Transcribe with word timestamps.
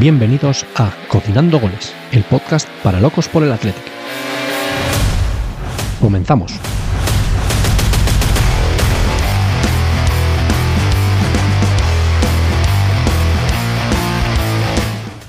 Bienvenidos 0.00 0.66
a 0.74 0.92
Cocinando 1.06 1.60
Goles, 1.60 1.94
el 2.10 2.24
podcast 2.24 2.68
para 2.82 3.00
locos 3.00 3.28
por 3.28 3.44
el 3.44 3.52
Athletic. 3.52 3.84
Comenzamos. 6.00 6.52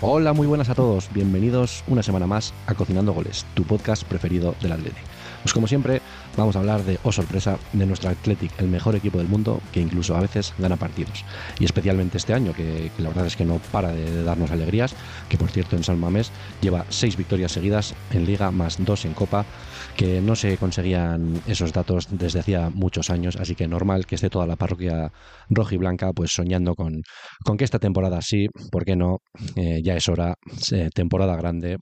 Hola, 0.02 0.34
muy 0.34 0.48
buenas 0.48 0.70
a 0.70 0.73
todos. 0.73 1.09
Bienvenidos 1.13 1.84
una 1.86 2.02
semana 2.02 2.26
más 2.26 2.52
a 2.66 2.73
Cocinando 2.73 3.13
Goles, 3.13 3.45
tu 3.54 3.66
podcast 3.66 4.04
preferido 4.04 4.55
del 4.62 4.72
Athletic. 4.72 5.04
Pues 5.44 5.54
como 5.54 5.68
siempre, 5.68 6.02
vamos 6.38 6.56
a 6.56 6.60
hablar 6.60 6.84
de, 6.84 7.00
oh 7.04 7.12
sorpresa, 7.12 7.58
de 7.73 7.86
nuestro 7.86 8.09
Athletic, 8.09 8.52
el 8.59 8.68
mejor 8.68 8.96
equipo 8.96 9.18
del 9.18 9.28
mundo, 9.28 9.62
que 9.72 9.82
incluso 9.82 10.16
a 10.16 10.22
veces 10.22 10.54
gana 10.58 10.78
partidos. 10.78 11.23
Y 11.59 11.66
especialmente 11.66 12.18
este 12.18 12.34
año, 12.34 12.54
que, 12.54 12.92
la 12.98 13.09
verdad 13.09 13.28
es 13.28 13.36
que 13.36 13.46
no 13.46 13.59
para 13.72 13.92
de, 13.92 14.09
de, 14.09 14.23
darnos 14.23 14.52
alegrías, 14.52 14.95
que 15.30 15.38
por 15.38 15.50
cierto 15.50 15.76
en 15.76 15.84
San 15.84 16.00
Mamés 16.00 16.32
lleva 16.62 16.86
seis 16.90 17.18
victorias 17.18 17.52
seguidas 17.52 17.95
en 18.12 18.26
Liga, 18.26 18.52
más 18.52 18.84
dos 18.84 19.06
en 19.06 19.14
Copa, 19.14 19.45
que 19.95 20.22
no 20.22 20.36
se 20.36 20.58
conseguían 20.58 21.42
esos 21.48 21.72
datos 21.72 22.08
desde 22.12 22.40
hacía 22.40 22.70
muchos 22.70 23.09
años, 23.09 23.38
así 23.38 23.56
que 23.56 23.67
normal 23.67 24.06
que 24.06 24.16
esté 24.16 24.30
toda 24.30 24.48
la 24.48 24.56
parroquia 24.56 25.12
roja 25.50 25.76
y 25.76 25.78
blanca 25.78 26.12
pues 26.14 26.34
soñando 26.34 26.76
con, 26.76 27.02
con 27.44 27.58
que 27.58 27.64
esta 27.64 27.80
temporada 27.80 28.22
sí, 28.22 28.48
¿por 28.72 28.86
qué 28.86 28.95
no? 28.95 29.20
Eh, 29.56 29.81
ya 29.84 29.95
es 29.95 30.08
hora, 30.09 30.36
eh, 30.72 30.90
temporada 30.94 31.36
grande, 31.36 31.78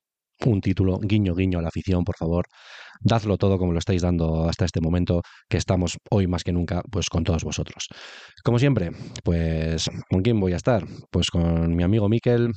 un 0.45 0.61
título, 0.61 0.99
guiño, 0.99 1.35
guiño 1.35 1.59
a 1.59 1.61
la 1.61 1.69
afición, 1.69 2.03
por 2.03 2.17
favor. 2.17 2.45
Dadlo 3.01 3.37
todo 3.37 3.57
como 3.57 3.73
lo 3.73 3.79
estáis 3.79 4.01
dando 4.01 4.47
hasta 4.47 4.65
este 4.65 4.81
momento, 4.81 5.21
que 5.49 5.57
estamos 5.57 5.97
hoy 6.11 6.27
más 6.27 6.43
que 6.43 6.53
nunca, 6.53 6.81
pues 6.91 7.09
con 7.09 7.23
todos 7.23 7.43
vosotros. 7.43 7.87
Como 8.43 8.59
siempre, 8.59 8.91
pues, 9.23 9.89
¿con 10.09 10.21
quién 10.21 10.39
voy 10.39 10.53
a 10.53 10.57
estar? 10.57 10.85
Pues 11.11 11.29
con 11.29 11.75
mi 11.75 11.83
amigo 11.83 12.09
Miquel, 12.09 12.51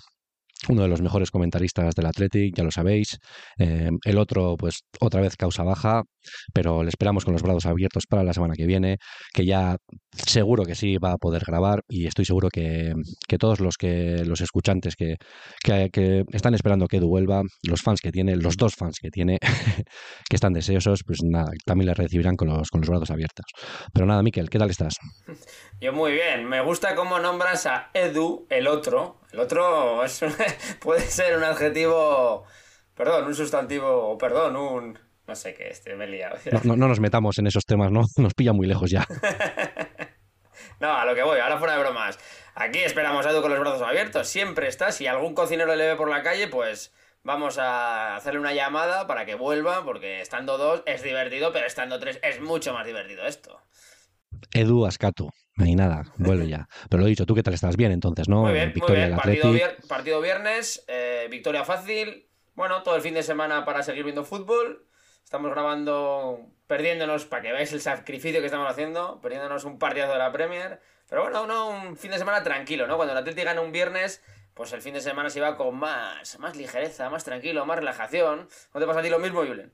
uno 0.68 0.82
de 0.82 0.88
los 0.88 1.00
mejores 1.02 1.30
comentaristas 1.30 1.94
del 1.94 2.06
Athletic, 2.06 2.54
ya 2.56 2.64
lo 2.64 2.70
sabéis. 2.70 3.18
Eh, 3.58 3.90
el 4.04 4.18
otro, 4.18 4.56
pues 4.56 4.80
otra 5.00 5.20
vez 5.20 5.36
causa 5.36 5.62
baja, 5.62 6.02
pero 6.52 6.82
le 6.82 6.88
esperamos 6.88 7.24
con 7.24 7.32
los 7.32 7.42
brazos 7.42 7.66
abiertos 7.66 8.04
para 8.08 8.22
la 8.22 8.32
semana 8.32 8.54
que 8.54 8.66
viene, 8.66 8.98
que 9.32 9.44
ya 9.44 9.76
seguro 10.12 10.64
que 10.64 10.74
sí 10.74 10.96
va 10.98 11.12
a 11.12 11.18
poder 11.18 11.42
grabar 11.46 11.82
y 11.88 12.06
estoy 12.06 12.24
seguro 12.24 12.48
que, 12.48 12.92
que 13.28 13.38
todos 13.38 13.60
los 13.60 13.76
que 13.76 14.24
los 14.24 14.40
escuchantes 14.40 14.94
que, 14.96 15.16
que, 15.62 16.24
están 16.32 16.54
esperando 16.54 16.86
que 16.86 16.98
Edu 16.98 17.08
vuelva, 17.08 17.42
los 17.62 17.82
fans 17.82 18.00
que 18.00 18.12
tiene, 18.12 18.36
los 18.36 18.56
dos 18.56 18.74
fans 18.74 18.98
que 19.00 19.10
tiene, 19.10 19.38
que 20.28 20.36
están 20.36 20.52
deseosos, 20.52 21.00
pues 21.06 21.18
nada, 21.22 21.50
también 21.64 21.88
le 21.88 21.94
recibirán 21.94 22.36
con 22.36 22.48
los, 22.48 22.68
con 22.70 22.80
los 22.80 22.90
brazos 22.90 23.10
abiertos. 23.10 23.46
Pero 23.92 24.06
nada, 24.06 24.22
Miquel, 24.22 24.50
¿qué 24.50 24.58
tal 24.58 24.70
estás? 24.70 24.94
Yo 25.80 25.92
muy 25.92 26.12
bien, 26.12 26.48
me 26.48 26.60
gusta 26.62 26.94
cómo 26.94 27.18
nombras 27.18 27.66
a 27.66 27.90
Edu, 27.94 28.46
el 28.50 28.66
otro. 28.66 29.20
El 29.32 29.40
otro 29.40 30.00
puede 30.80 31.00
ser 31.02 31.36
un 31.36 31.44
adjetivo, 31.44 32.44
perdón, 32.94 33.26
un 33.26 33.34
sustantivo, 33.34 34.08
o 34.08 34.18
perdón, 34.18 34.56
un... 34.56 35.05
No 35.26 35.34
sé 35.34 35.54
qué, 35.54 35.68
este 35.68 35.96
me 35.96 36.04
he 36.04 36.08
liado. 36.08 36.36
No, 36.52 36.60
no, 36.62 36.76
no, 36.76 36.88
nos 36.88 37.00
metamos 37.00 37.38
en 37.38 37.46
esos 37.46 37.64
temas, 37.64 37.90
¿no? 37.90 38.02
Nos 38.16 38.34
pilla 38.34 38.52
muy 38.52 38.66
lejos 38.66 38.90
ya. 38.90 39.06
no, 40.80 40.92
a 40.92 41.04
lo 41.04 41.14
que 41.14 41.22
voy, 41.22 41.40
ahora 41.40 41.58
fuera 41.58 41.74
de 41.74 41.80
bromas. 41.80 42.18
Aquí 42.54 42.78
esperamos 42.78 43.26
a 43.26 43.30
Edu 43.30 43.42
con 43.42 43.50
los 43.50 43.60
brazos 43.60 43.82
abiertos, 43.82 44.28
siempre 44.28 44.68
está. 44.68 44.92
Si 44.92 45.06
algún 45.06 45.34
cocinero 45.34 45.74
le 45.74 45.88
ve 45.88 45.96
por 45.96 46.08
la 46.08 46.22
calle, 46.22 46.48
pues 46.48 46.92
vamos 47.22 47.58
a 47.58 48.16
hacerle 48.16 48.38
una 48.40 48.54
llamada 48.54 49.06
para 49.06 49.26
que 49.26 49.34
vuelva, 49.34 49.84
porque 49.84 50.20
estando 50.20 50.56
dos 50.58 50.82
es 50.86 51.02
divertido, 51.02 51.52
pero 51.52 51.66
estando 51.66 51.98
tres 51.98 52.20
es 52.22 52.40
mucho 52.40 52.72
más 52.72 52.86
divertido 52.86 53.26
esto. 53.26 53.60
Edu 54.52 54.86
Ascato, 54.86 55.30
ni 55.56 55.74
nada, 55.74 56.04
vuelve 56.16 56.48
ya. 56.48 56.68
Pero 56.88 57.00
lo 57.00 57.06
he 57.06 57.10
dicho, 57.10 57.26
tú 57.26 57.34
qué 57.34 57.42
tal 57.42 57.54
estás 57.54 57.76
bien 57.76 57.90
entonces, 57.90 58.28
¿no? 58.28 58.42
Muy 58.42 58.52
bien, 58.52 58.72
victoria 58.72 59.02
muy 59.02 59.08
bien. 59.08 59.16
Partido, 59.16 59.52
vier 59.52 59.76
partido, 59.88 60.20
viernes, 60.20 60.84
eh, 60.88 61.26
victoria 61.30 61.64
fácil. 61.64 62.28
Bueno, 62.54 62.82
todo 62.82 62.96
el 62.96 63.02
fin 63.02 63.14
de 63.14 63.22
semana 63.22 63.64
para 63.64 63.82
seguir 63.82 64.04
viendo 64.04 64.24
fútbol. 64.24 64.86
Estamos 65.26 65.50
grabando, 65.50 66.38
perdiéndonos, 66.68 67.24
para 67.24 67.42
que 67.42 67.50
veáis 67.50 67.72
el 67.72 67.80
sacrificio 67.80 68.38
que 68.38 68.46
estamos 68.46 68.70
haciendo, 68.70 69.20
perdiéndonos 69.20 69.64
un 69.64 69.76
partidazo 69.76 70.12
de 70.12 70.18
la 70.20 70.30
Premier. 70.30 70.80
Pero 71.08 71.22
bueno, 71.22 71.48
no, 71.48 71.68
un 71.68 71.96
fin 71.96 72.12
de 72.12 72.18
semana 72.18 72.44
tranquilo, 72.44 72.86
¿no? 72.86 72.94
Cuando 72.94 73.10
el 73.10 73.18
Atlético 73.18 73.44
gana 73.44 73.60
un 73.60 73.72
viernes, 73.72 74.22
pues 74.54 74.72
el 74.72 74.82
fin 74.82 74.94
de 74.94 75.00
semana 75.00 75.28
se 75.28 75.40
va 75.40 75.56
con 75.56 75.74
más, 75.74 76.38
más 76.38 76.54
ligereza, 76.54 77.10
más 77.10 77.24
tranquilo, 77.24 77.66
más 77.66 77.76
relajación. 77.76 78.48
¿No 78.72 78.80
te 78.80 78.86
pasa 78.86 79.00
a 79.00 79.02
ti 79.02 79.10
lo 79.10 79.18
mismo, 79.18 79.44
Julen? 79.44 79.72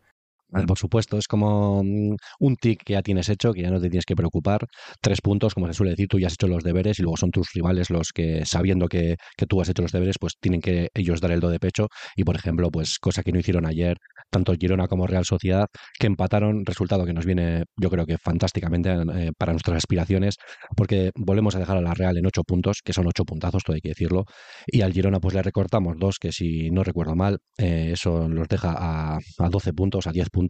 Por 0.67 0.77
supuesto, 0.79 1.17
es 1.17 1.27
como 1.27 1.81
un 1.81 2.57
tic 2.61 2.83
que 2.85 2.93
ya 2.93 3.03
tienes 3.03 3.31
hecho, 3.31 3.55
que 3.55 3.63
ya 3.63 3.71
no 3.71 3.81
te 3.81 3.89
tienes 3.89 4.05
que 4.05 4.15
preocupar. 4.15 4.67
Tres 5.01 5.23
puntos, 5.23 5.55
como 5.55 5.67
se 5.67 5.73
suele 5.73 5.93
decir, 5.93 6.09
tú 6.09 6.19
ya 6.19 6.27
has 6.27 6.35
hecho 6.35 6.47
los 6.47 6.63
deberes 6.63 6.99
y 6.99 7.03
luego 7.03 7.17
son 7.17 7.31
tus 7.31 7.53
rivales 7.55 7.89
los 7.89 8.13
que, 8.13 8.45
sabiendo 8.45 8.87
que, 8.87 9.17
que 9.37 9.47
tú 9.47 9.63
has 9.63 9.71
hecho 9.71 9.81
los 9.81 9.93
deberes, 9.93 10.17
pues 10.21 10.35
tienen 10.39 10.61
que 10.61 10.91
ellos 10.93 11.23
dar 11.23 11.33
el 11.33 11.41
do 11.41 11.49
de 11.49 11.59
pecho. 11.59 11.89
Y, 12.17 12.25
por 12.25 12.37
ejemplo, 12.37 12.71
pues 12.71 12.99
cosa 12.99 13.23
que 13.23 13.33
no 13.33 13.39
hicieron 13.39 13.65
ayer, 13.65 13.97
tanto 14.31 14.53
Girona 14.55 14.89
como 14.89 15.07
Real 15.07 15.25
Sociedad, 15.25 15.69
que 15.99 16.07
empataron, 16.07 16.67
resultado 16.67 17.07
que 17.07 17.15
nos 17.15 17.25
viene, 17.25 17.65
yo 17.81 17.89
creo 17.89 18.05
que 18.05 18.19
fantásticamente 18.19 18.91
eh, 18.91 19.33
para 19.39 19.53
nuestras 19.53 19.79
aspiraciones, 19.79 20.37
porque 20.77 21.13
volvemos 21.17 21.57
a 21.57 21.61
dejar 21.61 21.79
a 21.79 21.81
la 21.81 21.95
Real 21.95 22.19
en 22.19 22.27
ocho 22.27 22.43
puntos, 22.45 22.81
que 22.85 22.93
son 22.93 23.07
ocho 23.07 23.25
puntazos, 23.25 23.63
todo 23.65 23.75
hay 23.75 23.81
que 23.81 23.91
decirlo, 23.91 24.27
y 24.67 24.83
al 24.83 24.93
Girona 24.93 25.19
pues 25.19 25.35
le 25.35 25.43
recortamos 25.43 25.97
dos, 25.99 26.19
que 26.19 26.31
si 26.31 26.71
no 26.71 26.85
recuerdo 26.85 27.17
mal, 27.17 27.39
eh, 27.57 27.91
eso 27.95 28.29
los 28.29 28.49
deja 28.49 28.75
a, 28.77 29.17
a 29.39 29.49
12 29.49 29.73
puntos, 29.73 30.07
a 30.07 30.13
10 30.13 30.29
puntos 30.29 30.42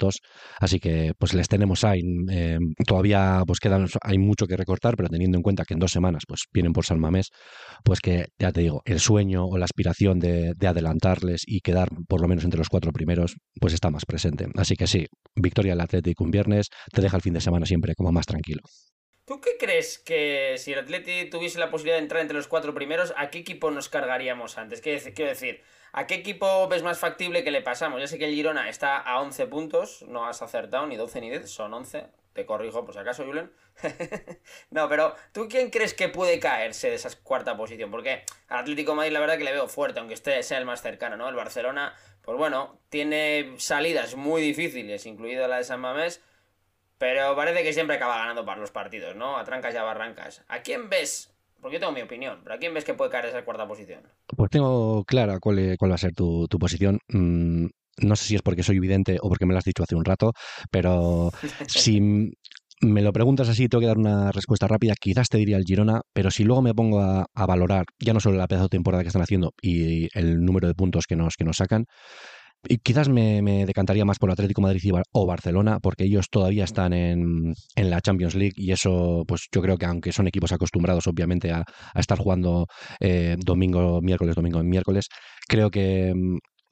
así 0.60 0.78
que 0.78 1.12
pues 1.18 1.34
les 1.34 1.48
tenemos 1.48 1.84
ahí. 1.84 2.00
Eh, 2.30 2.58
todavía 2.86 3.42
pues 3.46 3.60
quedan, 3.60 3.86
hay 4.02 4.18
mucho 4.18 4.46
que 4.46 4.56
recortar, 4.56 4.96
pero 4.96 5.08
teniendo 5.08 5.36
en 5.36 5.42
cuenta 5.42 5.64
que 5.64 5.74
en 5.74 5.80
dos 5.80 5.92
semanas 5.92 6.24
pues 6.26 6.42
vienen 6.52 6.72
por 6.72 6.84
San 6.84 7.00
Mamés, 7.00 7.30
pues 7.84 8.00
que 8.00 8.26
ya 8.38 8.52
te 8.52 8.60
digo, 8.60 8.82
el 8.84 9.00
sueño 9.00 9.44
o 9.44 9.58
la 9.58 9.64
aspiración 9.64 10.18
de, 10.18 10.54
de 10.56 10.66
adelantarles 10.66 11.42
y 11.46 11.60
quedar 11.60 11.88
por 12.08 12.20
lo 12.20 12.28
menos 12.28 12.44
entre 12.44 12.58
los 12.58 12.68
cuatro 12.68 12.92
primeros, 12.92 13.36
pues 13.60 13.74
está 13.74 13.90
más 13.90 14.04
presente. 14.04 14.46
Así 14.56 14.76
que 14.76 14.86
sí, 14.86 15.06
victoria 15.34 15.72
del 15.72 15.80
Atlético 15.80 16.24
un 16.24 16.30
viernes, 16.30 16.68
te 16.92 17.02
deja 17.02 17.16
el 17.16 17.22
fin 17.22 17.34
de 17.34 17.40
semana 17.40 17.66
siempre 17.66 17.94
como 17.94 18.12
más 18.12 18.26
tranquilo. 18.26 18.62
¿Tú 19.24 19.40
qué 19.40 19.56
crees 19.56 20.00
que 20.00 20.56
si 20.58 20.72
el 20.72 20.80
Atleti 20.80 21.30
tuviese 21.30 21.60
la 21.60 21.70
posibilidad 21.70 21.96
de 21.96 22.02
entrar 22.02 22.22
entre 22.22 22.36
los 22.36 22.48
cuatro 22.48 22.74
primeros, 22.74 23.14
a 23.16 23.30
qué 23.30 23.38
equipo 23.38 23.70
nos 23.70 23.88
cargaríamos 23.88 24.58
antes? 24.58 24.80
Quiero 24.80 25.30
decir, 25.30 25.62
¿a 25.92 26.08
qué 26.08 26.14
equipo 26.14 26.66
ves 26.66 26.82
más 26.82 26.98
factible 26.98 27.44
que 27.44 27.52
le 27.52 27.62
pasamos? 27.62 28.00
Ya 28.00 28.08
sé 28.08 28.18
que 28.18 28.24
el 28.24 28.34
Girona 28.34 28.68
está 28.68 28.98
a 28.98 29.20
11 29.20 29.46
puntos, 29.46 30.02
no 30.08 30.26
has 30.26 30.42
acertado 30.42 30.88
ni 30.88 30.96
12 30.96 31.20
ni 31.20 31.30
10, 31.30 31.48
son 31.48 31.72
11. 31.72 32.06
Te 32.32 32.46
corrijo 32.46 32.84
por 32.84 32.94
si 32.94 33.00
acaso, 33.00 33.24
Julen. 33.24 33.52
no, 34.70 34.88
pero 34.88 35.14
¿tú 35.32 35.48
quién 35.48 35.70
crees 35.70 35.94
que 35.94 36.08
puede 36.08 36.40
caerse 36.40 36.88
de 36.88 36.96
esa 36.96 37.10
cuarta 37.22 37.56
posición? 37.56 37.92
Porque 37.92 38.24
al 38.48 38.60
Atlético 38.60 38.96
Madrid 38.96 39.12
la 39.12 39.20
verdad 39.20 39.38
que 39.38 39.44
le 39.44 39.52
veo 39.52 39.68
fuerte, 39.68 40.00
aunque 40.00 40.14
este 40.14 40.42
sea 40.42 40.58
el 40.58 40.64
más 40.64 40.82
cercano, 40.82 41.16
¿no? 41.16 41.28
El 41.28 41.36
Barcelona, 41.36 41.94
pues 42.22 42.36
bueno, 42.36 42.80
tiene 42.88 43.54
salidas 43.58 44.16
muy 44.16 44.42
difíciles, 44.42 45.06
incluida 45.06 45.46
la 45.46 45.58
de 45.58 45.64
San 45.64 45.80
Mamés, 45.80 46.22
pero 47.02 47.34
parece 47.34 47.64
que 47.64 47.72
siempre 47.72 47.96
acaba 47.96 48.16
ganando 48.16 48.44
para 48.44 48.60
los 48.60 48.70
partidos, 48.70 49.16
¿no? 49.16 49.36
A 49.36 49.42
trancas 49.42 49.74
y 49.74 49.76
a 49.76 49.82
barrancas. 49.82 50.44
¿A 50.46 50.60
quién 50.62 50.88
ves? 50.88 51.34
Porque 51.60 51.74
yo 51.74 51.80
tengo 51.80 51.90
mi 51.90 52.00
opinión, 52.00 52.38
pero 52.44 52.54
¿a 52.54 52.58
quién 52.58 52.72
ves 52.72 52.84
que 52.84 52.94
puede 52.94 53.10
caer 53.10 53.26
esa 53.26 53.44
cuarta 53.44 53.66
posición? 53.66 54.02
Pues 54.28 54.50
tengo 54.52 55.02
clara 55.02 55.40
cuál, 55.40 55.74
cuál 55.80 55.90
va 55.90 55.96
a 55.96 55.98
ser 55.98 56.14
tu, 56.14 56.46
tu 56.46 56.60
posición. 56.60 57.00
Mm, 57.08 57.66
no 58.02 58.14
sé 58.14 58.24
si 58.24 58.36
es 58.36 58.42
porque 58.42 58.62
soy 58.62 58.76
evidente 58.76 59.18
o 59.20 59.28
porque 59.28 59.46
me 59.46 59.52
lo 59.52 59.58
has 59.58 59.64
dicho 59.64 59.82
hace 59.82 59.96
un 59.96 60.04
rato, 60.04 60.32
pero 60.70 61.32
si 61.66 62.30
me 62.80 63.02
lo 63.02 63.12
preguntas 63.12 63.48
así, 63.48 63.66
tengo 63.66 63.80
que 63.80 63.88
dar 63.88 63.98
una 63.98 64.30
respuesta 64.30 64.68
rápida. 64.68 64.94
Quizás 64.94 65.28
te 65.28 65.38
diría 65.38 65.56
el 65.56 65.64
Girona, 65.64 66.02
pero 66.12 66.30
si 66.30 66.44
luego 66.44 66.62
me 66.62 66.72
pongo 66.72 67.00
a, 67.00 67.26
a 67.34 67.46
valorar 67.46 67.84
ya 67.98 68.12
no 68.12 68.20
solo 68.20 68.36
la 68.36 68.46
pedazo 68.46 68.66
de 68.66 68.76
temporada 68.76 69.02
que 69.02 69.08
están 69.08 69.22
haciendo 69.22 69.54
y 69.60 70.06
el 70.16 70.44
número 70.44 70.68
de 70.68 70.74
puntos 70.74 71.06
que 71.08 71.16
nos, 71.16 71.34
que 71.34 71.42
nos 71.42 71.56
sacan, 71.56 71.86
y 72.68 72.78
quizás 72.78 73.08
me, 73.08 73.42
me, 73.42 73.66
decantaría 73.66 74.04
más 74.04 74.18
por 74.18 74.30
Atlético 74.30 74.60
Madrid 74.60 74.80
o 75.12 75.26
Barcelona, 75.26 75.80
porque 75.80 76.04
ellos 76.04 76.28
todavía 76.30 76.64
están 76.64 76.92
en, 76.92 77.54
en, 77.76 77.90
la 77.90 78.00
Champions 78.00 78.34
League 78.34 78.54
y 78.56 78.72
eso, 78.72 79.24
pues 79.26 79.48
yo 79.52 79.62
creo 79.62 79.76
que 79.76 79.86
aunque 79.86 80.12
son 80.12 80.28
equipos 80.28 80.52
acostumbrados 80.52 81.06
obviamente 81.06 81.50
a, 81.50 81.64
a 81.94 82.00
estar 82.00 82.18
jugando 82.18 82.66
eh, 83.00 83.36
domingo, 83.38 84.00
miércoles, 84.00 84.34
domingo, 84.34 84.62
miércoles, 84.62 85.08
creo 85.48 85.70
que 85.70 86.12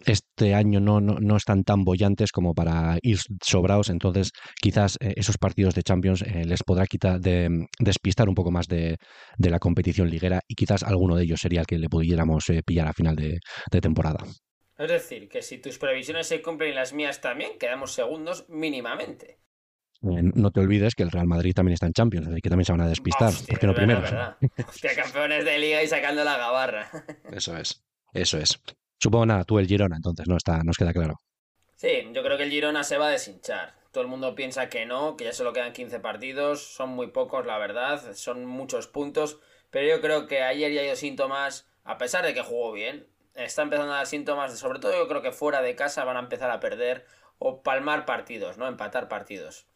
este 0.06 0.54
año 0.54 0.80
no, 0.80 1.00
no, 1.00 1.18
no, 1.20 1.36
están 1.36 1.64
tan 1.64 1.84
bollantes 1.84 2.32
como 2.32 2.54
para 2.54 2.98
ir 3.02 3.18
sobrados, 3.42 3.90
entonces 3.90 4.30
quizás 4.60 4.96
eh, 5.00 5.14
esos 5.16 5.38
partidos 5.38 5.74
de 5.74 5.82
Champions 5.82 6.22
eh, 6.22 6.44
les 6.46 6.62
podrá 6.62 6.86
quitar 6.86 7.20
de, 7.20 7.66
despistar 7.78 8.28
un 8.28 8.34
poco 8.34 8.50
más 8.50 8.66
de, 8.66 8.96
de, 9.36 9.50
la 9.50 9.58
competición 9.58 10.08
liguera 10.08 10.40
y 10.48 10.54
quizás 10.54 10.82
alguno 10.82 11.16
de 11.16 11.24
ellos 11.24 11.40
sería 11.40 11.60
el 11.60 11.66
que 11.66 11.78
le 11.78 11.88
pudiéramos 11.88 12.48
eh, 12.50 12.62
pillar 12.64 12.88
a 12.88 12.92
final 12.92 13.16
de 13.16 13.80
temporada. 13.80 14.24
Es 14.80 14.88
decir, 14.88 15.28
que 15.28 15.42
si 15.42 15.58
tus 15.58 15.76
previsiones 15.76 16.26
se 16.26 16.40
cumplen 16.40 16.70
y 16.70 16.74
las 16.74 16.94
mías 16.94 17.20
también, 17.20 17.58
quedamos 17.58 17.92
segundos 17.92 18.48
mínimamente. 18.48 19.38
Eh, 20.02 20.22
no 20.34 20.50
te 20.52 20.60
olvides 20.60 20.94
que 20.94 21.02
el 21.02 21.10
Real 21.10 21.26
Madrid 21.26 21.52
también 21.54 21.74
está 21.74 21.84
en 21.84 21.92
Champions, 21.92 22.28
así 22.28 22.40
que 22.40 22.48
también 22.48 22.64
se 22.64 22.72
van 22.72 22.80
a 22.80 22.88
despistar. 22.88 23.28
Hostia, 23.28 23.58
¿Por 23.58 23.74
qué 23.74 23.86
no 23.86 24.00
verdad. 24.00 24.38
Hostia, 24.66 24.96
campeones 24.96 25.44
de 25.44 25.58
liga 25.58 25.82
y 25.82 25.86
sacando 25.86 26.24
la 26.24 26.38
gabarra. 26.38 26.90
Eso 27.30 27.58
es, 27.58 27.84
eso 28.14 28.38
es. 28.38 28.58
Supongo 28.98 29.26
nada, 29.26 29.44
tú 29.44 29.58
el 29.58 29.66
Girona, 29.66 29.96
entonces 29.96 30.26
no 30.26 30.38
está, 30.38 30.62
nos 30.64 30.78
queda 30.78 30.94
claro. 30.94 31.18
Sí, 31.74 32.08
yo 32.14 32.22
creo 32.22 32.38
que 32.38 32.44
el 32.44 32.50
Girona 32.50 32.82
se 32.82 32.96
va 32.96 33.08
a 33.08 33.10
deshinchar. 33.10 33.74
Todo 33.92 34.02
el 34.02 34.08
mundo 34.08 34.34
piensa 34.34 34.70
que 34.70 34.86
no, 34.86 35.14
que 35.14 35.24
ya 35.24 35.34
solo 35.34 35.52
quedan 35.52 35.74
15 35.74 36.00
partidos, 36.00 36.74
son 36.74 36.88
muy 36.88 37.08
pocos, 37.08 37.44
la 37.44 37.58
verdad, 37.58 38.14
son 38.14 38.46
muchos 38.46 38.86
puntos, 38.86 39.40
pero 39.68 39.86
yo 39.86 40.00
creo 40.00 40.26
que 40.26 40.40
ayer 40.40 40.72
ya 40.72 40.80
hay 40.80 40.88
dos 40.88 41.00
síntomas, 41.00 41.68
a 41.84 41.98
pesar 41.98 42.24
de 42.24 42.32
que 42.32 42.40
jugó 42.42 42.72
bien, 42.72 43.06
está 43.34 43.62
empezando 43.62 43.92
a 43.92 43.96
dar 43.96 44.06
síntomas, 44.06 44.52
de, 44.52 44.58
sobre 44.58 44.78
todo 44.78 44.92
yo 44.92 45.08
creo 45.08 45.22
que 45.22 45.32
fuera 45.32 45.62
de 45.62 45.74
casa 45.74 46.04
van 46.04 46.16
a 46.16 46.20
empezar 46.20 46.50
a 46.50 46.60
perder 46.60 47.04
o 47.38 47.62
palmar 47.62 48.04
partidos, 48.04 48.58
¿no? 48.58 48.68
Empatar 48.68 49.08
partidos. 49.08 49.66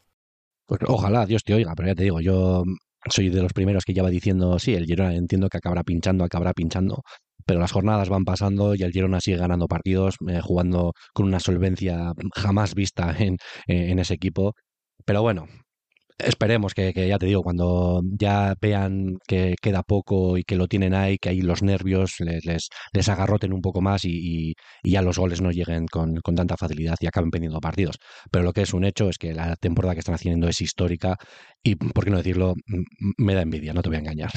Pues 0.67 0.81
ojalá, 0.87 1.27
Dios 1.27 1.43
te 1.45 1.55
oiga, 1.55 1.73
pero 1.77 1.89
ya 1.89 1.95
te 1.95 2.05
digo, 2.05 2.21
yo 2.21 2.65
soy 3.11 3.29
de 3.29 3.43
los 3.43 3.53
primeros 3.53 3.85
que 3.85 3.93
ya 3.93 4.03
va 4.03 4.11
diciendo, 4.11 4.59
sí, 4.59 4.75
el 4.75 4.87
Girona 4.87 5.15
entiendo 5.15 5.49
que 5.49 5.59
acabará 5.59 5.83
pinchando, 5.83 6.25
acabará 6.25 6.53
pinchando, 6.55 7.03
pero 7.45 7.61
las 7.61 7.73
jornadas 7.73 8.09
van 8.09 8.25
pasando 8.25 8.75
y 8.75 8.83
el 8.83 8.93
Girona 8.93 9.21
sigue 9.21 9.37
ganando 9.37 9.67
partidos, 9.67 10.17
eh, 10.29 10.41
jugando 10.43 10.93
con 11.13 11.27
una 11.27 11.41
solvencia 11.41 12.13
jamás 12.35 12.75
vista 12.75 13.15
en, 13.19 13.37
en 13.67 13.99
ese 13.99 14.15
equipo. 14.15 14.55
Pero 15.05 15.23
bueno, 15.23 15.47
Esperemos 16.19 16.75
que, 16.75 16.93
ya 16.93 17.19
te 17.19 17.27
digo, 17.27 17.43
cuando 17.43 18.01
ya 18.05 18.55
vean 18.61 19.19
que 19.27 19.57
queda 19.61 19.83
poco 19.83 20.39
y 20.39 20.45
que 20.45 20.55
lo 20.55 20.69
tienen 20.69 20.95
ahí, 20.95 21.19
que 21.19 21.31
ahí 21.31 21.41
los 21.41 21.63
nervios 21.63 22.21
les, 22.21 22.45
les, 22.45 23.09
agarroten 23.09 23.53
un 23.53 23.61
poco 23.61 23.81
más 23.81 24.05
y, 24.05 24.55
ya 24.85 25.03
los 25.03 25.19
goles 25.19 25.41
no 25.41 25.51
lleguen 25.51 25.87
con, 25.87 26.21
tanta 26.23 26.57
facilidad 26.57 26.97
y 27.01 27.09
acaben 27.09 27.31
perdiendo 27.31 27.61
partidos. 27.61 27.99
Pero 28.31 28.45
lo 28.45 28.53
que 28.53 28.63
es 28.63 28.73
un 28.73 28.85
hecho 28.85 29.09
es 29.09 29.19
que 29.19 29.35
la 29.35 29.57
temporada 29.57 29.95
que 29.95 30.01
están 30.01 30.15
haciendo 30.15 30.49
es 30.49 30.61
histórica 30.61 31.17
y, 31.65 31.75
por 31.75 32.05
qué 32.05 32.11
no 32.11 32.19
decirlo, 32.19 32.55
me 33.19 33.35
da 33.35 33.43
envidia, 33.43 33.73
no 33.75 33.83
te 33.83 33.89
voy 33.89 33.97
a 33.97 34.01
engañar. 34.01 34.31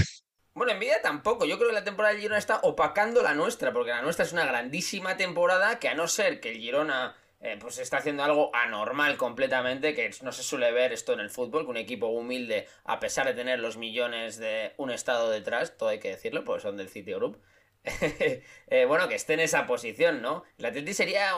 Bueno, 0.56 0.72
envidia 0.72 1.04
tampoco. 1.04 1.46
Yo 1.46 1.58
creo 1.60 1.70
que 1.70 1.76
la 1.76 1.84
temporada 1.84 2.14
del 2.14 2.22
Girona 2.24 2.40
está 2.40 2.60
opacando 2.64 3.22
la 3.22 3.36
nuestra, 3.36 3.72
porque 3.72 3.92
la 3.92 4.02
nuestra 4.02 4.26
es 4.26 4.34
una 4.34 4.48
grandísima 4.48 5.16
temporada 5.16 5.78
que 5.78 5.90
a 5.90 5.94
no 5.94 6.08
ser 6.08 6.40
que 6.40 6.54
el 6.54 6.58
Girona 6.58 7.16
eh, 7.40 7.58
pues 7.60 7.78
está 7.78 7.98
haciendo 7.98 8.24
algo 8.24 8.50
anormal 8.56 9.18
completamente, 9.18 9.94
que 9.94 10.10
no 10.24 10.32
se 10.32 10.44
suele 10.44 10.72
ver 10.72 10.92
esto 10.94 11.14
en 11.14 11.20
el 11.20 11.30
fútbol, 11.30 11.66
que 11.66 11.72
un 11.72 11.78
equipo 11.78 12.08
humilde, 12.08 12.68
a 12.84 13.00
pesar 13.00 13.28
de 13.28 13.34
tener 13.34 13.60
los 13.60 13.78
millones 13.78 14.38
de 14.38 14.74
un 14.78 14.92
estado 14.92 15.30
detrás, 15.30 15.78
todo 15.78 15.90
hay 15.90 16.00
que 16.00 16.10
decirlo, 16.10 16.44
porque 16.44 16.64
son 16.64 16.78
del 16.78 16.90
City 16.90 17.14
Group, 17.14 17.40
eh, 18.68 18.86
bueno, 18.86 19.08
que 19.08 19.16
esté 19.16 19.34
en 19.34 19.42
esa 19.42 19.66
posición, 19.66 20.22
¿no? 20.22 20.44
El 20.58 20.66
Atleti 20.66 20.94
sería 20.94 21.34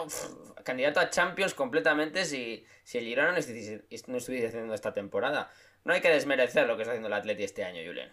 candidato 0.63 0.99
a 0.99 1.09
Champions 1.09 1.53
completamente 1.53 2.25
si, 2.25 2.65
si 2.83 2.97
el 2.97 3.05
Girona 3.05 3.31
no 3.31 3.37
estuviese 3.37 4.47
haciendo 4.47 4.73
esta 4.73 4.93
temporada. 4.93 5.51
No 5.83 5.93
hay 5.93 6.01
que 6.01 6.09
desmerecer 6.09 6.67
lo 6.67 6.75
que 6.75 6.83
está 6.83 6.93
haciendo 6.93 7.07
el 7.07 7.13
Atleti 7.13 7.43
este 7.43 7.63
año, 7.63 7.81
Julen. 7.85 8.11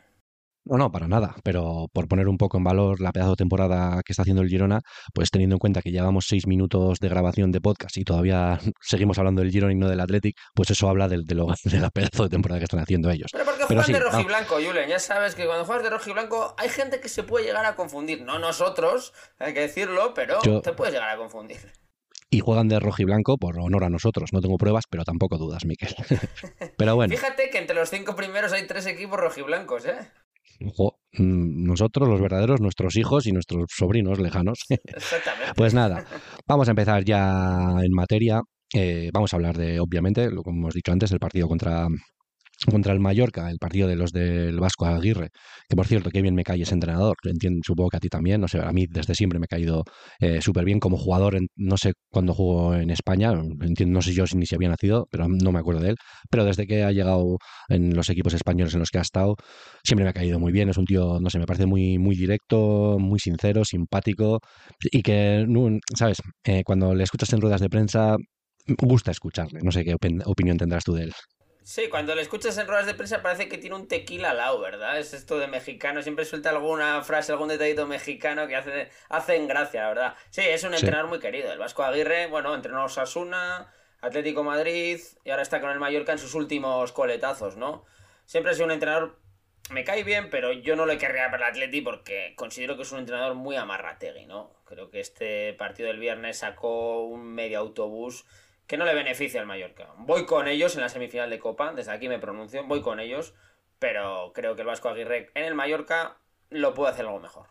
No, 0.67 0.77
no, 0.77 0.91
para 0.91 1.07
nada. 1.07 1.37
Pero 1.45 1.87
por 1.93 2.09
poner 2.09 2.27
un 2.27 2.39
poco 2.39 2.59
en 2.59 2.65
valor 2.65 3.01
la 3.01 3.13
pedazo 3.13 3.31
de 3.31 3.37
temporada 3.37 4.03
que 4.05 4.13
está 4.13 4.23
haciendo 4.23 4.43
el 4.43 4.49
Girona, 4.49 4.81
pues 5.15 5.31
teniendo 5.31 5.55
en 5.55 5.59
cuenta 5.59 5.81
que 5.81 5.93
llevamos 5.93 6.27
seis 6.27 6.47
minutos 6.47 6.99
de 6.99 7.09
grabación 7.09 7.53
de 7.53 7.61
podcast 7.61 7.97
y 7.97 8.05
todavía 8.05 8.59
seguimos 8.81 9.19
hablando 9.19 9.43
del 9.43 9.53
Girona 9.53 9.73
y 9.73 9.77
no 9.77 9.89
del 9.89 10.01
Athletic, 10.01 10.37
pues 10.55 10.71
eso 10.71 10.89
habla 10.89 11.09
de, 11.09 11.19
de, 11.25 11.35
de 11.65 11.81
la 11.81 11.91
pedazo 11.91 12.25
de 12.25 12.31
temporada 12.31 12.59
que 12.59 12.65
están 12.65 12.81
haciendo 12.81 13.11
ellos. 13.11 13.31
Pero 13.33 13.45
porque 13.45 13.65
juegan 13.65 13.93
de 13.93 14.01
rojo 14.01 14.21
y 14.21 14.25
blanco, 14.25 14.55
Julen. 14.57 14.89
Ya 14.89 14.99
sabes 14.99 15.35
que 15.37 15.47
cuando 15.47 15.65
juegas 15.65 15.85
de 15.85 15.91
rojo 15.91 16.11
y 16.11 16.13
blanco 16.13 16.55
hay 16.59 16.69
gente 16.69 17.01
que 17.01 17.09
se 17.09 17.23
puede 17.23 17.45
llegar 17.47 17.65
a 17.65 17.77
confundir. 17.77 18.23
No 18.23 18.41
nosotros, 18.41 19.13
hay 19.39 19.55
que 19.55 19.61
decirlo, 19.61 20.15
pero 20.15 20.41
te 20.41 20.73
puedes 20.73 20.93
llegar 20.93 21.11
a 21.11 21.17
confundir 21.17 21.59
y 22.29 22.41
juegan 22.41 22.69
de 22.69 22.81
rojo 22.81 23.03
y 23.03 23.05
blanco 23.05 23.39
por 23.39 23.59
honor 23.59 23.85
a 23.85 23.89
nosotros. 23.89 24.31
No 24.33 24.41
tengo 24.41 24.59
pruebas, 24.59 24.85
pero 24.91 25.05
tampoco 25.05 25.39
dudas, 25.39 25.65
Miquel. 25.65 25.95
pero 26.77 26.95
bueno. 26.97 27.15
Fíjate 27.15 27.51
que 27.51 27.59
entre 27.59 27.77
los 27.77 27.89
cinco 27.89 28.17
primeros 28.17 28.53
hay 28.53 28.67
tres 28.67 28.87
equipos 28.87 29.19
rojiblancos, 29.19 29.87
¿eh? 29.87 30.11
Mm, 30.61 31.65
nosotros, 31.67 32.09
los 32.09 32.21
verdaderos, 32.21 32.61
nuestros 32.61 32.97
hijos 32.97 33.27
y 33.27 33.33
nuestros 33.33 33.67
sobrinos 33.69 34.19
lejanos. 34.19 34.61
Exactamente. 34.85 35.55
pues 35.57 35.75
nada, 35.75 36.05
vamos 36.47 36.69
a 36.69 36.73
empezar 36.73 37.05
ya 37.05 37.77
en 37.83 37.93
materia. 37.93 38.41
Eh, 38.75 39.11
vamos 39.13 39.33
a 39.33 39.37
hablar 39.37 39.57
de, 39.57 39.81
obviamente, 39.81 40.31
lo 40.31 40.43
que 40.43 40.51
hemos 40.51 40.75
dicho 40.75 40.93
antes, 40.93 41.11
del 41.11 41.21
partido 41.21 41.49
contra 41.49 41.87
contra 42.65 42.93
el 42.93 43.01
Mallorca, 43.01 43.51
el 43.51 43.59
partido 43.59 43.87
de 43.87 43.97
los 43.97 44.13
del 44.13 44.59
Vasco 44.59 44.87
Aguirre, 44.87 45.29
que 45.69 45.77
por 45.77 45.87
cierto, 45.87 46.11
qué 46.11 46.23
bien 46.23 46.35
me 46.35 46.43
cae 46.43 46.63
ese 46.63 46.75
entrenador, 46.75 47.17
entiendo, 47.25 47.61
supongo 47.65 47.91
que 47.91 47.97
a 47.99 48.01
ti 48.01 48.09
también, 48.09 48.41
no 48.41 48.49
sé, 48.49 48.61
a 48.61 48.73
mí 48.73 48.87
desde 48.89 49.15
siempre 49.15 49.39
me 49.39 49.45
ha 49.45 49.49
caído 49.49 49.85
eh, 50.21 50.41
súper 50.41 50.65
bien 50.65 50.81
como 50.81 50.97
jugador, 50.97 51.39
no 51.57 51.77
sé 51.77 51.93
cuándo 52.11 52.33
jugó 52.35 52.75
en 52.75 52.91
España, 52.91 53.33
entiendo, 53.61 53.95
no 53.95 54.03
sé 54.03 54.15
yo 54.15 54.25
ni 54.35 54.47
si 54.47 54.55
había 54.55 54.69
nacido, 54.71 55.07
pero 55.11 55.27
no 55.29 55.53
me 55.53 55.59
acuerdo 55.59 55.81
de 55.83 55.91
él, 55.91 55.97
pero 56.31 56.45
desde 56.45 56.67
que 56.67 56.83
ha 56.83 56.93
llegado 56.93 57.37
en 57.69 57.95
los 57.95 58.09
equipos 58.09 58.33
españoles 58.35 58.75
en 58.75 58.81
los 58.81 58.91
que 58.91 58.99
ha 58.99 59.03
estado, 59.03 59.37
siempre 59.85 60.05
me 60.05 60.11
ha 60.11 60.15
caído 60.15 60.39
muy 60.39 60.53
bien, 60.53 60.69
es 60.71 60.79
un 60.79 60.87
tío, 60.87 61.19
no 61.21 61.31
sé, 61.31 61.39
me 61.39 61.47
parece 61.47 61.67
muy, 61.67 61.99
muy 61.99 62.17
directo, 62.17 62.99
muy 62.99 63.19
sincero, 63.19 63.65
simpático, 63.65 64.41
y 64.81 65.03
que, 65.03 65.47
¿sabes? 65.97 66.19
Eh, 66.45 66.63
cuando 66.65 66.95
le 66.95 67.05
escuchas 67.05 67.33
en 67.33 67.41
ruedas 67.41 67.61
de 67.61 67.69
prensa, 67.69 68.17
gusta 68.67 69.11
escucharle, 69.11 69.61
no 69.63 69.71
sé 69.73 69.85
qué 69.85 69.95
opinión 70.25 70.57
tendrás 70.57 70.85
tú 70.85 70.95
de 70.95 71.05
él. 71.05 71.13
Sí, 71.67 71.89
cuando 71.89 72.15
le 72.15 72.23
escuchas 72.23 72.57
en 72.59 72.69
ruedas 72.69 72.87
de 72.87 72.95
prensa 72.95 73.23
parece 73.23 73.49
que 73.49 73.59
tiene 73.59 73.75
un 73.75 73.89
tequila 73.89 74.31
al 74.31 74.37
lado, 74.37 74.61
¿verdad? 74.61 75.01
Es 75.01 75.13
esto 75.13 75.37
de 75.37 75.49
mexicano, 75.49 76.01
siempre 76.01 76.25
suelta 76.25 76.51
alguna 76.51 77.03
frase, 77.03 77.33
algún 77.33 77.49
detallito 77.49 77.89
mexicano 77.89 78.47
que 78.47 78.55
hace, 78.55 78.89
hacen 79.09 79.49
gracia, 79.49 79.83
la 79.83 79.89
verdad. 79.89 80.15
Sí, 80.31 80.43
es 80.43 80.63
un 80.63 80.75
entrenador 80.75 81.09
muy 81.09 81.19
querido. 81.19 81.53
El 81.53 81.59
Vasco 81.59 81.83
Aguirre, 81.83 82.29
bueno, 82.29 82.55
entrenó 82.55 82.85
Osasuna, 82.85 83.73
Atlético 84.01 84.45
Madrid 84.45 85.01
y 85.25 85.31
ahora 85.31 85.43
está 85.43 85.61
con 85.61 85.71
el 85.71 85.81
Mallorca 85.81 86.13
en 86.13 86.21
sus 86.21 86.35
últimos 86.37 86.93
coletazos, 86.93 87.57
¿no? 87.57 87.85
Siempre 88.27 88.53
ha 88.53 88.55
sido 88.55 88.67
un 88.67 88.73
entrenador, 88.73 89.19
me 89.71 89.83
cae 89.83 90.05
bien, 90.05 90.31
pero 90.31 90.53
yo 90.53 90.77
no 90.77 90.87
le 90.87 90.99
querría 90.99 91.33
para 91.33 91.49
el 91.49 91.55
Atleti 91.55 91.81
porque 91.81 92.35
considero 92.37 92.77
que 92.77 92.83
es 92.83 92.93
un 92.93 93.01
entrenador 93.01 93.35
muy 93.35 93.57
amarrategui, 93.57 94.27
¿no? 94.27 94.53
Creo 94.67 94.89
que 94.89 95.01
este 95.01 95.53
partido 95.55 95.89
del 95.89 95.99
viernes 95.99 96.39
sacó 96.39 97.07
un 97.07 97.25
medio 97.25 97.59
autobús 97.59 98.25
que 98.67 98.77
no 98.77 98.85
le 98.85 98.95
beneficia 98.95 99.41
al 99.41 99.47
Mallorca. 99.47 99.89
Voy 99.99 100.27
con 100.27 100.49
ellos 100.49 100.75
en 100.75 100.83
la 100.83 100.89
semifinal 100.89 101.31
de 101.31 101.39
Copa, 101.39 101.73
desde 101.73 101.93
aquí 101.93 102.09
me 102.09 102.19
pronuncio, 102.19 102.65
voy 102.67 102.83
con 102.83 103.01
ellos, 103.01 103.35
pero 103.79 104.33
creo 104.35 104.55
que 104.55 104.63
el 104.63 104.67
Vasco 104.67 104.89
Aguirre 104.89 105.31
en 105.35 105.45
el 105.45 105.55
Mallorca 105.55 106.19
lo 106.51 106.75
puede 106.75 106.93
hacer 106.93 107.07
algo 107.07 107.21
mejor. 107.21 107.49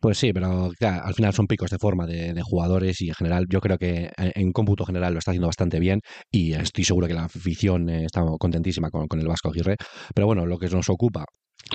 Pues 0.00 0.18
sí, 0.18 0.32
pero 0.32 0.72
al 0.80 1.14
final 1.14 1.32
son 1.32 1.46
picos 1.46 1.70
de 1.70 1.78
forma 1.78 2.06
de, 2.06 2.34
jugadores 2.42 3.00
y 3.02 3.10
en 3.10 3.14
general 3.14 3.46
yo 3.48 3.60
creo 3.60 3.78
que 3.78 4.10
en, 4.16 4.52
cómputo 4.52 4.84
general 4.84 5.12
lo 5.12 5.20
está 5.20 5.30
haciendo 5.30 5.46
bastante 5.46 5.78
bien 5.78 6.00
y 6.28 6.54
estoy 6.54 6.82
seguro 6.82 7.06
que 7.06 7.14
la 7.14 7.26
afición 7.26 7.88
eh, 7.88 8.06
está 8.06 8.20
contentísima 8.40 8.90
con, 8.90 9.06
con 9.06 9.20
el 9.20 9.28
Vasco 9.28 9.50
Aguirre. 9.50 9.76
Pero 10.12 10.26
bueno, 10.26 10.44
lo 10.44 10.58
que 10.58 10.66
nos 10.66 10.90
ocupa 10.90 11.24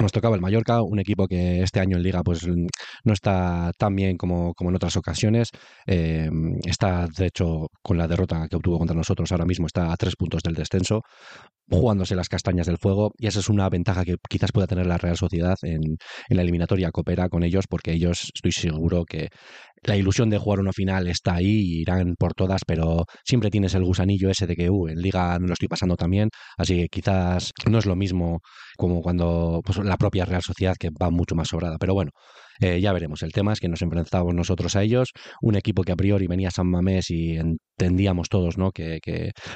nos 0.02 0.12
tocaba 0.12 0.36
el 0.36 0.42
Mallorca, 0.42 0.82
un 0.82 1.00
equipo 1.00 1.28
que 1.28 1.62
este 1.62 1.80
año 1.80 1.98
en 1.98 2.04
Liga 2.04 2.22
pues 2.24 2.46
no 2.48 3.14
está 3.14 3.72
tan 3.78 3.96
bien 3.96 4.18
como, 4.18 4.54
como 4.54 4.70
en 4.70 4.76
otras 4.76 4.96
ocasiones. 4.98 5.50
Eh, 5.86 6.30
está, 6.66 7.08
de 7.08 7.28
hecho, 7.28 7.68
con 7.82 7.98
la 7.98 8.08
derrota 8.08 8.48
que 8.50 8.56
obtuvo 8.56 8.78
contra 8.78 8.96
nosotros 8.96 9.32
ahora 9.32 9.46
mismo, 9.46 9.68
está 9.68 9.92
a 9.92 9.98
tres 9.98 10.16
puntos 10.16 10.42
del 10.44 10.56
descenso, 10.56 11.02
jugándose 11.70 12.16
las 12.16 12.30
castañas 12.30 12.68
del 12.68 12.78
fuego. 12.78 13.12
Y 13.18 13.28
esa 13.28 13.40
es 13.40 13.50
una 13.50 13.70
ventaja 13.70 14.04
que 14.04 14.16
quizás 14.30 14.52
pueda 14.52 14.68
tener 14.68 14.86
la 14.86 14.98
Real 14.98 15.18
Sociedad 15.18 15.56
en, 15.64 15.82
en 16.30 16.38
la 16.38 16.42
eliminatoria. 16.42 16.92
Coopera 16.92 17.30
con 17.30 17.44
ellos 17.44 17.66
porque 17.70 17.92
ellos, 17.92 18.32
estoy 18.34 18.52
seguro 18.52 19.04
que 19.06 19.30
la 19.84 19.96
ilusión 19.96 20.30
de 20.30 20.38
jugar 20.38 20.60
una 20.60 20.74
final 20.74 21.08
está 21.08 21.36
ahí 21.36 21.82
irán 21.82 22.16
por 22.18 22.34
todas, 22.34 22.62
pero 22.66 23.06
siempre 23.24 23.50
tienes 23.50 23.74
el 23.76 23.84
gusanillo 23.84 24.30
ese 24.30 24.48
de 24.48 24.56
que 24.56 24.70
uh, 24.70 24.88
en 24.88 25.02
liga 25.02 25.38
no 25.40 25.48
lo 25.48 25.54
estoy 25.54 25.68
pasando 25.68 25.96
también, 25.96 26.30
así 26.58 26.76
que 26.82 26.88
quizás 26.90 27.52
no 27.70 27.78
es 27.78 27.86
lo 27.86 27.96
mismo 27.96 28.42
como 28.78 29.02
cuando 29.02 29.62
pues, 29.64 29.78
la 29.80 29.98
propia 29.98 30.26
Real 30.26 30.42
Sociedad 30.44 30.76
que 30.80 30.90
va 30.90 31.10
mucho 31.10 31.36
más 31.36 31.50
sobrada, 31.50 31.78
pero 31.80 31.94
bueno, 31.94 32.12
eh, 32.60 32.80
ya 32.82 32.94
veremos. 32.94 33.24
El 33.24 33.32
tema 33.32 33.54
es 33.54 33.60
que 33.60 33.68
nos 33.68 33.82
enfrentábamos 33.82 34.34
nosotros 34.34 34.76
a 34.76 34.84
ellos, 34.84 35.12
un 35.42 35.56
equipo 35.56 35.84
que 35.84 35.92
a 35.92 35.96
priori 35.96 36.28
venía 36.28 36.50
a 36.50 36.52
San 36.52 36.68
Mamés 36.68 37.10
y 37.10 37.38
entendíamos 37.38 38.30
todos 38.30 38.58
¿no? 38.58 38.72
que, 38.72 39.00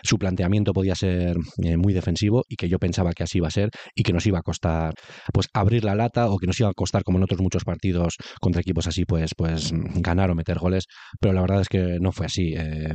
su 0.03 0.17
planteamiento 0.17 0.73
podía 0.73 0.95
ser 0.95 1.37
eh, 1.63 1.77
muy 1.77 1.93
defensivo 1.93 2.43
y 2.47 2.55
que 2.55 2.69
yo 2.69 2.79
pensaba 2.79 3.13
que 3.13 3.23
así 3.23 3.39
iba 3.39 3.47
a 3.47 3.51
ser 3.51 3.69
y 3.95 4.03
que 4.03 4.13
nos 4.13 4.25
iba 4.25 4.39
a 4.39 4.43
costar 4.43 4.93
pues 5.33 5.47
abrir 5.53 5.83
la 5.83 5.95
lata 5.95 6.29
o 6.29 6.37
que 6.37 6.47
nos 6.47 6.59
iba 6.59 6.69
a 6.69 6.73
costar 6.73 7.03
como 7.03 7.17
en 7.17 7.23
otros 7.23 7.41
muchos 7.41 7.63
partidos 7.63 8.15
contra 8.39 8.61
equipos 8.61 8.87
así 8.87 9.05
pues 9.05 9.31
pues 9.35 9.71
ganar 9.95 10.29
o 10.31 10.35
meter 10.35 10.59
goles, 10.59 10.85
pero 11.19 11.33
la 11.33 11.41
verdad 11.41 11.61
es 11.61 11.69
que 11.69 11.97
no 11.99 12.11
fue 12.11 12.25
así. 12.25 12.53
Eh, 12.55 12.93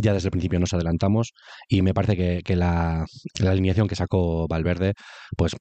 ya 0.00 0.14
desde 0.14 0.28
el 0.28 0.30
principio 0.30 0.58
nos 0.58 0.72
adelantamos 0.72 1.32
y 1.68 1.82
me 1.82 1.92
parece 1.92 2.16
que, 2.16 2.40
que 2.42 2.56
la, 2.56 3.04
la, 3.38 3.50
alineación 3.50 3.86
que 3.86 3.96
sacó 3.96 4.48
Valverde 4.48 4.94
pues 5.36 5.54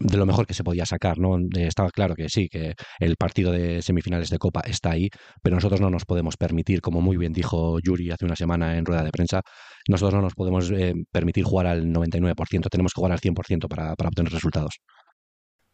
de 0.00 0.16
lo 0.16 0.24
mejor 0.26 0.46
que 0.46 0.54
se 0.54 0.64
podía 0.64 0.86
sacar, 0.86 1.18
¿no? 1.18 1.36
Estaba 1.54 1.90
claro 1.90 2.14
que 2.14 2.28
sí, 2.28 2.48
que 2.48 2.74
el 2.98 3.16
partido 3.16 3.52
de 3.52 3.82
semifinales 3.82 4.30
de 4.30 4.38
Copa 4.38 4.62
está 4.64 4.92
ahí, 4.92 5.08
pero 5.42 5.56
nosotros 5.56 5.80
no 5.80 5.90
nos 5.90 6.06
podemos 6.06 6.36
permitir, 6.36 6.80
como 6.80 7.02
muy 7.02 7.18
bien 7.18 7.32
dijo 7.32 7.78
Yuri 7.80 8.10
hace 8.10 8.24
una 8.24 8.36
semana 8.36 8.78
en 8.78 8.86
rueda 8.86 9.04
de 9.04 9.10
prensa, 9.10 9.42
nosotros 9.88 10.14
no 10.14 10.22
nos 10.22 10.34
podemos 10.34 10.70
eh, 10.70 10.94
permitir 11.12 11.44
jugar 11.44 11.66
al 11.66 11.86
99%, 11.86 12.68
tenemos 12.70 12.92
que 12.94 12.98
jugar 12.98 13.12
al 13.12 13.20
100% 13.20 13.68
para, 13.68 13.94
para 13.94 14.08
obtener 14.08 14.32
resultados. 14.32 14.80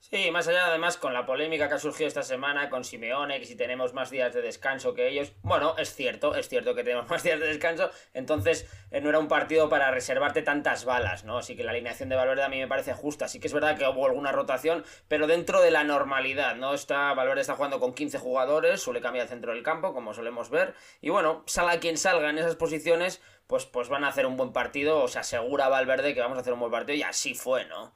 Sí, 0.08 0.30
más 0.30 0.46
allá 0.46 0.66
además 0.66 0.98
con 0.98 1.12
la 1.12 1.26
polémica 1.26 1.68
que 1.68 1.74
ha 1.74 1.78
surgido 1.80 2.06
esta 2.06 2.22
semana 2.22 2.70
con 2.70 2.84
Simeone, 2.84 3.40
que 3.40 3.44
si 3.44 3.56
tenemos 3.56 3.92
más 3.92 4.08
días 4.08 4.32
de 4.32 4.40
descanso 4.40 4.94
que 4.94 5.08
ellos, 5.08 5.32
bueno, 5.42 5.74
es 5.78 5.96
cierto, 5.96 6.36
es 6.36 6.48
cierto 6.48 6.76
que 6.76 6.84
tenemos 6.84 7.08
más 7.10 7.24
días 7.24 7.40
de 7.40 7.48
descanso, 7.48 7.90
entonces 8.14 8.70
eh, 8.92 9.00
no 9.00 9.08
era 9.08 9.18
un 9.18 9.26
partido 9.26 9.68
para 9.68 9.90
reservarte 9.90 10.42
tantas 10.42 10.84
balas, 10.84 11.24
¿no? 11.24 11.38
Así 11.38 11.56
que 11.56 11.64
la 11.64 11.72
alineación 11.72 12.08
de 12.08 12.14
Valverde 12.14 12.44
a 12.44 12.48
mí 12.48 12.60
me 12.60 12.68
parece 12.68 12.94
justa, 12.94 13.26
sí 13.26 13.40
que 13.40 13.48
es 13.48 13.52
verdad 13.52 13.76
que 13.76 13.84
hubo 13.88 14.06
alguna 14.06 14.30
rotación, 14.30 14.84
pero 15.08 15.26
dentro 15.26 15.60
de 15.60 15.72
la 15.72 15.82
normalidad, 15.82 16.54
¿no? 16.54 16.72
Está, 16.72 17.12
Valverde 17.12 17.40
está 17.40 17.56
jugando 17.56 17.80
con 17.80 17.92
15 17.92 18.18
jugadores, 18.18 18.80
suele 18.80 19.00
cambiar 19.00 19.24
el 19.24 19.28
centro 19.28 19.54
del 19.54 19.64
campo, 19.64 19.92
como 19.92 20.14
solemos 20.14 20.50
ver, 20.50 20.74
y 21.00 21.10
bueno, 21.10 21.42
salga 21.46 21.80
quien 21.80 21.98
salga 21.98 22.30
en 22.30 22.38
esas 22.38 22.54
posiciones, 22.54 23.20
pues, 23.48 23.66
pues 23.66 23.88
van 23.88 24.04
a 24.04 24.08
hacer 24.08 24.26
un 24.26 24.36
buen 24.36 24.52
partido, 24.52 25.02
o 25.02 25.08
se 25.08 25.18
asegura 25.18 25.68
Valverde 25.68 26.14
que 26.14 26.20
vamos 26.20 26.38
a 26.38 26.42
hacer 26.42 26.52
un 26.52 26.60
buen 26.60 26.70
partido, 26.70 26.96
y 26.96 27.02
así 27.02 27.34
fue, 27.34 27.64
¿no? 27.64 27.92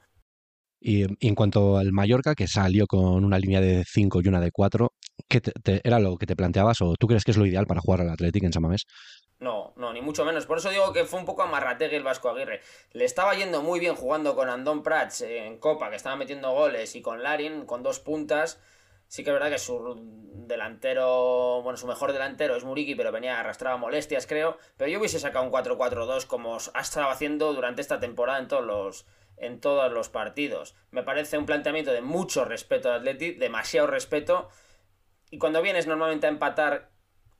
Y, 0.83 1.05
en 1.25 1.35
cuanto 1.35 1.77
al 1.77 1.91
Mallorca, 1.91 2.33
que 2.33 2.47
salió 2.47 2.87
con 2.87 3.23
una 3.23 3.37
línea 3.37 3.61
de 3.61 3.83
5 3.85 4.21
y 4.23 4.27
una 4.27 4.41
de 4.41 4.51
4, 4.51 4.91
¿qué 5.29 5.41
¿era 5.83 5.99
lo 5.99 6.17
que 6.17 6.25
te 6.25 6.35
planteabas 6.35 6.81
o 6.81 6.95
tú 6.99 7.05
crees 7.05 7.23
que 7.23 7.29
es 7.29 7.37
lo 7.37 7.45
ideal 7.45 7.67
para 7.67 7.81
jugar 7.81 8.01
al 8.01 8.09
Athletic 8.09 8.43
en 8.43 8.51
Samamés? 8.51 8.87
No, 9.39 9.73
no, 9.75 9.93
ni 9.93 10.01
mucho 10.01 10.25
menos. 10.25 10.47
Por 10.47 10.57
eso 10.57 10.71
digo 10.71 10.91
que 10.91 11.05
fue 11.05 11.19
un 11.19 11.25
poco 11.25 11.43
amarrategue 11.43 11.97
el 11.97 12.03
Vasco 12.03 12.29
Aguirre. 12.29 12.61
Le 12.93 13.05
estaba 13.05 13.35
yendo 13.35 13.61
muy 13.61 13.79
bien 13.79 13.95
jugando 13.95 14.35
con 14.35 14.49
Andón 14.49 14.81
Prats 14.81 15.21
en 15.21 15.59
Copa, 15.59 15.91
que 15.91 15.95
estaba 15.95 16.15
metiendo 16.15 16.51
goles, 16.51 16.95
y 16.95 17.01
con 17.01 17.21
Larin, 17.21 17.65
con 17.65 17.83
dos 17.83 17.99
puntas. 17.99 18.59
Sí 19.07 19.23
que 19.23 19.29
es 19.29 19.33
verdad 19.33 19.51
que 19.51 19.59
su 19.59 19.99
delantero, 20.47 21.61
bueno, 21.63 21.77
su 21.77 21.85
mejor 21.85 22.13
delantero 22.13 22.55
es 22.55 22.63
Muriki, 22.63 22.95
pero 22.95 23.11
venía 23.11 23.39
arrastraba 23.39 23.77
molestias, 23.77 24.25
creo. 24.25 24.57
Pero 24.77 24.89
yo 24.89 24.99
hubiese 24.99 25.19
sacado 25.19 25.45
un 25.45 25.51
4-4-2 25.51 26.25
como 26.25 26.57
ha 26.73 26.81
estado 26.81 27.09
haciendo 27.09 27.53
durante 27.53 27.81
esta 27.81 27.99
temporada 27.99 28.39
en 28.39 28.47
todos 28.47 28.65
los 28.65 29.05
en 29.41 29.59
todos 29.59 29.91
los 29.91 30.09
partidos. 30.09 30.75
Me 30.91 31.03
parece 31.03 31.37
un 31.37 31.45
planteamiento 31.45 31.91
de 31.91 32.01
mucho 32.01 32.45
respeto 32.45 32.89
al 32.89 32.99
Atleti, 32.99 33.31
demasiado 33.31 33.87
respeto. 33.87 34.49
Y 35.29 35.37
cuando 35.37 35.61
vienes 35.61 35.87
normalmente 35.87 36.27
a 36.27 36.29
empatar 36.29 36.91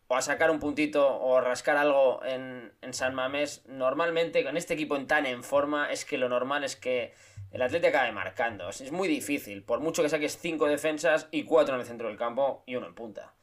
o 0.08 0.16
a 0.16 0.22
sacar 0.22 0.52
un 0.52 0.60
puntito 0.60 1.08
o 1.08 1.38
a 1.38 1.42
rascar 1.42 1.78
algo 1.78 2.22
en, 2.26 2.74
en 2.82 2.94
San 2.94 3.16
Mamés, 3.16 3.64
normalmente 3.68 4.44
con 4.44 4.58
este 4.58 4.74
equipo 4.74 4.98
en 4.98 5.08
tan 5.08 5.26
en 5.26 5.44
forma 5.44 5.90
es 5.90 6.04
que 6.04 6.18
lo 6.18 6.28
normal 6.28 6.64
es 6.64 6.76
que 6.76 7.14
el 7.52 7.62
Atleti 7.62 7.88
acabe 7.88 8.12
marcando. 8.12 8.70
Es 8.70 8.92
muy 8.92 9.08
difícil, 9.08 9.64
por 9.64 9.80
mucho 9.80 10.02
que 10.02 10.10
saques 10.10 10.38
cinco 10.38 10.68
defensas 10.68 11.30
y 11.32 11.44
cuatro 11.44 11.76
en 11.76 11.82
el 11.82 11.88
centro 11.88 12.08
del 12.08 12.18
campo 12.18 12.64
y 12.66 12.76
uno 12.76 12.88
en 12.88 12.96
punta. 12.96 13.36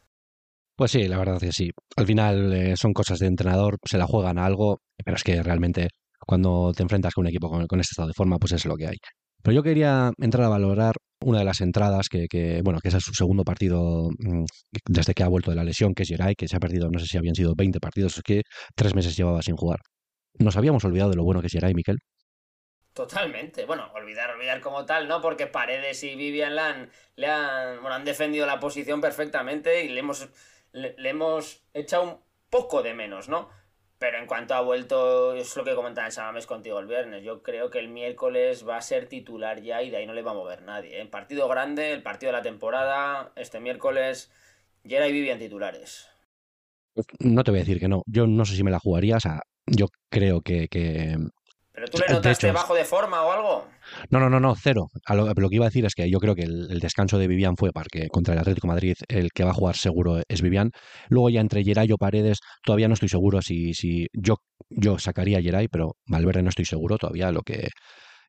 Pues 0.76 0.92
sí, 0.92 1.08
la 1.08 1.18
verdad 1.18 1.36
es 1.36 1.42
que 1.42 1.52
sí. 1.52 1.70
Al 1.96 2.06
final 2.06 2.52
eh, 2.52 2.76
son 2.76 2.92
cosas 2.92 3.18
de 3.18 3.26
entrenador, 3.26 3.78
se 3.84 3.98
la 3.98 4.06
juegan 4.06 4.38
a 4.38 4.46
algo, 4.46 4.78
pero 5.04 5.16
es 5.16 5.24
que 5.24 5.42
realmente 5.42 5.88
cuando 6.28 6.72
te 6.76 6.82
enfrentas 6.82 7.14
con 7.14 7.22
un 7.22 7.28
equipo 7.28 7.48
con, 7.48 7.80
este 7.80 7.92
estado 7.92 8.08
de 8.08 8.14
forma, 8.14 8.36
pues 8.38 8.52
es 8.52 8.66
lo 8.66 8.76
que 8.76 8.86
hay. 8.86 8.98
Pero 9.42 9.54
yo 9.54 9.62
quería 9.62 10.12
entrar 10.18 10.44
a 10.44 10.50
valorar 10.50 10.94
una 11.24 11.38
de 11.38 11.44
las 11.46 11.62
entradas 11.62 12.08
que, 12.10 12.60
bueno, 12.62 12.80
que 12.80 12.88
es 12.88 12.94
su 13.02 13.14
segundo 13.14 13.44
partido 13.44 14.10
mm, 14.18 14.44
desde 14.90 15.14
que 15.14 15.22
ha 15.22 15.28
vuelto 15.28 15.50
de 15.50 15.56
la 15.56 15.64
lesión, 15.64 15.94
que 15.94 16.02
es 16.02 16.08
Geray, 16.10 16.34
que 16.34 16.46
se 16.46 16.54
ha 16.54 16.60
perdido, 16.60 16.90
no 16.90 16.98
sé 16.98 17.06
si 17.06 17.16
habían 17.16 17.34
sido 17.34 17.54
20 17.56 17.80
partidos, 17.80 18.18
es 18.18 18.22
que 18.22 18.42
tres 18.76 18.94
meses 18.94 19.16
llevaba 19.16 19.40
sin 19.40 19.56
jugar. 19.56 19.78
Nos 20.38 20.54
habíamos 20.58 20.84
olvidado 20.84 21.08
de 21.08 21.16
lo 21.16 21.24
bueno 21.24 21.40
que 21.40 21.46
es 21.46 21.52
Geray, 21.54 21.72
Miquel. 21.72 21.96
Totalmente. 22.92 23.64
Bueno, 23.64 23.90
olvidar, 23.94 24.30
olvidar 24.30 24.60
como 24.60 24.84
tal, 24.84 25.08
¿no? 25.08 25.22
Porque 25.22 25.46
Paredes 25.46 26.04
y 26.04 26.14
Vivian 26.14 26.56
Lan 26.56 26.90
le 27.16 27.28
han, 27.28 27.86
han 27.86 28.04
defendido 28.04 28.44
la 28.44 28.60
posición 28.60 29.00
perfectamente 29.00 29.82
y 29.82 29.88
le 29.88 30.00
hemos, 30.00 30.28
le 30.72 31.08
hemos 31.08 31.62
echado 31.72 32.02
un 32.02 32.18
poco 32.50 32.82
de 32.82 32.92
menos, 32.92 33.30
¿no? 33.30 33.48
Pero 33.98 34.18
en 34.18 34.26
cuanto 34.26 34.54
ha 34.54 34.60
vuelto, 34.60 35.34
es 35.34 35.56
lo 35.56 35.64
que 35.64 35.74
comentaba 35.74 36.06
en 36.06 36.12
Samames 36.12 36.46
contigo 36.46 36.78
el 36.78 36.86
viernes. 36.86 37.24
Yo 37.24 37.42
creo 37.42 37.68
que 37.68 37.80
el 37.80 37.88
miércoles 37.88 38.66
va 38.66 38.76
a 38.76 38.82
ser 38.82 39.08
titular 39.08 39.60
ya 39.60 39.82
y 39.82 39.90
de 39.90 39.96
ahí 39.96 40.06
no 40.06 40.12
le 40.14 40.22
va 40.22 40.30
a 40.30 40.34
mover 40.34 40.62
nadie. 40.62 41.00
¿eh? 41.00 41.06
partido 41.06 41.48
grande, 41.48 41.92
el 41.92 42.02
partido 42.02 42.30
de 42.30 42.38
la 42.38 42.44
temporada, 42.44 43.32
este 43.34 43.58
miércoles, 43.58 44.30
Yera 44.84 45.08
y 45.08 45.12
Vivian 45.12 45.40
titulares. 45.40 46.08
Pues 46.94 47.06
no 47.18 47.42
te 47.42 47.50
voy 47.50 47.58
a 47.58 47.62
decir 47.62 47.80
que 47.80 47.88
no. 47.88 48.02
Yo 48.06 48.26
no 48.28 48.44
sé 48.44 48.54
si 48.54 48.62
me 48.62 48.70
la 48.70 48.78
jugaría. 48.78 49.16
O 49.16 49.20
sea, 49.20 49.42
yo 49.66 49.86
creo 50.10 50.40
que, 50.42 50.68
¿Pero 51.78 51.90
tú 51.90 51.98
le 51.98 52.12
notaste 52.12 52.50
bajo 52.50 52.74
de 52.74 52.84
forma 52.84 53.22
o 53.22 53.30
algo? 53.30 53.68
No, 54.10 54.18
no, 54.18 54.28
no, 54.28 54.40
no, 54.40 54.56
cero. 54.56 54.88
lo, 55.08 55.48
que 55.48 55.54
iba 55.54 55.66
a 55.66 55.68
decir 55.68 55.84
es 55.84 55.94
que 55.94 56.10
yo 56.10 56.18
creo 56.18 56.34
que 56.34 56.42
el, 56.42 56.80
descanso 56.80 57.18
de 57.18 57.28
Vivian 57.28 57.56
fue 57.56 57.70
porque 57.72 58.08
contra 58.08 58.34
el 58.34 58.40
Atlético 58.40 58.66
Madrid 58.66 58.96
el 59.06 59.30
que 59.32 59.44
va 59.44 59.50
a 59.50 59.54
jugar 59.54 59.76
seguro 59.76 60.20
es 60.26 60.42
Vivian. 60.42 60.72
Luego 61.08 61.30
ya 61.30 61.40
entre 61.40 61.62
Geray 61.62 61.92
o 61.92 61.96
Paredes, 61.96 62.40
todavía 62.64 62.88
no 62.88 62.94
estoy 62.94 63.08
seguro 63.08 63.42
si, 63.42 63.74
si 63.74 64.08
yo, 64.12 64.38
yo 64.70 64.98
sacaría 64.98 65.38
a 65.38 65.42
Geray, 65.42 65.68
pero 65.68 65.92
Valverde 66.06 66.42
no 66.42 66.48
estoy 66.48 66.64
seguro 66.64 66.98
todavía 66.98 67.30
lo 67.30 67.42
que, 67.42 67.68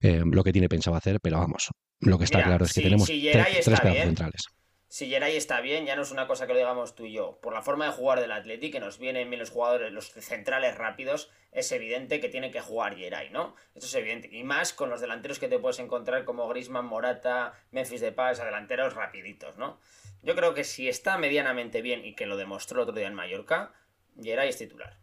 eh, 0.01 0.21
lo 0.23 0.43
que 0.43 0.51
tiene 0.51 0.69
pensado 0.69 0.95
hacer, 0.95 1.19
pero 1.19 1.39
vamos, 1.39 1.69
lo 2.01 2.19
que 2.19 2.25
está 2.25 2.43
claro 2.43 2.65
es 2.65 2.73
que 2.73 2.81
tenemos 2.81 3.07
tres, 3.07 3.61
tres 3.63 3.79
centrales 3.81 4.43
si 4.89 5.07
Geray 5.07 5.37
está 5.37 5.61
bien, 5.61 5.85
ya 5.85 5.95
no 5.95 6.01
es 6.01 6.09
una 6.09 6.25
cosa 6.25 6.47
que 6.47 6.53
lo 6.53 6.59
digamos 6.59 6.95
tú 6.95 7.05
y 7.05 7.13
yo. 7.13 7.39
Por 7.41 7.53
la 7.53 7.61
forma 7.61 7.85
de 7.85 7.91
jugar 7.91 8.19
del 8.21 8.31
Atleti, 8.31 8.71
que 8.71 8.79
nos 8.79 8.97
vienen 8.97 9.29
bien 9.29 9.39
los 9.39 9.51
jugadores, 9.51 9.93
los 9.93 10.09
centrales 10.09 10.75
rápidos, 10.79 11.29
es 11.51 11.71
evidente 11.71 12.19
que 12.19 12.27
tiene 12.27 12.49
que 12.49 12.59
jugar 12.59 12.95
Geray, 12.95 13.29
¿no? 13.29 13.55
Eso 13.75 13.85
es 13.85 13.93
evidente. 13.93 14.29
Y 14.31 14.43
más 14.43 14.73
con 14.73 14.89
los 14.89 14.99
delanteros 14.99 15.37
que 15.37 15.47
te 15.47 15.59
puedes 15.59 15.77
encontrar 15.77 16.25
como 16.25 16.47
Grisman, 16.47 16.87
Morata, 16.87 17.53
Memphis 17.69 18.01
Depay, 18.01 18.35
a 18.39 18.45
delanteros 18.45 18.95
rapiditos, 18.95 19.57
¿no? 19.57 19.79
Yo 20.23 20.35
creo 20.35 20.55
que 20.55 20.63
si 20.63 20.89
está 20.89 21.19
medianamente 21.19 21.83
bien 21.83 22.03
y 22.03 22.15
que 22.15 22.25
lo 22.25 22.35
demostró 22.35 22.81
otro 22.81 22.95
día 22.95 23.07
en 23.07 23.13
Mallorca, 23.13 23.71
Geray 24.19 24.49
es 24.49 24.57
titular. 24.57 24.97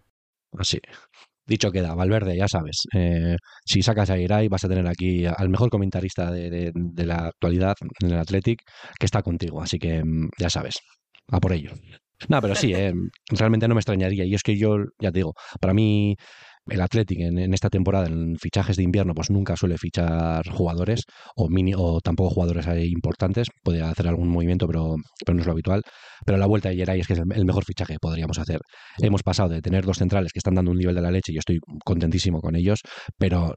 Así. 0.58 0.80
Dicho 1.46 1.70
queda, 1.70 1.94
Valverde, 1.94 2.36
ya 2.36 2.48
sabes, 2.48 2.82
eh, 2.92 3.36
si 3.64 3.80
sacas 3.80 4.10
a 4.10 4.18
Irai 4.18 4.48
vas 4.48 4.64
a 4.64 4.68
tener 4.68 4.86
aquí 4.88 5.24
al 5.26 5.48
mejor 5.48 5.70
comentarista 5.70 6.30
de, 6.30 6.72
la 6.96 7.26
actualidad 7.28 7.74
en 8.02 8.10
el 8.10 8.18
Athletic 8.18 8.62
que 8.98 9.06
está 9.06 9.22
contigo, 9.22 9.62
así 9.62 9.78
que 9.78 10.02
mm, 10.02 10.30
ya 10.38 10.50
sabes, 10.50 10.74
a 11.28 11.38
por 11.38 11.52
ello. 11.52 11.70
No, 12.28 12.40
pero 12.40 12.54
sí, 12.54 12.72
eh, 12.72 12.92
realmente 13.28 13.68
no 13.68 13.74
me 13.74 13.80
extrañaría. 13.80 14.24
Y 14.24 14.34
es 14.34 14.42
que 14.42 14.56
yo, 14.56 14.76
ya 14.98 15.12
te 15.12 15.18
digo, 15.18 15.34
para 15.60 15.74
mí 15.74 16.16
el 16.68 16.80
Athletic 16.80 17.20
en, 17.20 17.54
esta 17.54 17.70
temporada, 17.70 18.06
en 18.06 18.36
fichajes 18.36 18.76
de 18.76 18.82
invierno, 18.82 19.14
pues 19.14 19.30
nunca 19.30 19.56
suele 19.56 19.78
fichar 19.78 20.48
jugadores 20.50 21.04
o, 21.36 21.48
mini, 21.48 21.72
o 21.76 22.00
tampoco 22.00 22.30
jugadores 22.30 22.66
importantes. 22.84 23.48
Puede 23.62 23.82
hacer 23.82 24.08
algún 24.08 24.28
movimiento, 24.28 24.66
pero, 24.66 24.96
pero 25.24 25.34
no 25.34 25.40
es 25.40 25.46
lo 25.46 25.52
habitual. 25.52 25.82
Pero 26.24 26.38
la 26.38 26.46
vuelta 26.46 26.68
de 26.68 26.76
Geray 26.76 27.00
es 27.00 27.06
que 27.06 27.12
es 27.12 27.18
el, 27.18 27.44
mejor 27.44 27.64
fichaje 27.64 27.94
que 27.94 27.98
podríamos 28.00 28.38
hacer. 28.38 28.60
Hemos 28.98 29.22
pasado 29.22 29.48
de 29.50 29.62
tener 29.62 29.84
dos 29.84 29.98
centrales 29.98 30.32
que 30.32 30.38
están 30.38 30.54
dando 30.54 30.70
un 30.70 30.78
nivel 30.78 30.94
de 30.94 31.02
la 31.02 31.10
leche 31.10 31.32
y 31.32 31.34
yo 31.34 31.40
estoy 31.40 31.58
contentísimo 31.84 32.40
con 32.40 32.56
ellos, 32.56 32.80
pero 33.18 33.54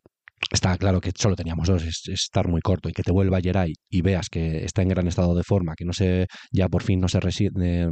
está 0.52 0.78
claro 0.78 1.02
que 1.02 1.12
solo 1.16 1.36
teníamos 1.36 1.68
dos, 1.68 1.84
es, 1.84 2.02
estar 2.08 2.48
muy 2.48 2.62
corto 2.62 2.90
y 2.90 2.94
que 2.94 3.04
te 3.04 3.12
vuelva 3.12 3.42
Geray 3.42 3.74
y 3.90 4.02
veas 4.02 4.30
que 4.30 4.64
está 4.64 4.82
en 4.82 4.90
gran 4.90 5.08
estado 5.08 5.36
de 5.36 5.44
forma, 5.44 5.74
que 5.76 5.86
no 5.86 5.94
se, 5.94 6.28
ya 6.52 6.68
por 6.70 6.84
fin 6.84 7.00
no 7.00 7.08
se 7.08 7.20
resiente, 7.20 7.88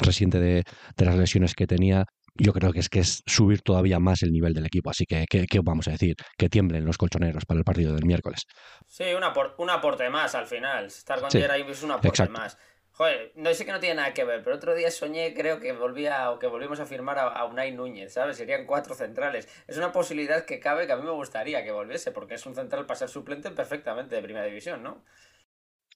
resiente 0.00 0.40
de, 0.40 0.64
de, 0.96 1.04
las 1.04 1.16
lesiones 1.16 1.54
que 1.54 1.66
tenía, 1.66 2.04
yo 2.38 2.52
creo 2.52 2.72
que 2.72 2.80
es 2.80 2.88
que 2.88 3.00
es 3.00 3.22
subir 3.26 3.62
todavía 3.62 3.98
más 3.98 4.22
el 4.22 4.32
nivel 4.32 4.54
del 4.54 4.66
equipo. 4.66 4.90
Así 4.90 5.06
que, 5.06 5.26
¿qué, 5.28 5.46
vamos 5.62 5.88
a 5.88 5.92
decir? 5.92 6.16
Que 6.36 6.48
tiemblen 6.48 6.84
los 6.84 6.98
colchoneros 6.98 7.44
para 7.44 7.58
el 7.58 7.64
partido 7.64 7.94
del 7.94 8.04
miércoles. 8.04 8.46
Sí, 8.86 9.04
un 9.14 9.70
aporte 9.70 10.08
más 10.10 10.34
al 10.34 10.46
final. 10.46 10.86
Estar 10.86 11.20
con 11.20 11.30
sí, 11.30 11.38
es 11.38 11.82
un 11.82 11.92
aporte 11.92 12.28
más. 12.28 12.56
Joder, 12.96 13.32
no 13.34 13.52
sé 13.52 13.66
que 13.66 13.72
no 13.72 13.78
tiene 13.78 13.96
nada 13.96 14.14
que 14.14 14.24
ver, 14.24 14.42
pero 14.42 14.56
otro 14.56 14.74
día 14.74 14.90
soñé, 14.90 15.34
creo 15.34 15.60
que 15.60 15.72
volvía 15.72 16.30
o 16.30 16.38
que 16.38 16.46
volvimos 16.46 16.80
a 16.80 16.86
firmar 16.86 17.18
a, 17.18 17.24
a, 17.24 17.44
Unai 17.44 17.70
Núñez, 17.72 18.14
¿sabes? 18.14 18.38
Serían 18.38 18.64
cuatro 18.64 18.94
centrales. 18.94 19.46
Es 19.66 19.76
una 19.76 19.92
posibilidad 19.92 20.46
que 20.46 20.60
cabe 20.60 20.86
que 20.86 20.94
a 20.94 20.96
mí 20.96 21.02
me 21.02 21.10
gustaría 21.10 21.62
que 21.62 21.72
volviese, 21.72 22.10
porque 22.10 22.36
es 22.36 22.46
un 22.46 22.54
central 22.54 22.86
para 22.86 22.98
ser 22.98 23.10
suplente 23.10 23.50
perfectamente 23.50 24.14
de 24.14 24.22
primera 24.22 24.46
división, 24.46 24.82
¿no? 24.82 25.04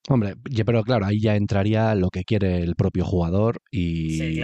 Hombre, 0.08 0.34
pero 0.64 0.82
claro, 0.82 1.04
ahí 1.04 1.20
ya 1.20 1.36
entraría 1.36 1.94
lo 1.94 2.08
que 2.08 2.24
quiere 2.24 2.62
el 2.62 2.74
propio 2.74 3.04
jugador 3.04 3.60
y, 3.70 4.40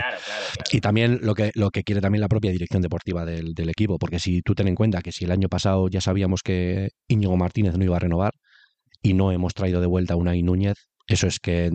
y 0.71 0.81
también 0.81 1.19
lo 1.23 1.35
que, 1.35 1.51
lo 1.55 1.71
que 1.71 1.83
quiere 1.83 2.03
también 2.03 2.21
la 2.21 2.29
propia 2.29 2.53
dirección 2.53 2.83
deportiva 2.83 3.25
del, 3.25 3.55
del, 3.55 3.71
equipo, 3.71 3.99
porque 3.99 4.19
si 4.19 4.43
tú 4.43 4.55
ten 4.55 4.69
en 4.69 4.75
cuenta 4.75 5.01
que 5.01 5.13
si 5.13 5.25
el 5.25 5.33
año 5.33 5.49
pasado 5.49 5.89
ya 5.89 6.01
sabíamos 6.01 6.43
que 6.43 6.91
Íñigo 7.09 7.37
Martínez 7.37 7.77
no 7.79 7.85
iba 7.85 7.97
a 7.97 8.01
renovar 8.01 8.33
y 9.03 9.15
no 9.15 9.33
hemos 9.33 9.55
traído 9.55 9.81
de 9.81 9.87
vuelta 9.87 10.15
a 10.15 10.17
Unai 10.19 10.43
Núñez, 10.43 10.77
eso 11.09 11.27
es 11.27 11.39
que 11.39 11.71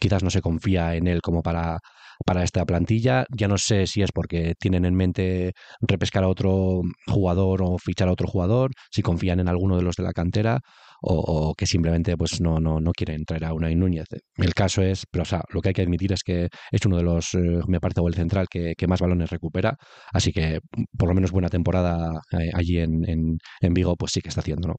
quizás 0.00 0.22
no 0.24 0.30
se 0.30 0.42
confía 0.42 0.96
en 0.96 1.06
él 1.06 1.20
como 1.22 1.42
para, 1.42 1.78
para 2.26 2.42
esta 2.42 2.64
plantilla. 2.64 3.26
Ya 3.30 3.48
no 3.48 3.58
sé 3.58 3.86
si 3.86 4.02
es 4.02 4.10
porque 4.12 4.54
tienen 4.58 4.84
en 4.84 4.94
mente 4.94 5.52
repescar 5.80 6.24
a 6.24 6.28
otro 6.28 6.80
jugador 7.06 7.62
o 7.62 7.78
fichar 7.78 8.08
a 8.08 8.12
otro 8.12 8.26
jugador, 8.26 8.72
si 8.90 9.02
confían 9.02 9.40
en 9.40 9.48
alguno 9.48 9.76
de 9.76 9.82
los 9.82 9.96
de 9.96 10.02
la 10.02 10.12
cantera 10.12 10.60
o, 11.02 11.54
que 11.54 11.66
simplemente 11.66 12.16
pues 12.16 12.40
no, 12.40 12.60
no, 12.60 12.80
no 12.80 12.92
quieren 12.92 13.24
traer 13.24 13.44
a 13.44 13.54
Unai 13.54 13.74
Núñez. 13.74 14.06
El 14.36 14.54
caso 14.54 14.82
es, 14.82 15.04
pero 15.10 15.22
o 15.22 15.24
sea, 15.24 15.42
lo 15.50 15.60
que 15.60 15.70
hay 15.70 15.74
que 15.74 15.82
admitir 15.82 16.12
es 16.12 16.22
que 16.22 16.48
es 16.70 16.86
uno 16.86 16.96
de 16.96 17.02
los, 17.02 17.34
eh, 17.34 17.60
me 17.66 17.80
parece, 17.80 18.00
o 18.00 18.08
el 18.08 18.14
central 18.14 18.46
que, 18.48 18.74
más 18.86 19.00
balones 19.00 19.30
recupera, 19.30 19.76
así 20.12 20.32
que 20.32 20.60
por 20.98 21.08
lo 21.08 21.14
menos 21.14 21.30
buena 21.30 21.48
temporada 21.48 22.20
eh, 22.32 22.50
allí 22.54 22.78
en, 22.78 23.08
en, 23.08 23.38
en, 23.60 23.74
Vigo, 23.74 23.96
pues 23.96 24.12
sí 24.12 24.20
que 24.20 24.28
está 24.28 24.40
haciendo, 24.40 24.68
¿no? 24.68 24.74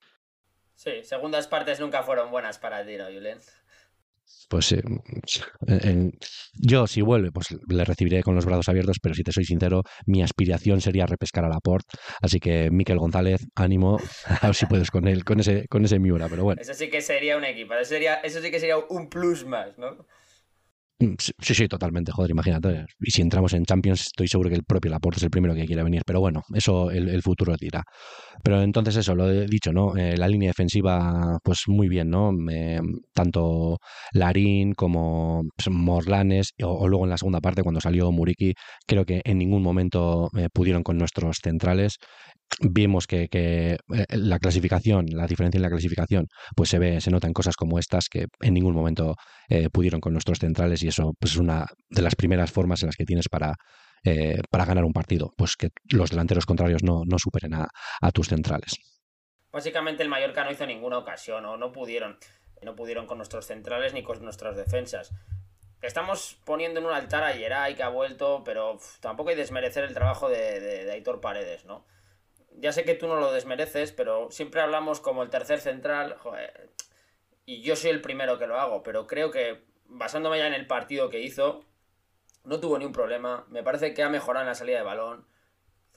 Sí, 0.75 1.03
segundas 1.03 1.47
partes 1.47 1.79
nunca 1.79 2.03
fueron 2.03 2.29
buenas 2.31 2.59
para 2.59 2.85
ti, 2.85 2.97
¿no, 2.97 3.05
Julen? 3.05 3.39
Pues 4.49 4.71
eh, 4.71 4.81
yo 6.53 6.85
si 6.87 7.01
vuelve, 7.01 7.31
pues 7.31 7.47
le 7.67 7.85
recibiré 7.85 8.21
con 8.21 8.35
los 8.35 8.45
brazos 8.45 8.69
abiertos, 8.69 8.97
pero 9.01 9.15
si 9.15 9.23
te 9.23 9.31
soy 9.31 9.45
sincero, 9.45 9.81
mi 10.05 10.21
aspiración 10.21 10.81
sería 10.81 11.05
repescar 11.05 11.45
a 11.45 11.49
Laporte, 11.49 11.97
así 12.21 12.39
que 12.39 12.69
Miquel 12.69 12.99
González, 12.99 13.41
ánimo, 13.55 13.97
a 14.41 14.47
ver 14.47 14.55
si 14.55 14.65
puedes 14.65 14.91
con 14.91 15.07
él, 15.07 15.23
con 15.23 15.39
ese, 15.39 15.67
con 15.67 15.83
ese 15.85 15.99
Miura, 15.99 16.27
pero 16.29 16.43
bueno. 16.43 16.61
Eso 16.61 16.73
sí 16.73 16.89
que 16.89 17.01
sería 17.01 17.37
un 17.37 17.45
equipo, 17.45 17.73
eso, 17.73 17.85
sería, 17.85 18.15
eso 18.15 18.41
sí 18.41 18.51
que 18.51 18.59
sería 18.59 18.77
un 18.77 19.09
plus 19.09 19.45
más, 19.45 19.77
¿no? 19.77 20.05
Mm, 21.03 21.15
sí, 21.19 21.53
sí, 21.53 21.67
totalmente, 21.67 22.11
joder, 22.13 22.31
imagínate. 22.31 22.85
Y 23.01 23.11
si 23.11 23.21
entramos 23.21 23.53
en 23.53 23.65
Champions, 23.65 24.01
estoy 24.01 24.27
seguro 24.27 24.49
que 24.49 24.55
el 24.55 24.63
propio 24.63 24.89
Laporte 24.91 25.17
es 25.17 25.23
el 25.23 25.29
primero 25.29 25.53
que 25.53 25.65
quiere 25.65 25.83
venir, 25.83 26.03
pero 26.05 26.19
bueno, 26.21 26.43
eso 26.53 26.91
el, 26.91 27.21
futuro 27.21 27.55
dirá. 27.59 27.83
Pero 28.43 28.61
entonces 28.61 28.95
eso, 28.97 29.13
lo 29.15 29.29
he 29.29 29.45
dicho, 29.47 29.73
¿no? 29.73 29.97
Eh, 29.97 30.15
la 30.17 30.27
línea 30.27 30.49
defensiva, 30.49 31.39
pues 31.43 31.63
muy 31.67 31.89
bien, 31.89 32.09
¿no? 32.09 32.31
Eh, 32.49 32.79
tanto 33.13 33.79
Larín 34.13 34.73
como 34.73 35.43
pues, 35.57 35.69
Morlanes, 35.69 36.51
o, 36.63 36.87
luego 36.87 37.05
en 37.05 37.09
la 37.09 37.17
segunda 37.17 37.41
parte 37.41 37.63
cuando 37.63 37.81
salió 37.81 38.11
Muriki, 38.11 38.53
creo 38.87 39.05
que 39.05 39.21
en 39.25 39.37
ningún 39.37 39.61
momento 39.61 40.29
eh, 40.37 40.47
pudieron 40.53 40.83
con 40.83 40.97
nuestros 40.97 41.37
centrales 41.43 41.97
vimos 42.61 43.07
que, 43.07 43.29
eh, 43.31 43.77
la 44.09 44.39
clasificación, 44.39 45.05
la 45.11 45.27
diferencia 45.27 45.57
en 45.57 45.63
la 45.63 45.69
clasificación, 45.69 46.27
pues 46.55 46.69
se 46.69 46.79
ve, 46.79 47.01
se 47.01 47.11
nota 47.11 47.27
en 47.27 47.33
cosas 47.33 47.55
como 47.55 47.79
estas 47.79 48.09
que 48.09 48.27
en 48.41 48.53
ningún 48.53 48.75
momento 48.75 49.15
eh, 49.49 49.69
pudieron 49.69 49.99
con 49.99 50.13
nuestros 50.13 50.39
centrales 50.39 50.83
y 50.83 50.87
eso 50.87 51.13
pues 51.19 51.33
es 51.33 51.37
una 51.37 51.65
de 51.89 52.01
las 52.01 52.15
primeras 52.15 52.51
formas 52.51 52.81
en 52.83 52.87
las 52.87 52.95
que 52.95 53.05
tienes 53.05 53.29
para, 53.29 53.53
eh, 54.03 54.41
para 54.49 54.65
ganar 54.65 54.83
un 54.83 54.93
partido, 54.93 55.31
pues 55.37 55.55
que 55.55 55.69
los 55.91 56.09
delanteros 56.09 56.45
contrarios 56.45 56.83
no, 56.83 57.03
no 57.05 57.17
superen 57.17 57.53
a, 57.53 58.11
tus 58.11 58.27
centrales. 58.27 58.75
Básicamente 59.51 60.03
el 60.03 60.09
Mallorca 60.09 60.43
no 60.43 60.51
hizo 60.51 60.65
ninguna 60.65 60.97
ocasión 60.97 61.45
o 61.45 61.57
no 61.57 61.71
pudieron, 61.71 62.17
no 62.61 62.75
pudieron 62.75 63.05
con 63.05 63.17
nuestros 63.17 63.45
centrales 63.45 63.93
ni 63.93 64.03
con 64.03 64.23
nuestras 64.23 64.55
defensas. 64.55 65.11
Estamos 65.81 66.37
poniendo 66.45 66.79
en 66.79 66.85
un 66.85 66.93
altar 66.93 67.23
a 67.23 67.33
Geray 67.33 67.75
que 67.75 67.83
ha 67.83 67.89
vuelto, 67.89 68.41
pero 68.43 68.77
tampoco 68.99 69.29
hay 69.29 69.35
desmerecer 69.35 69.83
el 69.83 69.93
trabajo 69.93 70.29
de, 70.29 70.59
de, 70.59 70.85
de 70.85 70.91
Aitor 70.91 71.19
Paredes, 71.19 71.65
¿no? 71.65 71.85
Ya 72.57 72.71
sé 72.71 72.83
que 72.83 72.95
tú 72.95 73.07
no 73.07 73.19
lo 73.19 73.31
desmereces, 73.31 73.91
pero 73.91 74.29
siempre 74.31 74.61
hablamos 74.61 74.99
como 74.99 75.23
el 75.23 75.29
tercer 75.29 75.59
central, 75.59 76.17
y 77.45 77.61
yo 77.61 77.75
soy 77.75 77.91
el 77.91 78.01
primero 78.01 78.39
que 78.39 78.47
lo 78.47 78.59
hago, 78.59 78.83
pero 78.83 79.07
creo 79.07 79.31
que 79.31 79.63
basándome 79.85 80.39
ya 80.39 80.47
en 80.47 80.53
el 80.53 80.67
partido 80.67 81.09
que 81.09 81.21
hizo, 81.21 81.65
no 82.43 82.59
tuvo 82.59 82.77
ni 82.77 82.85
un 82.85 82.91
problema, 82.91 83.45
me 83.49 83.63
parece 83.63 83.93
que 83.93 84.03
ha 84.03 84.09
mejorado 84.09 84.43
en 84.43 84.49
la 84.49 84.55
salida 84.55 84.77
de 84.77 84.83
balón, 84.83 85.25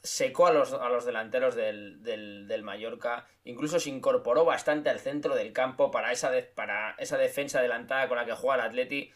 secó 0.02 0.46
a 0.46 0.52
los, 0.52 0.72
a 0.72 0.88
los 0.88 1.04
delanteros 1.04 1.54
del, 1.54 2.02
del, 2.02 2.46
del, 2.46 2.62
Mallorca, 2.62 3.26
incluso 3.44 3.80
se 3.80 3.90
incorporó 3.90 4.44
bastante 4.44 4.88
al 4.88 5.00
centro 5.00 5.34
del 5.34 5.52
campo 5.52 5.90
para 5.90 6.12
esa, 6.12 6.30
de, 6.30 6.42
para 6.42 6.94
esa 6.98 7.16
defensa 7.16 7.58
adelantada 7.58 8.08
con 8.08 8.16
la 8.16 8.24
que 8.24 8.34
juega 8.34 8.62
el 8.62 8.68
Atleti. 8.68 9.10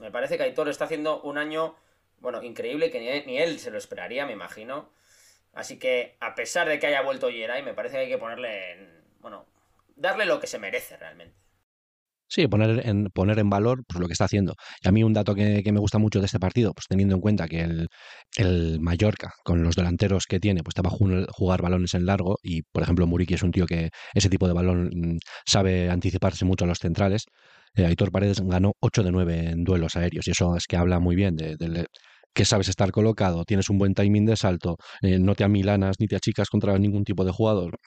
Me 0.00 0.10
parece 0.10 0.38
que 0.38 0.44
Aitor 0.44 0.68
está 0.68 0.86
haciendo 0.86 1.20
un 1.22 1.36
año, 1.36 1.76
bueno, 2.20 2.42
increíble, 2.42 2.90
que 2.90 3.24
ni 3.26 3.38
él 3.38 3.58
se 3.58 3.70
lo 3.70 3.76
esperaría, 3.76 4.24
me 4.24 4.32
imagino. 4.32 4.90
Así 5.54 5.78
que, 5.78 6.16
a 6.20 6.34
pesar 6.34 6.68
de 6.68 6.78
que 6.78 6.86
haya 6.86 7.02
vuelto 7.02 7.30
Yeray, 7.30 7.62
me 7.62 7.74
parece 7.74 7.96
que 7.96 8.02
hay 8.02 8.08
que 8.08 8.18
ponerle 8.18 8.72
en. 8.72 9.04
Bueno, 9.20 9.46
darle 9.96 10.26
lo 10.26 10.40
que 10.40 10.46
se 10.46 10.58
merece 10.58 10.96
realmente. 10.96 11.44
Sí, 12.28 12.48
poner 12.48 12.86
en, 12.86 13.10
poner 13.10 13.38
en 13.38 13.50
valor 13.50 13.84
pues, 13.86 14.00
lo 14.00 14.06
que 14.06 14.12
está 14.14 14.24
haciendo. 14.24 14.54
Y 14.82 14.88
a 14.88 14.92
mí 14.92 15.04
un 15.04 15.12
dato 15.12 15.34
que, 15.34 15.62
que, 15.62 15.72
me 15.72 15.78
gusta 15.78 15.98
mucho 15.98 16.20
de 16.20 16.26
este 16.26 16.40
partido, 16.40 16.72
pues 16.72 16.86
teniendo 16.88 17.14
en 17.14 17.20
cuenta 17.20 17.46
que 17.46 17.60
el, 17.60 17.88
el 18.36 18.80
Mallorca, 18.80 19.32
con 19.44 19.62
los 19.62 19.76
delanteros 19.76 20.24
que 20.26 20.40
tiene, 20.40 20.62
pues 20.64 20.74
te 20.74 20.82
va 20.82 20.90
jugar 20.90 21.62
balones 21.62 21.94
en 21.94 22.06
largo 22.06 22.38
y, 22.42 22.62
por 22.62 22.82
ejemplo, 22.82 23.06
Muriqui 23.06 23.34
es 23.34 23.42
un 23.42 23.52
tío 23.52 23.66
que 23.66 23.90
ese 24.14 24.30
tipo 24.30 24.48
de 24.48 24.54
balón 24.54 24.90
mm, 24.92 25.18
sabe 25.46 25.90
anticiparse 25.90 26.44
mucho 26.44 26.64
a 26.64 26.68
los 26.68 26.78
centrales. 26.78 27.26
Eh, 27.76 27.84
Aitor 27.86 28.10
Paredes 28.10 28.40
ganó 28.40 28.72
8 28.80 29.02
de 29.02 29.12
9 29.12 29.50
en 29.50 29.64
duelos 29.64 29.96
aéreos 29.96 30.26
y 30.26 30.30
eso 30.30 30.56
es 30.56 30.66
que 30.66 30.76
habla 30.76 31.00
muy 31.00 31.16
bien 31.16 31.36
de, 31.36 31.56
de, 31.56 31.86
que 32.34 32.44
sabes 32.44 32.68
estar 32.68 32.90
colocado, 32.90 33.44
tienes 33.44 33.70
un 33.70 33.78
buen 33.78 33.94
timing 33.94 34.26
de 34.26 34.36
salto, 34.36 34.76
eh, 35.02 35.18
no 35.18 35.34
te 35.34 35.44
amilanas 35.44 35.96
ni 36.00 36.06
te 36.06 36.16
achicas 36.16 36.48
contra 36.48 36.76
ningún 36.78 37.04
tipo 37.04 37.24
de 37.24 37.32
jugador. 37.32 37.78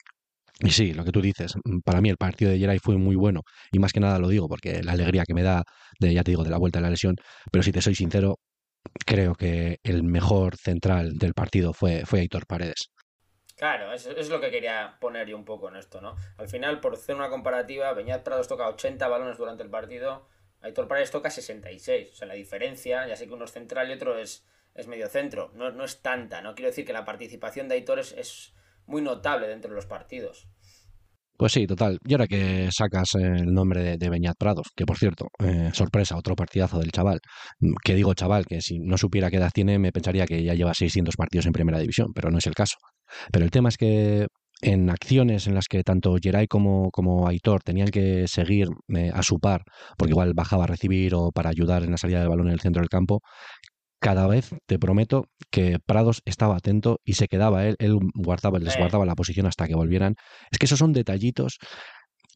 Y 0.60 0.70
sí, 0.70 0.92
lo 0.92 1.04
que 1.04 1.12
tú 1.12 1.20
dices, 1.20 1.54
mm, 1.64 1.80
para 1.84 2.00
mí 2.00 2.08
el 2.08 2.16
partido 2.16 2.50
de 2.50 2.58
Geray 2.58 2.78
fue 2.80 2.96
muy 2.96 3.14
bueno 3.14 3.42
y 3.70 3.78
más 3.78 3.92
que 3.92 4.00
nada 4.00 4.18
lo 4.18 4.28
digo 4.28 4.48
porque 4.48 4.82
la 4.82 4.92
alegría 4.92 5.24
que 5.24 5.34
me 5.34 5.42
da, 5.42 5.62
de, 6.00 6.12
ya 6.12 6.24
te 6.24 6.32
digo, 6.32 6.42
de 6.42 6.50
la 6.50 6.58
vuelta 6.58 6.80
de 6.80 6.84
la 6.84 6.90
lesión, 6.90 7.14
pero 7.52 7.62
si 7.62 7.70
te 7.70 7.80
soy 7.80 7.94
sincero, 7.94 8.36
creo 9.06 9.34
que 9.34 9.78
el 9.84 10.02
mejor 10.02 10.56
central 10.56 11.12
del 11.18 11.34
partido 11.34 11.72
fue, 11.72 12.02
fue 12.06 12.20
Aitor 12.20 12.46
Paredes. 12.46 12.90
Claro, 13.56 13.92
eso 13.92 14.12
es 14.12 14.28
lo 14.28 14.40
que 14.40 14.52
quería 14.52 14.96
poner 15.00 15.26
yo 15.26 15.36
un 15.36 15.44
poco 15.44 15.68
en 15.68 15.76
esto, 15.76 16.00
¿no? 16.00 16.14
Al 16.36 16.48
final, 16.48 16.80
por 16.80 16.94
hacer 16.94 17.16
una 17.16 17.28
comparativa, 17.28 17.92
Beñat 17.92 18.22
Prados 18.22 18.46
toca 18.46 18.68
80 18.68 19.08
balones 19.08 19.36
durante 19.36 19.64
el 19.64 19.70
partido, 19.70 20.28
Aitor 20.60 20.88
Paredes 20.88 21.10
toca 21.10 21.30
66. 21.30 22.10
O 22.12 22.14
sea, 22.14 22.28
la 22.28 22.34
diferencia, 22.34 23.06
ya 23.06 23.16
sé 23.16 23.26
que 23.26 23.34
uno 23.34 23.44
es 23.44 23.52
central 23.52 23.90
y 23.90 23.94
otro 23.94 24.18
es, 24.18 24.46
es 24.74 24.86
medio 24.86 25.08
centro. 25.08 25.50
No, 25.54 25.70
no 25.70 25.84
es 25.84 26.02
tanta, 26.02 26.42
¿no? 26.42 26.54
Quiero 26.54 26.70
decir 26.70 26.84
que 26.84 26.92
la 26.92 27.04
participación 27.04 27.68
de 27.68 27.76
Aitor 27.76 27.98
es, 27.98 28.12
es 28.12 28.54
muy 28.86 29.02
notable 29.02 29.48
dentro 29.48 29.70
de 29.70 29.76
los 29.76 29.86
partidos. 29.86 30.48
Pues 31.38 31.52
sí, 31.52 31.68
total. 31.68 31.98
Y 32.04 32.14
ahora 32.14 32.26
que 32.26 32.68
sacas 32.76 33.14
el 33.14 33.54
nombre 33.54 33.80
de, 33.80 33.96
de 33.96 34.10
Beñat 34.10 34.34
que 34.74 34.84
por 34.84 34.98
cierto, 34.98 35.28
eh, 35.38 35.70
sorpresa, 35.72 36.16
otro 36.16 36.34
partidazo 36.34 36.80
del 36.80 36.90
chaval. 36.90 37.20
Que 37.84 37.94
digo 37.94 38.12
chaval, 38.14 38.44
que 38.44 38.60
si 38.60 38.80
no 38.80 38.98
supiera 38.98 39.30
qué 39.30 39.36
edad 39.36 39.52
tiene, 39.54 39.78
me 39.78 39.92
pensaría 39.92 40.26
que 40.26 40.42
ya 40.42 40.54
lleva 40.54 40.74
600 40.74 41.14
partidos 41.14 41.46
en 41.46 41.52
primera 41.52 41.78
división, 41.78 42.08
pero 42.12 42.32
no 42.32 42.38
es 42.38 42.46
el 42.48 42.54
caso. 42.54 42.76
Pero 43.30 43.44
el 43.44 43.52
tema 43.52 43.68
es 43.68 43.76
que 43.76 44.26
en 44.60 44.90
acciones 44.90 45.46
en 45.46 45.54
las 45.54 45.66
que 45.68 45.82
tanto 45.84 46.16
Geray 46.20 46.46
como, 46.46 46.90
como 46.90 47.28
Aitor 47.28 47.62
tenían 47.62 47.88
que 47.88 48.26
seguir 48.26 48.68
eh, 48.88 49.10
a 49.14 49.22
su 49.22 49.38
par, 49.38 49.62
porque 49.96 50.12
igual 50.12 50.34
bajaba 50.34 50.64
a 50.64 50.66
recibir 50.66 51.14
o 51.14 51.30
para 51.30 51.50
ayudar 51.50 51.84
en 51.84 51.92
la 51.92 51.96
salida 51.96 52.20
del 52.20 52.28
balón 52.28 52.48
en 52.48 52.54
el 52.54 52.60
centro 52.60 52.80
del 52.80 52.88
campo, 52.88 53.20
cada 54.00 54.26
vez 54.26 54.50
te 54.66 54.78
prometo 54.78 55.24
que 55.50 55.78
Prados 55.84 56.22
estaba 56.24 56.56
atento 56.56 57.00
y 57.04 57.14
se 57.14 57.28
quedaba 57.28 57.66
él, 57.66 57.76
él 57.78 57.98
guardaba, 58.14 58.58
les 58.58 58.76
guardaba 58.76 59.06
la 59.06 59.14
posición 59.14 59.46
hasta 59.46 59.66
que 59.66 59.74
volvieran. 59.74 60.14
Es 60.50 60.58
que 60.58 60.66
esos 60.66 60.78
son 60.78 60.92
detallitos 60.92 61.58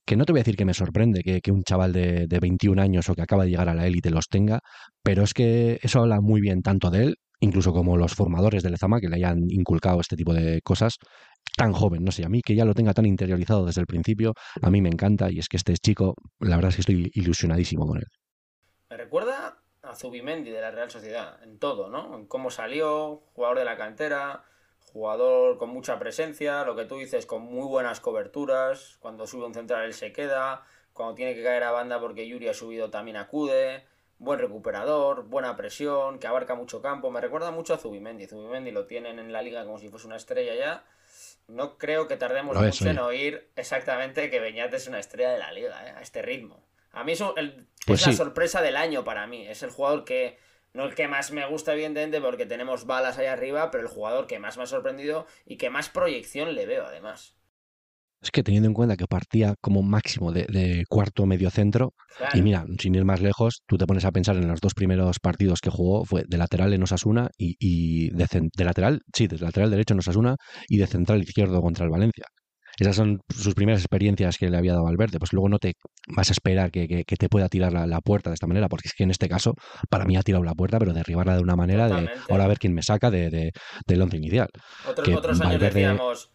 que 0.05 0.17
no 0.17 0.25
te 0.25 0.33
voy 0.33 0.41
a 0.41 0.43
decir 0.43 0.57
que 0.57 0.65
me 0.65 0.75
sorprende 0.75 1.23
que, 1.23 1.41
que 1.41 1.53
un 1.53 1.63
chaval 1.63 1.93
de, 1.93 2.27
de, 2.27 2.41
21 2.41 2.83
años 2.83 3.09
o 3.09 3.15
que 3.15 3.23
acaba 3.23 3.45
de 3.45 3.51
llegar 3.51 3.69
a 3.69 3.75
la 3.75 3.87
élite 3.87 4.11
los 4.11 4.29
tenga, 4.29 4.61
pero 5.03 5.23
es 5.23 5.33
que 5.33 5.79
eso 5.83 6.01
habla 6.01 6.21
muy 6.21 6.41
bien 6.41 6.63
tanto 6.63 6.91
de 6.91 7.05
él, 7.05 7.17
incluso 7.41 7.73
como 7.73 7.97
los 7.97 8.15
formadores 8.15 8.63
de 8.63 8.71
Lezama 8.71 9.01
que 9.01 9.09
le 9.09 9.17
hayan 9.17 9.39
inculcado 9.49 10.01
este 10.01 10.17
tipo 10.17 10.35
de 10.35 10.61
cosas, 10.63 10.97
tan 11.57 11.73
joven, 11.73 12.05
no 12.05 12.13
sé, 12.13 12.25
a 12.25 12.29
mí 12.29 12.43
que 12.43 12.55
ya 12.55 12.65
lo 12.65 12.75
tenga 12.75 12.95
tan 12.95 13.07
interiorizado 13.07 13.67
desde 13.67 13.81
el 13.81 13.87
principio, 13.87 14.35
a 14.61 14.71
mí 14.71 14.81
me 14.81 14.89
encanta 14.89 15.31
y 15.31 15.39
es 15.39 15.49
que 15.49 15.57
este 15.57 15.75
chico, 15.75 16.15
la 16.41 16.57
verdad 16.57 16.71
es 16.71 16.77
que 16.77 16.81
estoy 16.83 17.11
ilusionadísimo 17.15 17.87
con 17.87 17.99
él. 17.99 18.07
Me 18.91 18.97
recuerda 18.97 19.59
a 19.83 19.95
Zubimendi 19.95 20.51
de 20.51 20.61
la 20.61 20.71
Real 20.71 20.91
Sociedad, 20.91 21.43
en 21.43 21.59
todo, 21.59 21.89
¿no? 21.89 22.17
En 22.17 22.27
cómo 22.27 22.51
salió, 22.51 23.23
jugador 23.35 23.59
de 23.59 23.65
la 23.65 23.77
cantera, 23.77 24.45
jugador 24.93 25.59
con 25.59 25.71
mucha 25.71 25.99
presencia, 25.99 26.65
lo 26.65 26.77
que 26.77 26.85
tú 26.85 26.99
dices, 26.99 27.27
con 27.27 27.43
muy 27.43 27.67
buenas 27.67 28.01
coberturas, 28.01 28.97
cuando 29.01 29.27
sube 29.27 29.47
un 29.47 29.55
central 29.55 29.85
él 29.85 29.95
se 29.95 30.13
queda, 30.13 30.65
cuando 30.93 31.15
tiene 31.15 31.35
que 31.35 31.43
caer 31.43 31.63
a 31.65 31.71
banda 31.71 31.99
porque 32.01 32.29
Yuri 32.29 32.49
ha 32.49 32.55
subido 32.55 32.91
también 32.91 33.17
acude, 33.17 33.87
buen 34.19 34.39
recuperador, 34.39 35.25
buena 35.25 35.57
presión, 35.57 36.19
que 36.19 36.27
abarca 36.27 36.55
mucho 36.55 36.81
campo, 36.81 37.11
me 37.11 37.21
recuerda 37.21 37.51
mucho 37.51 37.75
a 37.75 37.79
Zubimendi, 37.79 38.27
Zubimendi 38.27 38.71
lo 38.71 38.87
tienen 38.87 39.19
en 39.19 39.33
la 39.33 39.43
liga 39.43 39.65
como 39.65 39.79
si 39.79 39.89
fuese 39.89 40.07
una 40.07 40.17
estrella 40.17 40.55
ya, 40.55 40.85
no 41.49 41.79
creo 41.79 42.09
que 42.09 42.17
tardemos 42.17 42.57
mucho 42.57 42.89
en 42.89 42.99
oír 42.99 43.51
exactamente 43.57 44.31
que 44.31 44.41
Beñat 44.41 44.73
es 44.75 44.87
una 44.89 44.99
estrella 44.99 45.33
de 45.33 45.39
la 45.39 45.53
liga, 45.53 45.87
¿eh? 45.87 45.95
a 45.97 46.01
este 46.01 46.23
ritmo. 46.23 46.65
A 46.93 47.05
mí 47.05 47.13
es, 47.13 47.23
el, 47.37 47.67
pues 47.87 48.01
es 48.01 48.05
sí. 48.05 48.11
la 48.11 48.17
sorpresa 48.17 48.61
del 48.63 48.77
año 48.77 49.05
para 49.05 49.27
mí. 49.27 49.47
Es 49.47 49.63
el 49.63 49.71
jugador 49.71 50.05
que, 50.05 50.39
no 50.73 50.85
el 50.85 50.95
que 50.95 51.09
más 51.09 51.31
me 51.31 51.47
gusta, 51.47 51.73
evidentemente, 51.73 52.21
porque 52.21 52.47
tenemos 52.47 52.87
balas 52.87 53.19
ahí 53.19 53.27
arriba, 53.27 53.71
pero 53.71 53.83
el 53.83 53.89
jugador 53.89 54.27
que 54.27 54.39
más 54.39 54.57
me 54.57 54.65
ha 54.65 54.67
sorprendido 54.67 55.27
y 55.47 55.57
que 55.57 55.71
más 55.71 55.89
proyección 55.89 56.55
le 56.55 56.67
veo, 56.67 56.87
además. 56.87 57.35
Es 58.23 58.31
que 58.31 58.45
teniendo 58.45 58.69
en 58.69 58.75
cuenta 58.75 58.97
que 58.97 59.07
partía 59.07 59.55
como 59.61 59.83
máximo 59.83 60.31
de, 60.33 60.47
de 60.49 60.85
cuarto 60.89 61.27
medio 61.27 61.51
centro, 61.51 61.93
claro. 62.17 62.39
y 62.39 62.43
mira, 62.43 62.65
sin 62.79 62.95
ir 62.95 63.05
más 63.05 63.21
lejos, 63.21 63.63
tú 63.67 63.77
te 63.77 63.87
pones 63.87 64.05
a 64.05 64.13
pensar 64.13 64.37
en 64.37 64.47
los 64.47 64.61
dos 64.61 64.75
primeros 64.75 65.19
partidos 65.19 65.61
que 65.61 65.71
jugó, 65.71 66.05
fue 66.05 66.23
de 66.29 66.39
lateral 66.39 66.73
en 66.73 66.83
Osasuna 66.85 67.29
y, 67.37 67.57
y 67.59 68.11
de, 68.11 68.27
de, 68.55 68.65
lateral, 68.65 69.01
sí, 69.13 69.27
de 69.27 69.39
lateral 69.39 69.71
derecho 69.71 69.95
en 69.95 69.99
Osasuna 69.99 70.37
y 70.69 70.79
de 70.79 70.87
central 70.87 71.21
izquierdo 71.23 71.61
contra 71.61 71.85
el 71.85 71.91
Valencia. 71.91 72.25
Esas 72.79 72.97
son 72.97 73.21
sus 73.29 73.55
primeras 73.55 73.83
experiencias 73.83 74.39
que 74.39 74.49
le 74.49 74.57
había 74.57 74.73
dado 74.73 74.85
Valverde. 74.85 75.19
Pues 75.19 75.33
luego 75.33 75.49
no 75.49 75.59
te 75.59 75.75
vas 76.09 76.31
a 76.31 76.33
esperar 76.33 76.71
que, 76.71 76.89
que, 76.89 77.05
que 77.05 77.17
te 77.17 77.29
pueda 77.29 77.49
tirar 77.49 77.73
la, 77.73 77.87
la, 77.87 78.01
puerta 78.01 78.31
de 78.31 78.35
esta 78.35 78.47
manera, 78.47 78.69
porque 78.69 78.89
es 78.89 78.95
que 78.95 79.05
en 79.05 79.11
este 79.11 79.29
caso, 79.29 79.55
para 79.91 80.05
mí 80.05 80.17
ha 80.17 80.23
tirado 80.23 80.43
la 80.43 80.55
puerta, 80.55 80.79
pero 80.79 80.95
derribarla 80.95 81.37
de 81.37 81.43
una 81.43 81.55
manera 81.55 81.89
Totalmente. 81.89 82.19
de 82.19 82.25
ahora 82.31 82.45
a 82.45 82.49
ver 82.49 82.59
quién 82.59 82.73
me 82.73 82.83
saca 82.83 83.11
de, 83.11 83.29
de, 83.29 83.53
del 83.87 84.03
once 84.03 84.17
inicial. 84.17 84.49
Otros, 84.89 85.09
otros 85.09 85.41
años 85.41 85.53
Valverde... 85.53 85.81
decíamos 85.81 86.31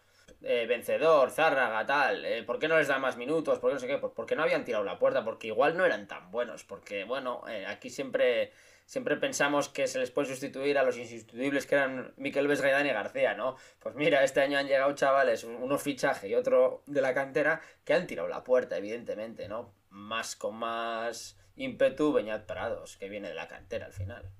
eh, 0.49 0.65
vencedor, 0.65 1.29
Zárraga, 1.29 1.85
tal, 1.85 2.23
eh, 2.23 2.41
¿por 2.41 2.57
qué 2.57 2.69
no 2.69 2.77
les 2.77 2.87
da 2.87 2.99
más 2.99 3.17
minutos? 3.17 3.59
¿Por 3.59 3.69
qué 3.69 3.73
no 3.73 3.79
sé 3.81 3.87
qué? 3.87 3.97
Pues 3.97 4.13
porque 4.15 4.33
no 4.33 4.43
habían 4.43 4.63
tirado 4.63 4.85
la 4.85 4.97
puerta, 4.97 5.25
porque 5.25 5.47
igual 5.47 5.75
no 5.75 5.83
eran 5.83 6.07
tan 6.07 6.31
buenos, 6.31 6.63
porque 6.63 7.03
bueno, 7.03 7.43
eh, 7.49 7.65
aquí 7.65 7.89
siempre, 7.89 8.53
siempre 8.85 9.17
pensamos 9.17 9.67
que 9.67 9.87
se 9.87 9.99
les 9.99 10.09
puede 10.09 10.29
sustituir 10.29 10.77
a 10.77 10.83
los 10.83 10.95
insustituibles 10.97 11.65
que 11.65 11.75
eran 11.75 12.13
Miquel 12.15 12.47
Vesgaidán 12.47 12.85
y 12.87 12.91
García, 12.91 13.33
¿no? 13.33 13.57
Pues 13.79 13.95
mira, 13.95 14.23
este 14.23 14.39
año 14.39 14.57
han 14.57 14.67
llegado 14.67 14.95
chavales, 14.95 15.43
uno 15.43 15.77
fichaje 15.77 16.29
y 16.29 16.35
otro 16.35 16.81
de 16.85 17.01
la 17.01 17.13
cantera, 17.13 17.59
que 17.83 17.93
han 17.93 18.07
tirado 18.07 18.29
la 18.29 18.45
puerta, 18.45 18.77
evidentemente, 18.77 19.49
¿no? 19.49 19.73
Más 19.89 20.37
con 20.37 20.55
más 20.55 21.37
ímpetu 21.57 22.13
Beñat 22.13 22.45
Prados, 22.45 22.95
que 22.95 23.09
viene 23.09 23.27
de 23.27 23.35
la 23.35 23.49
cantera 23.49 23.87
al 23.87 23.93
final. 23.93 24.31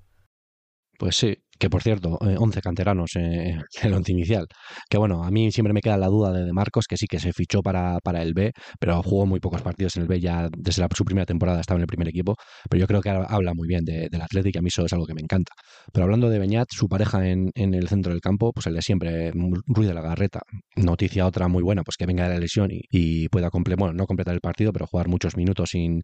Pues 0.97 1.17
sí, 1.17 1.43
que 1.59 1.69
por 1.69 1.81
cierto, 1.81 2.17
eh, 2.21 2.35
11 2.37 2.61
canteranos 2.61 3.15
eh, 3.15 3.51
en 3.51 3.61
el 3.83 3.93
once 3.93 4.11
inicial. 4.11 4.45
Que 4.89 4.97
bueno, 4.97 5.23
a 5.23 5.31
mí 5.31 5.51
siempre 5.51 5.73
me 5.73 5.81
queda 5.81 5.97
la 5.97 6.07
duda 6.07 6.31
de, 6.31 6.45
de 6.45 6.53
Marcos, 6.53 6.85
que 6.87 6.97
sí 6.97 7.07
que 7.07 7.19
se 7.19 7.33
fichó 7.33 7.61
para, 7.61 7.99
para, 8.03 8.21
el 8.21 8.33
B, 8.33 8.51
pero 8.79 9.01
jugó 9.03 9.25
muy 9.25 9.39
pocos 9.39 9.61
partidos 9.61 9.95
en 9.97 10.03
el 10.03 10.07
B, 10.07 10.19
ya 10.19 10.49
desde 10.57 10.81
la, 10.81 10.87
su 10.95 11.05
primera 11.05 11.25
temporada 11.25 11.59
estaba 11.61 11.77
en 11.77 11.83
el 11.83 11.87
primer 11.87 12.07
equipo, 12.07 12.35
pero 12.69 12.79
yo 12.79 12.87
creo 12.87 13.01
que 13.01 13.09
habla 13.09 13.53
muy 13.53 13.67
bien 13.67 13.83
de, 13.85 14.07
del 14.09 14.21
Atlético 14.21 14.57
y 14.57 14.59
a 14.59 14.61
mí 14.61 14.67
eso 14.67 14.85
es 14.85 14.93
algo 14.93 15.05
que 15.05 15.13
me 15.13 15.21
encanta. 15.21 15.53
Pero 15.93 16.05
hablando 16.05 16.29
de 16.29 16.39
Beñat, 16.39 16.67
su 16.71 16.87
pareja 16.87 17.27
en, 17.27 17.51
en, 17.55 17.73
el 17.73 17.87
centro 17.87 18.11
del 18.11 18.21
campo, 18.21 18.51
pues 18.53 18.67
el 18.67 18.75
de 18.75 18.81
siempre, 18.81 19.31
Ruiz 19.67 19.87
de 19.87 19.93
la 19.93 20.01
Garreta. 20.01 20.41
Noticia 20.75 21.25
otra 21.25 21.47
muy 21.47 21.63
buena, 21.63 21.83
pues 21.83 21.97
que 21.97 22.05
venga 22.05 22.27
de 22.27 22.33
la 22.35 22.39
lesión 22.39 22.71
y, 22.71 22.81
y 22.89 23.29
pueda 23.29 23.49
completar, 23.49 23.79
bueno, 23.79 23.93
no 23.93 24.05
completar 24.05 24.33
el 24.33 24.41
partido, 24.41 24.71
pero 24.73 24.87
jugar 24.87 25.07
muchos 25.07 25.35
minutos 25.37 25.69
sin, 25.71 26.01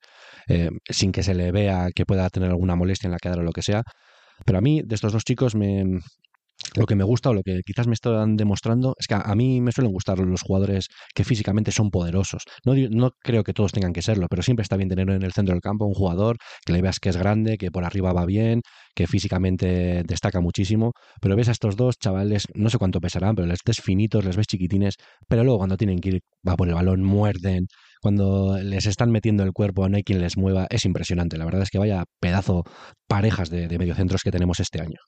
eh, 0.47 0.69
sin 0.89 1.11
que 1.11 1.23
se 1.23 1.33
le 1.33 1.51
vea 1.51 1.89
que 1.93 2.05
pueda 2.05 2.29
tener 2.29 2.49
alguna 2.49 2.75
molestia 2.75 3.07
en 3.07 3.11
la 3.11 3.19
quedada 3.19 3.41
o 3.41 3.43
lo 3.43 3.51
que 3.51 3.61
sea 3.61 3.83
pero 4.45 4.57
a 4.59 4.61
mí, 4.61 4.81
de 4.83 4.95
estos 4.95 5.13
dos 5.13 5.23
chicos, 5.23 5.55
me, 5.55 5.99
lo 6.75 6.85
que 6.85 6.95
me 6.95 7.03
gusta 7.03 7.29
o 7.29 7.33
lo 7.33 7.43
que 7.43 7.61
quizás 7.65 7.87
me 7.87 7.93
están 7.93 8.35
demostrando 8.35 8.95
es 8.97 9.07
que 9.07 9.15
a, 9.15 9.35
mí 9.35 9.61
me 9.61 9.71
suelen 9.71 9.91
gustar 9.91 10.17
los 10.19 10.41
jugadores 10.41 10.87
que 11.13 11.23
físicamente 11.23 11.71
son 11.71 11.91
poderosos. 11.91 12.43
No, 12.65 12.73
no 12.89 13.11
creo 13.21 13.43
que 13.43 13.53
todos 13.53 13.71
tengan 13.71 13.93
que 13.93 14.01
serlo, 14.01 14.27
pero 14.29 14.41
siempre 14.41 14.63
está 14.63 14.77
bien 14.77 14.89
tener 14.89 15.09
en 15.09 15.23
el 15.23 15.33
centro 15.33 15.53
del 15.53 15.61
campo 15.61 15.85
un 15.85 15.93
jugador 15.93 16.37
que 16.65 16.73
le 16.73 16.81
veas 16.81 16.99
que 16.99 17.09
es 17.09 17.17
grande, 17.17 17.57
que 17.57 17.69
por 17.71 17.83
arriba 17.85 18.13
va 18.13 18.25
bien, 18.25 18.61
que 18.95 19.07
físicamente 19.07 20.03
destaca 20.05 20.39
muchísimo. 20.41 20.93
Pero 21.21 21.35
ves 21.35 21.49
a 21.49 21.51
estos 21.51 21.75
dos 21.75 21.97
chavales, 21.99 22.47
no 22.55 22.69
sé 22.69 22.77
cuánto 22.77 22.99
pesarán, 23.01 23.35
pero 23.35 23.47
les 23.47 23.59
ves 23.65 23.81
finitos, 23.81 24.25
les 24.25 24.35
ves 24.35 24.47
chiquitines, 24.47 24.95
pero 25.27 25.43
luego 25.43 25.59
cuando 25.59 25.77
tienen 25.77 25.99
que 25.99 26.09
ir 26.09 26.21
va 26.47 26.55
por 26.55 26.67
el 26.67 26.73
balón, 26.73 27.03
muerden. 27.03 27.67
Cuando 28.03 28.57
les 28.61 28.85
están 28.85 29.11
metiendo 29.11 29.43
el 29.43 29.53
cuerpo, 29.53 29.87
no 29.87 29.95
hay 29.95 30.03
quien 30.03 30.19
les 30.19 30.35
mueva, 30.35 30.67
es 30.69 30.83
impresionante. 30.83 31.37
La 31.37 31.45
verdad 31.45 31.61
es 31.61 31.69
que 31.69 31.79
vaya 31.79 32.03
pedazo 32.19 32.65
parejas 33.07 33.49
de, 33.49 33.69
mediocentros 33.79 34.23
que 34.23 34.29
tenemos 34.29 34.59
este 34.59 34.81
año. 34.81 34.99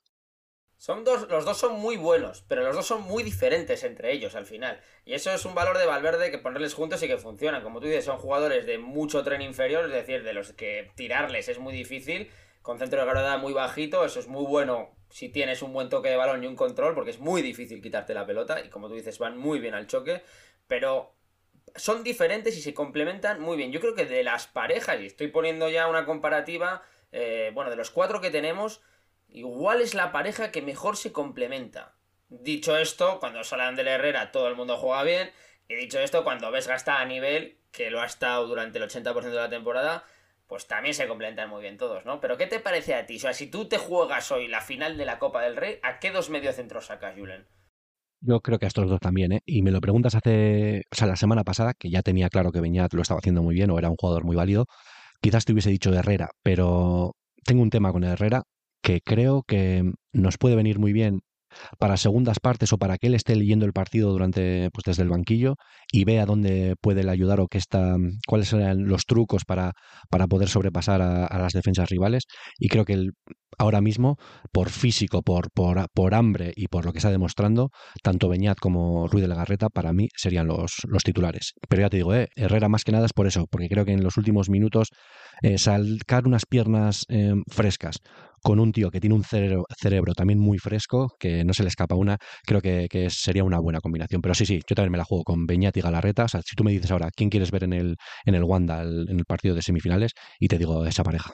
Son 0.78 1.04
dos, 1.04 1.28
los 1.28 1.44
dos 1.44 1.58
son 1.58 1.78
muy 1.78 1.98
buenos, 1.98 2.46
pero 2.48 2.62
los 2.62 2.74
dos 2.74 2.86
son 2.86 3.02
muy 3.02 3.22
diferentes 3.22 3.84
entre 3.84 4.14
ellos 4.14 4.34
al 4.34 4.46
final. 4.46 4.80
Y 5.04 5.12
eso 5.12 5.30
es 5.30 5.44
un 5.44 5.54
valor 5.54 5.76
de 5.76 5.84
Valverde 5.84 6.30
que 6.30 6.38
ponerles 6.38 6.72
juntos 6.72 7.02
y 7.02 7.06
que 7.06 7.18
funcionan. 7.18 7.62
Como 7.62 7.80
tú 7.80 7.86
dices, 7.86 8.06
son 8.06 8.16
jugadores 8.16 8.64
de 8.64 8.78
mucho 8.78 9.22
tren 9.22 9.42
inferior, 9.42 9.84
es 9.84 9.92
decir, 9.92 10.22
de 10.22 10.32
los 10.32 10.54
que 10.54 10.90
tirarles 10.94 11.50
es 11.50 11.58
muy 11.58 11.74
difícil, 11.74 12.30
con 12.62 12.78
centro 12.78 13.00
de 13.00 13.04
gravedad 13.04 13.38
muy 13.38 13.52
bajito, 13.52 14.06
eso 14.06 14.20
es 14.20 14.26
muy 14.26 14.46
bueno 14.46 14.96
si 15.10 15.28
tienes 15.28 15.60
un 15.60 15.74
buen 15.74 15.90
toque 15.90 16.08
de 16.08 16.16
balón 16.16 16.42
y 16.42 16.46
un 16.46 16.56
control, 16.56 16.94
porque 16.94 17.10
es 17.10 17.20
muy 17.20 17.42
difícil 17.42 17.82
quitarte 17.82 18.14
la 18.14 18.24
pelota, 18.24 18.64
y 18.64 18.70
como 18.70 18.88
tú 18.88 18.94
dices, 18.94 19.18
van 19.18 19.36
muy 19.36 19.58
bien 19.60 19.74
al 19.74 19.86
choque, 19.86 20.22
pero 20.66 21.15
son 21.78 22.04
diferentes 22.04 22.56
y 22.56 22.62
se 22.62 22.74
complementan 22.74 23.40
muy 23.40 23.56
bien. 23.56 23.72
Yo 23.72 23.80
creo 23.80 23.94
que 23.94 24.06
de 24.06 24.22
las 24.22 24.46
parejas, 24.46 25.00
y 25.00 25.06
estoy 25.06 25.28
poniendo 25.28 25.68
ya 25.68 25.88
una 25.88 26.04
comparativa, 26.04 26.82
eh, 27.12 27.50
bueno, 27.54 27.70
de 27.70 27.76
los 27.76 27.90
cuatro 27.90 28.20
que 28.20 28.30
tenemos, 28.30 28.82
igual 29.28 29.80
es 29.80 29.94
la 29.94 30.12
pareja 30.12 30.50
que 30.50 30.62
mejor 30.62 30.96
se 30.96 31.12
complementa. 31.12 31.94
Dicho 32.28 32.76
esto, 32.76 33.20
cuando 33.20 33.44
sale 33.44 33.62
Ander 33.62 33.86
Herrera 33.86 34.32
todo 34.32 34.48
el 34.48 34.56
mundo 34.56 34.76
juega 34.76 35.02
bien. 35.02 35.30
Y 35.68 35.74
dicho 35.74 35.98
esto, 36.00 36.24
cuando 36.24 36.50
Vesga 36.50 36.74
está 36.74 37.00
a 37.00 37.04
nivel, 37.04 37.58
que 37.72 37.90
lo 37.90 38.00
ha 38.00 38.06
estado 38.06 38.46
durante 38.46 38.78
el 38.78 38.84
80% 38.88 39.22
de 39.22 39.34
la 39.34 39.50
temporada, 39.50 40.04
pues 40.46 40.66
también 40.66 40.94
se 40.94 41.08
complementan 41.08 41.48
muy 41.48 41.60
bien 41.60 41.76
todos, 41.76 42.04
¿no? 42.04 42.20
Pero 42.20 42.36
¿qué 42.36 42.46
te 42.46 42.60
parece 42.60 42.94
a 42.94 43.06
ti? 43.06 43.16
O 43.16 43.20
sea, 43.20 43.32
si 43.32 43.48
tú 43.48 43.68
te 43.68 43.78
juegas 43.78 44.30
hoy 44.30 44.48
la 44.48 44.60
final 44.60 44.96
de 44.96 45.04
la 45.04 45.18
Copa 45.18 45.42
del 45.42 45.56
Rey, 45.56 45.80
¿a 45.82 45.98
qué 45.98 46.10
dos 46.10 46.30
mediocentros 46.30 46.86
sacas, 46.86 47.14
Julen? 47.16 47.46
Yo 48.20 48.40
creo 48.40 48.58
que 48.58 48.66
a 48.66 48.68
estos 48.68 48.88
dos 48.88 49.00
también, 49.00 49.32
¿eh? 49.32 49.40
Y 49.44 49.62
me 49.62 49.70
lo 49.70 49.80
preguntas 49.80 50.14
hace, 50.14 50.82
o 50.90 50.94
sea, 50.94 51.06
la 51.06 51.16
semana 51.16 51.44
pasada, 51.44 51.74
que 51.74 51.90
ya 51.90 52.02
tenía 52.02 52.28
claro 52.30 52.50
que 52.50 52.60
Beñat 52.60 52.92
lo 52.94 53.02
estaba 53.02 53.18
haciendo 53.18 53.42
muy 53.42 53.54
bien 53.54 53.70
o 53.70 53.78
era 53.78 53.90
un 53.90 53.96
jugador 53.96 54.24
muy 54.24 54.36
válido, 54.36 54.66
quizás 55.20 55.44
te 55.44 55.52
hubiese 55.52 55.70
dicho 55.70 55.92
Herrera, 55.94 56.30
pero 56.42 57.14
tengo 57.44 57.62
un 57.62 57.70
tema 57.70 57.92
con 57.92 58.04
Herrera 58.04 58.42
que 58.82 59.00
creo 59.02 59.42
que 59.42 59.92
nos 60.12 60.38
puede 60.38 60.56
venir 60.56 60.78
muy 60.78 60.92
bien 60.92 61.20
para 61.78 61.96
segundas 61.96 62.40
partes 62.40 62.72
o 62.72 62.78
para 62.78 62.98
que 62.98 63.06
él 63.08 63.14
esté 63.14 63.36
leyendo 63.36 63.66
el 63.66 63.72
partido 63.72 64.10
durante 64.10 64.70
pues 64.72 64.84
desde 64.84 65.02
el 65.02 65.08
banquillo 65.08 65.56
y 65.90 66.04
vea 66.04 66.26
dónde 66.26 66.74
puede 66.80 67.08
ayudar 67.08 67.40
o 67.40 67.48
qué 67.48 67.58
está 67.58 67.96
cuáles 68.26 68.48
serán 68.48 68.86
los 68.86 69.04
trucos 69.06 69.44
para, 69.44 69.72
para 70.10 70.26
poder 70.26 70.48
sobrepasar 70.48 71.02
a, 71.02 71.38
las 71.38 71.52
defensas 71.52 71.88
rivales. 71.88 72.24
Y 72.58 72.68
creo 72.68 72.84
que 72.84 72.94
él, 72.94 73.12
ahora 73.58 73.80
mismo 73.80 74.16
por 74.52 74.70
físico 74.70 75.22
por, 75.22 75.50
por, 75.50 75.86
por 75.94 76.14
hambre 76.14 76.52
y 76.56 76.68
por 76.68 76.84
lo 76.84 76.92
que 76.92 76.98
está 76.98 77.10
demostrando 77.10 77.70
tanto 78.02 78.28
Beñat 78.28 78.58
como 78.58 79.08
Ruiz 79.08 79.22
de 79.22 79.28
la 79.28 79.34
Garreta 79.34 79.68
para 79.68 79.92
mí 79.92 80.08
serían 80.14 80.46
los, 80.46 80.82
los 80.88 81.02
titulares. 81.02 81.54
Pero 81.68 81.82
ya 81.82 81.90
te 81.90 81.98
digo 81.98 82.14
eh, 82.14 82.28
Herrera 82.36 82.68
más 82.68 82.84
que 82.84 82.92
nada 82.92 83.06
es 83.06 83.12
por 83.12 83.26
eso 83.26 83.46
porque 83.50 83.68
creo 83.68 83.84
que 83.84 83.92
en 83.92 84.02
los 84.02 84.16
últimos 84.16 84.50
minutos 84.50 84.90
eh, 85.42 85.56
unas 86.24 86.46
piernas 86.46 87.04
eh, 87.08 87.34
frescas 87.48 88.00
con 88.46 88.60
un 88.60 88.70
tío 88.70 88.92
que 88.92 89.00
tiene 89.00 89.16
un 89.16 89.24
cerebro, 89.24 90.14
también 90.14 90.38
muy 90.38 90.58
fresco, 90.58 91.16
que 91.18 91.42
no 91.42 91.52
se 91.52 91.64
le 91.64 91.68
escapa 91.68 91.96
una, 91.96 92.16
creo 92.44 92.60
que, 92.60 93.08
sería 93.10 93.42
una 93.42 93.58
buena 93.58 93.80
combinación. 93.80 94.22
Pero 94.22 94.36
sí, 94.36 94.46
sí, 94.46 94.60
yo 94.68 94.76
también 94.76 94.92
me 94.92 94.98
la 94.98 95.04
juego 95.04 95.24
con 95.24 95.46
Beñat 95.46 95.76
y 95.76 95.80
Galarreta. 95.80 96.26
O 96.26 96.28
sea, 96.28 96.42
si 96.42 96.54
tú 96.54 96.62
me 96.62 96.70
dices 96.70 96.92
ahora 96.92 97.10
quién 97.10 97.28
quieres 97.28 97.50
ver 97.50 97.64
en 97.64 97.72
el, 97.72 97.96
en 98.24 98.36
el 98.36 98.44
Wanda, 98.44 98.82
en 98.82 99.18
el 99.18 99.24
partido 99.24 99.56
de 99.56 99.62
semifinales, 99.62 100.12
y 100.38 100.46
te 100.46 100.58
digo 100.58 100.86
esa 100.86 101.02
pareja. 101.02 101.32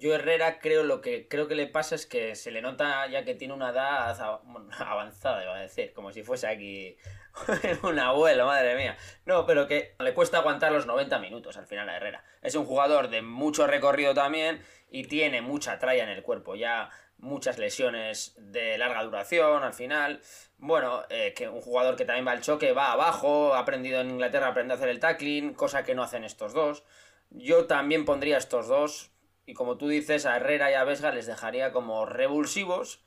Yo 0.00 0.14
Herrera 0.14 0.60
creo 0.60 0.82
lo 0.82 1.02
que 1.02 1.28
creo 1.28 1.46
que 1.46 1.54
le 1.54 1.66
pasa 1.66 1.94
es 1.94 2.06
que 2.06 2.34
se 2.34 2.50
le 2.50 2.62
nota 2.62 3.06
ya 3.08 3.22
que 3.22 3.34
tiene 3.34 3.52
una 3.52 3.68
edad 3.68 4.18
avanzada, 4.78 5.42
iba 5.42 5.54
a 5.54 5.60
decir, 5.60 5.92
como 5.92 6.10
si 6.10 6.22
fuese 6.22 6.46
aquí 6.46 6.96
un 7.82 7.98
abuelo, 7.98 8.46
madre 8.46 8.76
mía. 8.76 8.96
No, 9.26 9.44
pero 9.44 9.66
que 9.66 9.94
le 9.98 10.14
cuesta 10.14 10.38
aguantar 10.38 10.72
los 10.72 10.86
90 10.86 11.18
minutos 11.18 11.58
al 11.58 11.66
final 11.66 11.86
a 11.90 11.96
Herrera. 11.98 12.24
Es 12.40 12.54
un 12.54 12.64
jugador 12.64 13.10
de 13.10 13.20
mucho 13.20 13.66
recorrido 13.66 14.14
también 14.14 14.62
y 14.90 15.04
tiene 15.04 15.42
mucha 15.42 15.78
tralla 15.78 16.04
en 16.04 16.08
el 16.08 16.22
cuerpo, 16.22 16.54
ya 16.54 16.88
muchas 17.18 17.58
lesiones 17.58 18.34
de 18.38 18.78
larga 18.78 19.04
duración 19.04 19.62
al 19.62 19.74
final. 19.74 20.22
Bueno, 20.56 21.02
eh, 21.10 21.34
que 21.36 21.46
un 21.46 21.60
jugador 21.60 21.96
que 21.96 22.06
también 22.06 22.26
va 22.26 22.32
al 22.32 22.40
choque, 22.40 22.72
va 22.72 22.92
abajo, 22.92 23.52
ha 23.52 23.58
aprendido 23.58 24.00
en 24.00 24.08
Inglaterra, 24.08 24.48
aprende 24.48 24.72
a 24.72 24.76
hacer 24.78 24.88
el 24.88 24.98
tackling, 24.98 25.52
cosa 25.52 25.84
que 25.84 25.94
no 25.94 26.02
hacen 26.02 26.24
estos 26.24 26.54
dos. 26.54 26.84
Yo 27.28 27.66
también 27.66 28.06
pondría 28.06 28.38
estos 28.38 28.66
dos, 28.66 29.10
y 29.50 29.54
como 29.54 29.76
tú 29.76 29.88
dices, 29.88 30.26
a 30.26 30.36
Herrera 30.36 30.70
y 30.70 30.74
a 30.74 30.84
Vesga 30.84 31.10
les 31.10 31.26
dejaría 31.26 31.72
como 31.72 32.06
revulsivos. 32.06 33.02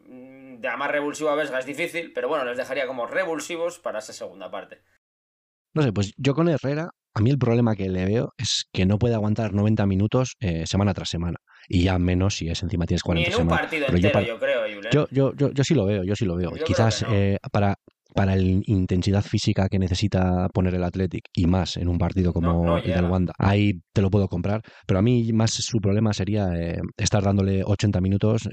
Mm, 0.00 0.60
de 0.60 0.76
más 0.76 0.90
revulsivo 0.90 1.30
a 1.30 1.34
Vesga 1.34 1.58
es 1.58 1.64
difícil, 1.64 2.12
pero 2.12 2.28
bueno, 2.28 2.44
les 2.44 2.58
dejaría 2.58 2.86
como 2.86 3.06
revulsivos 3.06 3.78
para 3.78 4.00
esa 4.00 4.12
segunda 4.12 4.50
parte. 4.50 4.82
No 5.72 5.82
sé, 5.82 5.90
pues 5.92 6.12
yo 6.18 6.34
con 6.34 6.50
Herrera 6.50 6.90
a 7.14 7.20
mí 7.22 7.30
el 7.30 7.38
problema 7.38 7.74
que 7.76 7.88
le 7.88 8.04
veo 8.04 8.34
es 8.36 8.66
que 8.72 8.84
no 8.84 8.98
puede 8.98 9.14
aguantar 9.14 9.54
90 9.54 9.86
minutos 9.86 10.36
eh, 10.40 10.66
semana 10.66 10.92
tras 10.92 11.08
semana. 11.08 11.38
Y 11.66 11.84
ya 11.84 11.98
menos 11.98 12.36
si 12.36 12.50
es 12.50 12.62
encima 12.62 12.84
tienes 12.84 13.02
40 13.02 13.28
Ni 13.28 13.34
en 13.34 13.42
un 13.42 13.48
partido 13.48 13.86
entero, 13.88 14.20
yo, 14.20 14.38
creo, 14.38 14.66
Yo, 14.92 15.06
yo, 15.10 15.32
yo, 15.34 15.50
yo, 15.50 15.64
sí 15.64 15.74
lo 15.74 15.86
veo, 15.86 16.04
yo 16.04 16.14
sí 16.14 16.26
lo 16.26 16.36
veo. 16.36 16.52
Quizás 16.64 17.06
eh, 17.08 17.38
para, 17.50 17.76
para 18.14 18.36
la 18.36 18.42
intensidad 18.42 19.22
física 19.22 19.68
que 19.68 19.78
necesita 19.78 20.48
poner 20.52 20.74
el 20.74 20.84
Athletic 20.84 21.24
y 21.34 21.46
más 21.46 21.76
en 21.76 21.88
un 21.88 21.98
partido 21.98 22.32
como 22.32 22.78
el 22.78 22.92
del 22.92 23.04
Wanda, 23.04 23.32
ahí 23.38 23.80
te 23.92 24.02
lo 24.02 24.10
puedo 24.10 24.28
comprar. 24.28 24.62
Pero 24.86 24.98
a 24.98 25.02
mí 25.02 25.32
más 25.32 25.52
su 25.52 25.78
problema 25.78 26.12
sería 26.12 26.48
eh, 26.56 26.80
estar 26.96 27.22
dándole 27.22 27.62
80 27.64 28.00
minutos 28.00 28.48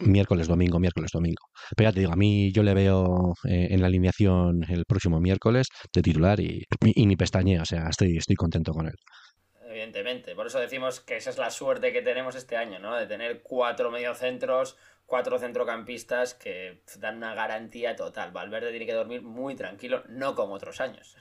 miércoles, 0.00 0.48
domingo, 0.48 0.78
miércoles, 0.78 1.10
domingo. 1.12 1.42
Pero 1.76 1.90
ya 1.90 1.94
te 1.94 2.00
digo, 2.00 2.12
a 2.12 2.16
mí 2.16 2.52
yo 2.52 2.62
le 2.62 2.74
veo 2.74 3.34
eh, 3.44 3.68
en 3.70 3.80
la 3.80 3.86
alineación 3.88 4.62
el 4.68 4.84
próximo 4.86 5.20
miércoles 5.20 5.68
de 5.92 6.02
titular 6.02 6.40
y, 6.40 6.64
ni 6.96 7.16
pestañea, 7.16 7.62
o 7.62 7.64
sea, 7.64 7.88
estoy, 7.88 8.16
estoy 8.16 8.36
contento 8.36 8.72
con 8.72 8.86
él. 8.86 8.94
Evidentemente, 9.80 10.34
por 10.34 10.46
eso 10.46 10.60
decimos 10.60 11.00
que 11.00 11.16
esa 11.16 11.30
es 11.30 11.38
la 11.38 11.50
suerte 11.50 11.90
que 11.90 12.02
tenemos 12.02 12.34
este 12.34 12.54
año, 12.58 12.78
¿no? 12.78 12.94
De 12.96 13.06
tener 13.06 13.40
cuatro 13.42 13.90
mediocentros, 13.90 14.76
cuatro 15.06 15.38
centrocampistas 15.38 16.34
que 16.34 16.82
dan 16.98 17.16
una 17.16 17.34
garantía 17.34 17.96
total. 17.96 18.30
Valverde 18.30 18.70
tiene 18.72 18.84
que 18.84 18.92
dormir 18.92 19.22
muy 19.22 19.54
tranquilo, 19.54 20.02
no 20.10 20.34
como 20.34 20.52
otros 20.52 20.82
años. 20.82 21.16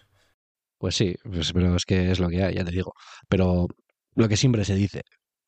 Pues 0.77 0.93
sí, 0.95 1.15
pues, 1.23 1.53
pero 1.53 1.73
es 1.73 1.85
que 1.85 2.11
es 2.11 2.19
lo 2.19 2.27
que 2.27 2.43
hay, 2.43 2.55
ya 2.55 2.65
te 2.65 2.71
digo. 2.71 2.93
Pero 3.29 3.67
lo 4.15 4.27
que 4.27 4.35
siempre 4.35 4.65
se 4.65 4.75
dice, 4.75 5.03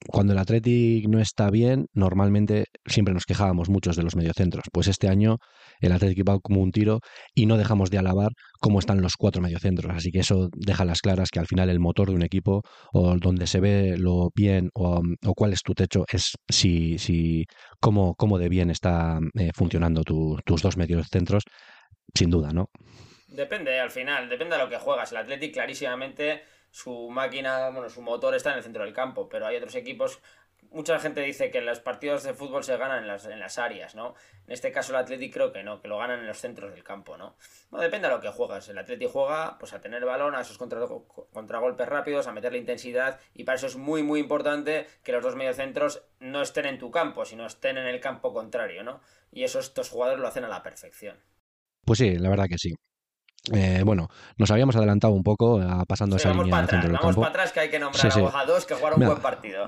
cuando 0.07 0.33
el 0.33 0.39
Athletic 0.39 1.07
no 1.07 1.19
está 1.19 1.49
bien, 1.49 1.85
normalmente 1.93 2.65
siempre 2.85 3.13
nos 3.13 3.25
quejábamos 3.25 3.69
muchos 3.69 3.95
de 3.95 4.03
los 4.03 4.15
mediocentros. 4.15 4.65
Pues 4.71 4.87
este 4.87 5.07
año 5.07 5.37
el 5.79 5.91
Athletic 5.91 6.27
va 6.27 6.39
como 6.39 6.61
un 6.61 6.71
tiro 6.71 6.99
y 7.35 7.45
no 7.45 7.57
dejamos 7.57 7.91
de 7.91 7.99
alabar 7.99 8.29
cómo 8.59 8.79
están 8.79 9.01
los 9.01 9.15
cuatro 9.15 9.41
mediocentros. 9.41 9.93
Así 9.95 10.11
que 10.11 10.19
eso 10.19 10.49
deja 10.53 10.85
las 10.85 11.01
claras 11.01 11.29
que 11.29 11.39
al 11.39 11.47
final 11.47 11.69
el 11.69 11.79
motor 11.79 12.09
de 12.09 12.15
un 12.15 12.23
equipo 12.23 12.63
o 12.93 13.15
donde 13.17 13.45
se 13.45 13.59
ve 13.59 13.95
lo 13.97 14.29
bien 14.35 14.69
o, 14.73 15.01
cuál 15.35 15.53
es 15.53 15.61
tu 15.61 15.73
techo 15.73 16.05
es 16.11 16.33
si, 16.49 16.97
si 16.97 17.45
cómo, 17.79 18.15
cómo 18.15 18.39
de 18.39 18.49
bien 18.49 18.71
está 18.71 19.19
eh, 19.39 19.51
funcionando 19.53 20.03
tus 20.03 20.61
dos 20.61 20.77
mediocentros, 20.77 21.43
sin 22.13 22.29
duda, 22.29 22.51
¿no? 22.51 22.69
Depende, 23.27 23.79
al 23.79 23.91
final, 23.91 24.27
depende 24.27 24.57
de 24.57 24.63
lo 24.63 24.69
que 24.69 24.77
juegas. 24.77 25.11
El 25.11 25.19
Athletic 25.19 25.53
clarísimamente 25.53 26.43
su 26.71 27.09
máquina, 27.09 27.69
bueno, 27.69 27.89
su 27.89 28.01
motor 28.01 28.33
está 28.33 28.51
en 28.51 28.57
el 28.57 28.63
centro 28.63 28.83
del 28.83 28.93
campo, 28.93 29.29
pero 29.29 29.45
hay 29.45 29.57
otros 29.57 29.75
equipos. 29.75 30.19
Mucha 30.71 30.99
gente 30.99 31.19
dice 31.21 31.51
que 31.51 31.59
los 31.59 31.81
partidos 31.81 32.23
de 32.23 32.33
fútbol 32.33 32.63
se 32.63 32.77
ganan 32.77 32.99
en 32.99 33.07
las, 33.07 33.25
en 33.25 33.39
las 33.39 33.57
áreas, 33.57 33.93
¿no? 33.93 34.15
En 34.47 34.53
este 34.53 34.71
caso 34.71 34.93
el 34.93 34.99
Atleti 34.99 35.29
creo 35.29 35.51
que 35.51 35.63
no, 35.63 35.81
que 35.81 35.89
lo 35.89 35.97
ganan 35.97 36.19
en 36.19 36.27
los 36.27 36.37
centros 36.37 36.71
del 36.71 36.83
campo, 36.83 37.17
¿no? 37.17 37.35
Bueno, 37.69 37.83
depende 37.83 38.07
de 38.07 38.13
lo 38.13 38.21
que 38.21 38.29
juegas. 38.29 38.69
El 38.69 38.77
Atleti 38.77 39.05
juega 39.11 39.57
pues 39.57 39.73
a 39.73 39.81
tener 39.81 40.05
balón, 40.05 40.33
a 40.33 40.41
esos 40.41 40.57
contragolpes 40.57 41.89
rápidos, 41.89 42.27
a 42.27 42.31
meterle 42.31 42.57
intensidad 42.57 43.19
y 43.33 43.43
para 43.43 43.57
eso 43.57 43.67
es 43.67 43.75
muy 43.75 44.01
muy 44.01 44.21
importante 44.21 44.87
que 45.03 45.11
los 45.11 45.23
dos 45.23 45.35
mediocentros 45.35 46.03
no 46.19 46.41
estén 46.41 46.65
en 46.65 46.79
tu 46.79 46.89
campo, 46.89 47.25
sino 47.25 47.45
estén 47.45 47.77
en 47.77 47.87
el 47.87 47.99
campo 47.99 48.33
contrario, 48.33 48.83
¿no? 48.83 49.01
Y 49.29 49.43
eso 49.43 49.59
estos 49.59 49.89
jugadores 49.89 50.21
lo 50.21 50.27
hacen 50.27 50.45
a 50.45 50.49
la 50.49 50.63
perfección. 50.63 51.19
Pues 51.83 51.99
sí, 51.99 52.17
la 52.17 52.29
verdad 52.29 52.47
que 52.47 52.57
sí. 52.57 52.73
Eh, 53.51 53.81
bueno, 53.83 54.07
nos 54.37 54.51
habíamos 54.51 54.75
adelantado 54.75 55.13
un 55.13 55.23
poco 55.23 55.61
eh, 55.61 55.65
pasando 55.87 56.17
esa 56.17 56.31
línea 56.31 56.59
en 56.59 56.63
el 56.63 56.69
centro 56.69 56.89
del 56.89 56.99
vamos 57.01 57.15
para 57.15 57.29
atrás 57.29 57.51
que 57.51 57.59
hay 57.61 57.69
que 57.69 57.79
nombrar 57.79 58.35
a 58.35 58.45
dos 58.45 58.65
que 58.65 58.75
jugaron 58.75 59.01
un 59.01 59.07
buen 59.07 59.21
partido. 59.21 59.63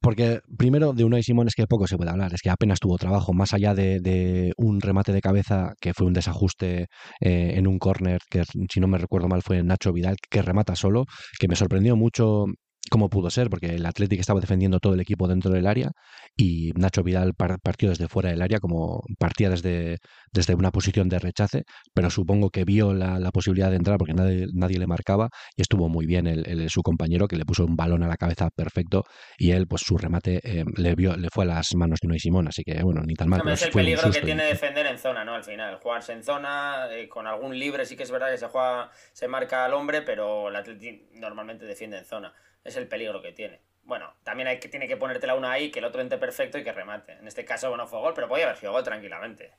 porque 0.00 0.40
primero 0.56 0.92
de 0.92 1.04
Unai 1.04 1.22
Simón 1.24 1.48
es 1.48 1.54
que 1.54 1.66
poco 1.66 1.88
se 1.88 1.96
puede 1.96 2.10
hablar, 2.10 2.32
es 2.34 2.40
que 2.40 2.50
apenas 2.50 2.78
tuvo 2.78 2.98
trabajo, 2.98 3.32
más 3.32 3.52
allá 3.52 3.74
de, 3.74 4.52
un 4.56 4.80
remate 4.80 5.12
de 5.12 5.20
cabeza 5.20 5.74
que 5.80 5.92
fue 5.92 6.06
un 6.06 6.12
desajuste 6.12 6.86
eh, 7.20 7.52
en 7.56 7.66
un 7.66 7.78
córner, 7.78 8.20
que 8.30 8.44
si 8.44 8.80
no 8.80 8.86
me 8.86 8.98
recuerdo 8.98 9.28
mal 9.28 9.42
fue 9.42 9.62
Nacho 9.64 9.92
Vidal, 9.92 10.16
que 10.30 10.42
remata 10.42 10.76
solo, 10.76 11.06
que 11.40 11.48
me 11.48 11.56
sorprendió 11.56 11.96
mucho 11.96 12.46
cómo 12.92 13.08
pudo 13.08 13.30
ser, 13.30 13.48
porque 13.48 13.74
el 13.74 13.86
Atlético 13.86 14.20
estaba 14.20 14.38
defendiendo 14.38 14.78
todo 14.78 14.92
el 14.92 15.00
equipo 15.00 15.26
dentro 15.26 15.50
del 15.50 15.66
área 15.66 15.92
y 16.36 16.72
Nacho 16.76 17.02
Vidal 17.02 17.32
partió 17.34 17.88
desde 17.88 18.06
fuera 18.06 18.28
del 18.28 18.42
área, 18.42 18.60
como 18.60 19.02
partía 19.18 19.48
desde, 19.48 19.96
desde 20.30 20.54
una 20.54 20.70
posición 20.70 21.08
de 21.08 21.18
rechace, 21.18 21.62
pero 21.94 22.10
supongo 22.10 22.50
que 22.50 22.66
vio 22.66 22.92
la, 22.92 23.30
posibilidad 23.32 23.70
de 23.70 23.76
entrar 23.76 23.96
porque 23.96 24.12
nadie, 24.12 24.46
nadie, 24.52 24.78
le 24.78 24.86
marcaba 24.86 25.30
y 25.56 25.62
estuvo 25.62 25.88
muy 25.88 26.04
bien 26.04 26.26
el, 26.26 26.68
su 26.68 26.82
compañero 26.82 27.28
que 27.28 27.36
le 27.36 27.46
puso 27.46 27.64
un 27.64 27.76
balón 27.76 28.02
a 28.02 28.08
la 28.08 28.18
cabeza 28.18 28.50
perfecto 28.54 29.04
y 29.38 29.52
él, 29.52 29.66
pues 29.66 29.80
su 29.86 29.96
remate 29.96 30.40
eh, 30.44 30.64
le, 30.76 30.94
vio, 30.94 31.16
le 31.16 31.30
fue 31.30 31.44
a 31.44 31.46
las 31.46 31.74
manos 31.74 31.98
de 32.02 32.08
Unai 32.08 32.18
Simón, 32.18 32.48
así 32.48 32.62
que 32.62 32.82
bueno, 32.82 33.00
ni 33.06 33.14
tan 33.14 33.30
mal. 33.30 33.40
es 33.48 33.62
el 33.62 33.70
peligro 33.70 34.10
que 34.10 34.20
tiene 34.20 34.44
defender 34.44 34.84
en 34.84 34.98
zona, 34.98 35.24
¿no? 35.24 35.32
Al 35.32 35.44
final, 35.44 35.78
jugarse 35.82 36.12
en 36.12 36.22
zona, 36.22 36.88
eh, 36.90 37.08
con 37.08 37.26
algún 37.26 37.58
libre, 37.58 37.86
sí 37.86 37.96
que 37.96 38.02
es 38.02 38.10
verdad 38.10 38.30
que 38.30 38.36
se 38.36 38.48
juega, 38.48 38.90
se 39.14 39.28
marca 39.28 39.64
al 39.64 39.72
hombre, 39.72 40.02
pero 40.02 40.50
el 40.50 40.56
Atlético 40.56 41.06
normalmente 41.14 41.64
defiende 41.64 41.96
en 41.96 42.04
zona 42.04 42.34
es 42.64 42.76
el 42.76 42.88
peligro 42.88 43.22
que 43.22 43.32
tiene. 43.32 43.60
Bueno, 43.84 44.14
también 44.22 44.48
hay 44.48 44.60
que, 44.60 44.68
tiene 44.68 44.86
que 44.86 44.96
ponértela 44.96 45.34
una 45.34 45.52
ahí, 45.52 45.70
que 45.70 45.80
el 45.80 45.84
otro 45.84 46.00
ente 46.00 46.18
perfecto 46.18 46.58
y 46.58 46.64
que 46.64 46.72
remate. 46.72 47.12
En 47.12 47.26
este 47.26 47.44
caso, 47.44 47.68
bueno, 47.68 47.86
fue 47.86 47.98
gol, 48.00 48.12
pero 48.14 48.28
podía 48.28 48.44
haber 48.44 48.56
sido 48.56 48.72
gol 48.72 48.84
tranquilamente. 48.84 49.52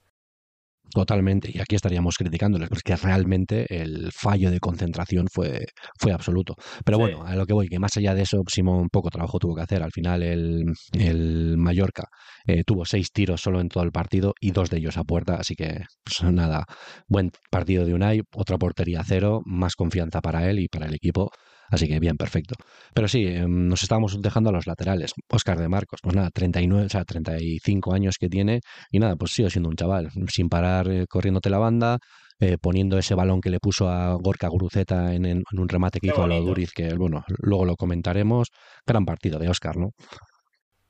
Totalmente, 0.91 1.49
y 1.51 1.59
aquí 1.59 1.75
estaríamos 1.75 2.15
criticándoles, 2.17 2.69
porque 2.69 2.95
realmente 2.95 3.65
el 3.69 4.11
fallo 4.11 4.51
de 4.51 4.59
concentración 4.59 5.27
fue, 5.31 5.65
fue 5.97 6.11
absoluto. 6.11 6.55
Pero 6.85 6.99
bueno, 6.99 7.23
a 7.25 7.35
lo 7.35 7.45
que 7.45 7.53
voy, 7.53 7.67
que 7.67 7.79
más 7.79 7.97
allá 7.97 8.13
de 8.13 8.21
eso, 8.21 8.41
Simón 8.47 8.89
poco 8.91 9.09
trabajo 9.09 9.39
tuvo 9.39 9.55
que 9.55 9.61
hacer. 9.61 9.81
Al 9.81 9.91
final 9.91 10.21
el, 10.21 10.65
el 10.91 11.57
Mallorca 11.57 12.03
eh, 12.45 12.63
tuvo 12.63 12.85
seis 12.85 13.11
tiros 13.11 13.41
solo 13.41 13.59
en 13.59 13.69
todo 13.69 13.83
el 13.83 13.91
partido 13.91 14.33
y 14.39 14.51
dos 14.51 14.69
de 14.69 14.77
ellos 14.77 14.97
a 14.97 15.03
puerta, 15.03 15.35
así 15.35 15.55
que 15.55 15.81
pues 16.03 16.31
nada, 16.31 16.65
buen 17.07 17.31
partido 17.49 17.85
de 17.85 17.93
Unai, 17.93 18.21
otra 18.35 18.57
portería 18.57 19.01
cero, 19.03 19.41
más 19.45 19.75
confianza 19.75 20.21
para 20.21 20.47
él 20.49 20.59
y 20.59 20.67
para 20.67 20.85
el 20.85 20.93
equipo. 20.93 21.31
Así 21.73 21.87
que 21.87 21.99
bien, 21.99 22.17
perfecto. 22.17 22.53
Pero 22.93 23.07
sí, 23.07 23.25
em, 23.25 23.67
nos 23.67 23.81
estábamos 23.81 24.21
dejando 24.21 24.51
a 24.51 24.53
los 24.53 24.67
laterales. 24.67 25.13
Oscar 25.27 25.57
de 25.57 25.67
Marcos, 25.67 26.01
pues 26.03 26.15
nada, 26.15 26.29
39, 26.29 26.85
o 26.85 26.89
sea, 26.89 27.03
35 27.03 27.95
años 27.95 28.17
que 28.19 28.29
tiene 28.29 28.61
y 28.91 28.99
nada, 28.99 29.15
pues 29.15 29.31
sigue 29.31 29.49
siendo 29.49 29.69
un 29.69 29.75
chaval, 29.75 30.11
sin 30.27 30.49
parar 30.49 30.87
eh, 30.91 31.07
corriéndote 31.09 31.49
la 31.49 31.57
banda, 31.57 31.97
eh, 32.39 32.57
poniendo 32.61 32.99
ese 32.99 33.15
balón 33.15 33.41
que 33.41 33.49
le 33.49 33.59
puso 33.59 33.89
a 33.89 34.13
Gorka 34.13 34.47
Guruceta 34.49 35.15
en, 35.15 35.43
un 35.51 35.67
remate 35.67 35.99
que 35.99 36.09
hizo 36.09 36.23
a 36.23 36.27
lo 36.27 36.41
Duriz, 36.41 36.71
que 36.73 36.93
bueno, 36.93 37.25
luego 37.39 37.65
lo 37.65 37.75
comentaremos. 37.75 38.49
Gran 38.85 39.03
partido 39.03 39.39
de 39.39 39.49
Oscar, 39.49 39.75
¿no? 39.75 39.93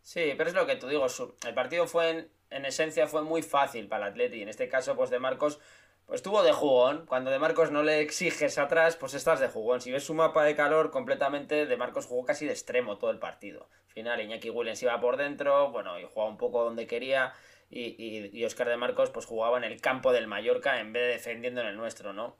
Sí, 0.02 0.34
pero 0.38 0.50
es 0.50 0.56
lo 0.56 0.68
que 0.68 0.76
tú 0.76 0.88
digo, 0.88 1.08
el 1.48 1.54
partido 1.54 1.88
fue 1.88 2.10
en, 2.10 2.28
en 2.50 2.66
esencia 2.66 3.08
fue 3.08 3.24
muy 3.24 3.42
fácil 3.42 3.88
para 3.88 4.08
el 4.08 4.12
Atleti. 4.12 4.42
En 4.42 4.50
este 4.50 4.68
caso, 4.68 4.98
pues 4.98 5.10
de 5.10 5.20
Marcos 5.20 5.62
pues 6.06 6.18
estuvo 6.20 6.44
de 6.44 6.52
jugón. 6.52 7.06
Cuando 7.06 7.32
de 7.32 7.40
Marcos 7.40 7.72
no 7.72 7.84
le 7.84 8.02
exiges 8.02 8.58
atrás, 8.58 8.96
pues 8.96 9.14
estás 9.14 9.40
de 9.40 9.48
jugón. 9.48 9.82
Si 9.82 9.92
ves 9.92 10.04
su 10.04 10.14
mapa 10.14 10.44
de 10.44 10.56
calor 10.56 10.92
completamente, 10.92 11.66
de 11.66 11.78
Marcos 11.78 12.06
jugó 12.06 12.26
casi 12.26 12.46
de 12.46 12.52
extremo 12.52 12.98
todo 12.98 13.12
el 13.12 13.20
partido. 13.20 13.68
Al 13.88 13.94
final, 13.94 14.22
Iñaki 14.22 14.50
Williams 14.50 14.82
iba 14.84 15.00
por 15.00 15.18
dentro, 15.18 15.72
bueno, 15.72 16.00
y 16.00 16.04
jugaba 16.04 16.30
un 16.30 16.38
poco 16.38 16.64
donde 16.64 16.88
quería. 16.88 17.34
Y, 17.70 17.96
y, 17.98 18.30
y 18.32 18.46
Oscar 18.46 18.70
de 18.70 18.78
Marcos, 18.78 19.10
pues 19.10 19.26
jugaba 19.26 19.58
en 19.58 19.64
el 19.64 19.82
campo 19.82 20.12
del 20.12 20.28
Mallorca 20.28 20.80
en 20.80 20.94
vez 20.94 21.04
de 21.04 21.10
defendiendo 21.10 21.62
en 21.62 21.68
el 21.68 21.78
nuestro, 21.78 22.14
¿no? 22.14 22.38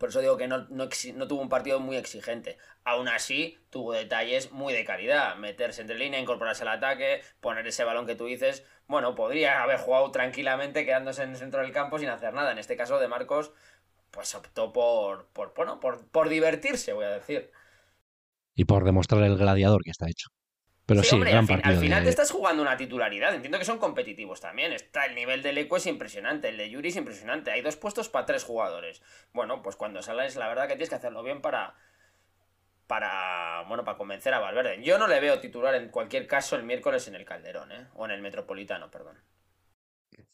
Por 0.00 0.08
eso 0.08 0.22
digo 0.22 0.38
que 0.38 0.48
no, 0.48 0.66
tuvo 0.66 1.42
un 1.42 1.50
partido 1.50 1.78
muy 1.78 1.98
exigente. 1.98 2.56
Aún 2.84 3.06
así, 3.06 3.58
tuvo 3.68 3.92
detalles 3.92 4.50
muy 4.50 4.72
de 4.72 4.82
calidad. 4.82 5.36
Meterse 5.36 5.82
entre 5.82 5.98
línea, 5.98 6.18
incorporarse 6.18 6.62
al 6.62 6.70
ataque, 6.70 7.20
poner 7.40 7.66
ese 7.66 7.84
balón 7.84 8.06
que 8.06 8.14
tú 8.14 8.24
dices. 8.24 8.64
Bueno, 8.86 9.14
podría 9.14 9.62
haber 9.62 9.78
jugado 9.78 10.10
tranquilamente 10.10 10.86
quedándose 10.86 11.22
en 11.22 11.32
el 11.32 11.36
centro 11.36 11.60
del 11.60 11.72
campo 11.72 11.98
sin 11.98 12.08
hacer 12.08 12.32
nada. 12.32 12.50
En 12.50 12.56
este 12.56 12.78
caso 12.78 12.98
de 12.98 13.08
Marcos, 13.08 13.52
pues 14.10 14.34
optó 14.34 14.72
por, 14.72 15.26
por, 15.34 15.52
bueno, 15.54 15.80
por, 15.80 16.08
por 16.08 16.30
divertirse, 16.30 16.94
voy 16.94 17.04
a 17.04 17.10
decir. 17.10 17.50
Y 18.54 18.64
por 18.64 18.84
demostrar 18.84 19.22
el 19.24 19.36
gladiador 19.36 19.82
que 19.84 19.90
está 19.90 20.08
hecho. 20.08 20.30
Pero 20.90 21.04
sí, 21.04 21.20
al, 21.22 21.76
final 21.76 22.02
te 22.02 22.10
estás 22.10 22.32
jugando 22.32 22.62
una 22.62 22.76
titularidad. 22.76 23.32
Entiendo 23.32 23.60
que 23.60 23.64
son 23.64 23.78
competitivos 23.78 24.40
también. 24.40 24.72
Está 24.72 25.06
el 25.06 25.14
nivel 25.14 25.40
del 25.40 25.56
Eco 25.56 25.76
es 25.76 25.86
impresionante, 25.86 26.48
el 26.48 26.56
de 26.56 26.68
Yuri 26.68 26.88
es 26.88 26.96
impresionante. 26.96 27.52
Hay 27.52 27.62
dos 27.62 27.76
puestos 27.76 28.08
para 28.08 28.26
tres 28.26 28.42
jugadores. 28.42 29.00
Bueno, 29.32 29.62
pues 29.62 29.76
cuando 29.76 30.02
sales, 30.02 30.34
la 30.34 30.48
verdad 30.48 30.64
que 30.64 30.74
tienes 30.74 30.88
que 30.88 30.96
hacerlo 30.96 31.22
bien 31.22 31.40
para. 31.40 31.74
Para. 32.88 33.62
Bueno, 33.68 33.84
para 33.84 33.96
convencer 33.96 34.34
a 34.34 34.40
Valverde. 34.40 34.82
Yo 34.82 34.98
no 34.98 35.06
le 35.06 35.20
veo 35.20 35.38
titular 35.38 35.76
en 35.76 35.90
cualquier 35.90 36.26
caso 36.26 36.56
el 36.56 36.64
miércoles 36.64 37.06
en 37.06 37.14
el 37.14 37.24
Calderón, 37.24 37.70
¿eh? 37.70 37.86
O 37.94 38.04
en 38.06 38.10
el 38.10 38.20
Metropolitano, 38.20 38.90
perdón. 38.90 39.16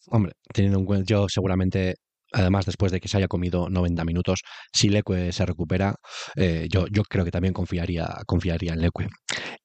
Hombre, 0.08 0.32
teniendo 0.54 0.78
en 0.78 0.86
cuenta, 0.86 1.04
yo 1.06 1.28
seguramente 1.28 1.96
además 2.32 2.66
después 2.66 2.92
de 2.92 3.00
que 3.00 3.08
se 3.08 3.16
haya 3.16 3.28
comido 3.28 3.68
90 3.68 4.04
minutos, 4.04 4.40
si 4.72 4.88
Leque 4.88 5.32
se 5.32 5.46
recupera, 5.46 5.96
eh, 6.36 6.66
yo, 6.70 6.86
yo 6.90 7.02
creo 7.02 7.24
que 7.24 7.30
también 7.30 7.54
confiaría, 7.54 8.08
confiaría 8.26 8.72
en 8.72 8.80
Leque. 8.80 9.08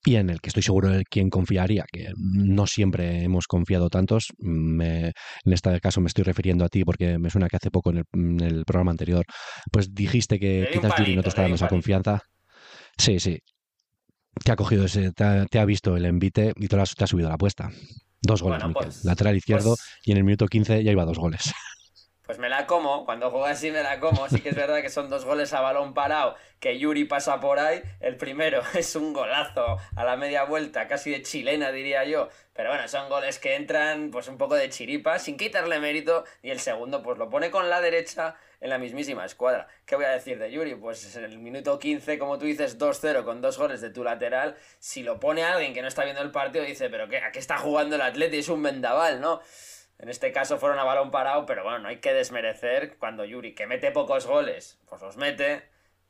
Y 0.04 0.15
en 0.15 0.30
el 0.30 0.41
que 0.41 0.50
estoy 0.50 0.63
seguro 0.63 0.89
de 0.89 1.04
quien 1.04 1.30
confiaría, 1.30 1.86
que 1.91 2.10
no 2.17 2.65
siempre 2.65 3.24
hemos 3.24 3.47
confiado 3.47 3.89
tantos, 3.89 4.34
me, 4.39 5.08
en 5.08 5.54
este 5.54 5.80
caso 5.80 6.02
me 6.02 6.08
estoy 6.08 6.24
refiriendo 6.24 6.65
a 6.65 6.69
ti 6.69 6.84
porque 6.84 7.17
me 7.17 7.30
suena 7.30 7.47
que 7.47 7.58
hace 7.58 7.71
poco 7.71 7.91
en 7.91 8.39
el, 8.41 8.65
programa 8.65 8.91
anterior, 8.91 9.26
pues 9.71 9.93
dijiste 9.93 10.39
que 10.39 10.69
quizás 10.71 10.93
Yuri 10.97 11.15
no 11.15 11.24
te 11.24 11.30
está 11.30 11.41
dando 11.41 11.56
esa 11.56 11.67
confianza. 11.67 12.21
Sí, 12.97 13.19
sí. 13.19 13.39
Te 14.43 14.52
ha 14.52 14.56
cogido 14.56 14.86
ese, 14.86 15.12
te 15.12 15.60
ha, 15.60 15.65
visto 15.65 15.95
el 15.97 16.06
envite 16.06 16.54
y 16.56 16.67
te, 16.67 16.80
has, 16.80 16.95
te 16.95 17.06
subido 17.06 17.30
la 17.30 17.36
apuesta. 17.36 17.69
Dos 18.21 18.41
goles, 18.41 18.63
pues, 18.74 19.04
lateral 19.04 19.36
izquierdo, 19.36 19.76
pues 19.76 20.00
y 20.04 20.12
en 20.12 20.17
el 20.17 20.24
minuto 20.24 20.45
15 20.45 20.84
ya 20.84 20.91
iba 20.91 21.06
dos 21.06 21.17
goles. 21.17 21.52
Pues 22.26 22.38
me 22.38 22.50
la 22.50 22.68
como, 22.68 23.06
cuando 23.06 23.32
juega 23.32 23.50
así 23.50 23.72
me 23.72 23.84
la 23.84 24.00
como. 24.00 24.30
Sí 24.30 24.42
que 24.42 24.50
es 24.50 24.56
verdad 24.56 24.82
que 24.82 24.90
son 24.90 25.10
dos 25.10 25.26
goles 25.26 25.54
a 25.54 25.62
balón 25.62 25.94
parado, 25.94 26.36
que 26.60 26.78
Yuri 26.78 27.06
pasa 27.06 27.40
por 27.40 27.60
ahí. 27.60 27.82
El 28.00 28.18
primero 28.18 28.62
es 28.74 28.96
un 28.96 29.14
golazo 29.14 29.78
a 29.96 30.04
la 30.04 30.16
media 30.16 30.44
vuelta, 30.44 30.88
casi 30.88 31.12
de 31.12 31.24
chilena 31.24 31.72
diría 31.72 32.06
yo. 32.06 32.30
Pero 32.54 32.70
bueno, 32.70 32.88
son 32.88 33.10
goles 33.10 33.40
que 33.40 33.56
entran 33.56 34.12
pues 34.12 34.28
un 34.28 34.38
poco 34.38 34.56
de 34.56 34.70
chiripa, 34.70 35.20
sin 35.20 35.38
quitarle 35.38 35.80
mérito. 35.80 36.24
Y 36.44 36.52
el 36.52 36.60
segundo 36.60 37.02
pues 37.02 37.18
lo 37.18 37.30
pone 37.30 37.50
con 37.50 37.70
la 37.70 37.82
derecha 37.82 38.36
en 38.62 38.70
la 38.70 38.78
mismísima 38.78 39.26
escuadra. 39.26 39.68
¿Qué 39.86 39.96
voy 39.96 40.06
a 40.06 40.12
decir 40.12 40.38
de 40.38 40.52
Yuri? 40.52 40.76
Pues 40.76 41.16
en 41.16 41.24
el 41.24 41.40
minuto 41.40 41.80
15, 41.80 42.20
como 42.20 42.38
tú 42.38 42.46
dices, 42.46 42.78
2-0 42.78 43.24
con 43.24 43.42
dos 43.42 43.58
goles 43.58 43.82
de 43.82 43.90
tu 43.90 44.04
lateral. 44.04 44.56
Si 44.80 45.02
lo 45.02 45.20
pone 45.20 45.44
alguien 45.44 45.74
que 45.74 45.82
no 45.82 45.88
está 45.88 46.04
viendo 46.04 46.22
el 46.22 46.32
partido, 46.32 46.64
dice, 46.64 46.90
pero 46.90 47.10
¿qué? 47.10 47.18
¿a 47.18 47.32
qué 47.32 47.40
está 47.40 47.58
jugando 47.58 47.96
el 47.96 48.02
Atleti? 48.02 48.38
Es 48.38 48.50
un 48.50 48.62
vendaval, 48.62 49.20
¿no? 49.20 49.42
En 50.02 50.10
este 50.10 50.32
caso 50.32 50.58
fueron 50.58 50.80
a 50.80 50.84
balón 50.84 51.12
parado, 51.12 51.46
pero 51.46 51.64
bueno, 51.64 51.78
no 51.78 51.88
hay 51.88 51.98
que 51.98 52.12
desmerecer 52.12 52.98
cuando 52.98 53.24
Yuri, 53.24 53.54
que 53.54 53.68
mete 53.68 53.92
pocos 53.92 54.26
goles, 54.26 54.80
pues 54.90 55.00
los 55.02 55.16
mete. 55.16 55.62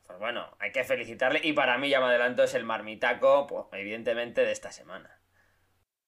Pues 0.08 0.18
bueno, 0.18 0.48
hay 0.60 0.72
que 0.72 0.86
felicitarle. 0.86 1.42
Y 1.44 1.52
para 1.52 1.78
mí, 1.78 1.90
ya 1.90 2.00
me 2.00 2.06
adelanto, 2.06 2.44
es 2.44 2.54
el 2.54 2.64
marmitaco, 2.64 3.48
pues, 3.48 3.66
evidentemente, 3.74 4.46
de 4.46 4.52
esta 4.54 4.72
semana. 4.72 5.10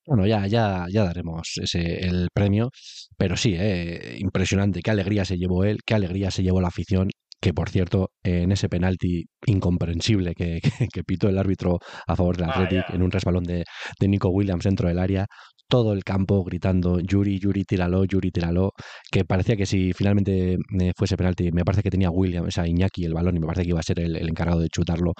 Bueno, 0.06 0.26
ya, 0.26 0.48
ya, 0.48 0.86
ya 0.90 1.04
daremos 1.04 1.58
ese, 1.62 2.06
el 2.06 2.30
premio, 2.34 2.70
pero 3.18 3.36
sí, 3.36 3.56
eh, 3.58 4.16
impresionante, 4.18 4.82
qué 4.82 4.92
alegría 4.92 5.26
se 5.26 5.38
llevó 5.38 5.64
él, 5.66 5.80
qué 5.86 5.94
alegría 5.94 6.32
se 6.32 6.44
llevó 6.44 6.62
la 6.62 6.68
afición 6.70 7.10
que 7.44 7.54
por 7.54 7.70
cierto, 7.70 8.12
en 8.24 8.54
ese 8.54 8.70
penalti 8.70 9.26
incomprensible 9.46 10.34
que, 10.34 10.62
que, 10.94 11.04
pitó 11.04 11.28
el 11.28 11.38
árbitro 11.38 11.80
a 12.08 12.16
favor 12.16 12.38
del 12.38 12.50
Athletic, 12.50 12.90
en 12.92 13.04
un 13.04 13.12
resbalón 13.12 13.44
de, 13.44 13.66
de, 14.00 14.08
Nico 14.08 14.30
Williams 14.30 14.64
dentro 14.64 14.88
del 14.88 14.98
área, 14.98 15.28
todo 15.74 15.94
el 15.94 16.04
campo 16.04 16.44
gritando 16.44 17.00
Yuri, 17.00 17.40
Yuri, 17.40 17.64
tíralo, 17.64 18.06
Yuri, 18.06 18.30
tíralo, 18.30 18.74
que 19.12 19.26
parecía 19.26 19.56
que 19.56 19.66
si 19.66 19.92
finalmente 19.92 20.54
eh, 20.54 20.92
fuese 20.96 21.18
penalti, 21.18 21.52
me 21.52 21.66
parece 21.66 21.82
que 21.82 21.90
tenía 21.90 22.12
Williams, 22.12 22.60
o 22.60 22.64
Iñaki 22.64 23.06
el 23.06 23.16
balón 23.16 23.38
y 23.38 23.40
me 23.40 23.48
parece 23.48 23.64
que 23.64 23.70
iba 23.70 23.80
a 23.80 23.84
ser 23.84 24.00
el, 24.00 24.16
encargado 24.30 24.60
de 24.60 24.70
chutarlo, 24.70 25.14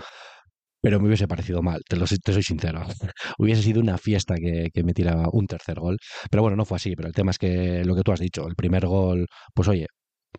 pero 0.80 1.00
me 1.00 1.08
hubiese 1.08 1.28
parecido 1.28 1.64
mal, 1.64 1.82
te, 1.90 1.96
lo, 1.96 2.06
te 2.06 2.34
soy 2.34 2.44
sincero. 2.44 2.82
hubiese 3.40 3.64
sido 3.64 3.82
una 3.82 3.98
fiesta 3.98 4.36
que, 4.36 4.70
que 4.72 4.84
me 4.84 4.94
tiraba 4.94 5.28
un 5.32 5.48
tercer 5.48 5.80
gol. 5.80 5.98
Pero 6.30 6.44
bueno, 6.44 6.56
no 6.58 6.66
fue 6.66 6.76
así. 6.78 6.96
Pero 6.96 7.08
el 7.08 7.16
tema 7.16 7.32
es 7.32 7.40
que 7.40 7.84
lo 7.86 7.96
que 7.96 8.04
tú 8.04 8.12
has 8.12 8.20
dicho, 8.20 8.46
el 8.48 8.56
primer 8.56 8.86
gol, 8.86 9.26
pues 9.56 9.68
oye, 9.70 9.88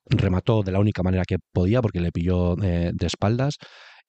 remató 0.07 0.63
de 0.63 0.73
la 0.73 0.81
única 0.81 1.03
manera 1.03 1.25
que 1.27 1.39
podía 1.53 1.83
porque 1.83 2.01
le 2.01 2.13
pilló 2.13 2.57
eh, 2.63 2.91
de 2.95 3.07
espaldas 3.07 3.57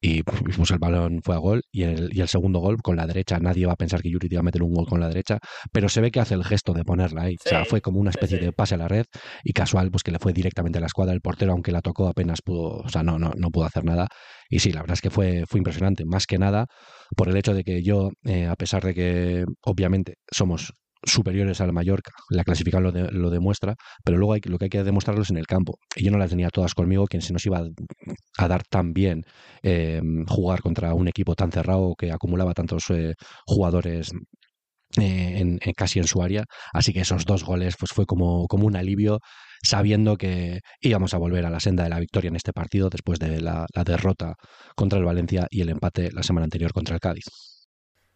y 0.05 0.21
pues, 0.21 0.69
el 0.69 0.77
balón 0.77 1.21
fue 1.23 1.33
a 1.33 1.39
gol 1.39 1.63
y 1.71 1.81
el, 1.81 2.09
y 2.13 2.21
el 2.21 2.27
segundo 2.27 2.59
gol 2.59 2.79
con 2.83 2.95
la 2.95 3.07
derecha 3.07 3.39
nadie 3.39 3.65
va 3.65 3.73
a 3.73 3.75
pensar 3.75 4.03
que 4.03 4.11
Yuri 4.11 4.29
te 4.29 4.35
iba 4.35 4.41
a 4.41 4.43
meter 4.43 4.61
un 4.61 4.71
gol 4.71 4.85
con 4.85 4.99
la 4.99 5.07
derecha 5.07 5.39
pero 5.71 5.89
se 5.89 5.99
ve 5.99 6.11
que 6.11 6.19
hace 6.19 6.35
el 6.35 6.43
gesto 6.43 6.73
de 6.73 6.83
ponerla 6.83 7.23
ahí. 7.23 7.35
O 7.43 7.49
sea 7.49 7.65
fue 7.65 7.81
como 7.81 7.99
una 7.99 8.11
especie 8.11 8.37
de 8.37 8.51
pase 8.51 8.75
a 8.75 8.77
la 8.77 8.87
red 8.87 9.05
y 9.43 9.53
casual 9.53 9.89
pues 9.89 10.03
que 10.03 10.11
le 10.11 10.19
fue 10.19 10.31
directamente 10.31 10.77
a 10.77 10.81
la 10.81 10.87
escuadra 10.87 11.13
el 11.13 11.21
portero 11.21 11.53
aunque 11.53 11.71
la 11.71 11.81
tocó 11.81 12.07
apenas 12.07 12.41
pudo 12.43 12.81
o 12.83 12.89
sea 12.89 13.01
no 13.01 13.17
no 13.17 13.31
no 13.35 13.49
pudo 13.49 13.65
hacer 13.65 13.83
nada. 13.83 14.07
Y 14.47 14.59
sí 14.59 14.71
la 14.71 14.81
verdad 14.81 14.93
es 14.93 15.01
que 15.01 15.09
fue 15.09 15.43
fue 15.47 15.59
impresionante. 15.59 16.05
Más 16.05 16.27
que 16.27 16.37
nada 16.37 16.67
por 17.15 17.27
el 17.29 17.37
hecho 17.37 17.55
de 17.55 17.63
que 17.63 17.81
yo 17.81 18.11
eh, 18.25 18.45
a 18.45 18.55
pesar 18.55 18.83
de 18.83 18.93
que 18.93 19.45
obviamente 19.63 20.17
somos 20.31 20.73
superiores 21.05 21.61
al 21.61 21.73
Mallorca. 21.73 22.11
La 22.29 22.43
clasificación 22.43 22.83
lo, 22.83 22.91
lo 23.11 23.29
demuestra, 23.29 23.75
pero 24.03 24.17
luego 24.17 24.33
hay, 24.33 24.41
lo 24.45 24.57
que 24.57 24.65
hay 24.65 24.69
que 24.69 24.83
demostrarlo 24.83 25.23
es 25.23 25.29
en 25.29 25.37
el 25.37 25.47
campo. 25.47 25.77
Y 25.95 26.03
yo 26.03 26.11
no 26.11 26.17
las 26.17 26.29
tenía 26.29 26.49
todas 26.49 26.73
conmigo, 26.73 27.05
quien 27.05 27.21
se 27.21 27.33
nos 27.33 27.45
iba 27.45 27.61
a 28.37 28.47
dar 28.47 28.63
tan 28.63 28.93
bien 28.93 29.23
eh, 29.63 30.01
jugar 30.27 30.61
contra 30.61 30.93
un 30.93 31.07
equipo 31.07 31.35
tan 31.35 31.51
cerrado 31.51 31.95
que 31.97 32.11
acumulaba 32.11 32.53
tantos 32.53 32.89
eh, 32.89 33.13
jugadores 33.45 34.11
eh, 34.97 35.39
en, 35.39 35.59
casi 35.75 35.99
en 35.99 36.07
su 36.07 36.21
área. 36.21 36.45
Así 36.73 36.93
que 36.93 37.01
esos 37.01 37.25
dos 37.25 37.43
goles 37.43 37.75
pues 37.77 37.91
fue 37.91 38.05
como 38.05 38.47
un 38.49 38.75
alivio 38.75 39.19
sabiendo 39.65 40.17
que 40.17 40.61
íbamos 40.81 41.13
a 41.13 41.17
volver 41.17 41.45
a 41.45 41.49
la 41.49 41.59
senda 41.59 41.83
de 41.83 41.89
la 41.89 41.99
victoria 41.99 42.29
en 42.29 42.35
este 42.35 42.53
partido 42.53 42.89
después 42.89 43.19
de 43.19 43.41
la, 43.41 43.65
derrota 43.85 44.35
contra 44.75 44.99
el 44.99 45.05
Valencia 45.05 45.47
y 45.49 45.61
el 45.61 45.69
empate 45.69 46.11
la 46.11 46.23
semana 46.23 46.45
anterior 46.45 46.71
contra 46.71 46.95
el 46.95 47.01
Cádiz. 47.01 47.25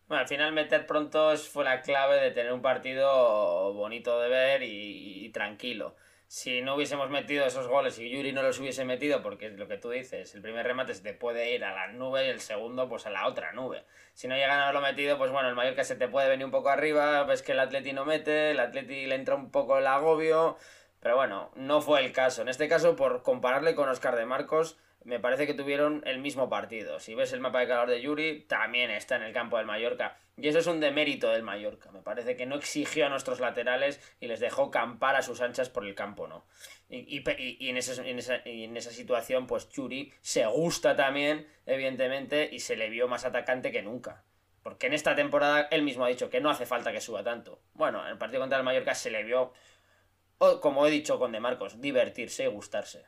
Bueno, 0.10 0.22
al 0.22 0.28
final 0.28 0.52
meter 0.52 0.86
pronto 0.86 1.38
fue 1.38 1.64
la 1.64 1.82
clave 1.82 2.20
de 2.20 2.32
tener 2.32 2.52
un 2.52 2.62
partido 2.62 3.74
bonito 3.74 4.20
de 4.20 4.28
ver 4.28 4.64
y 4.64 5.30
tranquilo 5.30 5.96
si 6.30 6.62
no 6.62 6.76
hubiésemos 6.76 7.10
metido 7.10 7.44
esos 7.44 7.68
goles 7.68 7.98
y 7.98 8.08
Yuri 8.08 8.34
no 8.34 8.44
los 8.44 8.60
hubiese 8.60 8.86
metido, 8.86 9.24
porque 9.24 9.48
es 9.48 9.58
lo 9.58 9.68
que 9.68 9.78
tú 9.78 9.90
dices, 9.90 10.36
el 10.36 10.44
primer 10.44 10.64
remate 10.64 10.94
se 10.94 11.02
te 11.02 11.16
puede 11.16 11.56
ir 11.56 11.66
a 11.66 11.74
la 11.74 11.88
nube 11.88 12.28
y 12.28 12.30
el 12.30 12.40
segundo 12.40 12.88
pues 12.88 13.08
a 13.08 13.10
la 13.10 13.28
otra 13.28 13.52
nube. 13.52 13.84
Si 14.14 14.28
no 14.28 14.36
llegan 14.36 14.60
a 14.60 14.64
haberlo 14.66 14.82
metido, 14.82 15.18
pues 15.18 15.32
bueno, 15.32 15.50
el 15.50 15.56
Mallorca 15.56 15.84
se 15.84 15.96
te 15.96 16.08
puede 16.08 16.30
venir 16.30 16.46
un 16.46 16.52
poco 16.52 16.70
arriba, 16.70 17.24
ves 17.24 17.42
que 17.42 17.54
el 17.54 17.60
Atleti 17.60 17.94
no 17.94 18.06
mete, 18.06 18.52
el 18.52 18.60
Atleti 18.60 19.08
le 19.08 19.16
entra 19.16 19.34
un 19.34 19.50
poco 19.50 19.80
el 19.80 19.88
agobio, 19.88 20.56
pero 21.00 21.16
bueno, 21.16 21.50
no 21.56 21.82
fue 21.82 22.06
el 22.06 22.12
caso. 22.12 22.44
En 22.44 22.50
este 22.50 22.68
caso, 22.68 22.96
por 22.96 23.24
compararle 23.24 23.74
con 23.74 23.90
Oscar 23.90 24.16
de 24.16 24.28
Marcos, 24.28 24.78
me 25.04 25.20
parece 25.20 25.48
que 25.48 25.54
tuvieron 25.54 26.04
el 26.06 26.20
mismo 26.20 26.50
partido. 26.50 27.00
Si 27.00 27.16
ves 27.16 27.32
el 27.34 27.40
mapa 27.40 27.60
de 27.60 27.68
calor 27.68 27.90
de 27.90 28.02
Yuri, 28.02 28.42
también 28.48 28.92
está 28.92 29.16
en 29.16 29.24
el 29.24 29.34
campo 29.34 29.58
del 29.58 29.66
Mallorca. 29.66 30.18
Y 30.38 30.48
eso 30.48 30.60
es 30.60 30.68
un 30.68 30.80
demérito 30.80 31.30
del 31.30 31.44
Mallorca. 31.44 31.92
Me 31.92 32.02
parece 32.02 32.36
que 32.36 32.46
no 32.46 32.56
exigió 32.56 33.06
a 33.06 33.10
nuestros 33.10 33.40
laterales 33.40 34.00
y 34.20 34.28
les 34.28 34.40
dejó 34.40 34.72
campar 34.72 35.16
a 35.16 35.22
sus 35.22 35.42
anchas 35.42 35.70
por 35.70 35.86
el 35.86 35.96
campo, 35.96 36.28
¿no? 36.28 36.46
Y, 36.90 37.24
en, 37.70 37.78
esa, 37.78 38.04
en, 38.06 38.78
esa, 38.78 38.92
situación, 38.92 39.48
pues 39.48 39.70
Yuri 39.70 40.12
se 40.22 40.46
gusta 40.46 40.96
también, 40.96 41.48
evidentemente, 41.66 42.50
y 42.52 42.60
se 42.60 42.76
le 42.76 42.90
vio 42.90 43.08
más 43.08 43.26
atacante 43.26 43.72
que 43.72 43.82
nunca. 43.82 44.24
Porque 44.64 44.88
en 44.88 44.94
esta 44.94 45.16
temporada 45.16 45.68
él 45.72 45.84
mismo 45.84 46.06
ha 46.06 46.10
dicho 46.10 46.30
que 46.30 46.42
no 46.42 46.50
hace 46.50 46.66
falta 46.66 46.92
que 46.92 47.02
suba 47.02 47.24
tanto. 47.24 47.62
Bueno, 47.74 48.04
en 48.04 48.12
el 48.12 48.18
partido 48.18 48.42
contra 48.42 48.58
el 48.58 48.66
Mallorca 48.66 48.96
se 48.96 49.12
le 49.12 49.24
vio, 49.24 49.54
como 50.62 50.86
he 50.86 50.92
dicho 50.92 51.20
con 51.20 51.32
De 51.32 51.40
Marcos, 51.40 51.80
divertirse 51.80 52.44
y 52.44 52.48
gustarse. 52.48 53.06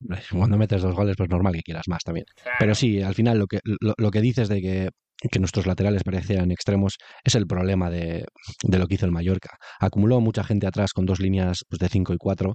Cuando 0.32 0.56
metes 0.56 0.82
dos 0.82 0.94
goles, 0.94 1.16
pues 1.16 1.28
normal 1.28 1.54
que 1.54 1.62
quieras 1.62 1.88
más 1.88 2.02
también. 2.04 2.26
Pero 2.58 2.74
sí, 2.74 3.02
al 3.02 3.14
final 3.14 3.38
lo 3.38 3.46
que, 3.46 3.60
lo, 3.64 4.10
que 4.10 4.20
dices 4.20 4.48
de 4.48 4.60
que, 4.60 4.88
que, 5.30 5.38
nuestros 5.38 5.66
laterales 5.66 6.04
parecían 6.04 6.50
extremos 6.50 6.96
es 7.24 7.34
el 7.34 7.46
problema 7.46 7.90
de, 7.90 8.24
de, 8.62 8.78
lo 8.78 8.86
que 8.86 8.94
hizo 8.94 9.06
el 9.06 9.12
Mallorca. 9.12 9.56
Acumuló 9.80 10.20
mucha 10.20 10.44
gente 10.44 10.66
atrás 10.66 10.92
con 10.92 11.06
dos 11.06 11.20
líneas 11.20 11.64
pues, 11.68 11.80
de 11.80 11.88
5 11.88 12.14
y 12.14 12.16
4, 12.18 12.54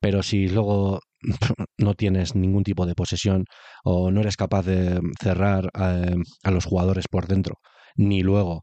pero 0.00 0.22
si 0.22 0.48
luego 0.48 1.00
no 1.78 1.94
tienes 1.94 2.34
ningún 2.34 2.64
tipo 2.64 2.86
de 2.86 2.94
posesión 2.94 3.44
o 3.84 4.10
no 4.10 4.20
eres 4.20 4.36
capaz 4.36 4.64
de 4.64 5.00
cerrar 5.20 5.70
a, 5.74 6.04
a 6.42 6.50
los 6.50 6.64
jugadores 6.64 7.06
por 7.08 7.26
dentro, 7.26 7.56
ni 7.96 8.22
luego 8.22 8.62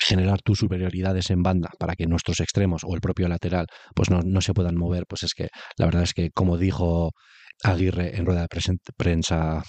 generar 0.00 0.40
tus 0.42 0.58
superioridades 0.58 1.30
en 1.30 1.42
banda 1.42 1.70
para 1.78 1.94
que 1.94 2.06
nuestros 2.06 2.40
extremos 2.40 2.82
o 2.84 2.94
el 2.94 3.00
propio 3.00 3.28
lateral 3.28 3.66
pues 3.94 4.10
no, 4.10 4.20
no 4.24 4.40
se 4.40 4.52
puedan 4.52 4.76
mover, 4.76 5.04
pues 5.08 5.22
es 5.22 5.34
que 5.34 5.48
la 5.76 5.86
verdad 5.86 6.02
es 6.02 6.14
que 6.14 6.30
como 6.30 6.58
dijo 6.58 7.12
Aguirre 7.62 8.16
en 8.16 8.26
rueda 8.26 8.42
de 8.42 8.78
prensa 8.96 9.62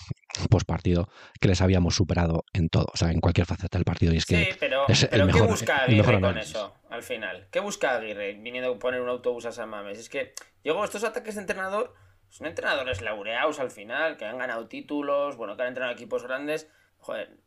post 0.50 0.68
partido 0.68 1.08
que 1.40 1.48
les 1.48 1.62
habíamos 1.62 1.96
superado 1.96 2.44
en 2.54 2.70
todo, 2.70 2.88
o 2.94 2.98
sea, 2.98 3.12
en 3.12 3.22
cualquier 3.22 3.48
faceta 3.48 3.78
del 3.78 3.86
partido. 3.86 4.14
Y 4.14 4.18
es 4.18 4.26
que 4.26 4.46
sí, 4.46 4.58
pero, 4.60 4.86
¿qué 4.88 5.42
busca 5.42 5.84
Aguirre 5.84 6.20
con 6.20 6.38
eso 6.38 6.76
al 6.90 7.02
final? 7.02 7.48
¿Qué 7.50 7.60
busca 7.60 7.96
Aguirre 7.96 8.34
viniendo 8.34 8.74
a 8.74 8.80
poner 8.80 9.02
un 9.02 9.10
autobús 9.10 9.46
a 9.46 9.52
San 9.52 9.70
Mames? 9.70 10.00
Es 10.00 10.10
que 10.10 10.34
llegó 10.64 10.84
estos 10.84 11.06
ataques 11.06 11.36
de 11.36 11.42
entrenador, 11.42 11.94
son 12.30 12.48
entrenadores 12.48 13.02
laureados 13.02 13.60
al 13.60 13.72
final, 13.72 14.18
que 14.18 14.26
han 14.26 14.38
ganado 14.38 14.68
títulos, 14.68 15.38
bueno, 15.38 15.56
que 15.56 15.62
han 15.62 15.70
entrenado 15.70 15.94
equipos 15.94 16.24
grandes. 16.24 16.70
Joder, 16.98 17.38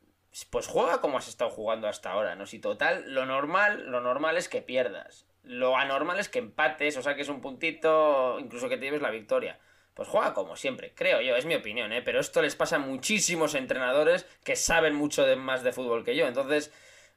pues 0.49 0.67
juega 0.67 1.03
como 1.03 1.19
has 1.19 1.29
estado 1.29 1.51
jugando 1.51 1.87
hasta 1.87 2.13
ahora, 2.13 2.35
¿no? 2.35 2.47
Si 2.47 2.61
total, 2.61 3.05
lo 3.13 3.27
normal, 3.27 3.91
lo 3.91 4.01
normal 4.01 4.39
es 4.39 4.49
que 4.49 4.63
pierdas. 4.63 5.27
Lo 5.43 5.77
anormal 5.77 6.19
es 6.19 6.29
que 6.29 6.39
empates 6.39 6.97
o 6.97 7.03
saques 7.03 7.29
un 7.29 7.41
puntito, 7.41 8.39
incluso 8.41 8.69
que 8.69 8.79
te 8.79 8.85
lleves 8.85 9.03
la 9.03 9.11
victoria 9.11 9.59
pues 10.01 10.09
juega 10.09 10.33
como 10.33 10.57
siempre, 10.57 10.95
creo 10.97 11.21
yo, 11.21 11.37
es 11.37 11.45
mi 11.45 11.55
opinión, 11.55 11.93
¿eh? 11.93 12.01
pero 12.01 12.21
esto 12.21 12.41
les 12.41 12.57
pasa 12.57 12.77
a 12.77 12.79
muchísimos 12.79 13.55
entrenadores 13.55 14.25
que 14.43 14.57
saben 14.57 14.95
mucho 14.95 15.27
de, 15.27 15.37
más 15.37 15.63
de 15.63 15.73
fútbol 15.73 16.07
que 16.07 16.17
yo, 16.17 16.27
entonces, 16.27 16.73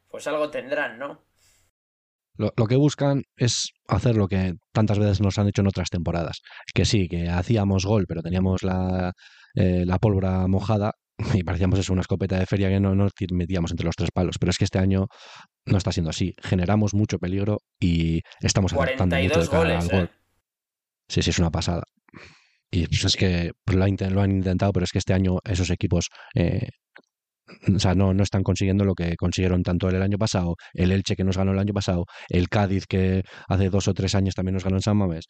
pues 0.09 0.27
algo 0.27 0.49
tendrán, 0.49 0.99
¿no? 0.99 1.23
Lo, 2.35 2.51
que 2.51 2.75
buscan 2.75 3.23
es 3.37 3.71
hacer 3.87 4.17
lo 4.17 4.27
que 4.27 4.55
tantas 4.73 4.99
veces 4.99 5.21
nos 5.21 5.39
han 5.39 5.47
hecho 5.47 5.61
en 5.61 5.67
otras 5.67 5.91
temporadas, 5.91 6.41
que 6.73 6.83
sí, 6.83 7.07
que 7.07 7.29
hacíamos 7.29 7.85
gol, 7.85 8.03
pero 8.05 8.21
teníamos 8.21 8.63
la, 8.63 9.13
eh, 9.55 9.85
la 9.85 9.97
pólvora 9.97 10.45
mojada 10.47 10.91
y 11.33 11.43
parecíamos 11.45 11.79
eso, 11.79 11.93
una 11.93 12.01
escopeta 12.01 12.37
de 12.37 12.47
feria 12.47 12.67
que 12.67 12.81
no 12.81 12.95
nos 12.95 13.13
metíamos 13.31 13.71
entre 13.71 13.85
los 13.85 13.95
tres 13.95 14.09
palos, 14.13 14.35
pero 14.37 14.49
es 14.49 14.57
que 14.57 14.65
este 14.65 14.79
año 14.79 15.07
no 15.65 15.77
está 15.77 15.93
siendo 15.93 16.09
así. 16.09 16.33
Generamos 16.43 16.93
mucho 16.93 17.17
peligro 17.17 17.59
y 17.79 18.19
estamos 18.41 18.73
acertando 18.73 19.15
mucho 19.15 19.39
de 19.39 19.47
cara 19.47 19.79
al 19.79 19.87
gol. 19.87 20.03
¿eh? 20.03 20.09
Sí, 21.07 21.21
sí, 21.21 21.29
es 21.29 21.39
una 21.39 21.49
pasada. 21.49 21.83
Y 22.73 22.87
pues 22.87 23.05
es 23.05 23.15
que 23.15 23.51
pues, 23.63 23.77
lo, 23.77 23.83
han 24.21 24.31
intentado, 24.31 24.73
pero 24.73 24.83
es 24.83 24.91
que 24.91 24.97
este 24.97 25.13
año 25.13 25.37
esos 25.45 25.69
equipos 25.69 26.09
eh, 26.33 26.69
o 27.75 27.79
sea, 27.79 27.93
no, 27.93 28.13
no 28.13 28.23
están 28.23 28.41
consiguiendo 28.41 28.83
lo 28.83 28.95
que 28.95 29.15
consiguieron 29.15 29.61
tanto 29.61 29.89
el 29.89 30.01
año 30.01 30.17
pasado, 30.17 30.55
el 30.73 30.91
Elche 30.91 31.15
que 31.15 31.23
nos 31.23 31.37
ganó 31.37 31.51
el 31.51 31.59
año 31.59 31.73
pasado, 31.73 32.05
el 32.29 32.49
Cádiz 32.49 32.87
que 32.87 33.23
hace 33.47 33.69
dos 33.69 33.87
o 33.87 33.93
tres 33.93 34.15
años 34.15 34.33
también 34.33 34.53
nos 34.53 34.63
ganó 34.63 34.77
en 34.77 34.81
San 34.81 34.97
Mamés. 34.97 35.25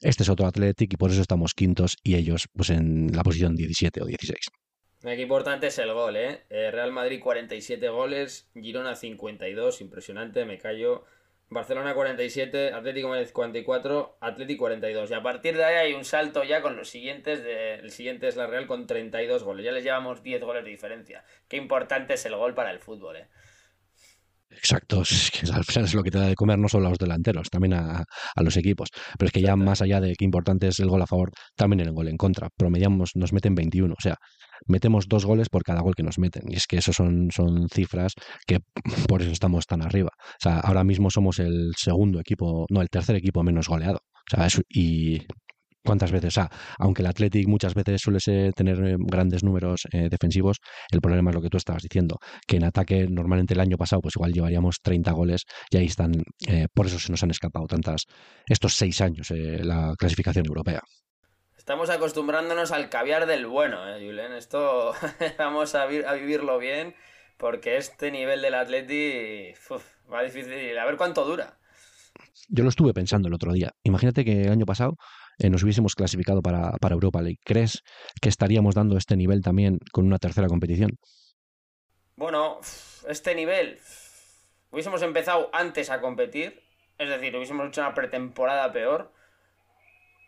Este 0.00 0.22
es 0.22 0.28
otro 0.28 0.46
Athletic 0.46 0.92
y 0.92 0.96
por 0.96 1.10
eso 1.10 1.20
estamos 1.20 1.52
quintos 1.52 1.96
y 2.02 2.14
ellos 2.14 2.46
pues 2.52 2.70
en 2.70 3.08
la 3.12 3.24
posición 3.24 3.56
17 3.56 4.02
o 4.02 4.06
16. 4.06 4.38
Qué 5.02 5.20
importante 5.20 5.66
es 5.66 5.78
el 5.78 5.92
gol, 5.92 6.16
¿eh? 6.16 6.44
¿eh? 6.48 6.70
Real 6.70 6.92
Madrid 6.92 7.20
47 7.20 7.88
goles, 7.88 8.48
Girona 8.54 8.94
52, 8.94 9.80
impresionante, 9.80 10.44
me 10.44 10.58
callo. 10.58 11.04
Barcelona 11.50 11.94
47, 11.94 12.72
Atlético 12.72 13.08
Madrid 13.08 13.28
44, 13.32 14.16
Atlético 14.20 14.60
42. 14.60 15.10
Y 15.10 15.14
a 15.14 15.22
partir 15.22 15.56
de 15.56 15.64
ahí 15.64 15.76
hay 15.76 15.94
un 15.94 16.04
salto 16.04 16.42
ya 16.42 16.62
con 16.62 16.76
los 16.76 16.88
siguientes. 16.88 17.40
el 17.44 17.90
siguiente 17.90 18.28
es 18.28 18.36
la 18.36 18.46
Real 18.46 18.66
con 18.66 18.86
32 18.86 19.44
goles. 19.44 19.64
Ya 19.64 19.72
les 19.72 19.84
llevamos 19.84 20.22
10 20.22 20.42
goles 20.42 20.64
de 20.64 20.70
diferencia. 20.70 21.24
Qué 21.48 21.56
importante 21.56 22.14
es 22.14 22.26
el 22.26 22.34
gol 22.36 22.54
para 22.54 22.70
el 22.70 22.80
fútbol, 22.80 23.16
¿eh? 23.16 23.28
Exacto, 24.56 25.02
es 25.02 25.30
que 25.30 25.50
al 25.50 25.64
final 25.64 25.84
es 25.84 25.94
lo 25.94 26.02
que 26.02 26.10
te 26.10 26.18
da 26.18 26.26
de 26.26 26.34
comer 26.34 26.58
no 26.58 26.68
solo 26.68 26.86
a 26.86 26.90
los 26.90 26.98
delanteros, 26.98 27.50
también 27.50 27.74
a, 27.74 28.04
los 28.36 28.56
equipos. 28.56 28.88
Pero 29.18 29.26
es 29.26 29.32
que 29.32 29.40
ya 29.40 29.56
más 29.56 29.82
allá 29.82 30.00
de 30.00 30.14
qué 30.16 30.24
importante 30.24 30.68
es 30.68 30.78
el 30.80 30.88
gol 30.88 31.02
a 31.02 31.06
favor, 31.06 31.30
también 31.56 31.80
el 31.80 31.92
gol 31.92 32.08
en 32.08 32.16
contra. 32.16 32.48
Promediamos, 32.56 33.10
nos 33.14 33.32
meten 33.32 33.54
21. 33.54 33.92
O 33.92 34.00
sea, 34.00 34.16
metemos 34.66 35.06
dos 35.08 35.24
goles 35.24 35.48
por 35.48 35.62
cada 35.62 35.80
gol 35.80 35.94
que 35.94 36.02
nos 36.02 36.18
meten. 36.18 36.44
Y 36.48 36.56
es 36.56 36.66
que 36.66 36.78
eso 36.78 36.92
son, 36.92 37.28
son 37.30 37.68
cifras 37.68 38.14
que 38.46 38.60
por 39.08 39.22
eso 39.22 39.32
estamos 39.32 39.66
tan 39.66 39.82
arriba. 39.82 40.10
O 40.16 40.40
sea, 40.40 40.60
ahora 40.60 40.84
mismo 40.84 41.10
somos 41.10 41.38
el 41.38 41.72
segundo 41.76 42.20
equipo, 42.20 42.66
no, 42.70 42.80
el 42.80 42.88
tercer 42.88 43.16
equipo 43.16 43.42
menos 43.42 43.68
goleado. 43.68 44.00
O 44.32 44.36
sea, 44.36 44.48
y 44.68 45.26
cuántas 45.84 46.10
veces, 46.12 46.28
o 46.28 46.40
sea, 46.40 46.48
aunque 46.78 47.02
el 47.02 47.06
Athletic 47.06 47.46
muchas 47.48 47.74
veces 47.74 48.00
suele 48.00 48.52
tener 48.52 48.84
eh, 48.84 48.96
grandes 48.98 49.44
números 49.44 49.82
eh, 49.92 50.08
defensivos, 50.10 50.58
el 50.90 51.00
problema 51.00 51.30
es 51.30 51.36
lo 51.36 51.42
que 51.42 51.50
tú 51.50 51.56
estabas 51.56 51.82
diciendo, 51.82 52.18
que 52.46 52.56
en 52.56 52.64
ataque 52.64 53.06
normalmente 53.08 53.54
el 53.54 53.60
año 53.60 53.76
pasado 53.76 54.02
pues 54.02 54.16
igual 54.16 54.32
llevaríamos 54.32 54.76
30 54.82 55.12
goles 55.12 55.42
y 55.70 55.76
ahí 55.76 55.86
están, 55.86 56.12
eh, 56.48 56.66
por 56.72 56.86
eso 56.86 56.98
se 56.98 57.10
nos 57.10 57.22
han 57.22 57.30
escapado 57.30 57.66
tantas, 57.66 58.06
estos 58.48 58.74
seis 58.74 59.00
años 59.00 59.28
la 59.30 59.94
clasificación 59.98 60.46
europea. 60.46 60.80
Estamos 61.64 61.88
acostumbrándonos 61.88 62.72
al 62.72 62.90
caviar 62.90 63.24
del 63.24 63.46
bueno, 63.46 63.88
¿eh, 63.88 64.04
Julen? 64.04 64.34
Esto 64.34 64.92
vamos 65.38 65.74
a, 65.74 65.86
vivirlo 65.86 66.58
bien 66.58 66.94
porque 67.38 67.78
este 67.78 68.10
nivel 68.10 68.42
del 68.42 68.52
Atleti 68.52 69.54
va 70.12 70.22
difícil. 70.22 70.78
A 70.78 70.84
ver 70.84 70.98
cuánto 70.98 71.24
dura. 71.24 71.58
Yo 72.50 72.64
lo 72.64 72.68
estuve 72.68 72.92
pensando 72.92 73.28
el 73.28 73.34
otro 73.34 73.50
día. 73.54 73.72
Imagínate 73.82 74.26
que 74.26 74.42
el 74.42 74.52
año 74.52 74.66
pasado 74.66 74.96
eh, 75.38 75.50
nos 75.50 75.62
hubiésemos 75.62 75.94
clasificado 75.94 76.42
para, 76.42 76.72
para 76.72 76.94
Europa 76.94 77.22
League. 77.22 77.38
¿Crees 77.44 77.82
que 78.20 78.28
estaríamos 78.28 78.74
dando 78.74 78.96
este 78.96 79.16
nivel 79.16 79.42
también 79.42 79.78
con 79.92 80.06
una 80.06 80.18
tercera 80.18 80.48
competición? 80.48 80.98
Bueno, 82.16 82.60
este 83.08 83.34
nivel 83.34 83.78
hubiésemos 84.70 85.02
empezado 85.02 85.50
antes 85.52 85.90
a 85.90 86.00
competir, 86.00 86.62
es 86.98 87.08
decir, 87.08 87.34
hubiésemos 87.36 87.68
hecho 87.68 87.80
una 87.80 87.94
pretemporada 87.94 88.72
peor 88.72 89.12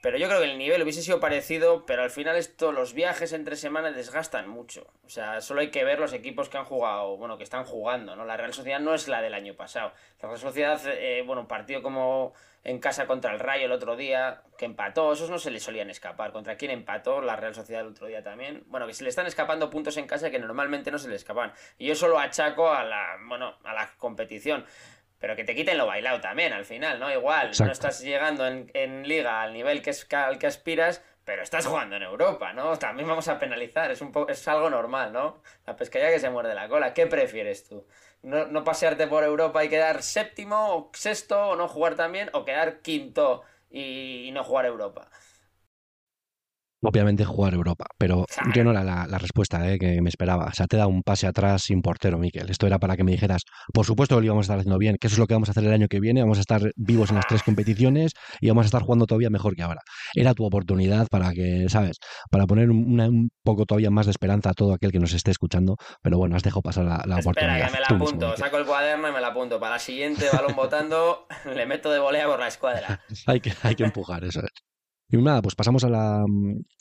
pero 0.06 0.18
yo 0.18 0.28
creo 0.28 0.38
que 0.38 0.52
el 0.52 0.56
nivel 0.56 0.82
hubiese 0.84 1.02
sido 1.02 1.18
parecido, 1.18 1.84
pero 1.84 2.04
al 2.04 2.10
final 2.10 2.36
esto, 2.36 2.70
los 2.70 2.92
viajes 2.94 3.32
entre 3.32 3.56
semanas 3.56 3.96
desgastan 3.96 4.48
mucho. 4.48 4.86
O 5.04 5.08
sea, 5.08 5.40
solo 5.40 5.62
hay 5.62 5.72
que 5.72 5.82
ver 5.82 5.98
los 5.98 6.12
equipos 6.12 6.48
que 6.48 6.58
han 6.58 6.64
jugado, 6.64 7.16
bueno, 7.16 7.38
que 7.38 7.42
están 7.42 7.64
jugando, 7.64 8.14
¿no? 8.14 8.24
La 8.24 8.36
Real 8.36 8.52
Sociedad 8.52 8.78
no 8.78 8.94
es 8.94 9.08
la 9.08 9.20
del 9.20 9.34
año 9.34 9.54
pasado. 9.56 9.92
La 10.22 10.28
Real 10.28 10.40
Sociedad, 10.40 10.80
eh, 10.86 11.24
bueno, 11.26 11.48
partido 11.48 11.82
como 11.82 12.34
en 12.66 12.80
casa 12.80 13.06
contra 13.06 13.32
el 13.32 13.38
Rayo 13.38 13.66
el 13.66 13.72
otro 13.72 13.94
día, 13.94 14.42
que 14.58 14.64
empató, 14.64 15.12
esos 15.12 15.30
no 15.30 15.38
se 15.38 15.52
le 15.52 15.60
solían 15.60 15.88
escapar. 15.88 16.32
¿Contra 16.32 16.56
quién 16.56 16.72
empató? 16.72 17.20
La 17.20 17.36
Real 17.36 17.54
Sociedad 17.54 17.82
el 17.82 17.92
otro 17.92 18.08
día 18.08 18.24
también. 18.24 18.64
Bueno, 18.66 18.88
que 18.88 18.92
se 18.92 19.04
le 19.04 19.10
están 19.10 19.26
escapando 19.26 19.70
puntos 19.70 19.96
en 19.98 20.08
casa 20.08 20.30
que 20.30 20.40
normalmente 20.40 20.90
no 20.90 20.98
se 20.98 21.08
le 21.08 21.14
escapan. 21.14 21.52
Y 21.78 21.86
yo 21.86 21.94
solo 21.94 22.18
achaco 22.18 22.68
a 22.68 22.82
la, 22.82 23.18
bueno, 23.28 23.54
a 23.62 23.72
la 23.72 23.88
competición. 23.98 24.66
Pero 25.20 25.36
que 25.36 25.44
te 25.44 25.54
quiten 25.54 25.78
lo 25.78 25.86
bailado 25.86 26.20
también 26.20 26.52
al 26.52 26.64
final, 26.64 26.98
¿no? 26.98 27.10
Igual, 27.12 27.52
no 27.60 27.70
estás 27.70 28.00
llegando 28.00 28.44
en, 28.48 29.08
liga 29.08 29.42
al 29.42 29.52
nivel 29.52 29.80
que 29.80 29.90
es, 29.90 30.12
al 30.12 30.40
que 30.40 30.48
aspiras, 30.48 31.04
pero 31.26 31.42
estás 31.42 31.66
jugando 31.66 31.96
en 31.96 32.04
Europa, 32.04 32.52
¿no? 32.52 32.78
También 32.78 33.08
vamos 33.08 33.26
a 33.26 33.38
penalizar, 33.40 33.90
es, 33.90 34.00
un 34.00 34.12
es 34.28 34.46
algo 34.46 34.70
normal, 34.70 35.12
¿no? 35.12 35.42
La 35.66 35.74
pescadilla 35.74 36.12
que 36.12 36.20
se 36.20 36.30
muerde 36.30 36.54
la 36.54 36.68
cola. 36.68 36.94
¿Qué 36.94 37.08
prefieres 37.08 37.68
tú? 37.68 37.84
¿No, 38.22 38.46
¿No, 38.46 38.62
pasearte 38.62 39.08
por 39.08 39.24
Europa 39.24 39.64
y 39.64 39.68
quedar 39.68 40.04
séptimo 40.04 40.74
o 40.76 40.90
sexto 40.94 41.48
o 41.48 41.56
no 41.56 41.66
jugar 41.66 41.96
también 41.96 42.30
o 42.32 42.44
quedar 42.44 42.80
quinto 42.80 43.42
y 43.70 44.30
no 44.32 44.44
jugar 44.44 44.66
Europa 44.66 45.10
obviamente 46.82 47.24
jugar 47.24 47.54
Europa, 47.54 47.86
pero 47.98 48.26
yo 48.54 48.64
no 48.64 48.70
era 48.70 48.84
la, 48.84 49.18
respuesta 49.18 49.70
eh, 49.70 49.78
que 49.78 50.00
me 50.02 50.08
esperaba. 50.08 50.46
O 50.46 50.52
sea, 50.52 50.66
te 50.66 50.76
da 50.76 50.86
un 50.86 51.02
pase 51.02 51.26
atrás 51.26 51.62
sin 51.62 51.82
portero, 51.82 52.18
Miquel. 52.18 52.50
Esto 52.50 52.66
era 52.66 52.78
para 52.78 52.96
que 52.96 53.04
me 53.04 53.12
dijeras, 53.12 53.42
por 53.72 53.86
supuesto 53.86 54.16
que 54.16 54.20
lo 54.20 54.26
íbamos 54.26 54.44
a 54.44 54.46
estar 54.46 54.58
haciendo 54.58 54.78
bien, 54.78 54.96
que 55.00 55.06
eso 55.06 55.14
es 55.14 55.18
lo 55.18 55.26
que 55.26 55.34
vamos 55.34 55.48
a 55.48 55.52
hacer 55.52 55.64
el 55.64 55.72
año 55.72 55.88
que 55.88 56.00
viene, 56.00 56.20
vamos 56.20 56.38
a 56.38 56.42
estar 56.42 56.62
vivos 56.76 57.10
en 57.10 57.16
las 57.16 57.26
tres 57.26 57.42
competiciones 57.42 58.12
y 58.40 58.48
vamos 58.48 58.64
a 58.64 58.66
estar 58.66 58.82
jugando 58.82 59.06
todavía 59.06 59.30
mejor 59.30 59.56
que 59.56 59.62
ahora. 59.62 59.80
Era 60.14 60.34
tu 60.34 60.44
oportunidad 60.44 61.06
para 61.08 61.32
que, 61.32 61.66
¿sabes? 61.68 61.96
Para 62.30 62.46
poner 62.46 62.70
un 62.70 63.30
poco 63.42 63.64
todavía 63.64 63.90
más 63.90 64.06
de 64.06 64.10
esperanza 64.10 64.50
a 64.50 64.54
todo 64.54 64.74
aquel 64.74 64.92
que 64.92 64.98
nos 64.98 65.12
esté 65.12 65.30
escuchando, 65.30 65.76
pero 66.02 66.18
bueno, 66.18 66.36
has 66.36 66.42
dejado 66.42 66.62
pasar 66.62 66.84
la, 66.84 66.96
Espera, 66.96 67.18
oportunidad. 67.20 67.66
que 67.66 67.72
me 67.72 67.80
la 67.80 67.86
apunto, 67.86 68.36
saco 68.36 68.58
el 68.58 68.66
cuaderno 68.66 69.08
y 69.08 69.12
me 69.12 69.20
la 69.20 69.28
apunto. 69.28 69.58
Para 69.60 69.72
la 69.72 69.78
siguiente 69.78 70.26
balón 70.32 70.54
botando, 70.54 71.26
le 71.54 71.66
meto 71.66 71.90
de 71.90 71.98
volea 71.98 72.26
por 72.26 72.38
la 72.38 72.48
escuadra. 72.48 73.00
hay, 73.26 73.40
que, 73.40 73.52
hay 73.62 73.74
que 73.74 73.84
empujar, 73.84 74.24
eso 74.24 74.40
es. 74.40 74.75
Y 75.08 75.16
nada, 75.18 75.40
pues 75.40 75.54
pasamos 75.54 75.84
a 75.84 75.88
la, 75.88 76.24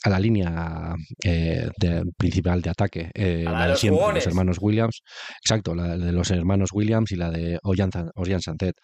a 0.04 0.10
la 0.10 0.18
línea 0.18 0.94
eh, 1.24 1.68
principal 2.16 2.60
de 2.60 2.70
ataque, 2.70 3.10
eh, 3.14 3.44
la 3.44 3.68
de 3.68 3.76
siempre, 3.76 4.14
los 4.14 4.26
hermanos 4.26 4.58
Williams. 4.60 5.02
Exacto, 5.42 5.74
la 5.74 5.96
de 5.96 6.12
los 6.12 6.30
hermanos 6.32 6.70
Williams 6.72 7.12
y 7.12 7.16
la 7.16 7.30
de 7.30 7.58
Ollán, 7.62 7.92
Santet. 8.40 8.74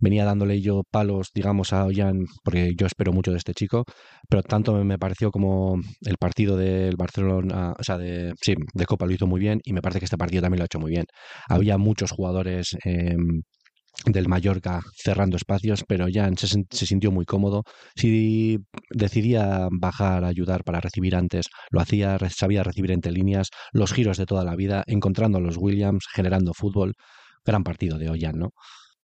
Venía 0.00 0.24
dándole 0.24 0.60
yo 0.60 0.82
palos, 0.88 1.30
digamos, 1.34 1.72
a 1.72 1.84
Ollán, 1.84 2.24
porque 2.44 2.72
yo 2.78 2.86
espero 2.86 3.12
mucho 3.12 3.32
de 3.32 3.38
este 3.38 3.52
chico, 3.52 3.84
pero 4.28 4.42
tanto 4.44 4.72
me 4.84 4.98
pareció 4.98 5.32
como 5.32 5.74
el 6.02 6.16
partido 6.18 6.56
del 6.56 6.94
Barcelona, 6.96 7.74
o 7.76 7.82
sea, 7.82 7.98
de, 7.98 8.32
sí, 8.40 8.54
de 8.74 8.86
Copa 8.86 9.06
lo 9.06 9.12
hizo 9.12 9.26
muy 9.26 9.40
bien 9.40 9.60
y 9.64 9.72
me 9.72 9.82
parece 9.82 9.98
que 9.98 10.04
este 10.04 10.16
partido 10.16 10.42
también 10.42 10.58
lo 10.58 10.64
ha 10.64 10.66
hecho 10.66 10.78
muy 10.78 10.92
bien. 10.92 11.06
Había 11.48 11.78
muchos 11.78 12.12
jugadores 12.12 12.76
eh, 12.84 13.16
del 14.04 14.28
Mallorca 14.28 14.80
cerrando 14.94 15.36
espacios, 15.36 15.84
pero 15.86 16.06
Jan 16.12 16.36
se, 16.36 16.46
sintió 16.86 17.10
muy 17.10 17.24
cómodo. 17.24 17.64
Si 17.94 18.58
decidía 18.90 19.68
bajar 19.70 20.24
a 20.24 20.28
ayudar 20.28 20.64
para 20.64 20.80
recibir 20.80 21.16
antes, 21.16 21.46
lo 21.70 21.80
hacía, 21.80 22.18
sabía 22.30 22.62
recibir 22.62 22.92
entre 22.92 23.12
líneas, 23.12 23.48
los 23.72 23.92
giros 23.92 24.16
de 24.16 24.26
toda 24.26 24.44
la 24.44 24.56
vida, 24.56 24.84
encontrando 24.86 25.38
a 25.38 25.40
los 25.40 25.56
Williams, 25.56 26.06
generando 26.12 26.54
fútbol. 26.54 26.94
Gran 27.44 27.64
partido 27.64 27.98
de 27.98 28.10
Ollán, 28.10 28.38
¿no? 28.38 28.50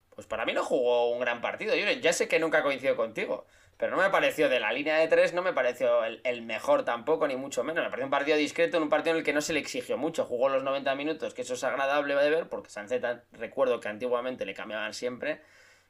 Pues 0.10 0.28
para 0.28 0.46
mí 0.46 0.54
no 0.54 0.64
jugó 0.64 1.12
un 1.12 1.20
gran 1.20 1.42
partido. 1.42 1.76
Yo 1.76 1.86
ya 2.02 2.14
sé 2.14 2.28
que 2.28 2.40
nunca 2.40 2.64
coincido 2.64 2.96
contigo, 2.96 3.46
pero 3.82 3.96
no 3.96 4.04
me 4.04 4.12
pareció 4.12 4.48
de 4.48 4.60
la 4.60 4.72
línea 4.72 4.96
de 4.98 5.08
tres, 5.08 5.34
no 5.34 5.42
me 5.42 5.54
pareció 5.54 6.04
el, 6.06 6.42
mejor 6.44 6.86
tampoco, 6.86 7.28
ni 7.28 7.36
mucho 7.36 7.64
menos. 7.64 7.84
Me 7.84 7.90
pareció 7.90 8.06
un 8.06 8.12
partido 8.12 8.38
discreto, 8.38 8.78
un 8.80 8.90
partido 8.90 9.16
en 9.16 9.18
el 9.18 9.24
que 9.26 9.34
no 9.34 9.42
se 9.42 9.54
le 9.54 9.60
exigió 9.60 9.98
mucho. 9.98 10.24
Jugó 10.24 10.50
los 10.50 10.62
90 10.62 10.94
minutos, 10.94 11.34
que 11.34 11.42
eso 11.42 11.56
es 11.56 11.64
agradable 11.64 12.14
de 12.14 12.30
ver, 12.30 12.48
porque 12.48 12.70
Sanceta, 12.70 13.24
recuerdo 13.32 13.80
que 13.80 13.90
antiguamente 13.90 14.46
le 14.46 14.54
cambiaban 14.54 14.94
siempre. 14.94 15.42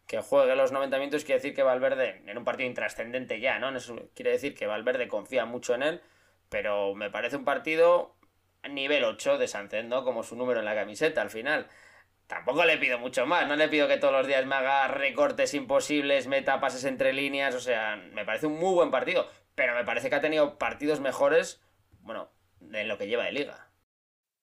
Que 0.08 0.22
juegue 0.22 0.56
los 0.56 0.72
90 0.72 0.98
minutos 1.00 1.26
quiere 1.26 1.40
decir 1.40 1.54
que 1.54 1.64
Valverde, 1.64 2.22
en 2.28 2.38
un 2.38 2.46
partido 2.46 2.70
intrascendente 2.70 3.42
ya, 3.42 3.60
¿no? 3.60 3.78
Quiere 4.16 4.32
decir 4.32 4.56
que 4.56 4.68
Valverde 4.68 5.10
confía 5.10 5.44
mucho 5.44 5.76
en 5.76 5.84
él, 5.84 6.02
pero 6.48 6.96
me 6.96 7.10
parece 7.10 7.36
un 7.36 7.44
partido 7.44 8.16
nivel 8.70 9.04
8 9.04 9.38
de 9.38 9.50
Sancet, 9.50 9.86
¿no? 9.86 10.06
Como 10.06 10.24
su 10.24 10.38
número 10.38 10.62
en 10.62 10.66
la 10.66 10.76
camiseta 10.76 11.22
al 11.22 11.30
final. 11.30 11.68
Tampoco 12.32 12.64
le 12.64 12.78
pido 12.78 12.98
mucho 12.98 13.26
más, 13.26 13.46
no 13.46 13.58
le 13.58 13.68
pido 13.68 13.90
que 13.90 13.98
todos 13.98 14.14
los 14.14 14.26
días 14.26 14.46
me 14.46 14.56
haga 14.56 14.88
recortes 14.88 15.54
imposibles, 15.54 16.28
meta 16.28 16.62
pases 16.62 16.86
entre 16.86 17.12
líneas, 17.12 17.54
o 17.56 17.60
sea, 17.60 17.98
me 18.14 18.24
parece 18.24 18.48
un 18.48 18.58
muy 18.58 18.74
buen 18.74 18.90
partido, 18.90 19.28
pero 19.54 19.76
me 19.76 19.84
parece 19.84 20.10
que 20.10 20.16
ha 20.16 20.22
tenido 20.22 20.58
partidos 20.58 21.02
mejores, 21.02 21.60
bueno, 22.00 22.32
en 22.72 22.88
lo 22.88 22.98
que 22.98 23.08
lleva 23.10 23.26
de 23.26 23.34
liga. 23.34 23.74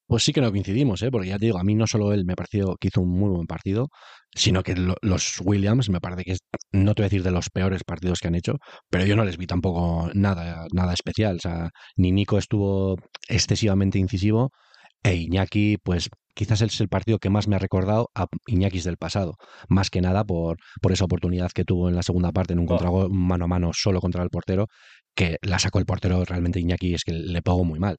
Pues 0.07 0.23
sí 0.23 0.35
que 0.35 0.43
no 0.43 0.51
coincidimos, 0.51 1.01
¿eh? 1.01 1.11
porque 1.11 1.29
ya 1.29 1.39
te 1.39 1.47
digo, 1.47 1.59
a 1.59 1.65
mí 1.65 1.75
no 1.75 1.87
solo 1.87 2.13
él 2.13 2.27
me 2.27 2.37
pareció 2.37 2.77
que 2.79 2.89
hizo 2.89 3.01
un 3.01 3.09
muy 3.09 3.31
buen 3.31 3.47
partido, 3.47 3.89
sino 4.37 4.63
que 4.63 4.75
los 4.77 5.41
Williams 5.43 5.89
me 5.89 6.01
parece 6.01 6.25
que 6.25 6.37
no 6.73 6.95
te 6.95 7.01
voy 7.01 7.07
a 7.07 7.09
decir 7.09 7.23
de 7.23 7.31
los 7.31 7.49
peores 7.49 7.85
partidos 7.85 8.21
que 8.21 8.29
han 8.29 8.35
hecho, 8.35 8.57
pero 8.91 9.07
yo 9.07 9.17
no 9.17 9.25
les 9.25 9.39
vi 9.39 9.47
tampoco 9.47 10.11
nada, 10.13 10.67
nada 10.75 10.93
especial. 10.93 11.37
O 11.37 11.41
sea, 11.41 11.71
ni 11.97 12.13
Nico 12.13 12.37
estuvo 12.37 12.97
excesivamente 13.29 13.99
incisivo, 13.99 14.51
e 15.09 15.17
Iñaki, 15.17 15.79
pues 15.83 16.11
quizás 16.35 16.61
es 16.61 16.81
el 16.81 16.89
partido 16.89 17.19
que 17.19 17.31
más 17.31 17.49
me 17.49 17.57
ha 17.57 17.59
recordado 17.59 18.11
a 18.15 18.27
Iñakis 18.47 18.85
del 18.85 18.99
pasado, 18.99 19.37
más 19.69 19.91
que 19.91 20.01
nada 20.03 20.25
por, 20.25 20.59
por 20.83 20.93
esa 20.93 21.07
oportunidad 21.07 21.51
que 21.53 21.65
tuvo 21.65 21.89
en 21.89 21.97
la 21.97 22.03
segunda 22.03 22.31
parte 22.31 22.53
en 22.53 22.59
un 22.59 22.67
oh. 22.71 23.09
mano 23.09 23.47
a 23.47 23.49
mano 23.49 23.71
solo 23.73 24.01
contra 24.01 24.23
el 24.23 24.31
portero, 24.31 24.67
que 25.15 25.39
la 25.43 25.59
sacó 25.59 25.79
el 25.79 25.87
portero 25.87 26.25
realmente 26.25 26.61
Iñaki, 26.61 26.95
es 26.95 27.05
que 27.05 27.13
le 27.13 27.43
pegó 27.43 27.65
muy 27.65 27.79
mal. 27.79 27.97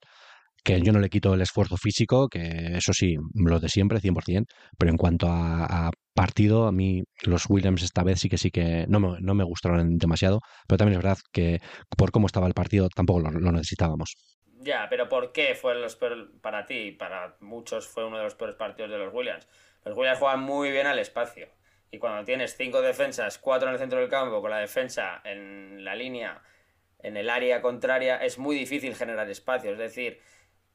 Que 0.64 0.82
yo 0.82 0.92
no 0.92 1.00
le 1.00 1.10
quito 1.10 1.34
el 1.34 1.42
esfuerzo 1.42 1.78
físico, 1.78 2.28
que 2.28 2.78
eso 2.78 2.94
sí, 2.94 3.16
lo 3.34 3.60
de 3.60 3.70
siempre, 3.70 4.00
100%, 4.02 4.46
pero 4.78 4.92
en 4.92 4.98
cuanto 4.98 5.28
a, 5.30 5.90
partido, 6.14 6.68
a 6.68 6.72
mí 6.74 7.04
los 7.24 7.50
Williams 7.50 7.82
esta 7.82 8.04
vez 8.04 8.20
sí 8.20 8.28
que 8.30 8.38
sí 8.38 8.52
que 8.52 8.86
no 8.90 9.00
me, 9.00 9.22
no 9.22 9.34
me 9.36 9.46
gustaron 9.46 9.98
demasiado, 9.98 10.42
pero 10.68 10.78
también 10.78 11.00
es 11.00 11.04
verdad 11.04 11.18
que 11.32 11.60
por 11.98 12.12
cómo 12.12 12.28
estaba 12.28 12.48
el 12.48 12.54
partido 12.54 12.90
tampoco 12.90 13.22
lo 13.22 13.52
necesitábamos. 13.54 14.16
Ya, 14.62 14.88
pero 14.90 15.08
¿por 15.08 15.32
qué 15.32 15.56
fue 15.56 15.74
los 15.76 15.98
para 16.42 16.66
ti? 16.66 16.92
Para 16.92 17.38
muchos 17.40 17.88
fue 17.88 18.06
uno 18.06 18.18
de 18.18 18.24
los 18.24 18.36
peores 18.36 18.58
partidos 18.58 18.92
de 18.92 18.98
los 18.98 19.14
Williams. 19.14 19.48
Los 19.86 19.96
Williams 19.96 20.20
juegan 20.20 20.42
muy 20.42 20.70
bien 20.70 20.86
al 20.86 21.00
espacio. 21.00 21.48
Y 21.92 21.98
cuando 21.98 22.26
tienes 22.26 22.58
cinco 22.58 22.82
defensas, 22.82 23.38
cuatro 23.38 23.70
en 23.70 23.76
el 23.76 23.80
centro 23.80 24.00
del 24.00 24.10
campo, 24.10 24.42
con 24.42 24.52
la 24.52 24.58
defensa 24.58 25.22
en 25.24 25.86
la 25.86 25.96
línea, 25.96 26.44
en 27.02 27.16
el 27.16 27.30
área 27.30 27.62
contraria, 27.62 28.18
es 28.18 28.38
muy 28.38 28.56
difícil 28.56 28.96
generar 28.96 29.30
espacio. 29.30 29.72
Es 29.72 29.78
decir, 29.78 30.20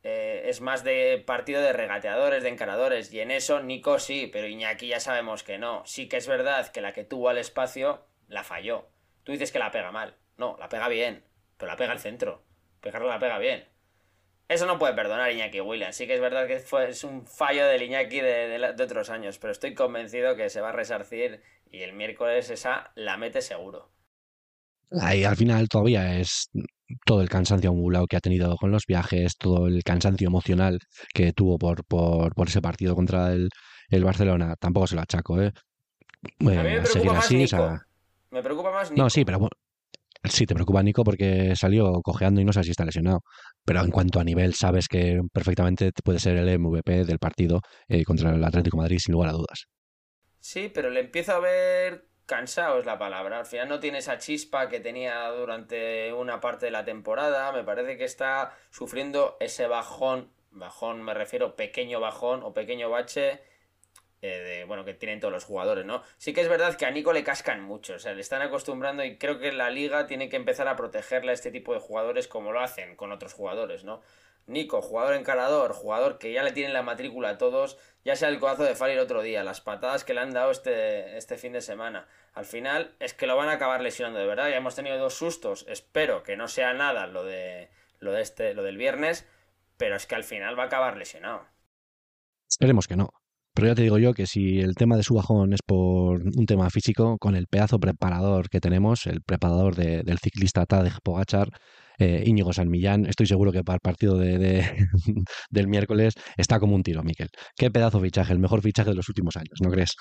eh, 0.02 0.44
es 0.46 0.62
más 0.62 0.82
de 0.82 1.22
partido 1.24 1.60
de 1.60 1.74
regateadores, 1.74 2.42
de 2.42 2.48
encaradores. 2.48 3.12
Y 3.12 3.20
en 3.20 3.30
eso 3.30 3.62
Nico 3.62 3.98
sí, 3.98 4.30
pero 4.32 4.46
Iñaki 4.46 4.88
ya 4.88 4.98
sabemos 4.98 5.42
que 5.42 5.58
no. 5.58 5.84
Sí 5.84 6.08
que 6.08 6.16
es 6.16 6.26
verdad 6.26 6.72
que 6.72 6.80
la 6.80 6.94
que 6.94 7.04
tuvo 7.04 7.28
al 7.28 7.38
espacio 7.38 8.06
la 8.28 8.44
falló. 8.44 8.88
Tú 9.24 9.32
dices 9.32 9.52
que 9.52 9.58
la 9.58 9.70
pega 9.70 9.92
mal. 9.92 10.16
No, 10.38 10.56
la 10.58 10.70
pega 10.70 10.88
bien, 10.88 11.22
pero 11.58 11.70
la 11.70 11.76
pega 11.76 11.92
al 11.92 12.00
centro. 12.00 12.42
Pegarla 12.80 13.08
la 13.08 13.18
pega 13.18 13.38
bien. 13.38 13.73
Eso 14.48 14.66
no 14.66 14.78
puede 14.78 14.94
perdonar 14.94 15.32
Iñaki 15.32 15.60
Williams. 15.60 15.96
Sí 15.96 16.06
que 16.06 16.14
es 16.14 16.20
verdad 16.20 16.46
que 16.46 16.58
fue, 16.58 16.90
es 16.90 17.02
un 17.02 17.26
fallo 17.26 17.66
del 17.66 17.82
Iñaki 17.82 18.20
de, 18.20 18.74
otros 18.82 19.10
años, 19.10 19.38
pero 19.38 19.52
estoy 19.52 19.74
convencido 19.74 20.36
que 20.36 20.50
se 20.50 20.60
va 20.60 20.68
a 20.68 20.72
resarcir 20.72 21.40
y 21.70 21.80
el 21.80 21.94
miércoles 21.94 22.50
esa 22.50 22.92
la 22.94 23.16
mete 23.16 23.40
seguro. 23.40 23.90
Ahí 25.00 25.24
al 25.24 25.36
final 25.36 25.68
todavía 25.68 26.18
es 26.18 26.50
todo 27.06 27.22
el 27.22 27.28
cansancio 27.28 27.70
acumulado 27.70 28.06
que 28.06 28.16
ha 28.16 28.20
tenido 28.20 28.54
con 28.56 28.70
los 28.70 28.84
viajes, 28.86 29.36
todo 29.38 29.66
el 29.66 29.82
cansancio 29.82 30.28
emocional 30.28 30.78
que 31.14 31.32
tuvo 31.32 31.58
por, 31.58 31.84
por, 31.84 32.32
ese 32.46 32.60
partido 32.60 32.94
contra 32.94 33.32
el, 33.32 33.48
Barcelona. 34.04 34.56
Tampoco 34.56 34.86
se 34.86 34.94
lo 34.94 35.00
achaco, 35.00 35.40
¿eh? 35.40 35.52
a 36.40 36.44
mí 36.44 36.54
me 36.54 36.80
preocupa 36.82 37.14
más 37.14 37.30
Nico. 37.30 37.80
Me 38.30 38.42
preocupa 38.42 38.70
más 38.72 38.90
Nico. 38.90 39.02
No, 39.02 39.10
sí, 39.10 39.24
pero 39.24 39.48
Sí, 40.24 40.46
te 40.46 40.54
preocupa 40.54 40.82
Nico 40.82 41.04
porque 41.04 41.54
salió 41.54 42.00
cojeando 42.02 42.40
y 42.40 42.44
no 42.44 42.52
sé 42.52 42.62
si 42.64 42.70
está 42.70 42.84
lesionado. 42.84 43.20
Pero 43.64 43.80
en 43.82 43.90
cuanto 43.90 44.20
a 44.20 44.24
nivel, 44.24 44.54
sabes 44.54 44.88
que 44.88 45.20
perfectamente 45.32 45.90
puede 46.02 46.18
ser 46.18 46.36
el 46.36 46.58
MVP 46.58 47.04
del 47.04 47.18
partido 47.18 47.60
eh, 47.88 48.04
contra 48.04 48.30
el 48.30 48.42
Atlético 48.42 48.78
Madrid, 48.78 48.98
sin 48.98 49.12
lugar 49.12 49.30
a 49.30 49.32
dudas. 49.32 49.66
Sí, 50.40 50.70
pero 50.72 50.90
le 50.90 51.00
empiezo 51.00 51.32
a 51.32 51.40
ver 51.40 52.08
cansado, 52.26 52.78
es 52.78 52.86
la 52.86 52.98
palabra. 52.98 53.40
Al 53.40 53.46
final 53.46 53.68
no 53.68 53.80
tiene 53.80 53.98
esa 53.98 54.18
chispa 54.18 54.68
que 54.68 54.80
tenía 54.80 55.28
durante 55.28 56.12
una 56.12 56.40
parte 56.40 56.66
de 56.66 56.72
la 56.72 56.84
temporada. 56.84 57.52
Me 57.52 57.64
parece 57.64 57.98
que 57.98 58.04
está 58.04 58.56
sufriendo 58.70 59.36
ese 59.40 59.66
bajón. 59.66 60.32
Bajón, 60.50 61.02
me 61.02 61.14
refiero 61.14 61.56
pequeño 61.56 62.00
bajón 62.00 62.42
o 62.42 62.54
pequeño 62.54 62.88
bache 62.88 63.42
eh, 64.26 64.64
bueno, 64.66 64.84
que 64.84 64.94
tienen 64.94 65.20
todos 65.20 65.32
los 65.32 65.44
jugadores, 65.44 65.84
¿no? 65.84 66.02
Sí 66.18 66.32
que 66.32 66.40
es 66.40 66.48
verdad 66.48 66.76
que 66.76 66.86
a 66.86 66.90
Nico 66.90 67.12
le 67.12 67.24
cascan 67.24 67.62
mucho, 67.62 67.94
o 67.94 67.98
sea, 67.98 68.14
le 68.14 68.20
están 68.20 68.42
acostumbrando 68.42 69.04
y 69.04 69.18
creo 69.18 69.38
que 69.38 69.52
la 69.52 69.70
liga 69.70 70.06
tiene 70.06 70.28
que 70.28 70.36
empezar 70.36 70.68
a 70.68 70.76
protegerle 70.76 71.30
a 71.30 71.34
este 71.34 71.50
tipo 71.50 71.74
de 71.74 71.80
jugadores 71.80 72.28
como 72.28 72.52
lo 72.52 72.60
hacen 72.60 72.96
con 72.96 73.12
otros 73.12 73.34
jugadores, 73.34 73.84
¿no? 73.84 74.02
Nico, 74.46 74.82
jugador 74.82 75.14
encarador, 75.14 75.72
jugador 75.72 76.18
que 76.18 76.32
ya 76.32 76.42
le 76.42 76.52
tienen 76.52 76.74
la 76.74 76.82
matrícula 76.82 77.30
a 77.30 77.38
todos, 77.38 77.78
ya 78.04 78.14
sea 78.14 78.28
el 78.28 78.38
codazo 78.38 78.64
de 78.64 78.74
Fali 78.74 78.92
el 78.92 78.98
otro 78.98 79.22
día, 79.22 79.42
las 79.42 79.60
patadas 79.60 80.04
que 80.04 80.12
le 80.12 80.20
han 80.20 80.32
dado 80.32 80.50
este, 80.50 81.16
este 81.16 81.38
fin 81.38 81.52
de 81.52 81.62
semana. 81.62 82.06
Al 82.34 82.44
final 82.44 82.94
es 83.00 83.14
que 83.14 83.26
lo 83.26 83.36
van 83.36 83.48
a 83.48 83.52
acabar 83.52 83.80
lesionando 83.80 84.18
de 84.18 84.26
verdad. 84.26 84.50
Ya 84.50 84.56
hemos 84.56 84.74
tenido 84.74 84.98
dos 84.98 85.14
sustos. 85.14 85.64
Espero 85.68 86.22
que 86.22 86.36
no 86.36 86.48
sea 86.48 86.74
nada 86.74 87.06
lo 87.06 87.24
de 87.24 87.70
lo 88.00 88.12
de 88.12 88.20
este, 88.20 88.54
lo 88.54 88.62
del 88.62 88.76
viernes, 88.76 89.26
pero 89.78 89.96
es 89.96 90.06
que 90.06 90.14
al 90.14 90.24
final 90.24 90.58
va 90.58 90.64
a 90.64 90.66
acabar 90.66 90.96
lesionado. 90.96 91.46
Esperemos 92.48 92.86
que 92.86 92.96
no. 92.96 93.08
Pero 93.54 93.68
ya 93.68 93.74
te 93.76 93.82
digo 93.82 93.98
yo 93.98 94.14
que 94.14 94.26
si 94.26 94.60
el 94.60 94.74
tema 94.74 94.96
de 94.96 95.04
su 95.04 95.14
bajón 95.14 95.52
es 95.52 95.62
por 95.64 96.22
un 96.22 96.46
tema 96.46 96.68
físico, 96.70 97.18
con 97.18 97.36
el 97.36 97.46
pedazo 97.46 97.78
preparador 97.78 98.48
que 98.48 98.60
tenemos, 98.60 99.06
el 99.06 99.22
preparador 99.22 99.76
del 99.76 100.18
ciclista 100.18 100.66
Tadej 100.66 100.98
Pogachar, 101.02 101.48
eh, 101.98 102.24
Íñigo 102.26 102.52
San 102.52 102.68
Millán, 102.68 103.06
estoy 103.06 103.26
seguro 103.26 103.52
que 103.52 103.62
para 103.62 103.76
el 103.76 103.80
partido 103.80 104.18
de, 104.18 104.64
del 105.50 105.68
miércoles 105.68 106.14
está 106.36 106.58
como 106.58 106.74
un 106.74 106.82
tiro, 106.82 107.04
Miquel. 107.04 107.28
Qué 107.56 107.70
pedazo 107.70 108.00
fichaje, 108.00 108.32
el 108.32 108.40
mejor 108.40 108.60
fichaje 108.60 108.90
de 108.90 108.96
los 108.96 109.08
últimos 109.08 109.36
años, 109.36 109.60
¿no 109.62 109.70
crees? 109.70 109.94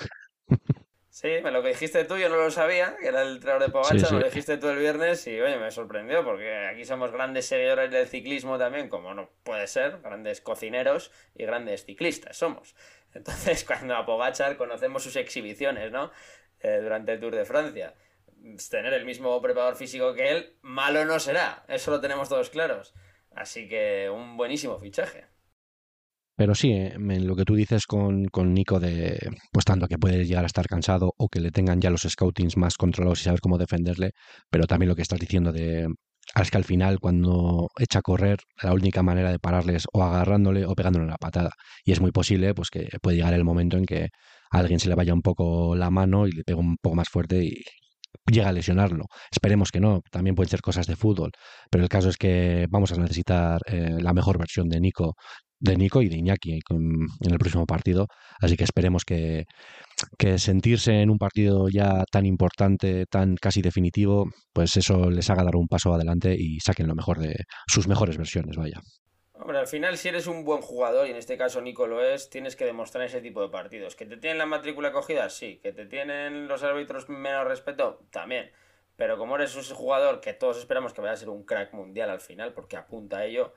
Sí, 1.14 1.28
me 1.44 1.52
lo 1.52 1.62
que 1.62 1.70
dijiste 1.70 2.06
tú, 2.06 2.18
yo 2.18 2.28
no 2.28 2.38
lo 2.38 2.50
sabía, 2.50 2.98
que 3.00 3.10
era 3.10 3.22
el 3.22 3.36
entrenador 3.36 3.62
de 3.62 3.70
Pogacar, 3.72 4.12
lo 4.14 4.26
dijiste 4.26 4.58
tú 4.58 4.70
el 4.70 4.80
viernes 4.80 5.28
y 5.28 5.40
oye, 5.40 5.60
me 5.60 5.70
sorprendió 5.70 6.26
porque 6.26 6.66
aquí 6.66 6.86
somos 6.86 7.12
grandes 7.12 7.46
seguidores 7.46 7.92
del 7.92 8.08
ciclismo 8.08 8.58
también, 8.58 8.90
como 8.90 9.14
no 9.14 9.30
puede 9.44 9.68
ser, 9.68 10.02
grandes 10.02 10.42
cocineros 10.42 11.12
y 11.36 11.46
grandes 11.46 11.86
ciclistas 11.86 12.36
somos. 12.36 12.74
Entonces, 13.14 13.64
cuando 13.68 13.96
a 13.96 14.06
Pogachar 14.06 14.58
conocemos 14.58 15.04
sus 15.04 15.16
exhibiciones, 15.16 15.92
¿no? 15.92 16.12
Eh, 16.60 16.80
durante 16.82 17.14
el 17.14 17.20
Tour 17.20 17.36
de 17.36 17.46
Francia. 17.46 17.96
tener 18.70 18.94
el 18.94 19.06
mismo 19.06 19.42
preparador 19.42 19.76
físico 19.76 20.14
que 20.14 20.32
él, 20.32 20.58
malo 20.62 21.06
no 21.06 21.20
será. 21.20 21.66
Eso 21.68 21.92
lo 21.92 22.02
tenemos 22.02 22.30
todos 22.30 22.50
claros. 22.50 22.94
Así 23.32 23.68
que 23.68 24.10
un 24.10 24.38
buenísimo 24.38 24.78
fichaje. 24.80 25.26
Pero 26.36 26.56
sí, 26.56 26.72
eh, 26.72 26.94
en 26.96 27.28
lo 27.28 27.36
que 27.36 27.46
tú 27.46 27.56
dices 27.56 27.86
con, 27.86 28.26
con, 28.26 28.54
Nico 28.54 28.80
de, 28.80 29.20
pues 29.52 29.66
tanto 29.66 29.88
que 29.88 30.00
puede 30.00 30.26
llegar 30.26 30.44
a 30.44 30.48
estar 30.48 30.68
cansado 30.68 31.14
o 31.18 31.30
que 31.30 31.40
le 31.40 31.52
tengan 31.52 31.80
ya 31.80 31.90
los 31.90 32.02
scoutings 32.02 32.58
más 32.58 32.76
controlados 32.76 33.22
y 33.22 33.24
saber 33.26 33.40
cómo 33.40 33.58
defenderle, 33.58 34.12
pero 34.50 34.66
también 34.66 34.90
lo 34.90 34.96
que 34.96 35.04
estás 35.04 35.20
diciendo 35.20 35.52
de, 35.52 35.88
es 36.42 36.52
que 36.52 36.58
al 36.58 36.64
final 36.64 37.00
cuando 37.00 37.70
echa 37.78 38.00
a 38.00 38.02
correr, 38.02 38.40
la 38.62 38.74
única 38.74 39.04
manera 39.04 39.32
de 39.32 39.40
pararles 39.40 39.86
o 39.94 40.04
agarrándole 40.04 40.66
o 40.66 40.74
pegándole 40.76 41.06
una 41.06 41.18
patada. 41.18 41.52
Y 41.86 41.92
es 41.92 42.02
muy 42.02 42.12
posible 42.12 42.54
pues 42.56 42.70
que 42.70 42.90
puede 43.02 43.18
llegar 43.18 43.34
el 43.34 43.44
momento 43.44 43.78
en 43.78 43.86
que 43.86 44.10
a 44.52 44.60
alguien 44.60 44.80
se 44.80 44.90
le 44.90 44.96
vaya 44.96 45.14
un 45.14 45.22
poco 45.22 45.76
la 45.76 45.90
mano 45.92 46.28
y 46.28 46.32
le 46.32 46.44
pega 46.44 46.60
un 46.60 46.78
poco 46.82 46.96
más 46.96 47.10
fuerte 47.10 47.44
y 47.44 47.64
llega 48.32 48.50
a 48.50 48.54
lesionarlo. 48.54 49.06
Esperemos 49.32 49.72
que 49.72 49.80
no, 49.80 50.02
también 50.12 50.36
pueden 50.36 50.50
ser 50.50 50.62
cosas 50.62 50.88
de 50.88 50.96
fútbol, 50.96 51.32
pero 51.70 51.84
el 51.84 51.90
caso 51.90 52.10
es 52.10 52.18
que 52.18 52.68
vamos 52.70 52.92
a 52.92 52.98
necesitar 52.98 53.60
eh, 53.68 53.98
la 54.00 54.14
mejor 54.14 54.38
versión 54.38 54.70
de 54.70 54.80
Nico 54.80 55.16
de 55.64 55.78
Nico 55.78 56.02
y 56.02 56.10
de 56.10 56.18
Iñaki 56.18 56.60
en 56.70 57.32
el 57.32 57.38
próximo 57.40 57.66
partido. 57.66 58.08
Así 58.42 58.58
que 58.58 58.66
esperemos 58.66 59.06
que, 59.06 59.46
que, 60.18 60.38
sentirse 60.38 61.02
en 61.02 61.10
un 61.10 61.18
partido 61.18 61.68
ya 61.70 62.04
tan 62.12 62.26
importante, 62.26 63.06
tan 63.06 63.36
casi 63.36 63.62
definitivo, 63.62 64.30
pues 64.54 64.78
eso 64.78 65.10
les 65.10 65.30
haga 65.30 65.44
dar 65.44 65.56
un 65.56 65.68
paso 65.68 65.94
adelante 65.94 66.36
y 66.38 66.60
saquen 66.60 66.88
lo 66.88 66.96
mejor 66.96 67.20
de 67.20 67.36
sus 67.68 67.88
mejores 67.88 68.18
versiones, 68.18 68.58
vaya. 68.58 68.82
Hombre, 69.34 69.58
al 69.58 69.68
final 69.68 69.98
si 69.98 70.08
eres 70.08 70.28
un 70.28 70.46
buen 70.46 70.62
jugador, 70.62 71.08
y 71.08 71.12
en 71.12 71.18
este 71.18 71.38
caso 71.38 71.60
Nico 71.60 71.88
lo 71.88 72.02
es, 72.02 72.30
tienes 72.30 72.56
que 72.56 72.66
demostrar 72.66 73.04
ese 73.04 73.20
tipo 73.20 73.42
de 73.42 73.50
partidos. 73.50 73.96
¿Que 73.96 74.06
te 74.06 74.16
tienen 74.16 74.38
la 74.38 74.46
matrícula 74.46 74.92
cogida? 74.92 75.30
Sí. 75.30 75.60
¿Que 75.62 75.74
te 75.74 75.86
tienen 75.86 76.48
los 76.48 76.64
árbitros 76.64 77.10
menos 77.10 77.46
respeto? 77.46 78.06
También. 78.10 78.52
Pero 78.96 79.18
como 79.18 79.36
eres 79.36 79.56
ese 79.56 79.74
jugador 79.74 80.22
que 80.22 80.34
todos 80.34 80.58
esperamos 80.58 80.94
que 80.94 81.02
vaya 81.02 81.14
a 81.14 81.18
ser 81.18 81.30
un 81.30 81.44
crack 81.44 81.74
mundial 81.74 82.10
al 82.10 82.22
final, 82.22 82.54
porque 82.54 82.78
apunta 82.78 83.18
a 83.18 83.26
ello, 83.26 83.54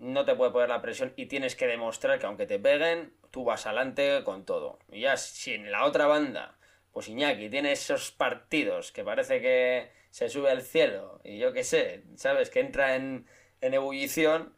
no 0.00 0.24
te 0.24 0.34
puede 0.34 0.50
poner 0.50 0.70
la 0.70 0.80
presión 0.80 1.12
y 1.14 1.26
tienes 1.26 1.54
que 1.54 1.66
demostrar 1.66 2.18
que 2.18 2.26
aunque 2.26 2.46
te 2.46 2.58
peguen, 2.58 3.12
tú 3.30 3.44
vas 3.44 3.66
adelante 3.66 4.22
con 4.24 4.44
todo. 4.44 4.78
Y 4.90 5.02
ya 5.02 5.16
si 5.18 5.52
en 5.52 5.70
la 5.70 5.84
otra 5.84 6.06
banda, 6.06 6.58
pues 6.90 7.08
Iñaki 7.08 7.50
tiene 7.50 7.72
esos 7.72 8.10
partidos 8.10 8.92
que 8.92 9.04
parece 9.04 9.40
que 9.42 9.90
se 10.10 10.30
sube 10.30 10.50
al 10.50 10.62
cielo 10.62 11.20
y 11.22 11.38
yo 11.38 11.52
qué 11.52 11.64
sé, 11.64 12.04
¿sabes? 12.16 12.48
Que 12.48 12.60
entra 12.60 12.96
en, 12.96 13.26
ebullición, 13.60 14.54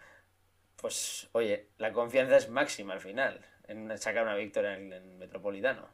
pues 0.76 1.28
oye, 1.32 1.68
la 1.76 1.92
confianza 1.92 2.36
es 2.36 2.48
máxima 2.48 2.94
al 2.94 3.00
final 3.00 3.44
en 3.66 3.98
sacar 3.98 4.22
una 4.22 4.36
victoria 4.36 4.76
en 4.76 4.92
el 4.92 5.16
Metropolitano. 5.16 5.88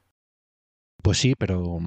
Pues 1.03 1.17
sí, 1.17 1.35
pero 1.35 1.79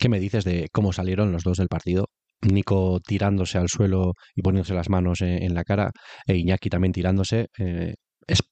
¿qué 0.00 0.08
me 0.08 0.18
dices 0.18 0.44
de 0.44 0.68
cómo 0.72 0.92
salieron 0.92 1.30
los 1.30 1.44
dos 1.44 1.58
del 1.58 1.68
partido? 1.68 2.08
Nico 2.44 3.00
tirándose 3.00 3.58
al 3.58 3.68
suelo 3.68 4.14
y 4.34 4.42
poniéndose 4.42 4.74
las 4.74 4.88
manos 4.88 5.20
en, 5.20 5.54
la 5.54 5.64
cara, 5.64 5.90
e 6.26 6.36
Iñaki 6.36 6.70
también 6.70 6.92
tirándose. 6.92 7.48
Eh, 7.58 7.94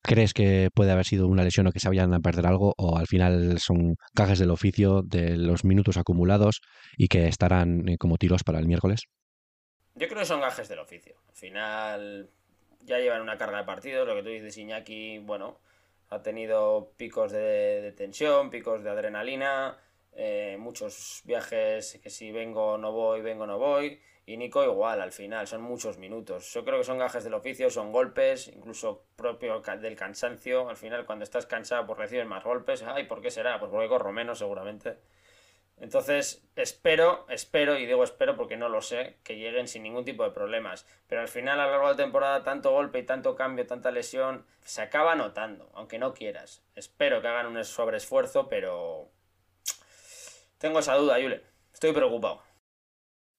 ¿Crees 0.03 0.35
que 0.35 0.69
puede 0.75 0.93
haber 0.93 1.07
sido 1.07 1.29
una 1.29 1.45
lesión 1.45 1.67
o 1.67 1.73
que 1.73 1.81
se 1.81 1.89
vayan 1.89 2.13
a 2.13 2.21
perder 2.21 2.47
algo? 2.47 2.75
¿O 2.77 2.99
al 2.99 3.07
final 3.07 3.59
son 3.59 3.97
cajas 4.15 4.39
del 4.39 4.51
oficio 4.51 5.03
de 5.03 5.37
los 5.37 5.65
minutos 5.65 5.97
acumulados 5.97 6.61
y 6.97 7.09
que 7.09 7.27
estarán 7.27 7.89
eh, 7.89 7.97
como 7.99 8.19
tiros 8.19 8.45
para 8.45 8.59
el 8.59 8.67
miércoles? 8.67 9.05
Yo 9.95 10.09
creo 10.09 10.21
que 10.21 10.27
son 10.27 10.41
gajes 10.41 10.69
del 10.69 10.79
oficio. 10.79 11.17
Al 11.29 11.35
final 11.35 12.31
ya 12.81 12.99
llevan 12.99 13.23
una 13.23 13.39
carga 13.39 13.59
de 13.59 13.65
partidos. 13.65 14.07
Lo 14.07 14.15
que 14.15 14.23
tú 14.23 14.29
dices, 14.29 14.57
Iñaki, 14.59 15.19
bueno, 15.19 15.59
ha 16.11 16.23
tenido 16.23 16.93
picos 16.97 17.33
de 17.33 17.95
tensión, 17.97 18.51
picos 18.51 18.83
de 18.83 18.91
adrenalina 18.91 19.79
eh, 20.15 20.57
muchos 20.59 21.23
viajes 21.25 21.99
que 22.03 22.11
si 22.11 22.33
vengo 22.33 22.79
no 22.79 22.93
voy, 22.93 23.23
vengo 23.23 23.47
no 23.47 23.59
voy. 23.59 24.01
Y 24.25 24.37
Nico 24.37 24.63
igual, 24.63 25.01
al 25.01 25.11
final, 25.11 25.49
son 25.49 25.63
muchos 25.63 25.99
minutos. 25.99 26.53
Yo 26.53 26.65
creo 26.65 26.79
que 26.79 26.85
son 26.85 26.99
gajes 26.99 27.25
del 27.25 27.35
oficio, 27.35 27.71
son 27.71 27.91
golpes, 27.91 28.47
incluso 28.49 29.05
propio 29.17 29.61
del 29.61 29.97
cansancio. 29.97 30.69
Al 30.69 30.77
final, 30.77 31.07
cuando 31.07 31.25
estás 31.25 31.47
cansado, 31.47 31.87
pues 31.87 31.99
recibes 31.99 32.27
más 32.27 32.45
golpes. 32.45 32.83
Ay, 32.85 33.05
¿por 33.05 33.21
qué 33.21 33.31
será? 33.33 33.59
Pues 33.59 33.71
porque 33.73 33.89
corro 33.89 34.13
menos, 34.13 34.39
seguramente. 34.39 34.99
Entonces, 35.83 36.45
espero, 36.55 37.27
espero, 37.29 37.77
y 37.77 37.87
digo 37.87 38.05
espero 38.05 38.37
porque 38.37 38.57
no 38.57 38.69
lo 38.69 38.81
sé, 38.83 39.17
que 39.25 39.37
lleguen 39.37 39.67
sin 39.67 39.83
ningún 39.83 40.05
tipo 40.05 40.23
de 40.23 40.31
problemas. 40.31 40.87
Pero 41.09 41.23
al 41.23 41.29
final, 41.29 41.59
a 41.59 41.65
lo 41.65 41.73
largo 41.73 41.89
de 41.89 41.95
la 41.95 42.05
temporada, 42.05 42.45
tanto 42.45 42.71
golpe 42.71 43.01
y 43.01 43.03
tanto 43.03 43.35
cambio, 43.35 43.67
tanta 43.67 43.91
lesión, 43.91 44.47
se 44.61 44.83
acaba 44.83 45.17
notando, 45.17 45.71
aunque 45.75 45.99
no 45.99 46.15
quieras. 46.15 46.63
Espero 46.77 47.21
que 47.21 47.27
hagan 47.27 47.49
un 47.49 47.65
sobreesfuerzo, 47.65 48.49
pero 48.49 49.11
tengo 50.63 50.79
esa 50.79 50.95
duda, 50.95 51.21
Yule. 51.21 51.43
Estoy 51.75 51.93
preocupado. 51.93 52.41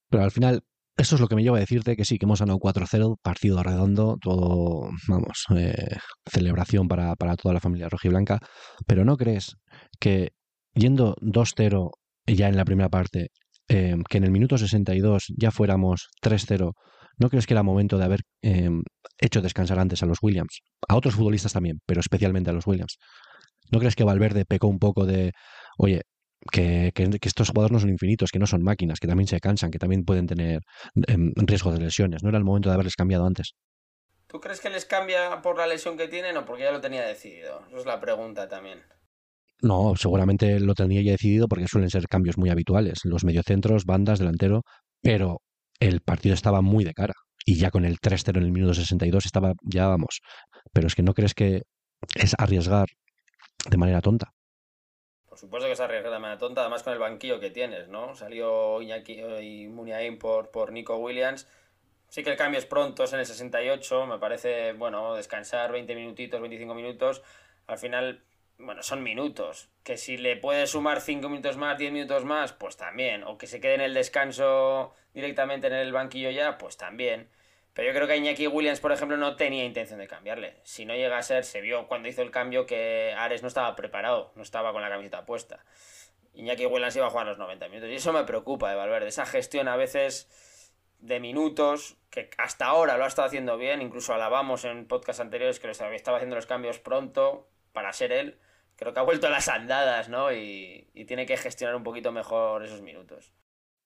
Pero 0.09 0.24
al 0.24 0.32
final, 0.32 0.61
eso 0.97 1.15
es 1.15 1.21
lo 1.21 1.28
que 1.28 1.36
me 1.36 1.41
lleva 1.41 1.57
a 1.57 1.61
decirte 1.61 1.95
que 1.95 2.05
sí, 2.05 2.19
que 2.19 2.26
hemos 2.26 2.41
ganado 2.41 2.59
4-0, 2.59 3.17
partido 3.21 3.63
redondo, 3.63 4.17
todo, 4.21 4.89
vamos, 5.07 5.45
eh, 5.55 5.97
celebración 6.30 6.88
para, 6.88 7.15
toda 7.15 7.53
la 7.53 7.61
familia 7.61 7.89
rojiblanca. 7.89 8.39
Pero 8.86 9.05
¿no 9.05 9.15
crees 9.15 9.55
que 9.99 10.34
yendo 10.76 11.15
2-0 11.21 11.91
ya 12.28 12.49
en 12.49 12.57
la 12.57 12.65
primera 12.65 12.89
parte, 12.89 13.30
eh, 13.69 13.95
que 14.09 14.17
en 14.17 14.26
el 14.26 14.32
minuto 14.32 14.57
62 14.57 15.34
ya 15.38 15.51
fuéramos 15.51 16.09
3-0, 16.21 16.74
¿no 17.17 17.30
crees 17.30 17.47
que 17.47 17.53
era 17.53 17.63
momento 17.63 17.97
de 17.97 18.03
haber 18.03 18.21
eh, 18.41 18.69
hecho 19.17 19.41
descansar 19.41 19.80
antes 19.80 20.03
a 20.03 20.05
los 20.05 20.17
Williams? 20.21 20.59
A 20.89 20.95
otros 20.97 21.15
futbolistas 21.15 21.53
también, 21.53 21.80
pero 21.86 22.01
especialmente 22.01 22.49
a 22.49 22.53
los 22.53 22.67
Williams. 22.67 22.97
¿No 23.71 23.80
crees 23.80 23.95
que 23.95 24.03
Valverde 24.03 24.45
pecó 24.45 24.67
un 24.67 24.78
poco 24.78 25.05
de, 25.05 25.32
oye, 25.78 26.01
que, 26.52 26.91
estos 27.22 27.50
jugadores 27.50 27.72
no 27.72 27.80
son 27.80 27.89
infinitos, 27.89 28.32
que 28.32 28.39
no 28.39 28.48
son 28.48 28.64
máquinas, 28.64 29.00
que 29.00 29.08
también 29.08 29.28
se 29.28 29.39
cansan, 29.39 29.72
que 29.72 29.80
también 29.80 30.04
pueden 30.04 30.28
tener 30.28 30.62
em, 31.08 31.32
riesgo 31.36 31.72
de 31.72 31.80
lesiones. 31.80 32.24
¿No 32.24 32.30
era 32.30 32.38
el 32.38 32.44
momento 32.44 32.70
de 32.70 32.76
haberles 32.76 32.96
cambiado 32.96 33.26
antes? 33.26 33.54
¿Tú 34.28 34.39
crees 34.39 34.60
que 34.62 34.70
les 34.70 34.86
cambia 34.86 35.41
por 35.41 35.58
la 35.58 35.68
lesión 35.68 35.98
que 35.98 36.08
tienen 36.08 36.36
o 36.38 36.46
porque 36.46 36.64
ya 36.64 36.72
lo 36.72 36.82
tenía 36.82 37.06
decidido? 37.06 37.66
Esa 37.68 37.78
es 37.78 37.86
la 37.86 38.00
pregunta 38.00 38.48
también. 38.48 38.82
No, 39.62 39.96
seguramente 39.96 40.60
lo 40.60 40.74
tenía 40.74 41.02
ya 41.02 41.12
decidido 41.12 41.48
porque 41.48 41.68
suelen 41.68 41.89
ser 41.89 42.08
cambios 42.08 42.38
muy 42.38 42.50
habituales. 42.50 43.00
Los 43.06 43.24
mediocentros, 43.24 43.86
bandas, 43.86 44.20
delantero, 44.20 44.64
pero 45.02 45.41
el 45.80 46.02
partido 46.02 46.34
estaba 46.34 46.62
muy 46.62 46.84
de 46.84 46.94
cara. 46.94 47.14
Y 47.46 47.56
ya 47.56 47.72
con 47.72 47.86
el 47.86 48.00
3-0 48.00 48.38
en 48.38 48.44
el 48.44 48.52
minuto 48.52 48.74
62 48.74 49.26
estaba, 49.26 49.54
ya 49.64 49.88
vamos. 49.88 50.22
Pero 50.74 50.88
es 50.88 50.96
que 50.96 51.04
no 51.04 51.14
crees 51.14 51.34
que 51.34 51.62
es 52.16 52.36
arriesgar 52.38 52.88
de 53.70 53.78
manera 53.78 54.02
tonta. 54.02 54.34
Supuesto 55.44 55.68
que 55.68 55.76
se 55.76 55.84
arriesga 55.84 56.10
de 56.10 56.20
manera 56.20 56.38
tonta, 56.38 56.62
además 56.62 56.84
con 56.84 56.94
el 56.94 57.00
banquillo 57.00 57.38
que 57.41 57.50
tienes, 57.50 57.89
¿no? 57.89 58.16
Salió 58.16 58.82
Iñaki 58.82 59.20
y 59.41 59.68
Muniain 59.68 60.18
por, 60.18 60.52
por 60.52 60.72
Nico 60.72 60.96
Williams. 60.96 61.50
Sí 62.08 62.24
que 62.24 62.30
el 62.30 62.38
cambio 62.38 62.60
es 62.60 62.66
pronto, 62.66 63.04
es 63.04 63.12
en 63.12 63.20
el 63.20 63.26
68, 63.26 64.06
me 64.06 64.20
parece, 64.20 64.72
bueno, 64.72 65.16
descansar 65.16 65.74
20 65.74 65.96
minutitos, 65.96 66.39
25 66.39 66.74
minutos. 66.74 67.24
Al 67.68 67.78
final, 67.78 68.24
bueno, 68.58 68.84
son 68.84 69.04
minutos. 69.04 69.68
Que 69.84 69.98
si 69.98 70.16
le 70.16 70.38
puedes 70.38 70.70
sumar 70.70 71.02
5 71.02 71.28
minutos 71.28 71.58
más, 71.58 71.78
10 71.78 71.91
minutos 71.91 72.24
más, 72.24 72.54
pues 72.54 72.78
también. 72.78 73.26
O 73.26 73.38
que 73.38 73.48
se 73.48 73.60
quede 73.60 73.74
en 73.74 73.82
el 73.82 73.94
descanso 73.94 74.94
directamente 75.14 75.68
en 75.68 75.74
el 75.74 75.91
banquillo 75.91 76.32
ya, 76.32 76.58
pues 76.58 76.78
también. 76.78 77.28
Pero 77.74 77.88
yo 77.88 77.95
creo 77.95 78.07
que 78.07 78.17
Iñaki 78.17 78.47
Williams, 78.47 78.80
por 78.80 78.91
ejemplo, 78.91 79.17
no 79.17 79.36
tenía 79.36 79.65
intención 79.65 79.99
de 79.99 80.07
cambiarle. 80.07 80.57
Si 80.63 80.86
no 80.86 80.93
llega 80.93 81.17
a 81.17 81.24
ser, 81.24 81.43
se 81.43 81.61
vio 81.61 81.88
cuando 81.88 82.07
hizo 82.07 82.21
el 82.21 82.30
cambio 82.30 82.67
que 82.67 83.15
Ares 83.17 83.41
no 83.41 83.47
estaba 83.47 83.76
preparado, 83.76 84.32
no 84.36 84.43
estaba 84.43 84.71
con 84.74 84.82
la 84.84 84.89
camiseta 84.89 85.26
puesta. 85.26 85.65
Iñaki 86.36 86.67
Williams 86.67 86.95
iba 86.95 87.07
a 87.07 87.09
jugar 87.09 87.26
los 87.26 87.39
90 87.39 87.67
minutos. 87.69 87.89
Y 87.89 87.95
eso 87.95 88.13
me 88.13 88.24
preocupa 88.26 88.69
de 88.69 88.76
Valverde. 88.76 89.07
Esa 89.07 89.26
gestión 89.26 89.67
a 89.67 89.76
veces 89.76 90.30
de 90.99 91.19
minutos, 91.19 91.97
que 92.11 92.30
hasta 92.38 92.65
ahora 92.65 92.97
lo 92.97 93.05
ha 93.05 93.07
estado 93.07 93.28
haciendo 93.28 93.57
bien. 93.57 93.82
Incluso 93.82 94.13
alabamos 94.13 94.65
en 94.65 94.88
podcast 94.88 95.19
anteriores 95.19 95.59
que 95.59 95.69
estaba 95.69 96.17
haciendo 96.17 96.36
los 96.36 96.45
cambios 96.45 96.78
pronto 96.78 97.49
para 97.71 97.91
ser 97.91 98.11
él. 98.11 98.39
Creo 98.76 98.93
que 98.93 98.99
ha 98.99 99.03
vuelto 99.03 99.28
a 99.28 99.30
las 99.32 99.47
andadas, 99.47 100.09
¿no? 100.09 100.32
y 100.32 101.05
tiene 101.07 101.26
que 101.26 101.38
gestionar 101.38 101.76
un 101.76 101.84
poquito 101.84 102.11
mejor 102.11 102.63
esos 102.63 102.82
minutos. 102.82 103.32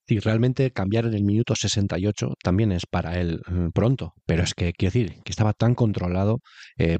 Y 0.08 0.20
realmente 0.20 0.72
cambiar 0.72 1.06
en 1.06 1.14
el 1.14 1.24
minuto 1.24 1.54
68 1.56 2.34
también 2.42 2.72
es 2.72 2.84
para 2.90 3.20
él 3.20 3.42
mm, 3.48 3.70
pronto, 3.74 4.14
pero 4.26 4.44
es 4.44 4.54
que, 4.54 4.72
quiero 4.74 4.94
decir, 4.94 5.22
que 5.24 5.32
estaba 5.32 5.54
tan 5.54 5.76
controlado, 5.76 6.40
eh, 6.78 7.00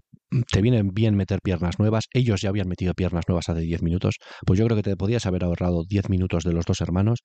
te 0.52 0.62
vienen 0.62 0.90
bien 0.94 1.16
meter 1.16 1.40
piernas 1.42 1.80
nuevas, 1.80 2.06
ellos 2.14 2.42
ya 2.42 2.50
habían 2.50 2.68
metido 2.68 2.94
piernas 2.94 3.24
nuevas 3.28 3.48
hace 3.48 3.62
10 3.62 3.82
minutos, 3.82 4.16
pues 4.46 4.60
yo 4.60 4.66
creo 4.66 4.76
que 4.76 4.84
te 4.84 4.98
podías 4.98 5.26
haber 5.26 5.46
ahorrado 5.46 5.84
10 5.88 6.10
minutos 6.10 6.44
de 6.44 6.52
los 6.52 6.66
dos 6.66 6.82
hermanos 6.82 7.20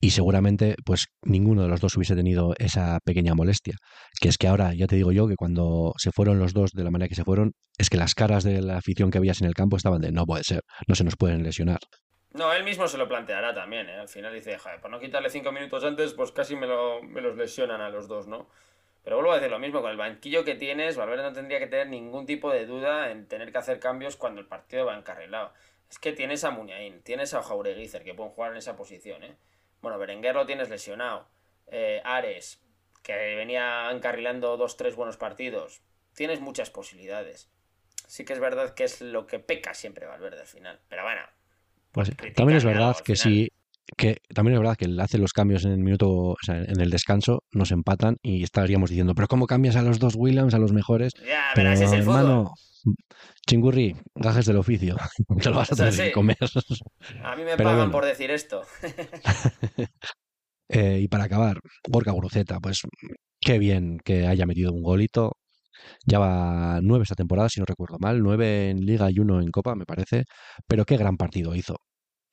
y 0.00 0.10
seguramente 0.10 0.76
pues 0.84 1.06
ninguno 1.22 1.62
de 1.62 1.68
los 1.68 1.80
dos 1.80 1.96
hubiese 1.96 2.14
tenido 2.14 2.54
esa 2.58 3.00
pequeña 3.04 3.34
molestia, 3.34 3.74
que 4.20 4.28
es 4.28 4.38
que 4.38 4.46
ahora 4.46 4.74
ya 4.74 4.86
te 4.86 4.96
digo 4.96 5.10
yo 5.10 5.26
que 5.26 5.34
cuando 5.36 5.92
se 5.98 6.12
fueron 6.12 6.38
los 6.38 6.52
dos 6.52 6.70
de 6.72 6.84
la 6.84 6.90
manera 6.90 7.08
que 7.08 7.16
se 7.16 7.24
fueron, 7.24 7.52
es 7.78 7.90
que 7.90 7.96
las 7.96 8.14
caras 8.14 8.44
de 8.44 8.62
la 8.62 8.78
afición 8.78 9.10
que 9.10 9.18
habías 9.18 9.40
en 9.40 9.48
el 9.48 9.54
campo 9.54 9.76
estaban 9.76 10.00
de 10.00 10.12
no 10.12 10.24
puede 10.24 10.44
ser, 10.44 10.60
no 10.86 10.94
se 10.94 11.04
nos 11.04 11.16
pueden 11.16 11.42
lesionar. 11.42 11.78
No, 12.36 12.52
él 12.52 12.64
mismo 12.64 12.86
se 12.86 12.98
lo 12.98 13.08
planteará 13.08 13.54
también, 13.54 13.88
¿eh? 13.88 13.96
Al 13.96 14.08
final 14.08 14.34
dice, 14.34 14.58
joder, 14.58 14.78
por 14.78 14.90
no 14.90 15.00
quitarle 15.00 15.30
cinco 15.30 15.52
minutos 15.52 15.82
antes, 15.84 16.12
pues 16.12 16.32
casi 16.32 16.54
me, 16.54 16.66
lo, 16.66 17.00
los 17.02 17.36
lesionan 17.36 17.80
a 17.80 17.88
los 17.88 18.08
dos, 18.08 18.26
¿no? 18.26 18.50
Pero 19.02 19.16
vuelvo 19.16 19.32
a 19.32 19.36
decir 19.36 19.50
lo 19.50 19.58
mismo, 19.58 19.80
con 19.80 19.90
el 19.90 19.96
banquillo 19.96 20.44
que 20.44 20.54
tienes, 20.54 20.98
Valverde 20.98 21.22
no 21.22 21.32
tendría 21.32 21.58
que 21.58 21.66
tener 21.66 21.88
ningún 21.88 22.26
tipo 22.26 22.50
de 22.50 22.66
duda 22.66 23.10
en 23.10 23.26
tener 23.26 23.52
que 23.52 23.58
hacer 23.58 23.80
cambios 23.80 24.16
cuando 24.16 24.42
el 24.42 24.46
partido 24.46 24.84
va 24.84 24.98
encarrilado. 24.98 25.54
Es 25.88 25.98
que 25.98 26.12
tienes 26.12 26.44
a 26.44 26.50
Muñain, 26.50 27.02
tienes 27.02 27.32
a 27.32 27.42
Jaureguizer, 27.42 28.04
que 28.04 28.12
pueden 28.12 28.32
jugar 28.32 28.50
en 28.50 28.58
esa 28.58 28.76
posición, 28.76 29.24
¿eh? 29.24 29.36
Bueno, 29.80 29.98
Berenguer 29.98 30.34
lo 30.34 30.44
tienes 30.44 30.68
lesionado. 30.68 31.28
Eh, 31.68 32.02
Ares, 32.04 32.62
que 33.02 33.14
venía 33.36 33.90
encarrilando 33.90 34.58
dos, 34.58 34.76
tres 34.76 34.94
buenos 34.94 35.16
partidos. 35.16 35.80
Tienes 36.14 36.40
muchas 36.40 36.68
posibilidades. 36.68 37.50
Sí 38.06 38.26
que 38.26 38.34
es 38.34 38.40
verdad 38.40 38.74
que 38.74 38.84
es 38.84 39.00
lo 39.00 39.26
que 39.26 39.38
peca 39.38 39.72
siempre 39.72 40.06
Valverde 40.06 40.40
al 40.40 40.46
final. 40.46 40.80
Pero 40.88 41.02
bueno. 41.04 41.35
Pues, 41.96 42.12
también 42.34 42.58
es 42.58 42.64
verdad 42.64 42.94
que 43.02 43.16
si 43.16 43.48
que 43.96 44.18
también 44.34 44.56
es 44.56 44.60
verdad 44.60 44.76
que 44.76 44.84
él 44.84 45.00
hace 45.00 45.16
los 45.16 45.32
cambios 45.32 45.64
en 45.64 45.70
el 45.70 45.78
minuto, 45.78 46.10
o 46.10 46.36
sea, 46.42 46.56
en 46.56 46.78
el 46.78 46.90
descanso, 46.90 47.44
nos 47.52 47.70
empatan 47.70 48.18
y 48.20 48.42
estaríamos 48.42 48.90
diciendo, 48.90 49.14
pero 49.14 49.28
¿cómo 49.28 49.46
cambias 49.46 49.76
a 49.76 49.82
los 49.82 49.98
dos 49.98 50.14
Williams, 50.14 50.52
a 50.52 50.58
los 50.58 50.74
mejores? 50.74 51.14
Ya, 51.26 51.52
pero 51.54 51.70
ese 51.70 51.84
es 51.84 51.92
el 51.92 52.00
hermano, 52.00 52.52
chingurri, 53.46 53.96
gajes 54.14 54.44
del 54.44 54.58
oficio, 54.58 54.96
te 55.40 55.48
lo 55.48 55.56
vas 55.56 55.72
a 55.72 55.76
tener 55.76 55.94
que 55.94 56.12
comer. 56.12 56.36
A 57.22 57.34
mí 57.34 57.44
me 57.44 57.56
pagan 57.56 57.90
por 57.90 58.04
decir 58.04 58.30
esto. 58.30 58.60
eh, 60.68 60.98
y 61.00 61.08
para 61.08 61.24
acabar, 61.24 61.60
Gorka 61.88 62.10
Guruceta, 62.10 62.60
pues 62.60 62.82
qué 63.40 63.58
bien 63.58 64.00
que 64.04 64.26
haya 64.26 64.44
metido 64.44 64.70
un 64.70 64.82
golito. 64.82 65.38
Ya 66.06 66.18
va 66.18 66.80
nueve 66.82 67.04
esta 67.04 67.14
temporada, 67.14 67.48
si 67.48 67.60
no 67.60 67.66
recuerdo 67.66 67.98
mal, 68.00 68.22
nueve 68.22 68.70
en 68.70 68.84
Liga 68.86 69.10
y 69.10 69.18
uno 69.18 69.40
en 69.40 69.50
Copa, 69.50 69.74
me 69.74 69.86
parece. 69.86 70.24
Pero 70.66 70.84
qué 70.84 70.96
gran 70.96 71.16
partido 71.16 71.54
hizo 71.54 71.76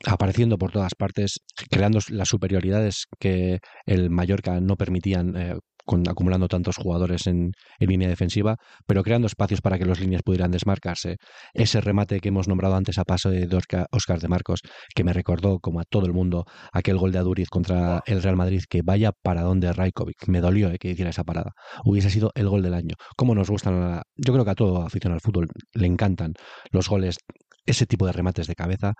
apareciendo 0.05 0.57
por 0.57 0.71
todas 0.71 0.95
partes, 0.95 1.39
creando 1.69 1.99
las 2.09 2.27
superioridades 2.29 3.05
que 3.19 3.59
el 3.85 4.09
Mallorca 4.09 4.59
no 4.59 4.75
permitían, 4.75 5.35
eh, 5.37 5.55
con, 5.85 6.07
acumulando 6.07 6.47
tantos 6.47 6.77
jugadores 6.77 7.27
en, 7.27 7.51
línea 7.79 8.07
defensiva, 8.07 8.57
pero 8.87 9.03
creando 9.03 9.27
espacios 9.27 9.61
para 9.61 9.77
que 9.77 9.85
los 9.85 9.99
líneas 9.99 10.23
pudieran 10.23 10.51
desmarcarse. 10.51 11.17
Ese 11.53 11.81
remate 11.81 12.19
que 12.19 12.29
hemos 12.29 12.47
nombrado 12.47 12.75
antes 12.75 12.97
a 12.97 13.03
paso 13.03 13.29
de 13.29 13.47
Oscar 13.91 14.19
de 14.19 14.27
Marcos, 14.27 14.61
que 14.95 15.03
me 15.03 15.13
recordó, 15.13 15.59
como 15.59 15.79
a 15.79 15.83
todo 15.83 16.05
el 16.05 16.13
mundo, 16.13 16.45
aquel 16.71 16.97
gol 16.97 17.11
de 17.11 17.19
Aduriz 17.19 17.49
contra 17.49 18.01
el 18.05 18.23
Real 18.23 18.35
Madrid, 18.35 18.63
que 18.69 18.81
vaya 18.83 19.11
para 19.11 19.41
donde 19.41 19.71
Rajkovic. 19.71 20.27
Me 20.27 20.41
dolió 20.41 20.71
eh, 20.71 20.77
que 20.79 20.89
hiciera 20.89 21.09
esa 21.11 21.23
parada. 21.23 21.51
Hubiese 21.83 22.09
sido 22.09 22.31
el 22.35 22.47
gol 22.47 22.63
del 22.63 22.73
año. 22.73 22.95
Cómo 23.17 23.35
nos 23.35 23.49
gustan, 23.49 24.01
yo 24.15 24.33
creo 24.33 24.45
que 24.45 24.51
a 24.51 24.55
todo 24.55 24.81
aficionado 24.81 25.15
al 25.15 25.21
fútbol 25.21 25.47
le 25.73 25.87
encantan 25.87 26.33
los 26.71 26.89
goles 26.89 27.17
ese 27.65 27.85
tipo 27.85 28.05
de 28.05 28.11
remates 28.11 28.47
de 28.47 28.55
cabeza 28.55 28.93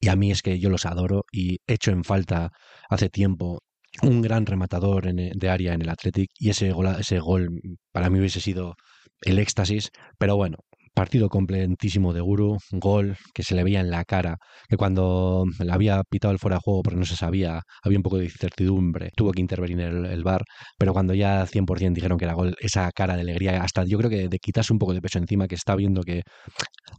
y 0.00 0.08
a 0.08 0.16
mí 0.16 0.30
es 0.30 0.42
que 0.42 0.58
yo 0.58 0.70
los 0.70 0.86
adoro 0.86 1.24
y 1.32 1.58
hecho 1.66 1.90
en 1.90 2.04
falta 2.04 2.52
hace 2.88 3.08
tiempo 3.08 3.62
un 4.02 4.22
gran 4.22 4.46
rematador 4.46 5.08
eh, 5.08 5.32
de 5.34 5.48
área 5.48 5.74
en 5.74 5.82
el 5.82 5.88
Athletic 5.88 6.30
y 6.38 6.50
ese 6.50 6.72
gol, 6.72 6.96
gol 7.22 7.48
para 7.92 8.10
mí 8.10 8.18
hubiese 8.18 8.40
sido 8.40 8.74
el 9.22 9.38
éxtasis, 9.38 9.90
pero 10.18 10.36
bueno, 10.36 10.58
partido 10.94 11.28
completísimo 11.28 12.12
de 12.12 12.20
Guru, 12.20 12.58
gol 12.72 13.16
que 13.32 13.44
se 13.44 13.54
le 13.54 13.62
veía 13.62 13.80
en 13.80 13.90
la 13.90 14.04
cara, 14.04 14.36
que 14.68 14.76
cuando 14.76 15.44
le 15.60 15.72
había 15.72 16.02
pitado 16.02 16.32
el 16.32 16.40
fuera 16.40 16.56
de 16.56 16.62
juego 16.64 16.82
porque 16.82 16.98
no 16.98 17.04
se 17.06 17.16
sabía, 17.16 17.62
había 17.84 17.98
un 17.98 18.02
poco 18.02 18.18
de 18.18 18.24
incertidumbre, 18.24 19.10
tuvo 19.16 19.30
que 19.32 19.40
intervenir 19.40 19.80
el, 19.80 20.06
el 20.06 20.24
bar, 20.24 20.42
pero 20.76 20.92
cuando 20.92 21.14
ya 21.14 21.46
100% 21.46 21.94
dijeron 21.94 22.18
que 22.18 22.24
era 22.24 22.34
gol, 22.34 22.56
esa 22.60 22.90
cara 22.92 23.14
de 23.14 23.22
alegría, 23.22 23.62
hasta 23.62 23.84
yo 23.84 23.96
creo 23.98 24.10
que 24.10 24.28
de 24.28 24.38
quitarse 24.38 24.72
un 24.72 24.78
poco 24.80 24.92
de 24.94 25.00
peso 25.00 25.18
encima, 25.18 25.46
que 25.46 25.54
está 25.54 25.76
viendo 25.76 26.02
que, 26.02 26.22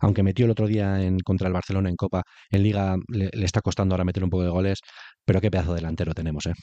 aunque 0.01 0.23
metió 0.23 0.45
el 0.45 0.51
otro 0.51 0.67
día 0.67 1.01
en, 1.01 1.19
contra 1.19 1.47
el 1.47 1.53
Barcelona 1.53 1.89
en 1.89 1.95
Copa, 1.95 2.23
en 2.51 2.63
Liga 2.63 2.95
le, 3.09 3.29
le 3.33 3.45
está 3.45 3.61
costando 3.61 3.95
ahora 3.95 4.05
meter 4.05 4.23
un 4.23 4.29
poco 4.29 4.43
de 4.43 4.49
goles, 4.49 4.79
pero 5.25 5.41
qué 5.41 5.51
pedazo 5.51 5.73
delantero 5.73 6.13
tenemos, 6.13 6.45
¿eh? 6.47 6.53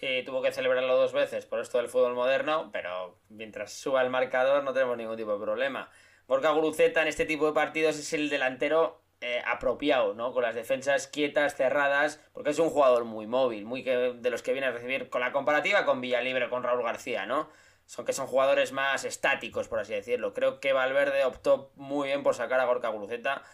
Sí, 0.00 0.24
tuvo 0.26 0.42
que 0.42 0.50
celebrarlo 0.50 0.96
dos 0.96 1.12
veces 1.12 1.46
por 1.46 1.60
esto 1.60 1.78
del 1.78 1.88
fútbol 1.88 2.14
moderno, 2.14 2.68
pero 2.72 3.16
mientras 3.28 3.72
suba 3.72 4.02
el 4.02 4.10
marcador 4.10 4.64
no 4.64 4.72
tenemos 4.72 4.96
ningún 4.96 5.16
tipo 5.16 5.32
de 5.34 5.44
problema. 5.44 5.88
Gorka 6.26 6.50
Guruceta 6.50 7.02
en 7.02 7.06
este 7.06 7.24
tipo 7.26 7.46
de 7.46 7.52
partidos 7.52 7.96
es 7.96 8.12
el 8.12 8.28
delantero 8.28 9.00
eh, 9.20 9.40
apropiado, 9.46 10.12
¿no? 10.14 10.32
Con 10.32 10.42
las 10.42 10.56
defensas 10.56 11.06
quietas, 11.06 11.54
cerradas, 11.54 12.20
porque 12.32 12.50
es 12.50 12.58
un 12.58 12.70
jugador 12.70 13.04
muy 13.04 13.28
móvil, 13.28 13.66
muy 13.66 13.84
que, 13.84 14.14
de 14.14 14.30
los 14.30 14.42
que 14.42 14.50
viene 14.50 14.66
a 14.66 14.72
recibir, 14.72 15.10
con 15.10 15.20
la 15.20 15.30
comparativa 15.30 15.84
con 15.84 16.00
Villalibre, 16.00 16.48
con 16.48 16.64
Raúl 16.64 16.82
García, 16.82 17.24
¿no? 17.24 17.48
Son 17.86 18.04
que 18.04 18.12
son 18.12 18.26
jugadores 18.26 18.72
más 18.72 19.04
estáticos, 19.04 19.68
por 19.68 19.78
así 19.78 19.92
decirlo. 19.92 20.34
Creo 20.34 20.58
que 20.58 20.72
Valverde 20.72 21.24
optó 21.24 21.70
muy 21.76 22.08
bien 22.08 22.24
por 22.24 22.34
sacar 22.34 22.58
a 22.58 22.64
Gorka 22.64 22.88
Guruceta, 22.88 23.44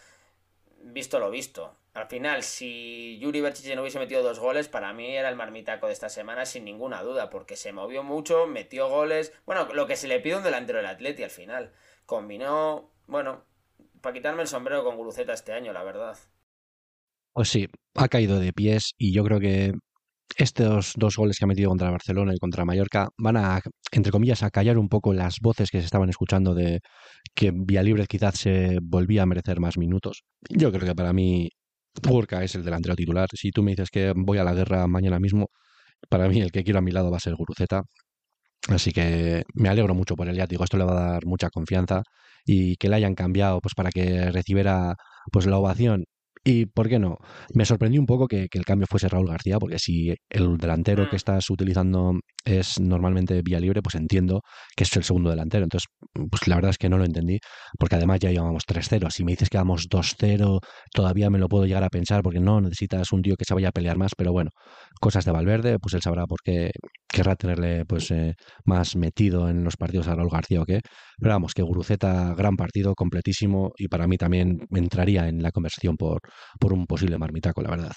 visto 0.79 1.19
lo 1.19 1.29
visto. 1.29 1.75
Al 1.93 2.07
final, 2.07 2.43
si 2.43 3.19
Yuri 3.19 3.41
Berchiche 3.41 3.75
no 3.75 3.81
hubiese 3.81 3.99
metido 3.99 4.23
dos 4.23 4.39
goles, 4.39 4.69
para 4.69 4.93
mí 4.93 5.07
era 5.07 5.27
el 5.27 5.35
marmitaco 5.35 5.87
de 5.87 5.93
esta 5.93 6.07
semana 6.07 6.45
sin 6.45 6.63
ninguna 6.63 7.03
duda, 7.03 7.29
porque 7.29 7.57
se 7.57 7.73
movió 7.73 8.01
mucho, 8.01 8.47
metió 8.47 8.87
goles. 8.87 9.33
Bueno, 9.45 9.67
lo 9.73 9.87
que 9.87 9.97
se 9.97 10.07
le 10.07 10.21
pide 10.21 10.35
a 10.35 10.37
un 10.37 10.43
delantero 10.43 10.77
del 10.77 10.87
Atleti 10.87 11.23
al 11.23 11.29
final 11.29 11.73
combinó, 12.05 12.91
bueno, 13.07 13.43
para 13.99 14.13
quitarme 14.13 14.41
el 14.41 14.47
sombrero 14.47 14.85
con 14.85 14.95
Guruceta 14.95 15.33
este 15.33 15.51
año, 15.51 15.73
la 15.73 15.83
verdad. 15.83 16.17
Pues 17.33 17.49
sí, 17.49 17.67
ha 17.95 18.07
caído 18.07 18.39
de 18.39 18.53
pies 18.53 18.93
y 18.97 19.13
yo 19.13 19.23
creo 19.23 19.39
que 19.39 19.73
estos 20.37 20.93
dos 20.95 21.17
goles 21.17 21.37
que 21.37 21.43
ha 21.43 21.47
metido 21.47 21.69
contra 21.69 21.91
Barcelona 21.91 22.33
y 22.33 22.39
contra 22.39 22.63
Mallorca 22.63 23.09
van 23.17 23.35
a, 23.35 23.61
entre 23.91 24.11
comillas, 24.11 24.43
a 24.43 24.49
callar 24.49 24.77
un 24.77 24.87
poco 24.87 25.13
las 25.13 25.39
voces 25.41 25.69
que 25.69 25.79
se 25.79 25.85
estaban 25.85 26.09
escuchando 26.09 26.53
de 26.53 26.79
que 27.35 27.51
Libre 27.51 28.07
quizás 28.07 28.35
se 28.39 28.79
volvía 28.81 29.23
a 29.23 29.25
merecer 29.25 29.59
más 29.59 29.77
minutos. 29.77 30.23
Yo 30.49 30.71
creo 30.71 30.85
que 30.85 30.95
para 30.95 31.11
mí 31.13 31.49
Burka 32.03 32.43
es 32.43 32.55
el 32.55 32.63
delantero 32.63 32.95
titular. 32.95 33.27
Si 33.33 33.51
tú 33.51 33.63
me 33.63 33.71
dices 33.71 33.89
que 33.89 34.13
voy 34.15 34.37
a 34.37 34.43
la 34.43 34.53
guerra 34.53 34.87
mañana 34.87 35.19
mismo, 35.19 35.49
para 36.09 36.29
mí 36.29 36.41
el 36.41 36.51
que 36.51 36.63
quiero 36.63 36.79
a 36.79 36.81
mi 36.81 36.91
lado 36.91 37.11
va 37.11 37.17
a 37.17 37.19
ser 37.21 37.35
Guruceta. 37.35 37.83
Así 38.69 38.91
que 38.91 39.43
me 39.55 39.69
alegro 39.69 39.95
mucho 39.95 40.15
por 40.15 40.27
él, 40.29 40.35
ya 40.35 40.47
digo, 40.47 40.63
esto 40.63 40.77
le 40.77 40.85
va 40.85 40.93
a 40.93 41.11
dar 41.13 41.25
mucha 41.25 41.49
confianza 41.49 42.03
y 42.45 42.75
que 42.77 42.89
le 42.89 42.95
hayan 42.97 43.15
cambiado 43.15 43.59
pues 43.61 43.73
para 43.75 43.91
que 43.91 44.31
recibiera 44.31 44.95
pues 45.31 45.47
la 45.47 45.57
ovación 45.57 46.05
y, 46.43 46.65
¿por 46.65 46.89
qué 46.89 46.97
no? 46.97 47.17
Me 47.53 47.65
sorprendió 47.65 48.01
un 48.01 48.07
poco 48.07 48.27
que, 48.27 48.47
el 48.51 48.65
cambio 48.65 48.87
fuese 48.89 49.07
Raúl 49.07 49.27
García, 49.27 49.59
porque 49.59 49.77
si 49.77 50.15
el 50.29 50.57
delantero 50.57 51.05
que 51.07 51.15
mm. 51.15 51.17
estás 51.17 51.49
utilizando 51.51 52.13
es 52.43 52.79
normalmente 52.79 53.41
vía 53.43 53.59
libre, 53.59 53.81
pues 53.83 53.93
entiendo 53.95 54.41
que 54.75 54.83
es 54.83 54.95
el 54.97 55.03
segundo 55.03 55.29
delantero. 55.29 55.63
Entonces, 55.63 55.87
pues 56.13 56.47
la 56.47 56.55
verdad 56.55 56.71
es 56.71 56.77
que 56.79 56.89
no 56.89 56.97
lo 56.97 57.05
entendí, 57.05 57.37
porque 57.77 57.95
además 57.95 58.19
ya 58.21 58.31
llevamos 58.31 58.63
3-0. 58.65 59.11
Si 59.11 59.23
me 59.23 59.33
dices 59.33 59.49
que 59.49 59.57
vamos 59.57 59.87
2-0, 59.87 60.59
todavía 60.91 61.29
me 61.29 61.37
lo 61.37 61.47
puedo 61.47 61.65
llegar 61.65 61.83
a 61.83 61.89
pensar, 61.89 62.23
porque 62.23 62.39
no 62.39 62.59
necesitas 62.59 63.11
un 63.11 63.21
tío 63.21 63.35
que 63.37 63.45
se 63.45 63.53
vaya 63.53 63.69
a 63.69 63.71
pelear 63.71 63.97
más, 63.97 64.13
pero 64.17 64.31
bueno, 64.31 64.49
cosas 64.99 65.25
de 65.25 65.31
Valverde, 65.31 65.77
pues 65.79 65.93
él 65.93 66.01
sabrá 66.01 66.25
por 66.25 66.39
qué 66.43 66.71
querrá 67.11 67.35
tenerle 67.35 67.85
pues 67.85 68.09
eh, 68.11 68.35
más 68.65 68.95
metido 68.95 69.49
en 69.49 69.63
los 69.63 69.77
partidos 69.77 70.07
a 70.07 70.15
Raúl 70.15 70.29
García 70.31 70.61
o 70.61 70.65
qué. 70.65 70.79
Pero 71.21 71.35
vamos, 71.35 71.53
que 71.53 71.61
Guruceta, 71.61 72.33
gran 72.35 72.57
partido, 72.57 72.95
completísimo, 72.95 73.73
y 73.77 73.87
para 73.87 74.07
mí 74.07 74.17
también 74.17 74.67
entraría 74.75 75.27
en 75.27 75.43
la 75.43 75.51
conversación 75.51 75.95
por, 75.95 76.19
por 76.59 76.73
un 76.73 76.87
posible 76.87 77.19
marmitaco, 77.19 77.61
la 77.61 77.69
verdad. 77.69 77.91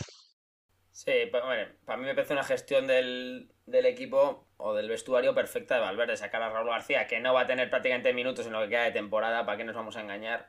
Sí, 0.93 1.11
para 1.33 1.97
mí 1.97 2.05
me 2.05 2.15
parece 2.15 2.35
una 2.35 2.45
gestión 2.45 2.87
del, 2.87 3.51
del, 3.65 3.87
equipo 3.87 4.47
o 4.59 4.75
del 4.75 4.91
vestuario 4.91 5.35
perfecta 5.35 5.77
de 5.77 5.81
Valverde. 5.81 6.19
Sacar 6.19 6.43
a 6.43 6.51
Raúl 6.51 6.69
García, 6.69 7.07
que 7.07 7.19
no 7.19 7.33
va 7.33 7.41
a 7.41 7.47
tener 7.47 7.71
prácticamente 7.71 8.13
minutos 8.13 8.47
en 8.47 8.53
lo 8.53 8.61
que 8.61 8.69
queda 8.69 8.85
de 8.85 8.93
temporada, 8.93 9.47
¿para 9.47 9.57
qué 9.57 9.65
nos 9.65 9.75
vamos 9.75 9.97
a 9.97 10.03
engañar? 10.03 10.47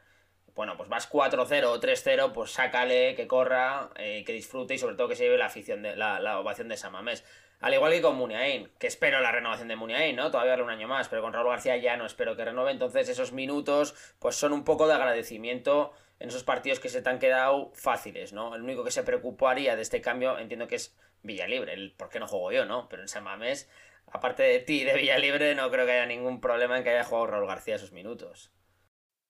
Bueno, 0.55 0.77
pues 0.77 0.87
vas 0.87 1.11
4-0 1.11 1.65
o 1.65 1.79
3-0, 1.81 2.31
pues 2.31 2.51
sácale, 2.51 3.13
que 3.15 3.27
corra, 3.27 3.89
eh, 3.97 4.23
que 4.25 4.31
disfrute 4.31 4.75
y 4.75 4.77
sobre 4.77 4.95
todo 4.95 5.09
que 5.09 5.15
se 5.15 5.23
lleve 5.23 5.37
la 5.37 5.47
afición 5.47 5.81
de 5.81 5.95
la, 5.95 6.19
la 6.19 6.39
ovación 6.39 6.69
de 6.69 6.77
Samamés. 6.77 7.25
Al 7.59 7.73
igual 7.73 7.91
que 7.91 8.01
con 8.01 8.15
Muniain, 8.15 8.69
que 8.79 8.87
espero 8.87 9.19
la 9.21 9.31
renovación 9.31 9.67
de 9.67 9.75
Muniain, 9.75 10.15
¿no? 10.15 10.29
Todavía 10.31 10.61
un 10.63 10.69
año 10.69 10.87
más, 10.87 11.09
pero 11.09 11.21
con 11.21 11.33
Raúl 11.33 11.49
García 11.49 11.77
ya 11.77 11.97
no 11.97 12.05
espero 12.05 12.35
que 12.35 12.45
renueve. 12.45 12.71
Entonces 12.71 13.09
esos 13.09 13.31
minutos 13.31 13.95
pues 14.19 14.35
son 14.35 14.53
un 14.53 14.63
poco 14.63 14.87
de 14.87 14.93
agradecimiento 14.93 15.93
en 16.19 16.29
esos 16.29 16.43
partidos 16.43 16.79
que 16.79 16.89
se 16.89 17.01
te 17.01 17.09
han 17.09 17.19
quedado 17.19 17.71
fáciles, 17.73 18.33
¿no? 18.33 18.55
El 18.55 18.61
único 18.61 18.83
que 18.83 18.91
se 18.91 19.03
preocuparía 19.03 19.75
de 19.75 19.81
este 19.81 20.01
cambio 20.01 20.37
entiendo 20.37 20.67
que 20.67 20.75
es 20.75 20.95
Villalibre, 21.23 21.73
el 21.73 21.93
por 21.93 22.09
qué 22.09 22.19
no 22.19 22.27
juego 22.27 22.51
yo, 22.51 22.65
¿no? 22.65 22.87
Pero 22.87 23.01
en 23.01 23.07
San 23.07 23.23
Mamés, 23.23 23.69
aparte 24.11 24.43
de 24.43 24.59
ti 24.59 24.83
de 24.83 24.93
Villalibre, 24.93 25.55
no 25.55 25.69
creo 25.71 25.85
que 25.85 25.93
haya 25.93 26.05
ningún 26.05 26.39
problema 26.39 26.77
en 26.77 26.83
que 26.83 26.91
haya 26.91 27.03
jugado 27.03 27.27
Raúl 27.27 27.47
García 27.47 27.75
esos 27.75 27.91
minutos. 27.91 28.51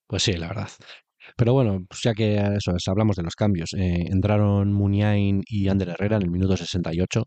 Pues 0.08 0.24
sí, 0.24 0.34
la 0.34 0.50
verdad. 0.50 0.70
Pero 1.36 1.54
bueno, 1.54 1.80
pues 1.88 2.02
ya 2.04 2.14
que 2.14 2.36
eso, 2.36 2.72
hablamos 2.88 3.16
de 3.16 3.24
los 3.24 3.36
cambios. 3.36 3.74
Eh, 3.74 4.06
entraron 4.12 4.72
Muniain 4.74 5.42
y 5.48 5.68
Ander 5.68 5.90
Herrera 5.90 6.18
en 6.18 6.24
el 6.24 6.32
minuto 6.32 6.58
68 6.58 7.24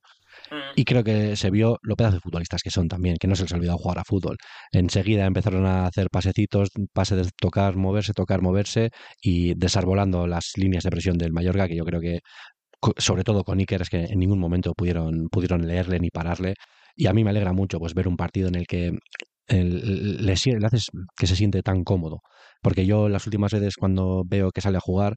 mm. 0.50 0.54
y 0.76 0.84
creo 0.84 1.04
que 1.04 1.36
se 1.36 1.50
vio 1.50 1.78
lo 1.82 1.96
pedazos 1.96 2.16
de 2.16 2.20
futbolistas 2.20 2.62
que 2.62 2.70
son 2.70 2.88
también, 2.88 3.16
que 3.18 3.28
no 3.28 3.36
se 3.36 3.42
les 3.42 3.52
ha 3.52 3.56
olvidado 3.56 3.78
jugar 3.78 3.98
a 3.98 4.04
fútbol. 4.04 4.36
Enseguida 4.72 5.26
empezaron 5.26 5.66
a 5.66 5.86
hacer 5.86 6.08
pasecitos, 6.10 6.70
pase 6.92 7.16
de 7.16 7.28
tocar, 7.40 7.76
moverse, 7.76 8.12
tocar, 8.12 8.42
moverse 8.42 8.90
y 9.22 9.54
desarbolando 9.54 10.26
las 10.26 10.52
líneas 10.56 10.84
de 10.84 10.90
presión 10.90 11.18
del 11.18 11.32
Mallorca, 11.32 11.68
que 11.68 11.76
yo 11.76 11.84
creo 11.84 12.00
que 12.00 12.20
sobre 12.96 13.24
todo 13.24 13.44
con 13.44 13.58
Iker 13.58 13.82
es 13.82 13.90
que 13.90 14.04
en 14.04 14.18
ningún 14.18 14.38
momento 14.38 14.72
pudieron, 14.74 15.28
pudieron 15.30 15.66
leerle 15.66 15.98
ni 15.98 16.10
pararle. 16.10 16.54
Y 16.94 17.06
a 17.06 17.12
mí 17.12 17.24
me 17.24 17.30
alegra 17.30 17.52
mucho 17.52 17.78
pues 17.78 17.94
ver 17.94 18.08
un 18.08 18.16
partido 18.16 18.48
en 18.48 18.56
el 18.56 18.66
que 18.66 18.92
le, 19.48 19.62
le, 20.20 20.32
haces 20.32 20.90
que 21.16 21.26
se 21.26 21.36
siente 21.36 21.62
tan 21.62 21.84
cómodo. 21.84 22.20
Porque 22.62 22.86
yo 22.86 23.08
las 23.08 23.26
últimas 23.26 23.52
veces 23.52 23.76
cuando 23.76 24.24
veo 24.26 24.50
que 24.50 24.60
sale 24.60 24.78
a 24.78 24.80
jugar, 24.80 25.14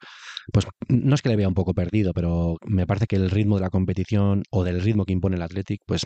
pues 0.54 0.68
no 0.90 1.16
es 1.16 1.22
que 1.22 1.30
le 1.30 1.36
vea 1.36 1.48
un 1.48 1.54
poco 1.54 1.74
perdido, 1.74 2.14
pero 2.14 2.58
me 2.66 2.88
parece 2.88 3.08
que 3.08 3.16
el 3.16 3.30
ritmo 3.30 3.56
de 3.56 3.62
la 3.62 3.70
competición 3.70 4.44
o 4.52 4.64
del 4.64 4.82
ritmo 4.82 5.06
que 5.06 5.14
impone 5.14 5.36
el 5.38 5.42
Athletic, 5.42 5.82
pues 5.86 6.06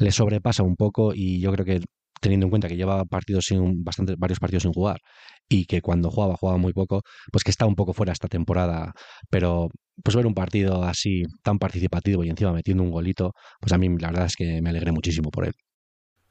le 0.00 0.12
sobrepasa 0.12 0.62
un 0.62 0.76
poco 0.76 1.12
y 1.14 1.40
yo 1.40 1.52
creo 1.52 1.64
que 1.64 1.80
teniendo 2.20 2.46
en 2.46 2.50
cuenta 2.50 2.68
que 2.68 2.76
lleva 2.76 3.04
partidos 3.04 3.46
sin 3.46 3.82
bastante, 3.84 4.14
varios 4.16 4.38
partidos 4.38 4.62
sin 4.62 4.72
jugar 4.72 5.00
y 5.48 5.66
que 5.66 5.82
cuando 5.82 6.10
jugaba 6.10 6.36
jugaba 6.36 6.58
muy 6.58 6.72
poco, 6.72 7.02
pues 7.32 7.44
que 7.44 7.50
está 7.50 7.66
un 7.66 7.74
poco 7.74 7.92
fuera 7.92 8.12
esta 8.12 8.28
temporada, 8.28 8.92
pero 9.30 9.68
pues 10.02 10.16
ver 10.16 10.26
un 10.26 10.34
partido 10.34 10.84
así 10.84 11.22
tan 11.42 11.58
participativo 11.58 12.24
y 12.24 12.30
encima 12.30 12.52
metiendo 12.52 12.82
un 12.84 12.90
golito, 12.90 13.32
pues 13.60 13.72
a 13.72 13.78
mí 13.78 13.88
la 13.98 14.08
verdad 14.08 14.26
es 14.26 14.36
que 14.36 14.62
me 14.62 14.70
alegré 14.70 14.92
muchísimo 14.92 15.30
por 15.30 15.46
él. 15.46 15.52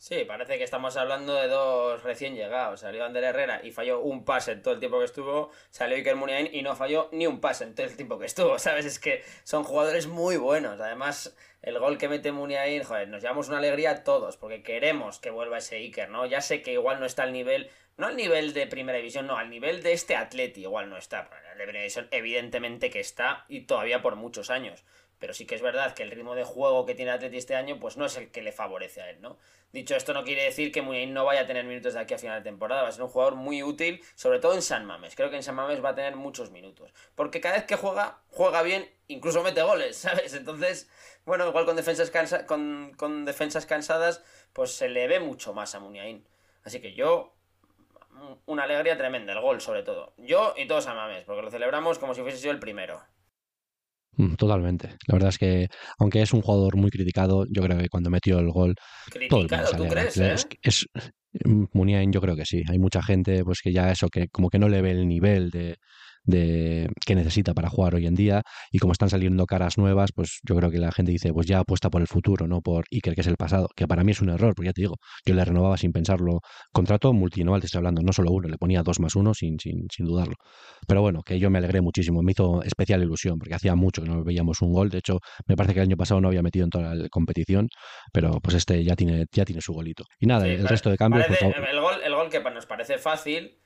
Sí, 0.02 0.26
parece 0.26 0.58
que 0.58 0.64
estamos 0.64 0.98
hablando 0.98 1.36
de 1.36 1.48
dos 1.48 2.02
recién 2.02 2.34
llegados. 2.34 2.80
Salió 2.80 3.06
Ander 3.06 3.24
Herrera 3.24 3.62
y 3.64 3.70
falló 3.70 4.00
un 4.00 4.26
pase 4.26 4.54
en 4.54 4.64
todo 4.64 4.74
el 4.74 4.80
tiempo 4.80 4.98
que 4.98 5.06
estuvo. 5.06 5.52
Salió 5.70 5.96
Iker 5.96 6.16
Muniain 6.16 6.50
y 6.52 6.64
no 6.64 6.76
falló 6.76 7.08
ni 7.12 7.28
un 7.28 7.40
pase 7.40 7.66
en 7.66 7.76
todo 7.76 7.86
el 7.86 7.96
tiempo 7.96 8.18
que 8.18 8.26
estuvo. 8.26 8.58
¿Sabes? 8.58 8.88
Es 8.88 8.98
que 8.98 9.24
son 9.44 9.64
jugadores 9.64 10.08
muy 10.08 10.38
buenos. 10.38 10.80
Además, 10.80 11.38
el 11.62 11.78
gol 11.78 12.00
que 12.00 12.10
mete 12.10 12.32
Muniain, 12.32 12.82
joder, 12.82 13.10
nos 13.10 13.22
llevamos 13.22 13.50
una 13.50 13.60
alegría 13.60 13.92
a 13.92 14.04
todos 14.04 14.38
porque 14.38 14.64
queremos 14.64 15.20
que 15.20 15.30
vuelva 15.30 15.60
ese 15.60 15.76
Iker, 15.76 16.10
¿no? 16.10 16.26
Ya 16.26 16.42
sé 16.42 16.64
que 16.64 16.74
igual 16.74 17.00
no 17.00 17.06
está 17.06 17.22
al 17.22 17.32
nivel, 17.32 17.70
no 17.98 18.08
al 18.08 18.16
nivel 18.16 18.54
de 18.54 18.66
primera 18.66 18.98
división, 18.98 19.28
no, 19.28 19.38
al 19.38 19.52
nivel 19.52 19.84
de 19.84 19.94
este 19.94 20.16
Atleti 20.16 20.62
igual 20.62 20.90
no 20.90 20.98
está. 20.98 21.30
El 21.52 21.60
de 21.60 21.64
primera 21.66 21.84
división, 21.84 22.08
evidentemente 22.10 22.90
que 22.90 23.02
está 23.02 23.46
y 23.48 23.68
todavía 23.68 24.02
por 24.02 24.16
muchos 24.16 24.50
años 24.50 24.84
pero 25.22 25.36
sí 25.36 25.46
que 25.46 25.54
es 25.54 25.62
verdad 25.62 25.94
que 25.94 26.02
el 26.02 26.10
ritmo 26.10 26.34
de 26.34 26.44
juego 26.44 26.84
que 26.84 26.96
tiene 26.96 27.12
Atleti 27.12 27.38
este 27.38 27.56
año 27.56 27.80
pues 27.80 27.96
no 27.96 28.08
es 28.08 28.18
el 28.18 28.32
que 28.32 28.42
le 28.42 28.52
favorece 28.52 29.02
a 29.02 29.10
él, 29.12 29.22
¿no? 29.22 29.38
Dicho 29.72 29.96
esto 29.96 30.14
no 30.14 30.24
quiere 30.24 30.44
decir 30.44 30.72
que 30.72 30.82
Muniain 30.82 31.14
no 31.14 31.24
vaya 31.24 31.42
a 31.42 31.46
tener 31.46 31.64
minutos 31.64 31.94
de 31.94 32.00
aquí 32.00 32.16
a 32.16 32.18
final 32.18 32.44
de 32.44 32.50
temporada, 32.50 32.82
va 32.82 32.90
a 32.90 32.92
ser 32.92 33.04
un 33.04 33.10
jugador 33.10 33.36
muy 33.36 33.62
útil, 33.62 34.04
sobre 34.16 34.40
todo 34.40 34.56
en 34.56 34.64
San 34.64 34.84
Mames, 34.86 35.16
creo 35.16 35.30
que 35.30 35.36
en 35.36 35.44
San 35.44 35.54
Mames 35.54 35.86
va 35.86 35.90
a 35.90 35.96
tener 35.96 36.16
muchos 36.16 36.50
minutos, 36.50 36.92
porque 37.14 37.40
cada 37.40 37.56
vez 37.56 37.66
que 37.66 37.76
juega, 37.76 38.24
juega 38.30 38.64
bien, 38.64 38.90
incluso 39.08 39.44
mete 39.44 39.62
goles, 39.62 39.96
¿sabes? 39.98 40.34
Entonces, 40.34 40.90
bueno, 41.24 41.48
igual 41.48 41.66
con 41.66 41.76
defensas, 41.76 42.12
con, 42.48 42.94
con 42.98 43.24
defensas 43.24 43.68
cansadas, 43.68 44.24
pues 44.54 44.72
se 44.72 44.90
le 44.90 45.08
ve 45.08 45.20
mucho 45.20 45.54
más 45.54 45.76
a 45.76 45.80
Muniain. 45.80 46.28
Así 46.64 46.82
que 46.82 46.94
yo, 46.94 47.36
una 48.48 48.64
alegría 48.64 48.98
tremenda, 48.98 49.34
el 49.34 49.42
gol 49.42 49.62
sobre 49.62 49.84
todo. 49.84 50.14
Yo 50.18 50.56
y 50.58 50.68
todos 50.68 50.86
San 50.86 50.96
Mames, 50.96 51.26
porque 51.26 51.44
lo 51.44 51.52
celebramos 51.52 52.00
como 52.00 52.16
si 52.16 52.22
fuese 52.22 52.38
sido 52.38 52.52
el 52.52 52.60
primero. 52.60 53.02
Mm, 54.18 54.36
totalmente. 54.36 54.90
La 55.08 55.14
verdad 55.14 55.30
es 55.30 55.38
que, 55.38 55.68
aunque 55.98 56.22
es 56.22 56.34
un 56.34 56.42
jugador 56.42 56.76
muy 56.76 56.90
criticado, 56.90 57.46
yo 57.50 57.62
creo 57.64 57.78
que 57.78 57.90
cuando 57.90 58.10
metió 58.10 58.40
el 58.40 58.52
gol. 58.52 58.76
Criticado, 59.10 59.72
¿tú 59.76 59.88
crees? 59.88 60.18
Eh? 60.18 60.36
Es, 60.62 60.86
mm, 61.46 61.66
Muniain, 61.74 62.12
yo 62.12 62.22
creo 62.22 62.36
que 62.36 62.46
sí. 62.46 62.64
Hay 62.70 62.80
mucha 62.80 63.02
gente 63.02 63.44
pues 63.44 63.62
que 63.62 63.72
ya 63.72 63.92
eso, 63.92 64.10
que 64.10 64.28
como 64.28 64.50
que 64.50 64.60
no 64.60 64.68
le 64.68 64.82
ve 64.82 64.92
el 64.92 65.08
nivel 65.08 65.50
de, 65.50 65.78
de 66.24 66.90
que 67.06 67.16
necesita 67.16 67.54
para 67.54 67.70
jugar 67.70 67.96
hoy 67.96 68.08
en 68.08 68.16
día. 68.16 68.44
Y 68.72 68.80
como 68.80 68.94
están 68.94 69.10
saliendo 69.10 69.46
caras 69.46 69.78
nuevas, 69.78 70.12
pues 70.14 70.40
yo 70.44 70.56
creo 70.56 70.72
que 70.72 70.78
la 70.78 70.92
gente 70.92 71.12
dice, 71.12 71.34
pues 71.34 71.48
ya 71.48 71.60
apuesta 71.60 71.90
por 71.90 72.02
el 72.02 72.08
futuro, 72.08 72.48
no 72.48 72.62
por 72.62 72.86
Iker, 72.92 73.16
que 73.16 73.22
es 73.22 73.28
el 73.28 73.38
pasado, 73.38 73.70
que 73.76 73.88
para 73.88 74.04
mí 74.04 74.12
es 74.12 74.22
un 74.22 74.30
error, 74.30 74.54
porque 74.56 74.68
ya 74.68 74.74
te 74.74 74.82
digo, 74.82 74.96
yo 75.26 75.34
le 75.34 75.44
renovaba 75.44 75.78
sin 75.78 75.92
pensarlo, 75.92 76.42
contrato 76.72 77.14
multianual, 77.14 77.62
te 77.62 77.68
estoy 77.68 77.80
hablando, 77.80 78.02
no 78.02 78.14
solo 78.14 78.32
uno, 78.32 78.48
le 78.48 78.58
ponía 78.58 78.84
dos 78.84 79.00
más 79.00 79.16
uno 79.16 79.34
sin, 79.34 79.60
sin, 79.60 79.88
sin 79.92 80.06
dudarlo. 80.06 80.36
Pero 80.88 81.02
bueno, 81.02 81.22
que 81.24 81.40
yo 81.40 81.50
me 81.50 81.58
alegré 81.58 81.82
muchísimo, 81.82 82.22
me 82.22 82.32
hizo 82.32 82.64
especial 82.64 83.02
ilusión, 83.02 83.40
porque 83.40 83.56
hacía 83.56 83.76
mucho 83.76 84.02
que 84.02 84.10
no 84.10 84.24
veíamos 84.24 84.62
un 84.62 84.74
gol, 84.74 84.90
de 84.90 85.00
hecho, 85.00 85.20
me 85.48 85.56
parece 85.56 85.74
que 85.74 85.80
el 85.80 85.88
año 85.88 85.98
pasado 85.98 86.22
no 86.22 86.28
había 86.28 86.42
metido 86.42 86.66
en 86.66 86.70
toda 86.70 86.96
la 86.96 87.10
competición, 87.10 87.70
pero 88.12 88.40
pues 88.42 88.56
este 88.56 88.84
ya 88.84 88.96
tiene, 88.96 89.26
ya 89.32 89.46
tiene 89.46 89.62
su 89.62 89.74
golito. 89.74 90.04
Y 90.20 90.28
nada, 90.28 90.48
el 90.48 90.68
resto 90.68 90.90
de 90.90 90.98
cambios... 90.98 91.26
Pues, 91.28 91.42
el, 91.42 91.80
gol, 91.80 91.96
el 92.04 92.16
gol 92.16 92.30
que 92.30 92.40
nos 92.40 92.66
parece 92.66 92.98
fácil 92.98 93.61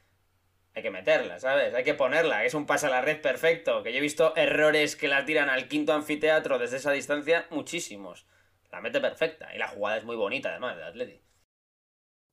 hay 0.75 0.83
que 0.83 0.91
meterla, 0.91 1.39
¿sabes? 1.39 1.73
Hay 1.73 1.85
que 1.85 1.93
ponerla, 1.93 2.43
es 2.43 2.53
un 2.53 2.65
pase 2.65 2.87
a 2.87 2.89
la 2.89 3.01
red 3.01 3.21
perfecto, 3.21 3.81
que 3.81 3.93
yo 3.93 3.99
he 3.99 4.01
visto 4.01 4.35
errores 4.35 4.97
que 4.97 5.07
la 5.07 5.23
tiran 5.23 5.49
al 5.49 5.69
quinto 5.69 5.93
anfiteatro 5.93 6.59
desde 6.59 6.77
esa 6.77 6.91
distancia, 6.91 7.47
muchísimos. 7.49 8.27
La 8.71 8.81
mete 8.81 8.99
perfecta 8.99 9.55
y 9.55 9.57
la 9.57 9.69
jugada 9.69 9.97
es 9.97 10.03
muy 10.03 10.17
bonita 10.17 10.49
además 10.49 10.75
del 10.75 10.85
Atleti. 10.85 11.21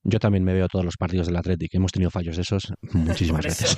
Yo 0.03 0.19
también 0.19 0.43
me 0.43 0.53
veo 0.53 0.67
todos 0.67 0.83
los 0.83 0.97
partidos 0.97 1.27
del 1.27 1.37
Athletic, 1.37 1.73
hemos 1.73 1.93
tenido 1.93 2.11
fallos 2.11 2.35
de 2.35 2.41
esos 2.41 2.73
muchísimas 2.91 3.45
veces. 3.45 3.77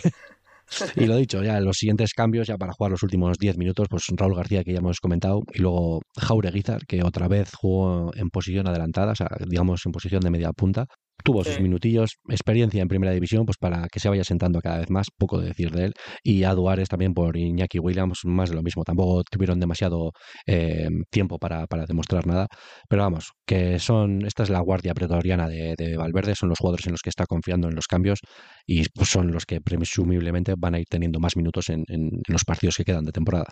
y 0.96 1.06
lo 1.06 1.16
dicho, 1.18 1.44
ya 1.44 1.60
los 1.60 1.78
siguientes 1.78 2.14
cambios, 2.14 2.48
ya 2.48 2.58
para 2.58 2.74
jugar 2.74 2.90
los 2.90 3.04
últimos 3.04 3.38
10 3.38 3.60
minutos, 3.60 3.88
pues 3.88 4.04
Raúl 4.16 4.36
García, 4.36 4.64
que 4.64 4.74
ya 4.74 4.80
hemos 4.80 5.00
comentado, 5.00 5.44
y 5.54 5.60
luego 5.60 6.02
Jaureguizar, 6.18 6.88
que 6.88 7.04
otra 7.04 7.28
vez 7.28 7.54
jugó 7.54 8.12
en 8.16 8.32
posición 8.32 8.68
adelantada, 8.68 9.12
o 9.12 9.16
sea, 9.16 9.30
digamos 9.48 9.86
en 9.86 9.92
posición 9.92 10.22
de 10.22 10.32
media 10.32 10.52
punta, 10.54 10.88
tuvo 11.26 11.44
sus 11.44 11.60
minutillos, 11.60 12.20
experiencia 12.30 12.82
en 12.82 12.88
primera 12.88 13.12
división, 13.12 13.46
pues 13.46 13.58
para 13.58 13.88
que 13.92 14.00
se 14.00 14.08
vaya 14.08 14.24
sentando 14.24 14.62
cada 14.62 14.78
vez 14.78 14.92
más, 14.92 15.08
poco 15.10 15.40
de 15.42 15.48
decir 15.48 15.72
de 15.72 15.86
él, 15.86 15.94
y 16.24 16.44
a 16.44 16.54
Duárez 16.54 16.88
también 16.88 17.16
por 17.16 17.36
Iñaki 17.36 17.80
Williams, 17.80 18.22
más 18.26 18.52
de 18.52 18.56
lo 18.56 18.62
mismo, 18.62 18.84
tampoco 18.84 19.24
tuvieron 19.24 19.60
demasiado 19.60 20.12
eh, 20.46 20.88
tiempo 21.10 21.40
para, 21.40 21.66
para, 21.66 21.86
demostrar 21.86 22.28
nada, 22.28 22.48
pero 22.88 23.02
vamos, 23.02 23.32
que 23.46 23.80
son, 23.80 24.24
esta 24.26 24.44
es 24.44 24.52
la 24.52 24.60
guardia 24.60 24.94
pretoriana 24.94 25.50
de, 25.50 25.74
de, 25.76 25.98
Valverde, 25.98 26.36
son 26.36 26.50
los 26.50 26.60
jugadores 26.60 26.86
en 26.86 26.92
los 26.92 27.02
que 27.02 27.10
está 27.10 27.26
confiando 27.26 27.68
en 27.68 27.76
los 27.76 27.88
cambios 27.88 28.20
y 28.68 28.88
pues, 28.90 29.10
son 29.10 29.32
los 29.32 29.46
que 29.46 29.62
presumiblemente 29.62 30.54
van 30.56 30.76
a 30.76 30.80
ir 30.80 30.86
teniendo 30.88 31.20
más 31.20 31.36
minutos 31.36 31.70
en, 31.70 31.84
en 31.88 32.12
los 32.28 32.46
partidos 32.46 32.76
que 32.78 32.86
quedan 32.86 33.04
de 33.04 33.12
temporada. 33.12 33.48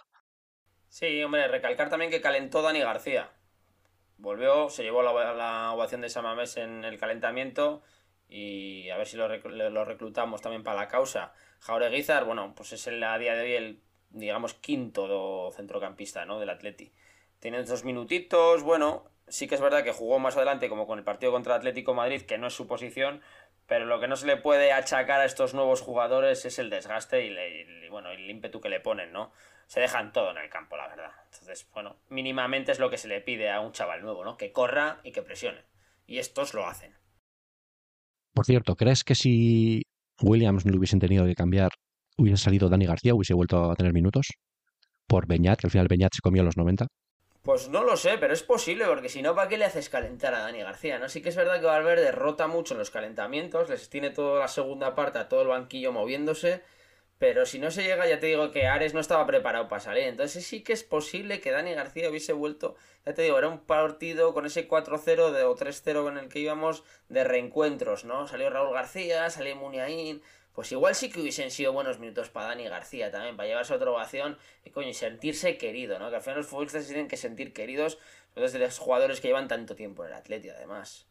Sí, 0.90 1.24
hombre, 1.24 1.48
recalcar 1.48 1.90
también 1.90 2.12
que 2.12 2.22
calentó 2.22 2.62
Dani 2.62 2.82
García 2.82 3.32
volvió, 4.18 4.70
se 4.70 4.84
llevó 4.84 5.04
la, 5.04 5.72
ovación 5.74 6.02
de 6.02 6.10
Samamés 6.10 6.58
en 6.58 6.84
el 6.84 6.98
calentamiento 6.98 7.82
y 8.30 8.90
a 8.90 8.98
ver 8.98 9.08
si 9.08 9.18
lo, 9.18 9.28
reclutamos 9.28 10.42
también 10.42 10.64
para 10.64 10.78
la 10.78 10.88
causa. 10.88 11.34
Jaureguizar, 11.60 12.26
bueno, 12.26 12.54
pues 12.56 12.74
es 12.74 12.88
el, 12.88 13.04
a 13.04 13.18
día 13.18 13.36
de 13.36 13.42
hoy 13.42 13.54
el, 13.54 13.82
digamos, 14.10 14.54
quinto 14.54 15.52
centrocampista 15.56 16.26
¿no? 16.26 16.40
del 16.40 16.50
Atleti. 16.50 16.92
Tiene 17.40 17.64
dos 17.64 17.84
minutitos, 17.84 18.64
bueno, 18.64 19.06
sí 19.28 19.48
que 19.48 19.56
es 19.56 19.62
verdad 19.62 19.84
que 19.84 19.92
jugó 19.92 20.20
más 20.20 20.38
adelante 20.38 20.70
como 20.70 20.88
con 20.88 21.00
el 21.00 21.04
partido 21.04 21.32
contra 21.32 21.56
Atlético 21.56 21.94
Madrid, 21.94 22.22
que 22.22 22.38
no 22.38 22.48
es 22.48 22.54
su 22.54 22.68
posición, 22.68 23.22
pero 23.68 23.86
lo 23.86 24.00
que 24.00 24.08
no 24.08 24.16
se 24.16 24.28
le 24.28 24.38
puede 24.38 24.72
achacar 24.72 25.22
a 25.22 25.26
estos 25.26 25.54
nuevos 25.54 25.82
jugadores 25.82 26.46
es 26.46 26.60
el 26.60 26.70
desgaste 26.70 27.26
y, 27.26 27.90
bueno, 27.90 28.12
el 28.12 28.30
ímpetu 28.30 28.62
que 28.62 28.70
le 28.70 28.80
ponen, 28.80 29.12
¿no? 29.12 29.32
Se 29.68 29.80
dejan 29.80 30.12
todo 30.14 30.32
en 30.32 30.38
el 30.38 30.50
campo, 30.50 30.78
la 30.78 30.88
verdad. 30.88 31.12
Entonces, 31.26 31.68
bueno, 31.74 31.98
mínimamente 32.10 32.72
es 32.72 32.80
lo 32.80 32.90
que 32.90 32.98
se 32.98 33.08
le 33.08 33.22
pide 33.22 33.50
a 33.52 33.60
un 33.60 33.72
chaval 33.72 34.02
nuevo, 34.02 34.24
¿no? 34.24 34.38
Que 34.38 34.52
corra 34.52 35.00
y 35.04 35.12
que 35.12 35.22
presione. 35.22 35.66
Y 36.06 36.20
estos 36.20 36.54
lo 36.54 36.68
hacen. 36.68 36.96
Por 38.34 38.46
cierto, 38.46 38.76
¿crees 38.76 39.04
que 39.04 39.16
si 39.16 39.84
Williams 40.22 40.66
no 40.66 40.72
lo 40.72 40.78
hubiesen 40.78 41.00
tenido 41.00 41.26
que 41.26 41.36
cambiar, 41.36 41.72
hubiese 42.18 42.44
salido 42.44 42.70
Dani 42.70 42.86
García, 42.86 43.14
hubiese 43.14 43.34
vuelto 43.34 43.72
a 43.72 43.76
tener 43.76 43.94
minutos? 43.94 44.28
Por 45.08 45.28
Beñat, 45.28 45.60
que 45.60 45.68
al 45.68 45.72
final 45.72 45.88
Beñat 45.88 46.14
se 46.14 46.22
comió 46.22 46.44
los 46.44 46.58
90. 46.58 46.88
Pues 47.44 47.68
no 47.68 47.84
lo 47.84 47.98
sé, 47.98 48.18
pero 48.20 48.34
es 48.34 48.42
posible, 48.42 48.86
porque 48.86 49.10
si 49.10 49.22
no, 49.22 49.36
¿para 49.36 49.50
qué 49.50 49.58
le 49.58 49.66
haces 49.66 49.90
calentar 49.90 50.34
a 50.34 50.40
Dani 50.40 50.62
García? 50.62 50.98
¿no? 50.98 51.10
Sí 51.10 51.22
que 51.22 51.28
es 51.28 51.36
verdad 51.36 51.60
que 51.60 51.66
Valverde 51.66 52.12
rota 52.12 52.48
mucho 52.48 52.74
en 52.74 52.78
los 52.78 52.90
calentamientos, 52.90 53.70
les 53.70 53.90
tiene 53.90 54.12
toda 54.12 54.40
la 54.40 54.48
segunda 54.48 54.96
parte 54.96 55.20
a 55.20 55.28
todo 55.28 55.42
el 55.42 55.50
banquillo 55.50 55.92
moviéndose, 55.92 56.64
pero 57.24 57.46
si 57.46 57.58
no 57.58 57.72
se 57.72 57.84
llega, 57.84 58.06
ya 58.06 58.20
te 58.20 58.26
digo 58.26 58.52
que 58.52 58.68
Ares 58.68 58.94
no 58.94 59.00
estaba 59.00 59.26
preparado 59.26 59.70
para 59.70 59.80
salir. 59.80 60.04
Entonces 60.04 60.46
sí 60.46 60.62
que 60.62 60.74
es 60.74 60.84
posible 60.84 61.40
que 61.40 61.52
Dani 61.52 61.74
García 61.74 62.10
hubiese 62.10 62.34
vuelto, 62.34 62.76
ya 63.06 63.14
te 63.14 63.22
digo, 63.22 63.38
era 63.38 63.48
un 63.48 63.60
partido 63.60 64.34
con 64.34 64.46
ese 64.46 64.68
4-0 64.68 65.46
o 65.46 65.56
3-0 65.56 66.10
en 66.10 66.18
el 66.18 66.28
que 66.28 66.40
íbamos 66.40 66.84
de 67.08 67.24
reencuentros, 67.24 68.04
¿no? 68.04 68.28
Salió 68.28 68.50
Raúl 68.50 68.74
García, 68.74 69.30
salió 69.30 69.56
Muniain, 69.56 70.22
pues 70.52 70.74
igual 70.74 70.96
sí 70.96 71.10
que 71.10 71.22
hubiesen 71.22 71.50
sido 71.50 71.72
buenos 71.72 71.98
minutos 71.98 72.28
para 72.28 72.48
Dani 72.48 72.68
García 72.68 73.10
también, 73.10 73.38
para 73.38 73.48
llevarse 73.48 73.74
otra 73.74 73.92
ovación 73.92 74.38
y 74.66 74.72
coño, 74.72 74.94
sentirse 74.94 75.58
querido, 75.58 76.00
¿no? 76.00 76.10
Que 76.10 76.18
al 76.18 76.22
final 76.22 76.40
los 76.40 76.48
futbolistas 76.48 76.84
se 76.84 76.90
tienen 76.90 77.08
que 77.08 77.16
sentir 77.16 77.54
queridos 77.54 78.00
desde 78.36 78.60
los 78.60 78.78
jugadores 78.80 79.22
que 79.22 79.30
llevan 79.30 79.48
tanto 79.48 79.78
tiempo 79.78 80.04
en 80.04 80.12
el 80.12 80.18
Atleti, 80.18 80.50
además. 80.50 81.08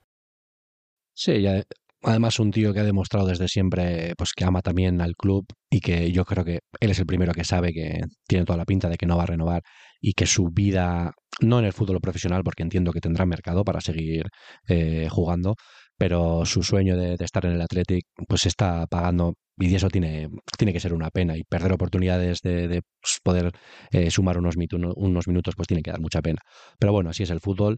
Sí, 1.14 1.40
ya, 1.40 1.62
además 2.02 2.38
un 2.38 2.50
tío 2.50 2.72
que 2.72 2.80
ha 2.80 2.84
demostrado 2.84 3.26
desde 3.26 3.48
siempre 3.48 4.14
pues 4.16 4.32
que 4.34 4.44
ama 4.44 4.60
también 4.62 5.00
al 5.00 5.14
club 5.16 5.46
y 5.70 5.80
que 5.80 6.10
yo 6.12 6.24
creo 6.24 6.44
que 6.44 6.60
él 6.80 6.90
es 6.90 6.98
el 6.98 7.06
primero 7.06 7.32
que 7.32 7.44
sabe 7.44 7.72
que 7.72 8.00
tiene 8.26 8.44
toda 8.44 8.56
la 8.56 8.64
pinta 8.64 8.88
de 8.88 8.96
que 8.96 9.06
no 9.06 9.16
va 9.16 9.24
a 9.24 9.26
renovar 9.26 9.62
y 10.00 10.14
que 10.14 10.26
su 10.26 10.48
vida, 10.50 11.12
no 11.40 11.60
en 11.60 11.64
el 11.64 11.72
fútbol 11.72 12.00
profesional, 12.00 12.42
porque 12.44 12.64
entiendo 12.64 12.92
que 12.92 13.00
tendrá 13.00 13.24
mercado 13.24 13.64
para 13.64 13.80
seguir 13.80 14.24
eh, 14.68 15.08
jugando, 15.08 15.54
pero 15.96 16.44
su 16.44 16.62
sueño 16.62 16.96
de, 16.96 17.16
estar 17.20 17.46
en 17.46 17.52
el 17.52 17.60
Athletic 17.62 18.04
pues 18.28 18.46
está 18.46 18.86
pagando 18.88 19.34
y 19.58 19.74
eso 19.74 19.88
tiene, 19.88 20.28
tiene 20.58 20.72
que 20.72 20.80
ser 20.80 20.94
una 20.94 21.10
pena 21.10 21.36
y 21.36 21.44
perder 21.44 21.72
oportunidades 21.72 22.40
de, 22.42 22.82
pues, 23.00 23.18
poder 23.22 23.52
eh, 23.90 24.10
sumar 24.10 24.38
unos, 24.38 24.54
unos 24.96 25.28
minutos 25.28 25.54
pues 25.56 25.68
tiene 25.68 25.82
que 25.82 25.90
dar 25.90 26.00
mucha 26.00 26.22
pena. 26.22 26.40
Pero 26.78 26.92
bueno, 26.92 27.10
así 27.10 27.22
es 27.22 27.30
el 27.30 27.40
fútbol. 27.40 27.76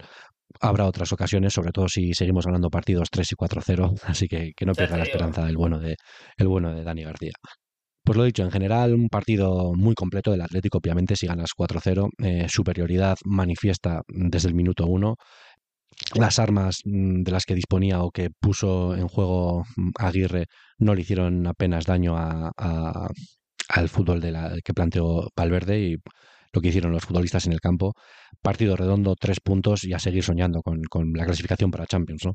Habrá 0.61 0.87
otras 0.87 1.13
ocasiones, 1.13 1.53
sobre 1.53 1.73
todo 1.73 1.89
si 1.89 2.15
seguimos 2.15 2.47
ganando 2.47 2.71
partidos 2.71 3.09
3 3.11 3.33
y 3.33 3.35
4-0, 3.35 4.01
así 4.05 4.29
que, 4.29 4.53
que 4.57 4.67
no 4.67 4.73
pierda 4.73 4.97
la 4.97 5.05
esperanza 5.05 5.49
el 5.49 5.57
bueno 5.57 5.79
de, 5.79 5.97
el 6.37 6.49
bueno 6.49 6.75
de 6.75 6.85
Dani 6.85 7.03
García. 7.03 7.33
Pues 8.05 8.19
lo 8.19 8.25
dicho, 8.25 8.43
en 8.43 8.51
general 8.51 8.93
un 8.95 9.09
partido 9.09 9.73
muy 9.75 9.95
completo 9.95 10.31
del 10.31 10.43
Atlético, 10.43 10.77
obviamente 10.77 11.17
si 11.17 11.27
ganas 11.27 11.53
4-0, 11.57 12.11
eh, 12.23 12.47
superioridad 12.51 13.17
manifiesta 13.25 14.03
desde 14.09 14.49
el 14.49 14.55
minuto 14.55 14.87
1, 14.87 15.17
las 16.15 16.39
armas 16.39 16.81
mm, 16.85 17.23
de 17.23 17.33
las 17.33 17.45
que 17.45 17.55
disponía 17.55 18.03
o 18.03 18.11
que 18.11 18.31
puso 18.31 18.95
en 18.95 19.09
juego 19.09 19.65
mm, 19.77 19.91
Aguirre 19.99 20.47
no 20.79 20.95
le 20.95 21.03
hicieron 21.03 21.47
apenas 21.47 21.85
daño 21.87 22.17
a, 22.17 22.53
al 23.69 23.89
fútbol 23.89 24.21
de 24.21 24.33
la, 24.33 24.57
que 24.65 24.75
planteó 24.75 25.29
Valverde 25.37 25.79
y 25.81 25.97
lo 26.53 26.61
que 26.61 26.69
hicieron 26.69 26.93
los 26.93 27.05
futbolistas 27.05 27.47
en 27.47 27.53
el 27.53 27.61
campo. 27.61 27.95
Partido 28.43 28.77
redondo, 28.77 29.17
tres 29.17 29.41
puntos 29.41 29.85
y 29.85 29.93
a 29.93 29.99
seguir 29.99 30.23
soñando 30.23 30.63
con, 30.63 31.13
la 31.15 31.25
clasificación 31.25 31.71
para 31.71 31.87
Champions, 31.87 32.27
¿no? 32.27 32.35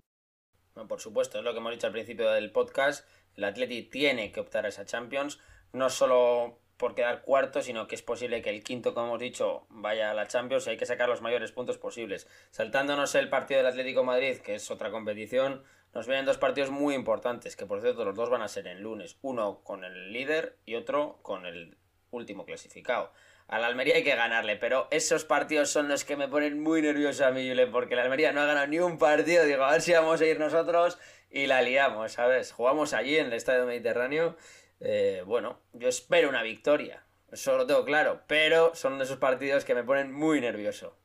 por 0.88 1.02
supuesto, 1.02 1.40
es 1.40 1.44
lo 1.44 1.52
que 1.52 1.60
hemos 1.60 1.74
dicho 1.74 1.88
al 1.88 1.94
principio 1.94 2.30
del 2.32 2.52
podcast. 2.52 3.06
El 3.36 3.44
Atleti 3.44 3.84
tiene 3.84 4.32
que 4.32 4.40
optar 4.40 4.66
a 4.66 4.70
esa 4.70 4.86
Champions, 4.86 5.40
no 5.74 5.90
solo 5.90 6.62
por 6.80 6.96
quedar 6.96 7.22
cuarto, 7.24 7.62
sino 7.62 7.88
que 7.88 7.96
es 7.96 8.02
posible 8.02 8.42
que 8.42 8.50
el 8.50 8.64
quinto, 8.64 8.94
como 8.94 9.08
hemos 9.08 9.20
dicho, 9.20 9.68
vaya 9.70 10.12
a 10.12 10.14
la 10.14 10.28
Champions 10.28 10.66
y 10.66 10.70
hay 10.72 10.78
que 10.78 10.86
sacar 10.86 11.10
los 11.10 11.22
mayores 11.22 11.52
puntos 11.52 11.78
posibles. 11.78 12.26
Saltándonos 12.52 13.14
el 13.16 13.28
partido 13.28 13.58
del 13.58 13.68
Atlético 13.68 14.06
Madrid, 14.06 14.38
que 14.38 14.56
es 14.56 14.72
otra 14.72 14.90
competición, 14.90 15.62
nos 15.94 16.08
vienen 16.08 16.26
dos 16.26 16.38
partidos 16.38 16.72
muy 16.72 16.96
importantes, 16.96 17.58
que 17.58 17.66
por 17.66 17.82
cierto 17.82 18.06
los 18.06 18.16
dos 18.16 18.30
van 18.30 18.42
a 18.42 18.48
ser 18.48 18.66
en 18.68 18.82
lunes, 18.82 19.18
uno 19.22 19.60
con 19.62 19.84
el 19.84 20.14
líder 20.14 20.56
y 20.66 20.76
otro 20.76 21.20
con 21.22 21.46
el 21.46 21.76
último 22.12 22.46
clasificado. 22.46 23.12
Al 23.50 23.66
Almería 23.66 23.96
hay 23.96 24.04
que 24.06 24.16
ganarle, 24.16 24.56
pero 24.56 24.88
esos 24.90 25.26
partidos 25.26 25.70
son 25.70 25.90
los 25.90 26.06
que 26.06 26.16
me 26.16 26.30
ponen 26.30 26.64
muy 26.64 26.82
nervioso 26.82 27.26
a 27.26 27.32
mí, 27.32 27.46
Julen, 27.46 27.72
porque 27.72 27.96
el 27.96 28.00
Almería 28.00 28.32
no 28.32 28.40
ha 28.40 28.46
ganado 28.46 28.68
ni 28.68 28.80
un 28.80 28.98
partido. 28.98 29.44
Digo, 29.44 29.66
a 29.66 29.72
ver 29.72 29.82
si 29.82 29.92
vamos 29.92 30.22
a 30.22 30.26
ir 30.26 30.40
nosotros 30.40 30.98
y 31.30 31.48
la 31.48 31.62
liamos, 31.62 32.14
¿sabes? 32.14 32.54
Jugamos 32.54 32.94
allí 32.94 33.18
en 33.18 33.26
el 33.26 33.34
Estadio 33.34 33.66
Mediterráneo 33.66 34.38
eh, 34.80 35.24
bueno, 35.26 35.60
yo 35.74 35.88
espero 35.90 36.30
una 36.30 36.44
victoria, 36.44 37.06
eso 37.32 37.58
lo 37.58 37.66
tengo 37.68 37.86
claro, 37.86 38.22
pero 38.28 38.74
son 38.76 38.98
de 38.98 39.04
esos 39.04 39.18
partidos 39.18 39.66
que 39.66 39.76
me 39.76 39.84
ponen 39.84 40.12
muy 40.12 40.42
nervioso. 40.42 40.98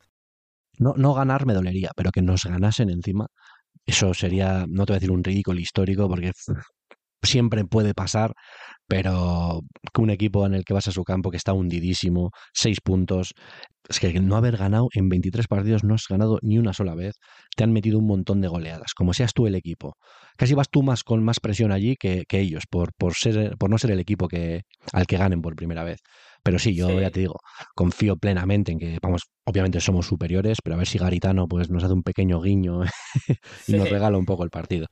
No, 0.78 0.94
no 0.96 1.14
ganar 1.14 1.46
me 1.46 1.54
dolería, 1.54 1.90
pero 1.96 2.10
que 2.10 2.22
nos 2.22 2.44
ganasen 2.44 2.90
encima, 2.90 3.26
eso 3.86 4.14
sería, 4.14 4.64
no 4.68 4.86
te 4.86 4.92
voy 4.92 4.96
a 4.96 5.00
decir 5.00 5.10
un 5.10 5.24
ridículo 5.24 5.60
histórico, 5.60 6.08
porque 6.08 6.32
siempre 7.22 7.64
puede 7.64 7.94
pasar, 7.94 8.32
pero 8.87 9.62
que 9.93 10.01
un 10.01 10.11
equipo 10.11 10.47
en 10.47 10.55
el 10.55 10.64
que 10.64 10.74
vas 10.74 10.89
a 10.89 10.93
su 10.93 11.05
campo 11.05 11.30
que 11.30 11.37
está 11.37 11.53
hundidísimo, 11.53 12.30
seis 12.53 12.80
puntos, 12.80 13.35
es 13.89 14.01
que 14.01 14.12
no 14.20 14.37
haber 14.37 14.57
ganado 14.57 14.89
en 14.95 15.09
23 15.09 15.47
partidos 15.47 15.85
no 15.85 15.95
has 15.95 16.07
ganado 16.09 16.39
ni 16.43 16.59
una 16.59 16.72
sola 16.72 16.95
vez, 16.95 17.16
te 17.57 17.64
han 17.64 17.72
metido 17.72 17.99
un 17.99 18.07
montón 18.07 18.41
de 18.41 18.49
goleadas, 18.49 18.95
como 18.95 19.12
seas 19.12 19.32
tú 19.35 19.47
el 19.47 19.55
equipo. 19.55 19.97
Casi 20.37 20.55
vas 20.55 20.68
tú 20.70 20.82
más 20.82 21.05
con 21.05 21.22
más 21.22 21.41
presión 21.41 21.70
allí 21.70 21.97
que, 21.97 22.24
que 22.26 22.41
ellos, 22.41 22.64
por, 22.68 22.93
por, 22.95 23.14
ser, 23.14 23.57
por 23.59 23.70
no 23.70 23.78
ser 23.78 23.91
el 23.91 24.01
equipo 24.01 24.28
que, 24.28 24.62
al 24.93 25.07
que 25.07 25.18
ganen 25.18 25.43
por 25.43 25.55
primera 25.55 25.85
vez. 25.85 26.01
Pero 26.43 26.59
sí, 26.59 26.74
yo 26.74 27.01
ya 27.01 27.11
te 27.11 27.20
digo, 27.20 27.37
confío 27.74 28.16
plenamente 28.16 28.72
en 28.72 28.78
que, 28.78 28.99
vamos, 29.03 29.22
obviamente 29.45 29.80
somos 29.80 30.07
superiores, 30.07 30.59
pero 30.62 30.74
a 30.74 30.78
ver 30.78 30.87
si 30.87 30.99
Garitano 30.99 31.47
pues 31.49 31.70
nos 31.70 31.85
hace 31.85 31.95
un 31.95 32.03
pequeño 32.03 32.41
guiño 32.41 32.82
y 33.66 33.72
nos 33.72 33.89
regala 33.89 34.18
un 34.18 34.26
poco 34.26 34.45
el 34.45 34.51
partido. 34.51 34.87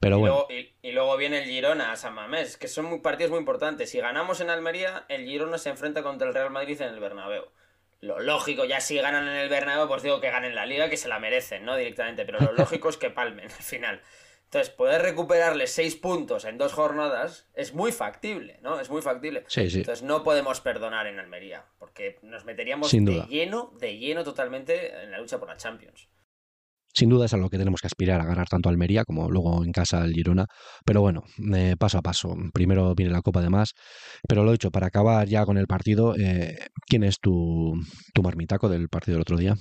Pero 0.00 0.16
y, 0.16 0.20
bueno. 0.20 0.46
luego, 0.48 0.66
y, 0.82 0.92
luego 0.92 1.16
viene 1.16 1.42
el 1.42 1.48
Girona 1.48 1.92
a 1.92 1.96
San 1.96 2.14
Mamés, 2.14 2.56
que 2.56 2.68
son 2.68 2.84
muy, 2.84 3.00
partidos 3.00 3.30
muy 3.30 3.40
importantes. 3.40 3.90
Si 3.90 3.98
ganamos 3.98 4.40
en 4.40 4.50
Almería, 4.50 5.04
el 5.08 5.26
Girona 5.26 5.58
se 5.58 5.70
enfrenta 5.70 6.02
contra 6.02 6.28
el 6.28 6.34
Real 6.34 6.50
Madrid 6.50 6.80
en 6.80 6.94
el 6.94 7.00
Bernabéu. 7.00 7.46
Lo 8.00 8.20
lógico, 8.20 8.64
ya 8.64 8.80
si 8.80 8.96
ganan 8.96 9.26
en 9.26 9.34
el 9.34 9.48
Bernabéu, 9.48 9.88
pues 9.88 10.04
digo 10.04 10.20
que 10.20 10.30
ganen 10.30 10.54
la 10.54 10.66
liga, 10.66 10.88
que 10.88 10.96
se 10.96 11.08
la 11.08 11.18
merecen, 11.18 11.64
¿no? 11.64 11.76
Directamente, 11.76 12.24
pero 12.24 12.38
lo 12.38 12.52
lógico 12.56 12.88
es 12.88 12.96
que 12.96 13.10
palmen 13.10 13.46
al 13.46 13.50
final. 13.50 14.00
Entonces, 14.44 14.72
poder 14.72 15.02
recuperarle 15.02 15.66
seis 15.66 15.94
puntos 15.94 16.46
en 16.46 16.56
dos 16.56 16.72
jornadas 16.72 17.46
es 17.54 17.74
muy 17.74 17.92
factible, 17.92 18.58
¿no? 18.62 18.80
Es 18.80 18.88
muy 18.88 19.02
factible. 19.02 19.44
Sí, 19.48 19.68
sí. 19.68 19.80
Entonces, 19.80 20.02
no 20.04 20.22
podemos 20.22 20.62
perdonar 20.62 21.06
en 21.06 21.18
Almería, 21.18 21.66
porque 21.78 22.18
nos 22.22 22.46
meteríamos 22.46 22.90
de 22.90 23.26
lleno, 23.28 23.74
de 23.78 23.98
lleno 23.98 24.24
totalmente 24.24 25.02
en 25.02 25.10
la 25.10 25.18
lucha 25.18 25.38
por 25.38 25.48
la 25.48 25.58
Champions. 25.58 26.08
Sin 26.98 27.10
duda 27.10 27.26
es 27.26 27.32
a 27.32 27.36
lo 27.36 27.48
que 27.48 27.58
tenemos 27.58 27.80
que 27.80 27.86
aspirar, 27.86 28.20
a 28.20 28.24
ganar 28.24 28.48
tanto 28.48 28.68
Almería 28.68 29.04
como 29.04 29.30
luego 29.30 29.62
en 29.62 29.70
casa 29.70 30.04
el 30.04 30.14
Girona. 30.14 30.46
Pero 30.84 31.00
bueno, 31.00 31.22
eh, 31.54 31.76
paso 31.78 31.98
a 31.98 32.02
paso. 32.02 32.34
Primero 32.52 32.92
viene 32.96 33.12
la 33.12 33.22
Copa 33.22 33.40
de 33.40 33.48
Más. 33.48 33.74
Pero 34.28 34.42
lo 34.42 34.50
he 34.50 34.54
dicho, 34.54 34.72
para 34.72 34.88
acabar 34.88 35.28
ya 35.28 35.46
con 35.46 35.58
el 35.58 35.68
partido, 35.68 36.16
eh, 36.16 36.58
¿quién 36.88 37.04
es 37.04 37.20
tu, 37.20 37.72
tu 38.12 38.22
marmitaco 38.24 38.68
del 38.68 38.88
partido 38.88 39.14
del 39.14 39.22
otro 39.22 39.36
día? 39.36 39.54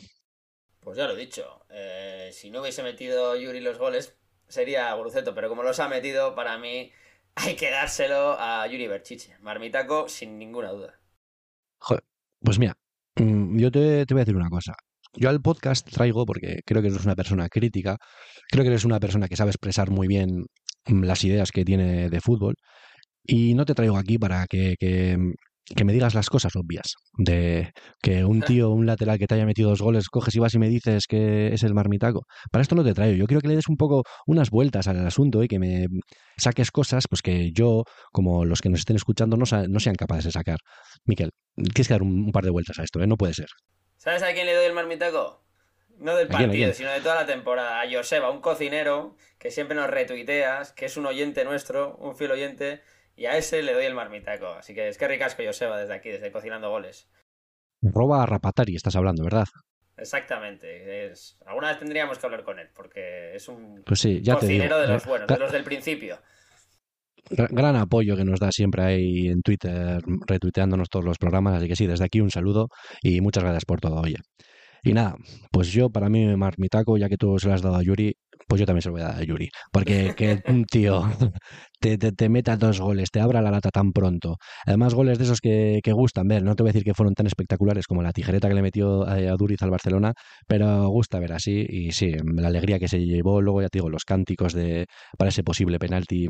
Pues 0.80 0.98
ya 0.98 1.06
lo 1.06 1.14
he 1.14 1.20
dicho. 1.20 1.64
Eh, 1.70 2.32
si 2.34 2.50
no 2.50 2.62
hubiese 2.62 2.82
metido 2.82 3.36
Yuri 3.36 3.60
los 3.60 3.78
goles, 3.78 4.18
sería 4.48 4.92
Guruceto, 4.96 5.36
pero 5.36 5.48
como 5.48 5.62
los 5.62 5.80
ha 5.80 5.88
metido, 5.88 6.34
para 6.34 6.58
mí 6.58 6.92
hay 7.36 7.56
que 7.56 7.70
dárselo 7.70 8.36
a 8.40 8.66
Yuri 8.66 8.88
Berchiche. 8.88 9.38
Marmitaco, 9.42 10.10
sin 10.10 10.40
ninguna 10.40 10.72
duda. 10.72 11.00
Joder, 11.78 12.04
pues 12.40 12.58
mira, 12.58 12.76
mm, 13.18 13.60
yo 13.60 13.70
te, 13.70 14.08
te, 14.08 14.14
voy 14.16 14.22
a 14.22 14.26
decir 14.26 14.36
una 14.36 14.50
cosa. 14.50 14.74
Yo 15.18 15.30
al 15.30 15.41
podcast 15.41 15.89
traigo, 15.89 16.26
porque 16.26 16.61
creo 16.65 16.82
que 16.82 16.89
eres 16.89 17.03
una 17.03 17.15
persona 17.15 17.49
crítica, 17.49 17.97
creo 18.49 18.63
que 18.63 18.70
eres 18.70 18.86
una 18.86 18.99
persona 18.99 19.28
que 19.28 19.36
sabe 19.36 19.51
expresar 19.51 19.89
muy 19.89 20.07
bien 20.07 20.45
mm, 20.86 21.03
las 21.03 21.24
ideas 21.24 21.51
que 21.51 21.65
tiene 21.65 22.09
de 22.09 22.22
fútbol, 22.22 22.55
y 23.24 23.55
no 23.55 23.65
te 23.65 23.74
traigo 23.76 23.97
aquí 23.97 24.18
para 24.18 24.45
que, 24.47 24.76
que 24.80 25.18
que 25.76 25.84
me 25.84 25.93
digas 25.93 26.13
las 26.13 26.30
cosas 26.30 26.55
obvias, 26.55 26.93
de 27.18 27.72
que 28.01 28.24
un 28.24 28.41
tío, 28.41 28.70
un 28.70 28.86
lateral 28.86 29.18
que 29.20 29.28
te 29.28 29.36
haya 29.36 29.45
metido 29.45 29.70
dos 29.70 29.82
goles, 29.82 30.07
coges 30.07 30.34
y 30.36 30.39
vas 30.39 30.53
y 30.53 30.59
me 30.59 30.70
dices 30.70 31.07
que 31.07 31.53
es 31.53 31.63
el 31.63 31.74
marmitaco. 31.74 32.26
Para 32.51 32.61
esto 32.61 32.76
no 32.76 32.84
te 32.84 32.93
traigo. 32.93 33.18
Yo 33.18 33.28
quiero 33.28 33.41
que 33.41 33.49
le 33.49 33.55
des 33.55 33.68
un 33.68 33.76
poco 33.76 34.03
unas 34.26 34.49
vueltas 34.49 34.88
al 34.88 35.05
asunto 35.05 35.43
y 35.43 35.47
que 35.47 35.59
me 35.59 35.88
saques 36.38 36.72
cosas 36.72 37.05
pues 37.09 37.22
que 37.22 37.51
yo, 37.51 37.84
como 38.11 38.45
los 38.45 38.61
que 38.61 38.70
nos 38.70 38.80
estén 38.80 38.95
escuchando, 38.95 39.36
no, 39.36 39.43
no 39.68 39.80
sean 39.80 39.95
capaces 39.95 40.26
de 40.26 40.32
sacar. 40.32 40.59
Miquel, 41.05 41.32
tienes 41.55 41.88
que 41.88 41.93
dar 41.93 42.01
un, 42.01 42.26
un, 42.26 42.32
par 42.32 42.45
de 42.45 42.51
vueltas 42.51 42.80
a 42.80 42.84
esto, 42.84 43.01
¿eh? 43.01 43.07
No 43.07 43.18
puede 43.18 43.34
ser. 43.34 43.47
¿Sabes 44.08 44.24
a 44.24 44.32
quién 44.32 44.45
le 44.45 44.55
doy 44.55 44.64
el 44.64 44.72
marmitaco? 44.72 45.43
No 45.97 46.16
del 46.16 46.30
partido, 46.30 46.51
quién, 46.51 46.64
quién? 46.64 46.74
sino 46.76 46.91
de 46.91 47.01
toda 47.01 47.16
la 47.16 47.26
temporada. 47.26 47.82
A 47.82 47.91
Joseba, 47.91 48.30
un 48.30 48.39
cocinero 48.39 49.18
que 49.38 49.51
siempre 49.51 49.76
nos 49.76 49.89
retuiteas, 49.89 50.72
que 50.72 50.86
es 50.86 50.95
un 50.95 51.05
oyente 51.05 51.43
nuestro, 51.43 51.97
un 51.97 52.16
fiel 52.16 52.32
oyente 52.32 52.82
y 53.18 53.26
a 53.26 53.36
ese 53.36 53.62
le 53.64 53.74
doy 53.74 53.84
el 53.84 53.95
marmitaco. 53.95 54.47
Así 54.47 54.74
que 54.74 54.88
es 54.88 54.97
que 54.97 55.10
ricasco 55.10 55.43
Joseba 55.45 55.78
desde 55.78 55.93
aquí, 55.93 56.08
desde 56.08 56.32
Cocinando 56.32 56.70
Goles. 56.70 57.10
Roba 57.82 58.24
a 58.24 58.26
Rapatari, 58.26 58.78
estás 58.78 58.95
hablando, 58.95 59.26
¿verdad? 59.26 59.47
Exactamente. 59.97 61.08
Es... 61.08 61.38
Alguna 61.45 61.68
vez 61.68 61.80
tendríamos 61.80 62.18
que 62.18 62.26
hablar 62.28 62.43
con 62.45 62.60
él, 62.60 62.70
porque 62.74 63.36
es 63.36 63.49
un 63.49 63.84
pues 63.86 63.99
sí, 63.99 64.22
ya 64.22 64.36
cocinero 64.36 64.80
de 64.80 64.88
los 64.88 65.05
buenos, 65.05 65.28
de 65.28 65.38
los 65.38 65.51
del 65.51 65.66
principio. 65.66 66.18
Gran 67.30 67.75
apoyo 67.75 68.15
que 68.15 68.25
nos 68.25 68.39
da 68.39 68.51
siempre 68.51 68.84
ahí 68.84 69.28
en 69.28 69.41
Twitter, 69.41 69.99
retuiteándonos 70.28 70.89
todos 70.89 71.05
los 71.05 71.17
programas. 71.17 71.55
Así 71.55 71.67
que 71.67 71.75
sí, 71.75 71.88
desde 71.88 72.05
aquí 72.05 72.21
un 72.21 72.32
saludo 72.32 72.69
y 73.01 73.21
muchas 73.21 73.43
gracias 73.43 73.65
por 73.65 73.80
todo, 73.80 74.01
oye. 74.01 74.17
Y 74.84 74.93
nada, 74.93 75.15
pues 75.51 75.71
yo 75.71 75.89
para 75.89 76.09
mí 76.09 76.25
marmitaco, 76.36 76.97
ya 76.97 77.09
que 77.09 77.17
tú 77.17 77.38
se 77.39 77.47
lo 77.47 77.53
has 77.53 77.61
dado 77.61 77.75
a 77.75 77.84
Yuri, 77.84 78.15
pues 78.47 78.59
yo 78.59 78.65
también 78.65 78.82
se 78.82 78.89
lo 78.89 78.93
voy 78.93 79.01
a 79.01 79.09
dar 79.09 79.19
a 79.19 79.23
Yuri. 79.23 79.49
Porque 79.71 80.13
que 80.15 80.41
un 80.47 80.65
tío 80.65 81.03
te, 81.80 81.97
te, 81.97 82.30
meta 82.30 82.57
dos 82.57 82.80
goles, 82.80 83.11
te 83.11 83.19
abra 83.19 83.41
la 83.41 83.51
lata 83.51 83.69
tan 83.69 83.91
pronto. 83.91 84.38
Además, 84.65 84.93
goles 84.93 85.17
de 85.17 85.25
esos 85.25 85.39
que, 85.41 85.80
que, 85.84 85.91
gustan 85.91 86.28
ver. 86.28 86.43
No 86.43 86.55
te 86.55 86.63
voy 86.63 86.69
a 86.69 86.73
decir 86.73 86.84
que 86.84 86.93
fueron 86.93 87.13
tan 87.13 87.28
espectaculares 87.28 87.86
como 87.88 88.01
la 88.01 88.13
tijereta 88.13 88.47
que 88.47 88.55
le 88.55 88.61
metió 88.61 89.07
a, 89.07 89.13
a 89.13 89.36
Duriz 89.38 89.61
al 89.61 89.69
Barcelona, 89.69 90.13
pero 90.47 90.88
gusta 90.89 91.19
ver 91.19 91.34
así. 91.34 91.65
Y 91.69 91.91
sí, 91.91 92.13
la 92.36 92.47
alegría 92.47 92.80
que 92.80 92.88
se 92.88 92.99
llevó. 92.99 93.41
Luego, 93.41 93.61
ya 93.61 93.69
te 93.69 93.80
digo, 93.80 93.89
los 93.89 94.05
cánticos 94.05 94.53
de 94.53 94.88
para 95.17 95.30
ese 95.30 95.43
posible 95.43 95.80
penalti 95.80 96.28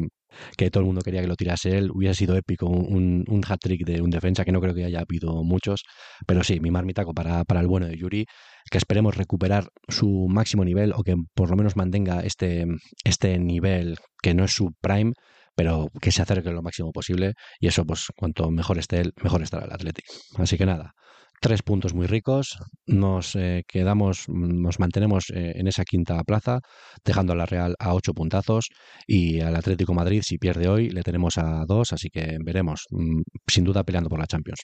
que 0.57 0.69
todo 0.69 0.81
el 0.81 0.87
mundo 0.87 1.01
quería 1.01 1.21
que 1.21 1.27
lo 1.27 1.35
tirase 1.35 1.77
él. 1.77 1.91
Hubiera 1.91 2.13
sido 2.13 2.35
épico 2.35 2.67
un, 2.67 3.23
un 3.27 3.41
hat-trick 3.47 3.85
de 3.85 4.01
un 4.01 4.09
defensa 4.09 4.45
que 4.45 4.51
no 4.51 4.61
creo 4.61 4.73
que 4.73 4.85
haya 4.85 5.01
habido 5.01 5.43
muchos. 5.43 5.83
Pero 6.25 6.43
sí, 6.43 6.59
mi 6.59 6.71
marmitaco 6.71 7.13
para, 7.13 7.43
para 7.45 7.61
el 7.61 7.67
bueno 7.67 7.87
de 7.87 7.97
Yuri 7.97 8.25
que 8.69 8.77
esperemos 8.77 9.15
recuperar 9.15 9.69
su 9.87 10.27
máximo 10.29 10.65
nivel 10.65 10.93
o 10.93 11.03
que 11.03 11.15
por 11.33 11.49
lo 11.49 11.55
menos 11.55 11.75
mantenga 11.75 12.21
este, 12.21 12.65
este 13.03 13.39
nivel 13.39 13.97
que 14.21 14.33
no 14.33 14.43
es 14.43 14.51
su 14.51 14.73
prime, 14.81 15.13
pero 15.57 15.89
que 15.99 16.11
se 16.11 16.21
acerque 16.21 16.51
lo 16.51 16.61
máximo 16.61 16.91
posible 16.91 17.33
y 17.59 17.67
eso 17.67 17.83
pues 17.83 18.05
cuanto 18.15 18.51
mejor 18.51 18.77
esté 18.77 19.01
él, 19.01 19.13
mejor 19.23 19.41
estará 19.41 19.65
el 19.65 19.73
Atlético. 19.73 20.13
Así 20.37 20.55
que 20.55 20.67
nada, 20.67 20.93
tres 21.41 21.63
puntos 21.63 21.95
muy 21.95 22.05
ricos, 22.05 22.59
nos 22.85 23.35
eh, 23.35 23.63
quedamos, 23.67 24.29
nos 24.29 24.79
mantenemos 24.79 25.31
eh, 25.31 25.53
en 25.55 25.67
esa 25.67 25.83
quinta 25.83 26.23
plaza, 26.23 26.59
dejando 27.03 27.33
a 27.33 27.35
la 27.35 27.47
Real 27.47 27.75
a 27.79 27.95
ocho 27.95 28.13
puntazos 28.13 28.67
y 29.07 29.41
al 29.41 29.55
Atlético 29.55 29.95
Madrid 29.95 30.21
si 30.23 30.37
pierde 30.37 30.69
hoy 30.69 30.91
le 30.91 31.01
tenemos 31.01 31.39
a 31.39 31.63
dos, 31.67 31.91
así 31.91 32.09
que 32.09 32.37
veremos, 32.45 32.85
mm, 32.91 33.21
sin 33.47 33.63
duda 33.63 33.83
peleando 33.83 34.09
por 34.09 34.19
la 34.19 34.27
Champions. 34.27 34.61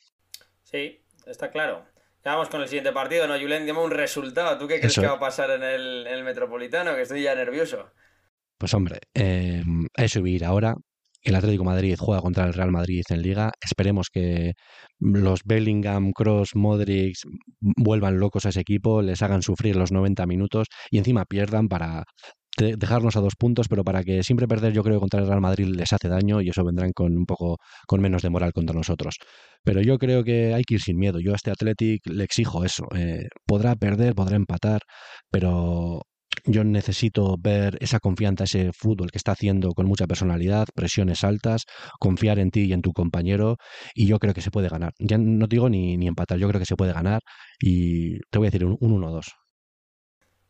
Sí, 0.61 1.03
está 1.25 1.49
claro. 1.49 1.85
Ya 2.23 2.33
vamos 2.33 2.49
con 2.49 2.61
el 2.61 2.67
siguiente 2.67 2.93
partido, 2.93 3.27
¿no, 3.27 3.37
Julen? 3.37 3.65
Dime 3.65 3.79
un 3.79 3.91
resultado. 3.91 4.57
¿Tú 4.57 4.67
qué 4.67 4.77
crees 4.77 4.93
Eso. 4.93 5.01
que 5.01 5.07
va 5.07 5.15
a 5.15 5.19
pasar 5.19 5.49
en 5.49 5.63
el, 5.63 6.07
en 6.07 6.13
el, 6.13 6.23
Metropolitano? 6.23 6.95
Que 6.95 7.01
estoy 7.01 7.23
ya 7.23 7.35
nervioso. 7.35 7.91
Pues 8.57 8.73
hombre, 8.73 8.99
eh, 9.13 9.63
a 9.97 10.03
eso 10.03 10.25
ir 10.25 10.45
ahora. 10.45 10.75
El 11.21 11.35
Atlético 11.35 11.63
Madrid 11.63 11.95
juega 11.97 12.21
contra 12.21 12.45
el 12.45 12.53
Real 12.53 12.71
Madrid 12.71 13.03
en 13.09 13.21
Liga. 13.21 13.51
Esperemos 13.63 14.09
que 14.11 14.53
los 14.99 15.41
Bellingham, 15.45 16.11
Cross, 16.11 16.55
Modric 16.55 17.15
vuelvan 17.61 18.19
locos 18.19 18.45
a 18.45 18.49
ese 18.49 18.59
equipo, 18.61 19.01
les 19.01 19.21
hagan 19.21 19.41
sufrir 19.41 19.77
los 19.77 19.91
90 19.93 20.25
minutos 20.25 20.67
y 20.91 20.97
encima 20.97 21.25
pierdan 21.25 21.69
para 21.69 22.03
dejarnos 22.57 23.15
a 23.15 23.21
dos 23.21 23.35
puntos, 23.35 23.67
pero 23.67 23.83
para 23.83 24.03
que 24.03 24.23
siempre 24.23 24.47
perder 24.47 24.73
yo 24.73 24.83
creo 24.83 24.95
que 24.97 25.01
contra 25.01 25.21
el 25.21 25.27
Real 25.27 25.41
Madrid 25.41 25.65
les 25.67 25.91
hace 25.93 26.07
daño 26.07 26.41
y 26.41 26.49
eso 26.49 26.63
vendrán 26.63 26.91
con 26.93 27.15
un 27.17 27.25
poco 27.25 27.57
con 27.87 28.01
menos 28.01 28.21
de 28.21 28.29
moral 28.29 28.53
contra 28.53 28.75
nosotros. 28.75 29.17
Pero 29.63 29.81
yo 29.81 29.97
creo 29.97 30.23
que 30.23 30.53
hay 30.53 30.63
que 30.63 30.75
ir 30.75 30.81
sin 30.81 30.97
miedo. 30.97 31.19
Yo 31.19 31.33
a 31.33 31.35
este 31.35 31.51
Athletic 31.51 32.05
le 32.07 32.23
exijo 32.23 32.63
eso. 32.65 32.85
Eh, 32.95 33.27
podrá 33.45 33.75
perder, 33.75 34.13
podrá 34.13 34.35
empatar, 34.35 34.81
pero 35.31 36.01
yo 36.45 36.63
necesito 36.63 37.35
ver 37.39 37.77
esa 37.81 37.99
confianza, 37.99 38.43
ese 38.45 38.71
fútbol 38.73 39.11
que 39.11 39.17
está 39.17 39.31
haciendo 39.33 39.73
con 39.73 39.85
mucha 39.87 40.07
personalidad, 40.07 40.67
presiones 40.75 41.23
altas, 41.23 41.63
confiar 41.99 42.39
en 42.39 42.51
ti 42.51 42.65
y 42.65 42.73
en 42.73 42.81
tu 42.81 42.93
compañero, 42.93 43.57
y 43.95 44.07
yo 44.07 44.19
creo 44.19 44.33
que 44.33 44.41
se 44.41 44.51
puede 44.51 44.69
ganar. 44.69 44.93
Ya 44.99 45.17
no 45.17 45.47
digo 45.47 45.69
ni, 45.69 45.97
ni 45.97 46.07
empatar, 46.07 46.37
yo 46.37 46.47
creo 46.49 46.59
que 46.59 46.65
se 46.65 46.75
puede 46.75 46.93
ganar, 46.93 47.21
y 47.59 48.19
te 48.29 48.37
voy 48.39 48.47
a 48.47 48.51
decir 48.51 48.65
un 48.65 48.77
1-2. 48.79 49.25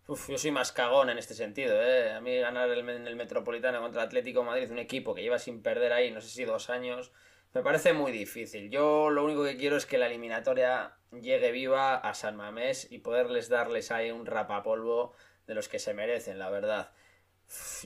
Uf, 0.07 0.29
yo 0.29 0.37
soy 0.37 0.51
más 0.51 0.71
cagón 0.73 1.09
en 1.09 1.17
este 1.17 1.33
sentido, 1.33 1.81
¿eh? 1.81 2.11
A 2.13 2.19
mí 2.21 2.37
ganar 2.37 2.69
el, 2.69 2.87
el 2.89 3.15
Metropolitano 3.15 3.81
contra 3.81 4.01
el 4.01 4.07
Atlético 4.07 4.43
Madrid, 4.43 4.69
un 4.71 4.79
equipo 4.79 5.13
que 5.15 5.21
lleva 5.21 5.39
sin 5.39 5.61
perder 5.61 5.93
ahí, 5.93 6.11
no 6.11 6.19
sé 6.21 6.29
si 6.29 6.43
dos 6.43 6.69
años, 6.69 7.11
Me 7.53 7.63
parece 7.63 7.93
muy 7.93 8.11
difícil. 8.11 8.69
Yo 8.71 9.11
lo 9.11 9.25
único 9.25 9.43
que 9.45 9.57
quiero 9.57 9.77
es 9.77 9.85
que 9.87 9.97
la 9.99 10.07
eliminatoria 10.07 10.97
llegue 11.11 11.51
viva 11.51 11.95
a 11.97 12.13
San 12.15 12.35
Mamés 12.37 12.91
y 12.91 12.99
poderles 12.99 13.49
darles 13.49 13.91
ahí 13.91 14.11
un 14.11 14.25
rapapolvo 14.25 15.13
de 15.47 15.55
los 15.55 15.67
que 15.67 15.79
se 15.79 15.93
merecen, 15.93 16.39
la 16.39 16.49
verdad. 16.49 16.91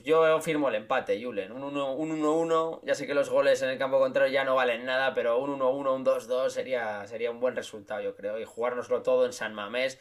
Yo 0.04 0.40
firmo 0.40 0.68
el 0.68 0.76
empate, 0.76 1.22
Julen. 1.22 1.52
Un 1.52 1.74
1-1, 1.74 2.80
ya 2.86 2.94
sé 2.94 3.06
que 3.06 3.14
los 3.14 3.28
goles 3.28 3.60
en 3.62 3.68
el 3.68 3.78
campo 3.78 3.98
contrario 3.98 4.32
ya 4.32 4.44
no 4.44 4.54
valen 4.54 4.86
nada, 4.86 5.12
pero 5.14 5.38
un 5.38 5.58
1-1, 5.58 5.94
un 5.94 6.04
2-2 6.04 6.50
sería, 6.50 7.06
sería 7.06 7.30
un 7.30 7.40
buen 7.40 7.54
resultado, 7.56 8.00
yo 8.00 8.14
creo. 8.14 8.38
Y 8.38 8.44
jugárnoslo 8.44 9.02
todo 9.02 9.26
en 9.26 9.32
San 9.32 9.54
Mamés, 9.54 9.98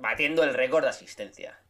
batiendo 0.00 0.42
el 0.42 0.54
récord 0.54 0.82
de 0.82 0.90
asistencia. 0.90 1.62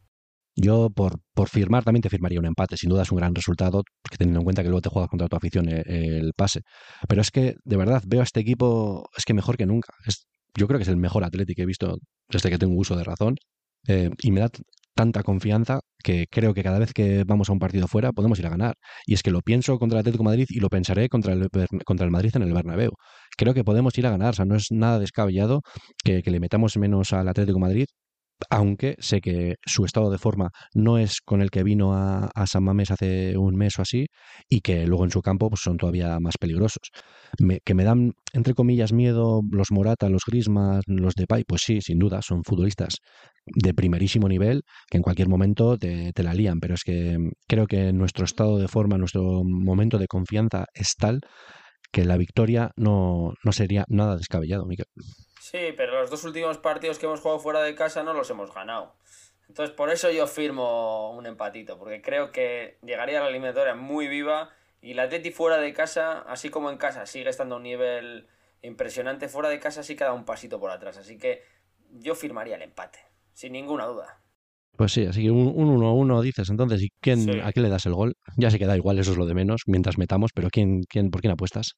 Yo, 0.55 0.89
por, 0.89 1.19
por 1.35 1.49
firmar, 1.49 1.83
también 1.83 2.01
te 2.01 2.09
firmaría 2.09 2.39
un 2.39 2.47
empate. 2.47 2.75
Sin 2.77 2.89
duda 2.89 3.03
es 3.03 3.11
un 3.11 3.19
gran 3.19 3.35
resultado, 3.35 3.83
teniendo 4.17 4.39
en 4.39 4.43
cuenta 4.43 4.63
que 4.63 4.69
luego 4.69 4.81
te 4.81 4.89
juegas 4.89 5.09
contra 5.09 5.27
tu 5.27 5.35
afición 5.37 5.69
el, 5.69 5.79
eh, 5.81 6.17
el 6.17 6.33
pase. 6.35 6.61
Pero 7.07 7.21
es 7.21 7.29
que, 7.29 7.55
de 7.63 7.77
verdad, 7.77 8.01
veo 8.07 8.21
a 8.21 8.23
este 8.23 8.39
equipo, 8.39 9.07
es 9.15 9.23
que 9.23 9.35
mejor 9.35 9.55
que 9.55 9.67
nunca. 9.67 9.93
Es, 10.05 10.27
yo 10.55 10.67
creo 10.67 10.79
que 10.79 10.83
es 10.83 10.89
el 10.89 10.97
mejor 10.97 11.23
Atlético 11.23 11.57
que 11.57 11.61
he 11.61 11.67
visto 11.67 11.97
desde 12.27 12.49
que 12.49 12.57
tengo 12.57 12.75
uso 12.75 12.95
de 12.95 13.03
razón. 13.03 13.35
Eh, 13.87 14.09
y 14.23 14.31
me 14.31 14.39
da 14.41 14.49
tanta 14.97 15.23
confianza 15.23 15.79
que 16.03 16.25
creo 16.29 16.53
que 16.53 16.63
cada 16.63 16.79
vez 16.79 16.91
que 16.91 17.23
vamos 17.23 17.49
a 17.49 17.53
un 17.53 17.59
partido 17.59 17.87
fuera 17.87 18.11
podemos 18.11 18.39
ir 18.39 18.47
a 18.47 18.49
ganar. 18.49 18.75
Y 19.05 19.13
es 19.13 19.23
que 19.23 19.31
lo 19.31 19.41
pienso 19.41 19.77
contra 19.79 19.97
el 19.97 20.01
Atlético 20.01 20.23
Madrid 20.23 20.47
y 20.49 20.59
lo 20.59 20.69
pensaré 20.69 21.07
contra 21.07 21.33
el, 21.33 21.47
contra 21.85 22.05
el 22.05 22.11
Madrid 22.11 22.31
en 22.35 22.41
el 22.41 22.53
Bernabéu. 22.53 22.91
Creo 23.37 23.53
que 23.53 23.63
podemos 23.63 23.97
ir 23.97 24.07
a 24.07 24.11
ganar, 24.11 24.31
o 24.31 24.33
sea, 24.33 24.45
no 24.45 24.55
es 24.55 24.67
nada 24.71 24.99
descabellado 24.99 25.61
que, 26.03 26.23
que 26.23 26.31
le 26.31 26.39
metamos 26.39 26.75
menos 26.77 27.13
al 27.13 27.27
Atlético 27.29 27.59
Madrid 27.59 27.85
aunque 28.49 28.95
sé 28.99 29.21
que 29.21 29.55
su 29.65 29.85
estado 29.85 30.09
de 30.09 30.17
forma 30.17 30.51
no 30.73 30.97
es 30.97 31.21
con 31.21 31.41
el 31.41 31.49
que 31.49 31.63
vino 31.63 31.93
a, 31.93 32.29
San 32.45 32.63
Mamés 32.63 32.91
hace 32.91 33.37
un 33.37 33.55
mes 33.55 33.77
o 33.79 33.81
así, 33.81 34.07
y 34.49 34.61
que 34.61 34.85
luego 34.85 35.03
en 35.03 35.11
su 35.11 35.21
campo 35.21 35.49
pues, 35.49 35.61
son 35.61 35.77
todavía 35.77 36.19
más 36.19 36.37
peligrosos. 36.37 36.91
que 37.65 37.73
me 37.73 37.83
dan, 37.83 38.13
entre 38.33 38.53
comillas, 38.53 38.93
miedo 38.93 39.41
los 39.51 39.71
Morata, 39.71 40.09
los 40.09 40.23
Grismas, 40.25 40.83
los 40.87 41.15
Depay, 41.15 41.43
pues 41.45 41.61
sí, 41.65 41.81
sin 41.81 41.99
duda, 41.99 42.21
son 42.21 42.43
futbolistas 42.43 42.97
de 43.45 43.73
primerísimo 43.73 44.27
nivel 44.27 44.63
que 44.89 44.97
en 44.97 45.03
cualquier 45.03 45.29
momento 45.29 45.77
te, 45.77 46.11
te 46.13 46.23
la 46.23 46.33
lían, 46.33 46.59
pero 46.59 46.75
es 46.75 46.83
que 46.83 47.17
creo 47.47 47.65
que 47.67 47.93
nuestro 47.93 48.25
estado 48.25 48.57
de 48.59 48.67
forma, 48.67 48.97
nuestro 48.97 49.43
momento 49.43 49.97
de 49.97 50.07
confianza 50.07 50.65
es 50.73 50.95
tal 50.97 51.21
que 51.91 52.05
la 52.05 52.17
victoria 52.17 52.71
no, 52.75 53.33
no 53.43 53.51
sería 53.51 53.85
nada 53.87 54.17
descabellado, 54.17 54.65
Miquel. 54.65 54.87
Sí, 55.49 55.73
pero 55.77 56.01
los 56.01 56.09
dos 56.09 56.25
últimos 56.25 56.57
partidos 56.57 56.99
que 56.99 57.05
hemos 57.05 57.21
jugado 57.21 57.39
fuera 57.39 57.61
de 57.61 57.73
casa 57.73 58.03
no 58.03 58.11
los 58.11 58.29
hemos 58.29 58.53
ganado. 58.53 58.95
Entonces, 59.47 59.73
por 59.73 59.89
eso 59.89 60.11
yo 60.11 60.27
firmo 60.27 61.15
un 61.15 61.25
empatito, 61.25 61.77
porque 61.79 62.01
creo 62.01 62.33
que 62.33 62.77
llegaría 62.83 63.19
a 63.19 63.23
la 63.23 63.29
eliminatoria 63.29 63.73
muy 63.73 64.09
viva 64.09 64.49
y 64.81 64.93
la 64.93 65.03
Atleti 65.03 65.31
fuera 65.31 65.57
de 65.57 65.71
casa, 65.71 66.19
así 66.27 66.49
como 66.49 66.69
en 66.69 66.75
casa, 66.75 67.05
sigue 67.05 67.29
estando 67.29 67.55
a 67.55 67.59
un 67.59 67.63
nivel 67.63 68.27
impresionante. 68.61 69.29
Fuera 69.29 69.47
de 69.47 69.61
casa 69.61 69.83
sí 69.83 69.95
que 69.95 70.03
da 70.03 70.11
un 70.11 70.25
pasito 70.25 70.59
por 70.59 70.69
atrás, 70.69 70.97
así 70.97 71.17
que 71.17 71.43
yo 71.91 72.13
firmaría 72.13 72.57
el 72.57 72.63
empate, 72.63 72.99
sin 73.31 73.53
ninguna 73.53 73.85
duda. 73.85 74.21
Pues 74.75 74.91
sí, 74.91 75.05
así 75.05 75.23
que 75.23 75.31
un 75.31 75.55
1-1 75.55 76.21
dices 76.23 76.49
entonces, 76.49 76.81
¿y 76.81 76.89
quién, 76.99 77.39
a 77.39 77.53
quién 77.53 77.63
le 77.63 77.69
das 77.69 77.85
el 77.85 77.93
gol? 77.93 78.17
Ya 78.35 78.51
se 78.51 78.59
queda 78.59 78.75
igual, 78.75 78.99
eso 78.99 79.11
es 79.11 79.17
lo 79.17 79.25
de 79.25 79.33
menos, 79.33 79.61
mientras 79.65 79.97
metamos, 79.97 80.31
pero 80.35 80.49
¿quién, 80.51 80.83
quién, 80.89 81.09
¿por 81.09 81.21
quién 81.21 81.31
apuestas? 81.31 81.77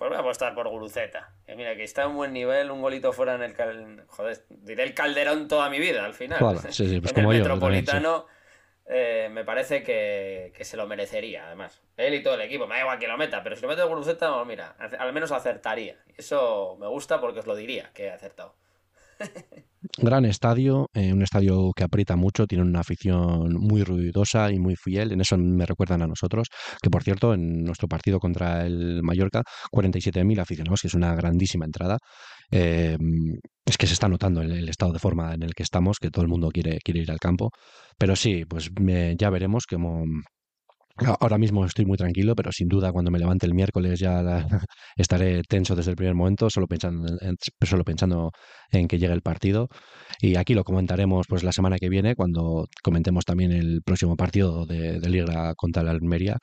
Pues 0.00 0.08
voy 0.08 0.16
a 0.16 0.20
apostar 0.20 0.54
por 0.54 0.66
Guruceta. 0.66 1.34
Que 1.44 1.54
mira, 1.54 1.76
que 1.76 1.84
está 1.84 2.04
en 2.04 2.14
buen 2.14 2.32
nivel, 2.32 2.70
un 2.70 2.80
golito 2.80 3.12
fuera 3.12 3.34
en 3.34 3.42
el 3.42 3.52
cal... 3.52 4.02
Joder, 4.06 4.46
diré 4.48 4.84
el 4.84 4.94
calderón 4.94 5.46
toda 5.46 5.68
mi 5.68 5.78
vida 5.78 6.06
al 6.06 6.14
final. 6.14 6.58
sí, 6.70 6.88
sí, 6.88 7.00
pues 7.02 7.12
en 7.14 7.16
como 7.16 7.32
el 7.32 7.40
Metropolitano 7.40 8.24
eh, 8.86 9.28
me 9.30 9.44
parece 9.44 9.82
que, 9.82 10.54
se 10.58 10.78
lo 10.78 10.86
merecería, 10.86 11.48
además. 11.48 11.82
Él 11.98 12.14
y 12.14 12.22
todo 12.22 12.32
el 12.32 12.40
equipo. 12.40 12.66
Me 12.66 12.76
da 12.76 12.80
igual 12.80 12.98
que 12.98 13.08
lo 13.08 13.18
meta, 13.18 13.42
pero 13.42 13.56
si 13.56 13.60
lo 13.60 13.68
mete 13.68 13.82
Guruceta, 13.82 14.32
pues 14.32 14.46
mira, 14.46 14.74
al 14.78 15.12
menos 15.12 15.32
acertaría. 15.32 15.98
Eso 16.16 16.78
me 16.80 16.86
gusta 16.86 17.20
porque 17.20 17.40
os 17.40 17.46
lo 17.46 17.54
diría 17.54 17.90
que 17.92 18.06
he 18.06 18.10
acertado. 18.10 18.54
Gran 19.98 20.24
estadio, 20.26 20.88
eh, 20.92 21.12
un 21.12 21.22
estadio 21.22 21.72
que 21.74 21.84
aprieta 21.84 22.14
mucho, 22.14 22.46
tiene 22.46 22.64
una 22.64 22.80
afición 22.80 23.54
muy 23.54 23.82
ruidosa 23.82 24.52
y 24.52 24.58
muy 24.58 24.76
fiel, 24.76 25.12
en 25.12 25.22
eso 25.22 25.38
me 25.38 25.64
recuerdan 25.64 26.02
a 26.02 26.06
nosotros, 26.06 26.48
que 26.82 26.90
por 26.90 27.02
cierto, 27.02 27.32
en 27.32 27.64
nuestro 27.64 27.88
partido 27.88 28.18
contra 28.18 28.66
el 28.66 29.02
Mallorca, 29.02 29.42
47.000 29.72 30.40
aficionados, 30.40 30.80
que 30.82 30.88
es 30.88 30.94
una 30.94 31.14
grandísima 31.14 31.64
entrada. 31.64 31.98
Eh, 32.50 32.96
es 33.64 33.78
que 33.78 33.86
se 33.86 33.94
está 33.94 34.08
notando 34.08 34.42
el, 34.42 34.68
estado 34.68 34.92
de 34.92 34.98
forma 34.98 35.32
en 35.34 35.44
el 35.44 35.54
que 35.54 35.62
estamos, 35.62 35.98
que 35.98 36.10
todo 36.10 36.22
el 36.22 36.28
mundo 36.28 36.50
quiere, 36.50 36.78
quiere 36.84 37.00
ir 37.00 37.10
al 37.10 37.18
campo, 37.18 37.50
pero 37.96 38.16
sí, 38.16 38.44
pues 38.44 38.70
ya 39.16 39.30
veremos 39.30 39.64
cómo, 39.66 40.04
Ahora 41.20 41.38
mismo 41.38 41.64
estoy 41.64 41.86
muy 41.86 41.96
tranquilo, 41.96 42.34
pero 42.34 42.52
sin 42.52 42.68
duda 42.68 42.92
cuando 42.92 43.10
me 43.10 43.18
levante 43.18 43.46
el 43.46 43.54
miércoles 43.54 43.98
ya 43.98 44.20
estaré 44.96 45.42
tenso 45.44 45.74
desde 45.74 45.90
el 45.92 45.96
primer 45.96 46.14
momento, 46.14 46.50
solo 46.50 46.66
pensando, 46.66 47.06
en, 47.20 47.36
solo 47.62 47.84
pensando 47.84 48.32
en 48.70 48.86
que 48.86 48.98
llegue 48.98 49.14
el 49.14 49.22
partido. 49.22 49.68
Y 50.20 50.36
aquí 50.36 50.54
lo 50.54 50.64
comentaremos 50.64 51.26
pues 51.28 51.42
la 51.42 51.52
semana 51.52 51.78
que 51.78 51.88
viene, 51.88 52.14
cuando 52.14 52.66
comentemos 52.82 53.24
también 53.24 53.52
el 53.52 53.82
próximo 53.82 54.16
partido 54.16 54.66
de, 54.66 55.00
de 55.00 55.08
Liga 55.08 55.54
contra 55.54 55.82
la 55.82 55.92
Almería, 55.92 56.36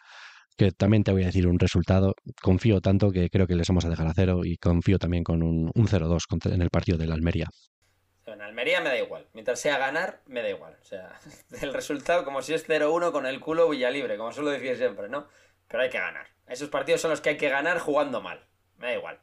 que 0.58 0.72
también 0.72 1.04
te 1.04 1.12
voy 1.12 1.24
a 1.24 1.28
decir 1.28 1.48
un 1.48 1.60
resultado. 1.60 2.16
Confío 2.42 2.82
tanto 2.82 3.12
que 3.12 3.30
creo 3.30 3.48
que 3.48 3.56
les 3.56 3.68
vamos 3.68 3.86
a 3.86 3.90
dejar 3.90 4.08
a 4.08 4.14
cero 4.16 4.42
y 4.44 4.58
confío 4.58 5.00
también 5.00 5.24
con 5.24 5.44
un, 5.44 5.72
un 5.74 5.88
0-2 5.88 6.26
en 6.54 6.62
el 6.62 6.70
partido 6.70 6.98
de 6.98 7.08
la 7.08 7.16
Almería. 7.16 7.48
En 8.28 8.42
Almería 8.42 8.82
me 8.82 8.90
da 8.90 8.98
igual. 8.98 9.28
Mientras 9.34 9.60
sea 9.60 9.78
ganar, 9.78 10.22
me 10.26 10.42
da 10.42 10.50
igual. 10.50 10.78
O 10.82 10.86
sea, 10.86 11.20
el 11.62 11.74
resultado, 11.74 12.26
como 12.26 12.42
si 12.42 12.54
es 12.54 12.68
0-1 12.68 13.12
con 13.12 13.26
el 13.26 13.40
culo 13.40 13.70
Villalibre, 13.70 14.18
como 14.18 14.32
suelo 14.32 14.52
decir 14.52 14.78
siempre, 14.78 15.10
¿no? 15.10 15.28
Pero 15.68 15.84
hay 15.84 15.90
que 15.90 16.00
ganar. 16.00 16.28
Esos 16.48 16.70
partidos 16.70 17.02
son 17.02 17.12
los 17.12 17.22
que 17.22 17.30
hay 17.30 17.38
que 17.38 17.50
ganar 17.50 17.80
jugando 17.80 18.22
mal. 18.22 18.46
Me 18.78 18.88
da 18.88 18.94
igual. 18.94 19.20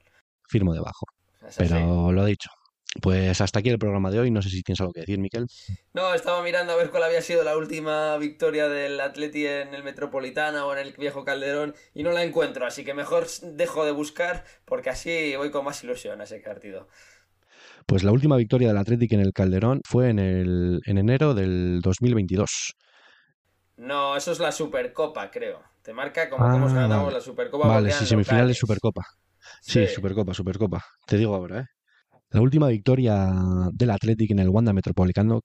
Firmo 0.49 0.75
debajo. 0.75 1.07
Pero 1.57 2.13
lo 2.13 2.27
he 2.27 2.31
dicho. 2.31 2.51
Pues 3.03 3.41
hasta 3.41 3.59
aquí 3.59 3.71
el 3.71 3.79
programa 3.79 4.11
de 4.11 4.21
hoy. 4.21 4.31
No 4.31 4.41
sé 4.41 4.51
si 4.51 4.63
tienes 4.63 4.81
algo 4.81 4.93
que 4.93 5.01
decir, 5.01 5.19
Miquel. 5.19 5.49
No, 5.95 6.15
estaba 6.15 6.43
mirando 6.43 6.73
a 6.73 6.77
ver 6.77 6.91
cuál 6.91 7.03
había 7.03 7.23
sido 7.23 7.43
la 7.43 7.57
última 7.57 8.17
victoria 8.19 8.69
del 8.69 9.01
Atleti 9.01 9.47
en 9.47 9.75
el 9.75 9.83
Metropolitana 9.83 10.65
o 10.65 10.73
en 10.73 10.79
el 10.79 10.93
Viejo 10.93 11.25
Calderón 11.25 11.75
y 11.93 12.03
no 12.03 12.13
la 12.13 12.23
encuentro. 12.23 12.67
Así 12.67 12.85
que 12.85 12.95
mejor 12.95 13.27
dejo 13.43 13.85
de 13.85 13.91
buscar 13.91 14.45
porque 14.65 14.91
así 14.91 15.35
voy 15.37 15.51
con 15.51 15.65
más 15.65 15.83
ilusión 15.83 16.21
a 16.21 16.25
ese 16.25 16.39
partido. 16.39 16.89
Pues 17.87 18.03
la 18.03 18.13
última 18.13 18.37
victoria 18.37 18.69
del 18.69 18.79
Atlético 18.79 19.15
en 19.15 19.21
el 19.21 19.33
Calderón 19.33 19.81
fue 19.85 20.11
en, 20.11 20.19
el, 20.19 20.81
en 20.87 20.99
enero 20.99 21.35
del 21.35 21.81
2022. 21.83 22.75
No, 23.77 24.17
eso 24.17 24.33
es 24.33 24.39
la 24.39 24.53
Supercopa, 24.53 25.31
creo. 25.31 25.61
Te 25.83 25.93
marca 25.93 26.31
como 26.31 26.47
hemos 26.55 26.73
ah, 26.73 26.77
ganado 26.77 27.11
la 27.11 27.21
Supercopa. 27.21 27.69
Vale, 27.69 27.91
sí, 27.91 28.07
semifinal 28.07 28.49
de 28.49 28.55
Supercopa. 28.55 29.03
Sí, 29.61 29.87
Supercopa, 29.87 30.33
Supercopa. 30.33 30.83
Te 31.07 31.19
digo 31.19 31.35
ahora, 31.35 31.61
¿eh? 31.61 31.65
La 32.31 32.41
última 32.41 32.69
victoria 32.69 33.33
del 33.73 33.91
Atlético 33.91 34.33
en 34.33 34.41
el 34.41 34.49
Wanda 34.49 34.73
Metropolitano, 34.73 35.43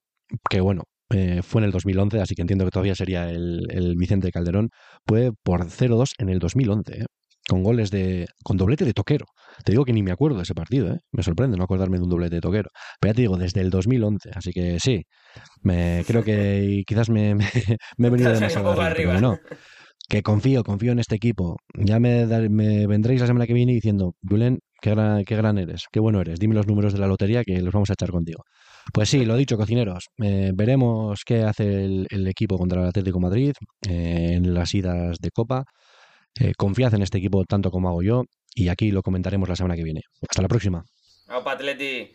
que 0.50 0.60
bueno, 0.60 0.84
eh, 1.12 1.42
fue 1.44 1.62
en 1.62 1.66
el 1.66 1.72
2011, 1.72 2.22
así 2.22 2.36
que 2.36 2.42
entiendo 2.42 2.66
que 2.66 2.72
todavía 2.72 2.96
sería 2.96 3.30
el, 3.30 3.68
el 3.70 3.96
Vicente 3.96 4.32
Calderón, 4.32 4.70
fue 5.06 5.32
por 5.44 5.66
0-2 5.66 6.14
en 6.18 6.30
el 6.30 6.40
2011. 6.40 7.02
¿eh? 7.02 7.06
Con 7.50 7.64
goles 7.64 7.90
de. 7.92 8.28
con 8.44 8.58
doblete 8.58 8.86
de 8.86 8.94
toquero. 8.94 9.26
Te 9.66 9.72
digo 9.74 9.84
que 9.84 9.92
ni 9.92 10.04
me 10.04 10.12
acuerdo 10.12 10.38
de 10.38 10.44
ese 10.44 10.54
partido, 10.54 10.94
¿eh? 10.94 11.00
Me 11.12 11.24
sorprende 11.24 11.58
no 11.58 11.64
acordarme 11.64 11.98
de 11.98 12.04
un 12.04 12.10
doblete 12.10 12.36
de 12.36 12.42
toquero. 12.42 12.70
Pero 13.02 13.12
ya 13.12 13.16
te 13.16 13.22
digo, 13.22 13.38
desde 13.38 13.62
el 13.62 13.70
2011, 13.72 14.30
así 14.36 14.52
que 14.52 14.80
sí. 14.80 15.04
Me, 15.64 16.04
creo 16.08 16.24
que 16.24 16.84
quizás 16.86 17.10
me, 17.10 17.36
me, 17.36 17.46
he 17.46 18.10
venido 18.10 18.32
demasiado 18.32 18.70
arriba, 18.80 19.14
pero 19.14 19.22
no. 19.22 19.38
Que 20.08 20.24
confío, 20.24 20.64
confío 20.64 20.92
en 20.92 21.00
este 21.00 21.16
equipo. 21.16 21.58
Ya 21.74 22.00
me, 22.00 22.26
me 22.50 22.88
vendréis 22.88 23.22
la 23.22 23.28
semana 23.28 23.46
que 23.46 23.54
viene 23.54 23.74
diciendo, 23.74 24.14
Julen, 24.28 24.60
qué 24.82 24.92
gran, 24.92 25.24
qué 25.24 25.36
gran 25.36 25.58
eres, 25.58 25.86
qué 25.92 26.00
bueno 26.00 26.22
eres. 26.22 26.40
Dime 26.40 26.56
los 26.56 26.68
números 26.68 26.94
de 26.94 27.00
la 27.00 27.08
lotería 27.08 27.44
que 27.44 27.62
los 27.62 27.74
vamos 27.74 27.90
a 27.90 27.94
echar 27.94 28.10
contigo. 28.10 28.44
Pues 28.94 29.10
sí, 29.10 29.26
lo 29.26 29.36
dicho, 29.36 29.58
cocineros. 29.58 30.06
Eh, 30.22 30.52
veremos 30.54 31.22
qué 31.26 31.44
hace 31.44 31.86
el, 31.86 32.28
equipo 32.28 32.58
contra 32.58 32.82
el 32.82 32.88
Atlético 32.88 33.20
Madrid 33.20 33.54
eh, 33.88 34.34
en 34.34 34.54
las 34.54 34.74
idas 34.74 35.18
de 35.20 35.32
Copa. 35.32 35.66
Eh, 36.40 36.54
confiad 36.58 36.94
en 36.94 37.02
este 37.02 37.18
equipo 37.18 37.46
tanto 37.46 37.72
como 37.72 37.90
hago 37.90 38.02
yo 38.02 38.24
y 38.54 38.70
aquí 38.70 38.92
lo 38.92 39.04
comentaremos 39.04 39.48
la 39.48 39.56
semana 39.56 39.76
que 39.76 39.84
viene. 39.84 40.02
Hasta 40.28 40.42
la 40.42 40.48
próxima. 40.48 40.84
Opa, 41.30 41.54
Atleti. 41.54 42.12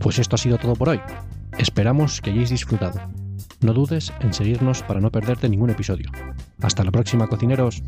Pues 0.00 0.18
esto 0.18 0.36
ha 0.36 0.38
sido 0.38 0.58
todo 0.58 0.74
por 0.74 0.88
hoy. 0.88 1.00
Esperamos 1.58 2.20
que 2.20 2.30
hayáis 2.30 2.50
disfrutado. 2.50 3.00
No 3.60 3.74
dudes 3.74 4.12
en 4.20 4.32
seguirnos 4.32 4.82
para 4.82 5.00
no 5.00 5.10
perderte 5.10 5.48
ningún 5.48 5.70
episodio. 5.70 6.10
Hasta 6.60 6.84
la 6.84 6.92
próxima, 6.92 7.26
cocineros. 7.26 7.82